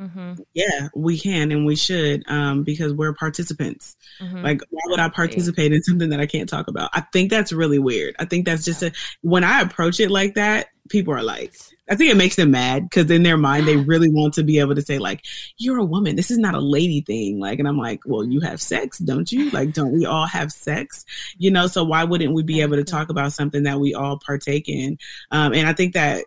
Mm-hmm. 0.00 0.34
yeah 0.54 0.88
we 0.96 1.16
can 1.16 1.52
and 1.52 1.64
we 1.64 1.76
should 1.76 2.24
um 2.26 2.64
because 2.64 2.92
we're 2.92 3.14
participants 3.14 3.96
Mm-hmm. 4.20 4.42
like, 4.42 4.60
why 4.70 4.80
would 4.86 5.00
I 5.00 5.08
participate 5.08 5.72
in 5.72 5.82
something 5.82 6.10
that 6.10 6.20
I 6.20 6.26
can't 6.26 6.48
talk 6.48 6.68
about? 6.68 6.90
I 6.92 7.00
think 7.12 7.30
that's 7.30 7.52
really 7.52 7.78
weird. 7.80 8.14
I 8.18 8.24
think 8.24 8.46
that's 8.46 8.64
just 8.64 8.82
a, 8.82 8.92
when 9.22 9.42
I 9.42 9.60
approach 9.60 9.98
it 9.98 10.10
like 10.10 10.34
that, 10.34 10.68
people 10.88 11.14
are 11.14 11.22
like, 11.22 11.54
I 11.90 11.96
think 11.96 12.10
it 12.12 12.16
makes 12.16 12.36
them 12.36 12.52
mad 12.52 12.84
because 12.88 13.10
in 13.10 13.24
their 13.24 13.36
mind, 13.36 13.66
they 13.66 13.76
really 13.92 14.08
want 14.10 14.34
to 14.34 14.44
be 14.44 14.60
able 14.60 14.76
to 14.76 14.82
say, 14.82 14.98
like, 14.98 15.24
you're 15.58 15.78
a 15.78 15.84
woman. 15.84 16.14
This 16.14 16.30
is 16.30 16.38
not 16.38 16.54
a 16.54 16.60
lady 16.60 17.00
thing. 17.00 17.40
Like, 17.40 17.58
and 17.58 17.66
I'm 17.66 17.76
like, 17.78 18.00
well, 18.06 18.24
you 18.24 18.40
have 18.40 18.62
sex, 18.62 18.98
don't 18.98 19.30
you? 19.32 19.50
Like, 19.50 19.72
don't 19.72 19.92
we 19.92 20.06
all 20.06 20.26
have 20.26 20.52
sex? 20.52 21.04
You 21.36 21.50
know, 21.50 21.66
so 21.66 21.82
why 21.82 22.04
wouldn't 22.04 22.34
we 22.34 22.44
be 22.44 22.60
able 22.60 22.76
to 22.76 22.84
talk 22.84 23.08
about 23.08 23.32
something 23.32 23.64
that 23.64 23.80
we 23.80 23.94
all 23.94 24.20
partake 24.24 24.68
in? 24.68 24.96
Um, 25.32 25.54
and 25.54 25.66
I 25.66 25.72
think 25.72 25.94
that 25.94 26.24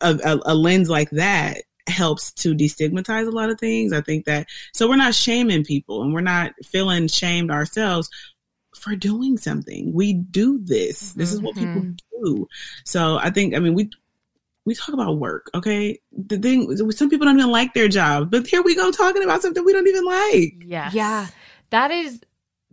a, 0.00 0.18
a, 0.24 0.52
a 0.52 0.54
lens 0.54 0.88
like 0.88 1.10
that 1.10 1.58
helps 1.88 2.32
to 2.32 2.54
destigmatize 2.54 3.26
a 3.26 3.30
lot 3.30 3.50
of 3.50 3.58
things. 3.58 3.92
I 3.92 4.00
think 4.00 4.24
that 4.26 4.46
so 4.72 4.88
we're 4.88 4.96
not 4.96 5.14
shaming 5.14 5.64
people 5.64 6.02
and 6.02 6.12
we're 6.12 6.20
not 6.20 6.52
feeling 6.64 7.08
shamed 7.08 7.50
ourselves 7.50 8.08
for 8.74 8.94
doing 8.94 9.38
something. 9.38 9.92
We 9.92 10.12
do 10.14 10.58
this. 10.62 11.12
This 11.12 11.32
is 11.32 11.40
what 11.40 11.56
mm-hmm. 11.56 11.92
people 11.92 11.96
do. 12.22 12.48
So 12.84 13.18
I 13.18 13.30
think 13.30 13.54
I 13.54 13.58
mean 13.58 13.74
we 13.74 13.90
we 14.64 14.74
talk 14.74 14.92
about 14.92 15.18
work, 15.18 15.50
okay? 15.54 15.98
The 16.12 16.38
thing 16.38 16.76
some 16.92 17.08
people 17.08 17.26
don't 17.26 17.38
even 17.38 17.50
like 17.50 17.72
their 17.74 17.88
job, 17.88 18.30
but 18.30 18.46
here 18.46 18.62
we 18.62 18.74
go 18.76 18.90
talking 18.90 19.24
about 19.24 19.42
something 19.42 19.64
we 19.64 19.72
don't 19.72 19.86
even 19.86 20.04
like. 20.04 20.62
Yes. 20.64 20.94
Yeah. 20.94 21.26
That 21.70 21.90
is 21.90 22.20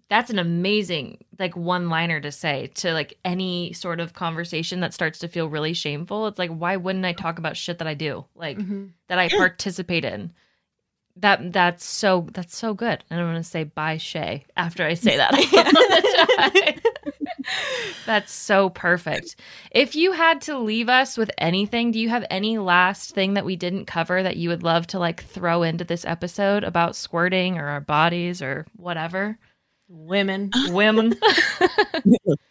that's 0.10 0.30
an 0.30 0.38
amazing 0.40 1.18
like 1.40 1.56
one 1.58 1.90
liner 1.90 2.20
to 2.20 2.32
say 2.32 2.68
to 2.76 2.94
like 2.94 3.18
any 3.26 3.74
sort 3.74 4.00
of 4.00 4.14
conversation 4.14 4.80
that 4.82 4.94
starts 4.94 5.20
to 5.20 5.28
feel 5.28 5.50
really 5.50 5.74
shameful. 5.74 6.28
It's 6.28 6.40
like 6.40 6.52
why 6.52 6.78
wouldn't 6.78 7.06
I 7.06 7.14
talk 7.14 7.40
about 7.40 7.58
shit 7.58 7.80
that 7.80 7.88
I 7.88 7.94
do? 7.96 8.26
Like 8.36 8.58
Mhm. 8.58 8.92
that 9.08 9.18
I 9.20 9.30
participate 9.30 10.06
in. 10.06 10.32
That 11.18 11.54
that's 11.54 11.86
so 11.86 12.28
that's 12.34 12.56
so 12.58 12.74
good. 12.74 13.04
And 13.10 13.20
I'm 13.20 13.28
gonna 13.28 13.44
say 13.44 13.64
bye 13.64 13.98
Shea 13.98 14.46
after 14.58 14.84
I 14.86 14.94
say 14.96 15.18
that. 15.18 15.34
that's 18.06 18.32
so 18.32 18.70
perfect. 18.70 19.36
If 19.72 19.96
you 19.96 20.12
had 20.12 20.42
to 20.42 20.58
leave 20.60 20.90
us 20.90 21.18
with 21.18 21.32
anything, 21.38 21.92
do 21.92 22.00
you 22.00 22.10
have 22.10 22.26
any 22.30 22.58
last 22.58 23.14
thing 23.16 23.34
that 23.36 23.46
we 23.46 23.56
didn't 23.56 23.86
cover 23.86 24.22
that 24.24 24.38
you 24.38 24.50
would 24.50 24.64
love 24.64 24.88
to 24.88 25.00
like 25.00 25.24
throw 25.24 25.64
into 25.64 25.84
this 25.84 26.06
episode 26.06 26.64
about 26.64 26.96
squirting 26.96 27.58
or 27.58 27.68
our 27.68 27.82
bodies 27.82 28.42
or 28.42 28.66
whatever? 28.76 29.38
Women. 29.88 30.52
Women. 30.70 31.16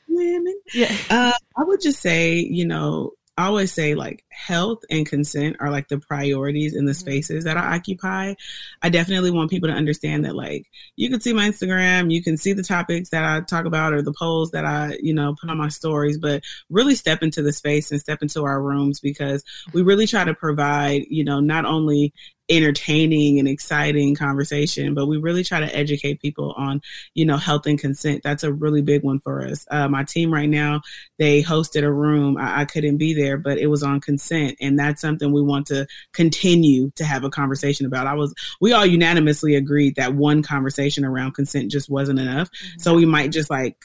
women. 0.08 0.60
Yeah. 0.72 0.94
Uh, 1.10 1.32
I 1.56 1.64
would 1.64 1.80
just 1.80 2.00
say, 2.00 2.36
you 2.36 2.66
know, 2.66 3.12
I 3.36 3.46
always 3.46 3.72
say 3.72 3.96
like 3.96 4.24
health 4.28 4.84
and 4.88 5.04
consent 5.04 5.56
are 5.58 5.68
like 5.70 5.88
the 5.88 5.98
priorities 5.98 6.74
in 6.76 6.84
the 6.84 6.92
Mm-hmm. 6.92 7.00
spaces 7.00 7.44
that 7.44 7.56
I 7.56 7.74
occupy. 7.74 8.34
I 8.80 8.88
definitely 8.90 9.32
want 9.32 9.50
people 9.50 9.68
to 9.68 9.74
understand 9.74 10.24
that 10.24 10.36
like 10.36 10.66
you 10.94 11.10
can 11.10 11.20
see 11.20 11.32
my 11.32 11.48
Instagram, 11.48 12.12
you 12.12 12.22
can 12.22 12.36
see 12.36 12.52
the 12.52 12.62
topics 12.62 13.08
that 13.10 13.24
I 13.24 13.40
talk 13.40 13.64
about 13.64 13.92
or 13.92 14.02
the 14.02 14.14
polls 14.16 14.52
that 14.52 14.64
I, 14.64 14.96
you 15.02 15.12
know, 15.14 15.34
put 15.40 15.50
on 15.50 15.58
my 15.58 15.68
stories, 15.68 16.18
but 16.18 16.44
really 16.70 16.94
step 16.94 17.24
into 17.24 17.42
the 17.42 17.52
space 17.52 17.90
and 17.90 18.00
step 18.00 18.22
into 18.22 18.44
our 18.44 18.62
rooms 18.62 19.00
because 19.00 19.42
we 19.72 19.82
really 19.82 20.06
try 20.06 20.22
to 20.22 20.34
provide, 20.34 21.02
you 21.08 21.24
know, 21.24 21.40
not 21.40 21.64
only 21.64 22.14
entertaining 22.48 23.38
and 23.38 23.48
exciting 23.48 24.14
conversation, 24.14 24.94
but 24.94 25.06
we 25.06 25.16
really 25.16 25.42
try 25.42 25.60
to 25.60 25.76
educate 25.76 26.20
people 26.20 26.52
on, 26.56 26.82
you 27.14 27.24
know, 27.24 27.36
health 27.36 27.66
and 27.66 27.78
consent. 27.78 28.22
That's 28.22 28.44
a 28.44 28.52
really 28.52 28.82
big 28.82 29.02
one 29.02 29.18
for 29.18 29.46
us. 29.46 29.66
Uh, 29.70 29.88
my 29.88 30.04
team 30.04 30.32
right 30.32 30.48
now, 30.48 30.82
they 31.18 31.42
hosted 31.42 31.84
a 31.84 31.92
room. 31.92 32.36
I, 32.36 32.60
I 32.60 32.64
couldn't 32.66 32.98
be 32.98 33.14
there, 33.14 33.38
but 33.38 33.58
it 33.58 33.68
was 33.68 33.82
on 33.82 34.00
consent. 34.00 34.56
And 34.60 34.78
that's 34.78 35.00
something 35.00 35.32
we 35.32 35.42
want 35.42 35.66
to 35.68 35.86
continue 36.12 36.90
to 36.96 37.04
have 37.04 37.24
a 37.24 37.30
conversation 37.30 37.86
about. 37.86 38.06
I 38.06 38.14
was, 38.14 38.34
we 38.60 38.72
all 38.72 38.84
unanimously 38.84 39.54
agreed 39.54 39.96
that 39.96 40.14
one 40.14 40.42
conversation 40.42 41.04
around 41.04 41.32
consent 41.32 41.70
just 41.70 41.88
wasn't 41.88 42.18
enough. 42.18 42.50
So 42.78 42.94
we 42.94 43.06
might 43.06 43.32
just 43.32 43.48
like, 43.50 43.76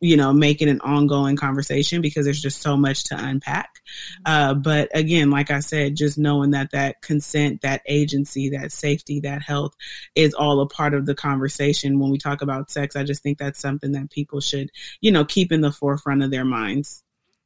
you 0.00 0.16
know, 0.16 0.32
make 0.32 0.60
it 0.60 0.68
an 0.68 0.80
ongoing 0.80 1.36
conversation 1.36 2.02
because 2.02 2.24
there's 2.24 2.42
just 2.42 2.60
so 2.60 2.76
much 2.76 3.04
to 3.04 3.16
unpack. 3.16 3.80
Uh, 4.26 4.54
but 4.54 4.88
again, 4.94 5.30
like 5.30 5.50
I 5.50 5.60
said, 5.60 5.96
just 5.96 6.18
knowing 6.18 6.50
that 6.50 6.72
that 6.72 7.00
consent, 7.00 7.62
that 7.62 7.82
agency, 7.86 8.50
that 8.50 8.72
safety, 8.72 9.20
that 9.20 9.42
health 9.42 9.74
is 10.14 10.34
all 10.34 10.60
a 10.60 10.68
part 10.68 10.94
of 10.94 11.06
the 11.06 11.14
conversation 11.14 11.98
when 11.98 12.10
we 12.10 12.18
talk 12.18 12.42
about 12.42 12.70
sex. 12.70 12.96
I 12.96 13.04
just 13.04 13.22
think 13.22 13.38
that's 13.38 13.60
something 13.60 13.92
that 13.92 14.10
people 14.10 14.40
should, 14.40 14.70
you 15.00 15.10
know, 15.10 15.24
keep 15.24 15.52
in 15.52 15.60
the 15.60 15.72
forefront 15.72 16.22
of 16.22 16.30
their 16.30 16.44
minds. 16.44 17.02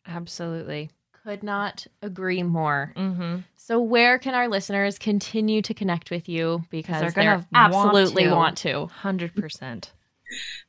Absolutely. 0.06 0.90
Could 1.24 1.42
not 1.42 1.86
agree 2.00 2.42
more. 2.42 2.92
Mm-hmm. 2.96 3.40
So, 3.56 3.80
where 3.80 4.18
can 4.18 4.34
our 4.34 4.48
listeners 4.48 4.98
continue 4.98 5.60
to 5.62 5.74
connect 5.74 6.10
with 6.10 6.28
you? 6.28 6.64
Because 6.70 7.00
they're 7.00 7.10
they're, 7.10 7.24
gonna 7.24 7.46
want 7.52 7.74
absolutely 7.74 8.24
to. 8.24 8.34
want 8.34 8.56
to. 8.58 8.86
Hundred 8.86 9.34
percent. 9.34 9.92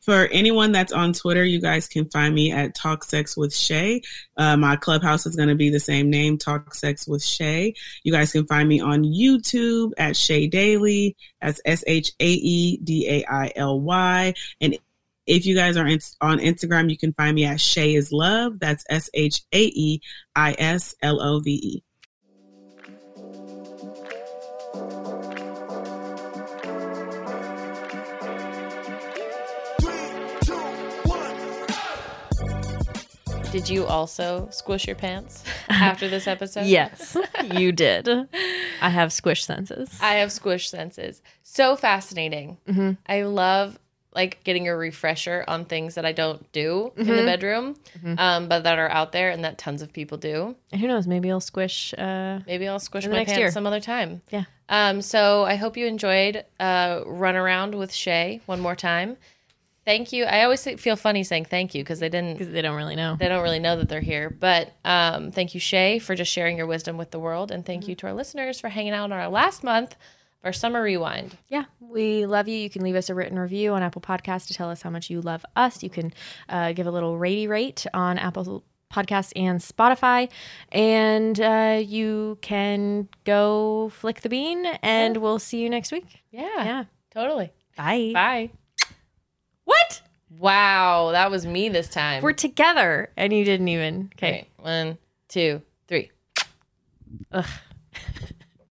For 0.01 0.27
anyone 0.27 0.71
that's 0.71 0.91
on 0.91 1.13
Twitter, 1.13 1.43
you 1.43 1.61
guys 1.61 1.87
can 1.87 2.05
find 2.09 2.33
me 2.33 2.51
at 2.51 2.75
Talk 2.75 3.03
Sex 3.03 3.35
with 3.37 3.51
Shae. 3.51 4.01
Uh, 4.37 4.57
my 4.57 4.75
clubhouse 4.75 5.25
is 5.25 5.35
going 5.35 5.49
to 5.49 5.55
be 5.55 5.69
the 5.69 5.79
same 5.79 6.09
name, 6.09 6.37
Talk 6.37 6.73
Sex 6.73 7.07
with 7.07 7.21
Shae. 7.21 7.75
You 8.03 8.11
guys 8.11 8.31
can 8.31 8.45
find 8.45 8.67
me 8.67 8.79
on 8.79 9.03
YouTube 9.03 9.91
at 9.97 10.15
Shae 10.15 10.49
Daily. 10.49 11.15
That's 11.41 11.61
S 11.65 11.83
H 11.87 12.11
A 12.19 12.29
E 12.31 12.77
D 12.77 13.07
A 13.07 13.25
I 13.29 13.51
L 13.55 13.79
Y. 13.81 14.33
And 14.61 14.77
if 15.27 15.45
you 15.45 15.55
guys 15.55 15.77
are 15.77 15.85
in, 15.87 15.99
on 16.21 16.39
Instagram, 16.39 16.89
you 16.89 16.97
can 16.97 17.13
find 17.13 17.35
me 17.35 17.45
at 17.45 17.57
Shae 17.57 17.95
is 17.95 18.11
Love. 18.11 18.59
That's 18.59 18.83
S 18.89 19.09
H 19.13 19.43
A 19.51 19.61
E 19.61 20.01
I 20.35 20.55
S 20.57 20.95
L 21.01 21.21
O 21.21 21.39
V 21.39 21.51
E. 21.51 21.83
Did 33.51 33.67
you 33.67 33.87
also 33.87 34.47
squish 34.51 34.85
your 34.85 34.95
pants 34.95 35.43
after 35.69 36.07
this 36.07 36.27
episode? 36.27 36.67
Yes, 36.67 37.17
you 37.55 37.71
did. 37.85 38.07
I 38.79 38.89
have 38.89 39.11
squish 39.11 39.43
senses. 39.43 39.89
I 39.99 40.15
have 40.15 40.31
squish 40.31 40.69
senses. 40.69 41.23
So 41.41 41.75
fascinating. 41.75 42.57
Mhm. 42.67 42.97
I 43.07 43.23
love 43.23 43.79
like 44.13 44.43
getting 44.43 44.67
a 44.67 44.75
refresher 44.75 45.43
on 45.47 45.65
things 45.65 45.95
that 45.95 46.05
I 46.05 46.11
don't 46.11 46.51
do 46.51 46.91
in 46.95 47.07
the 47.07 47.13
Mhm. 47.13 47.25
bedroom, 47.25 47.75
Mhm. 48.03 48.19
um, 48.19 48.47
but 48.47 48.63
that 48.63 48.77
are 48.77 48.89
out 48.89 49.11
there 49.13 49.29
and 49.31 49.43
that 49.43 49.57
tons 49.57 49.81
of 49.81 49.93
people 49.93 50.17
do. 50.19 50.55
And 50.71 50.79
who 50.79 50.87
knows? 50.87 51.07
Maybe 51.07 51.31
I'll 51.31 51.39
squish. 51.39 51.93
Uh, 51.97 52.39
Maybe 52.45 52.67
I'll 52.67 52.79
squish 52.79 53.07
my 53.07 53.25
pants 53.25 53.37
year. 53.37 53.51
some 53.51 53.65
other 53.65 53.79
time. 53.79 54.21
Yeah. 54.29 54.43
Um, 54.67 55.01
so 55.01 55.43
I 55.45 55.55
hope 55.55 55.75
you 55.75 55.87
enjoyed 55.87 56.45
uh, 56.59 57.01
Run 57.05 57.35
Around 57.35 57.73
with 57.75 57.91
Shea 57.93 58.41
one 58.45 58.59
more 58.59 58.75
time. 58.75 59.17
Thank 59.85 60.11
you. 60.13 60.25
I 60.25 60.43
always 60.43 60.63
feel 60.63 60.95
funny 60.95 61.23
saying 61.23 61.45
thank 61.45 61.73
you 61.73 61.83
because 61.83 61.99
they 61.99 62.09
didn't 62.09 62.33
because 62.37 62.53
they 62.53 62.61
don't 62.61 62.75
really 62.75 62.95
know. 62.95 63.15
they 63.19 63.27
don't 63.27 63.41
really 63.41 63.59
know 63.59 63.75
that 63.77 63.89
they're 63.89 64.01
here. 64.01 64.29
But 64.29 64.71
um, 64.85 65.31
thank 65.31 65.53
you, 65.55 65.59
Shea, 65.59 65.99
for 65.99 66.13
just 66.15 66.31
sharing 66.31 66.57
your 66.57 66.67
wisdom 66.67 66.97
with 66.97 67.11
the 67.11 67.19
world. 67.19 67.49
And 67.51 67.63
Mm-hmm. 67.63 67.67
thank 67.71 67.87
you 67.87 67.95
to 67.95 68.07
our 68.07 68.13
listeners 68.13 68.59
for 68.59 68.69
hanging 68.69 68.93
out 68.93 69.05
on 69.05 69.13
our 69.13 69.29
last 69.29 69.63
month 69.63 69.93
of 69.93 69.97
our 70.45 70.53
summer 70.53 70.81
rewind. 70.83 71.37
Yeah, 71.47 71.65
we 71.79 72.25
love 72.25 72.47
you. 72.47 72.55
You 72.57 72.69
can 72.69 72.83
leave 72.83 72.95
us 72.95 73.09
a 73.09 73.15
written 73.15 73.39
review 73.39 73.73
on 73.73 73.81
Apple 73.81 74.01
Podcasts 74.01 74.47
to 74.47 74.53
tell 74.53 74.69
us 74.69 74.81
how 74.83 74.89
much 74.89 75.09
you 75.09 75.21
love 75.21 75.43
us. 75.55 75.81
You 75.81 75.89
can 75.89 76.13
uh, 76.49 76.73
give 76.73 76.85
a 76.85 76.91
little 76.91 77.17
ratey 77.17 77.47
rate 77.49 77.85
on 77.93 78.17
Apple 78.19 78.63
Podcasts 78.93 79.33
and 79.35 79.59
Spotify, 79.59 80.29
and 80.71 81.39
uh, 81.39 81.81
you 81.83 82.37
can 82.41 83.07
go 83.23 83.89
flick 83.95 84.21
the 84.21 84.29
bean. 84.29 84.65
And 84.81 85.17
we'll 85.17 85.39
see 85.39 85.61
you 85.61 85.69
next 85.69 85.91
week. 85.91 86.21
Yeah, 86.31 86.47
Yeah, 86.63 86.83
totally. 87.11 87.51
bye. 87.77 88.11
Bye. 88.13 88.49
Wow, 90.37 91.11
that 91.11 91.31
was 91.31 91.45
me 91.45 91.69
this 91.69 91.89
time. 91.89 92.21
We're 92.21 92.33
together, 92.33 93.11
and 93.17 93.33
you 93.33 93.43
didn't 93.43 93.67
even. 93.67 94.11
Okay. 94.15 94.27
Okay, 94.27 94.49
one, 94.57 94.97
two, 95.27 95.61
three. 95.87 96.11
Ugh. 97.31 97.45